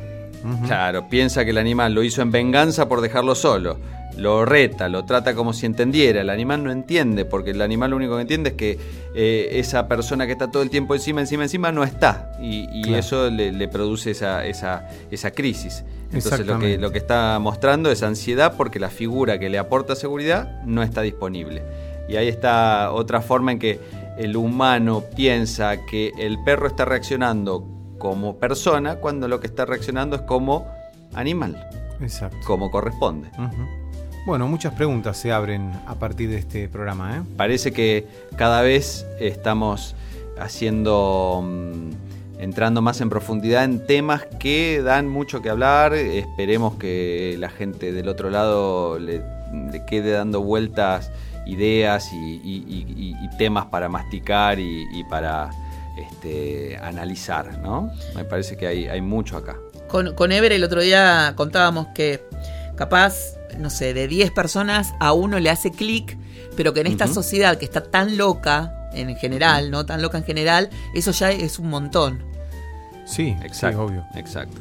Claro, 0.66 1.08
piensa 1.08 1.44
que 1.44 1.50
el 1.50 1.58
animal 1.58 1.94
lo 1.94 2.02
hizo 2.02 2.22
en 2.22 2.30
venganza 2.30 2.88
por 2.88 3.00
dejarlo 3.00 3.34
solo 3.34 3.78
lo 4.16 4.44
reta, 4.44 4.88
lo 4.88 5.04
trata 5.04 5.34
como 5.34 5.52
si 5.52 5.66
entendiera. 5.66 6.20
El 6.20 6.30
animal 6.30 6.64
no 6.64 6.70
entiende, 6.70 7.24
porque 7.24 7.50
el 7.50 7.62
animal 7.62 7.90
lo 7.90 7.96
único 7.96 8.16
que 8.16 8.22
entiende 8.22 8.50
es 8.50 8.56
que 8.56 8.78
eh, 9.14 9.48
esa 9.52 9.88
persona 9.88 10.26
que 10.26 10.32
está 10.32 10.50
todo 10.50 10.62
el 10.62 10.70
tiempo 10.70 10.94
encima, 10.94 11.20
encima, 11.20 11.44
encima, 11.44 11.72
no 11.72 11.84
está. 11.84 12.32
Y, 12.40 12.92
eso 12.92 13.30
le, 13.30 13.68
produce 13.68 14.10
esa, 14.10 14.44
esa, 14.46 14.88
esa 15.10 15.30
crisis. 15.30 15.84
Entonces 16.12 16.46
lo 16.46 16.58
que, 16.58 16.76
lo 16.76 16.92
que 16.92 16.98
está 16.98 17.38
mostrando 17.38 17.90
es 17.90 18.02
ansiedad 18.02 18.54
porque 18.56 18.78
la 18.78 18.90
figura 18.90 19.38
que 19.38 19.48
le 19.48 19.58
aporta 19.58 19.96
seguridad 19.96 20.62
no 20.64 20.82
está 20.82 21.00
disponible. 21.00 21.62
Y 22.08 22.16
ahí 22.16 22.28
está 22.28 22.92
otra 22.92 23.22
forma 23.22 23.52
en 23.52 23.58
que 23.58 23.80
el 24.18 24.36
humano 24.36 25.04
piensa 25.16 25.86
que 25.86 26.12
el 26.18 26.36
perro 26.44 26.66
está 26.66 26.84
reaccionando 26.84 27.66
como 28.02 28.36
persona 28.36 28.96
cuando 28.96 29.28
lo 29.28 29.38
que 29.38 29.46
está 29.46 29.64
reaccionando 29.64 30.16
es 30.16 30.22
como 30.22 30.66
animal. 31.14 31.68
Exacto. 32.00 32.36
Como 32.44 32.68
corresponde. 32.68 33.28
Bueno, 34.26 34.48
muchas 34.48 34.74
preguntas 34.74 35.16
se 35.16 35.30
abren 35.30 35.70
a 35.86 35.94
partir 35.94 36.28
de 36.28 36.38
este 36.38 36.68
programa. 36.68 37.18
¿eh? 37.18 37.22
Parece 37.36 37.70
que 37.72 38.08
cada 38.34 38.60
vez 38.62 39.06
estamos 39.20 39.94
haciendo, 40.36 41.44
mm, 41.46 42.40
entrando 42.40 42.82
más 42.82 43.00
en 43.00 43.08
profundidad 43.08 43.62
en 43.62 43.86
temas 43.86 44.26
que 44.40 44.82
dan 44.82 45.08
mucho 45.08 45.40
que 45.40 45.50
hablar. 45.50 45.94
Esperemos 45.94 46.74
que 46.74 47.36
la 47.38 47.50
gente 47.50 47.92
del 47.92 48.08
otro 48.08 48.30
lado 48.30 48.98
le, 48.98 49.22
quede 49.86 50.10
dando 50.10 50.40
vueltas 50.42 51.12
ideas 51.46 52.10
y, 52.12 53.28
temas 53.38 53.66
para 53.66 53.88
masticar 53.88 54.58
y, 54.58 55.04
para 55.08 55.50
este, 55.96 56.76
analizar, 56.78 57.58
¿no? 57.58 57.90
Me 58.14 58.24
parece 58.24 58.56
que 58.56 58.66
hay, 58.66 58.88
hay 58.88 59.00
mucho 59.00 59.36
acá. 59.36 59.58
Con, 59.88 60.14
con 60.14 60.32
Ever 60.32 60.52
el 60.52 60.64
otro 60.64 60.80
día 60.80 61.34
contábamos 61.36 61.88
que 61.94 62.24
capaz 62.76 63.36
no 63.58 63.70
sé, 63.70 63.94
de 63.94 64.08
10 64.08 64.30
personas 64.30 64.94
a 65.00 65.12
uno 65.12 65.38
le 65.38 65.50
hace 65.50 65.70
clic, 65.70 66.16
pero 66.56 66.72
que 66.72 66.80
en 66.80 66.86
esta 66.86 67.06
sociedad 67.06 67.58
que 67.58 67.64
está 67.64 67.82
tan 67.82 68.16
loca 68.16 68.88
en 68.92 69.14
general, 69.16 69.70
¿no? 69.70 69.86
Tan 69.86 70.02
loca 70.02 70.18
en 70.18 70.24
general, 70.24 70.70
eso 70.94 71.12
ya 71.12 71.30
es 71.30 71.58
un 71.58 71.68
montón. 71.68 72.22
Sí, 73.04 73.36
exacto. 73.42 73.84
obvio. 73.84 74.04
Exacto. 74.14 74.58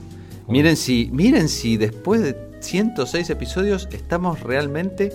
Miren 0.47 0.75
si, 0.75 1.09
miren 1.11 1.49
si 1.49 1.77
después 1.77 2.21
de 2.21 2.35
106 2.59 3.29
episodios 3.29 3.87
estamos 3.91 4.41
realmente 4.41 5.11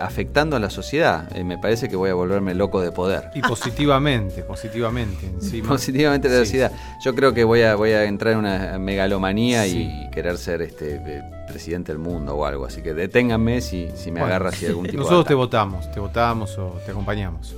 afectando 0.00 0.56
a 0.56 0.58
la 0.58 0.70
sociedad. 0.70 1.28
Eh, 1.36 1.44
me 1.44 1.58
parece 1.58 1.88
que 1.88 1.96
voy 1.96 2.10
a 2.10 2.14
volverme 2.14 2.54
loco 2.54 2.80
de 2.80 2.90
poder. 2.90 3.30
Y 3.34 3.42
positivamente, 3.42 4.42
positivamente. 4.42 5.30
Positivamente 5.66 6.28
de 6.28 6.38
la 6.38 6.44
sociedad. 6.44 6.72
Yo 7.04 7.14
creo 7.14 7.34
que 7.34 7.44
voy 7.44 7.62
a, 7.62 7.76
voy 7.76 7.90
a 7.90 8.04
entrar 8.04 8.32
en 8.32 8.40
una 8.40 8.78
megalomanía 8.78 9.66
y 9.66 10.08
querer 10.10 10.38
ser 10.38 10.62
este 10.62 10.96
eh, 10.96 11.22
presidente 11.46 11.92
del 11.92 11.98
mundo 11.98 12.34
o 12.34 12.44
algo. 12.44 12.64
Así 12.64 12.82
que 12.82 12.94
deténganme 12.94 13.60
si, 13.60 13.90
si 13.94 14.10
me 14.10 14.20
agarra 14.20 14.48
así 14.48 14.66
algún 14.66 14.86
tipo 14.90 15.02
Nosotros 15.02 15.26
te 15.26 15.34
votamos, 15.34 15.90
te 15.92 16.00
votamos 16.00 16.56
o 16.58 16.80
te 16.84 16.90
acompañamos. 16.90 17.54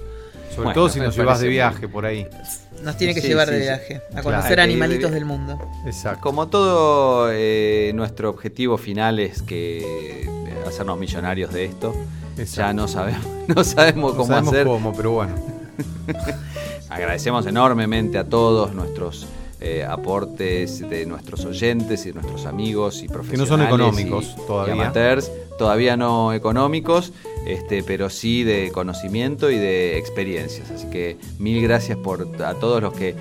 Sobre 0.55 0.74
todo 0.74 0.90
si 0.90 1.01
nos 1.01 1.16
llevas 1.16 1.40
de 1.40 1.48
viaje 1.48 1.89
por 1.89 2.05
ahí. 2.05 2.27
Nos 2.82 2.97
tiene 2.98 3.14
que 3.14 3.23
llevar 3.23 3.48
de 3.48 3.60
viaje, 3.60 4.02
a 4.14 4.23
conocer 4.23 4.60
animalitos 4.60 5.10
del 5.10 5.24
mundo. 5.24 5.59
Exacto. 5.86 6.20
Como 6.20 6.48
todo, 6.48 7.31
eh, 7.32 7.93
nuestro 7.94 8.28
objetivo 8.28 8.77
final 8.77 9.19
es 9.19 9.40
que 9.40 10.28
hacernos 10.66 10.98
millonarios 10.98 11.52
de 11.52 11.64
esto. 11.64 11.94
Ya 12.55 12.73
no 12.75 12.89
sabemos, 12.89 13.27
no 13.49 13.65
sabemos 13.65 14.15
cómo 14.15 14.35
hacer. 14.35 14.67
cómo, 14.67 14.93
pero 14.93 15.13
bueno. 15.13 15.35
Agradecemos 16.89 17.47
enormemente 17.47 18.19
a 18.19 18.25
todos 18.25 18.75
nuestros 18.75 19.27
eh, 19.61 19.85
aportes 19.85 20.81
de 20.81 21.07
nuestros 21.07 21.45
oyentes 21.45 22.05
y 22.05 22.09
de 22.09 22.15
nuestros 22.15 22.47
amigos 22.47 23.03
y 23.03 23.09
profesionales. 23.09 23.31
Que 23.31 23.37
no 23.39 23.47
son 23.47 23.67
económicos 23.67 24.37
todavía. 24.47 24.93
todavía 25.57 25.97
no 25.97 26.33
económicos, 26.33 27.13
este, 27.47 27.83
pero 27.83 28.11
sí 28.11 28.45
de 28.45 28.71
conocimiento 28.73 29.51
y 29.51 29.57
de 29.57 29.99
experiencias. 29.99 30.71
Así 30.71 30.89
que 30.89 31.17
mil 31.39 31.63
gracias 31.63 31.97
por 31.97 32.29
a 32.43 32.55
todos 32.55 32.83
los 32.83 32.93
que 32.93 33.15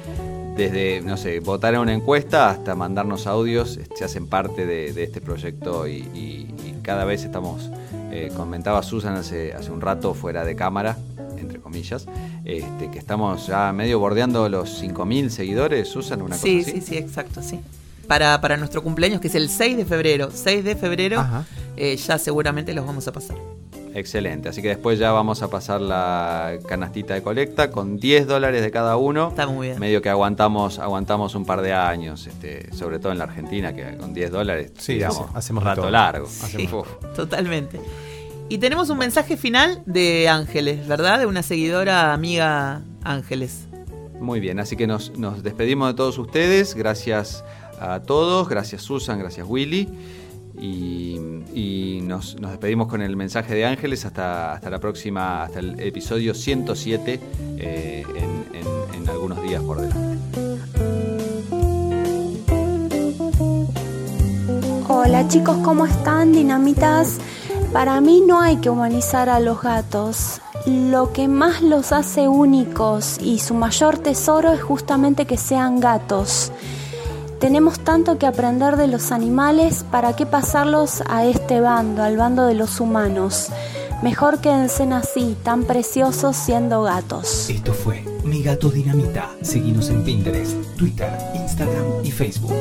desde, 0.55 1.01
no 1.01 1.17
sé, 1.17 1.39
votar 1.39 1.73
en 1.75 1.79
una 1.81 1.93
encuesta 1.93 2.49
hasta 2.49 2.75
mandarnos 2.75 3.27
audios, 3.27 3.79
se 3.95 4.03
hacen 4.03 4.27
parte 4.27 4.65
de, 4.65 5.03
este 5.03 5.21
proyecto 5.21 5.87
y, 5.87 6.47
cada 6.81 7.05
vez 7.05 7.23
estamos, 7.23 7.69
eh, 8.11 8.31
comentaba 8.35 8.83
Susan 8.83 9.15
hace, 9.15 9.53
hace 9.53 9.71
un 9.71 9.81
rato 9.81 10.13
fuera 10.13 10.43
de 10.43 10.55
cámara, 10.55 10.97
entre 11.37 11.59
comillas, 11.59 12.05
este, 12.45 12.91
que 12.91 12.99
estamos 12.99 13.47
ya 13.47 13.71
medio 13.73 13.99
bordeando 13.99 14.47
los 14.49 14.81
5.000 14.81 15.29
seguidores, 15.29 15.87
Susan, 15.87 16.21
una 16.21 16.35
sí, 16.35 16.59
cosa 16.59 16.71
así. 16.71 16.81
Sí, 16.81 16.87
sí, 16.87 16.97
exacto, 16.97 17.41
sí. 17.41 17.59
Para, 18.07 18.41
para 18.41 18.57
nuestro 18.57 18.83
cumpleaños, 18.83 19.21
que 19.21 19.27
es 19.27 19.35
el 19.35 19.49
6 19.49 19.77
de 19.77 19.85
febrero, 19.85 20.29
6 20.33 20.63
de 20.63 20.75
febrero, 20.75 21.25
eh, 21.77 21.95
ya 21.95 22.17
seguramente 22.17 22.73
los 22.73 22.85
vamos 22.85 23.07
a 23.07 23.11
pasar. 23.11 23.37
Excelente, 23.93 24.49
así 24.49 24.61
que 24.61 24.69
después 24.69 24.99
ya 24.99 25.11
vamos 25.11 25.41
a 25.41 25.49
pasar 25.49 25.81
la 25.81 26.57
canastita 26.67 27.13
de 27.13 27.21
colecta 27.21 27.71
con 27.71 27.97
10 27.97 28.27
dólares 28.27 28.61
de 28.61 28.71
cada 28.71 28.97
uno. 28.97 29.29
Está 29.29 29.47
muy 29.47 29.67
bien. 29.67 29.79
Medio 29.79 30.01
que 30.01 30.09
aguantamos 30.09 30.79
aguantamos 30.79 31.35
un 31.35 31.45
par 31.45 31.61
de 31.61 31.73
años, 31.73 32.27
este, 32.27 32.73
sobre 32.73 32.99
todo 32.99 33.11
en 33.11 33.17
la 33.17 33.25
Argentina, 33.25 33.73
que 33.73 33.97
con 33.97 34.13
10 34.13 34.31
dólares 34.31 34.71
sí, 34.77 34.93
digamos, 34.93 35.25
hacemos 35.33 35.63
rato 35.63 35.89
largo. 35.89 36.27
totalmente. 37.15 37.79
Y 38.49 38.57
tenemos 38.57 38.89
un 38.89 38.97
mensaje 38.97 39.37
final 39.37 39.81
de 39.85 40.27
Ángeles, 40.27 40.87
¿verdad? 40.87 41.19
De 41.19 41.25
una 41.25 41.41
seguidora 41.43 42.13
amiga 42.13 42.81
Ángeles. 43.03 43.67
Muy 44.19 44.39
bien, 44.39 44.59
así 44.59 44.75
que 44.75 44.87
nos, 44.87 45.17
nos 45.17 45.41
despedimos 45.41 45.87
de 45.89 45.93
todos 45.95 46.17
ustedes. 46.17 46.75
Gracias 46.75 47.43
a 47.79 48.01
todos, 48.01 48.47
gracias 48.47 48.83
Susan, 48.83 49.19
gracias 49.19 49.47
Willy. 49.49 49.89
Y, 50.59 51.99
nos, 52.03 52.35
despedimos 52.35 52.87
con 52.87 53.01
el 53.01 53.15
mensaje 53.15 53.55
de 53.55 53.65
Ángeles 53.65 54.05
hasta, 54.05 54.53
hasta 54.53 54.69
la 54.69 54.79
próxima, 54.79 55.43
hasta 55.43 55.59
el 55.59 55.79
episodio 55.79 56.33
107 56.33 57.19
eh, 57.57 58.03
en, 58.15 59.01
en 59.01 59.09
algunos 59.09 59.41
días 59.41 59.63
por 59.63 59.79
delante. 59.79 60.41
Hola 64.87 65.27
chicos, 65.27 65.57
¿cómo 65.63 65.85
están? 65.85 66.33
Dinamitas. 66.33 67.19
Para 67.71 68.01
mí 68.01 68.21
no 68.25 68.41
hay 68.41 68.57
que 68.57 68.69
humanizar 68.69 69.29
a 69.29 69.39
los 69.39 69.61
gatos. 69.61 70.41
Lo 70.65 71.13
que 71.13 71.27
más 71.27 71.61
los 71.61 71.91
hace 71.91 72.27
únicos 72.27 73.17
y 73.19 73.39
su 73.39 73.53
mayor 73.53 73.97
tesoro 73.97 74.51
es 74.51 74.61
justamente 74.61 75.25
que 75.25 75.37
sean 75.37 75.79
gatos. 75.79 76.51
Tenemos 77.41 77.79
tanto 77.79 78.19
que 78.19 78.27
aprender 78.27 78.77
de 78.77 78.85
los 78.85 79.11
animales, 79.11 79.83
¿para 79.89 80.15
qué 80.15 80.27
pasarlos 80.27 81.01
a 81.09 81.25
este 81.25 81.59
bando, 81.59 82.03
al 82.03 82.15
bando 82.15 82.45
de 82.45 82.53
los 82.53 82.79
humanos? 82.79 83.47
Mejor 84.03 84.41
quédense 84.41 84.83
así, 84.93 85.35
tan 85.41 85.63
preciosos 85.63 86.35
siendo 86.35 86.83
gatos. 86.83 87.49
Esto 87.49 87.73
fue 87.73 88.05
Mi 88.23 88.43
Gato 88.43 88.69
Dinamita. 88.69 89.31
Seguimos 89.41 89.89
en 89.89 90.03
Pinterest, 90.03 90.53
Twitter, 90.77 91.11
Instagram 91.33 92.05
y 92.05 92.11
Facebook. 92.11 92.53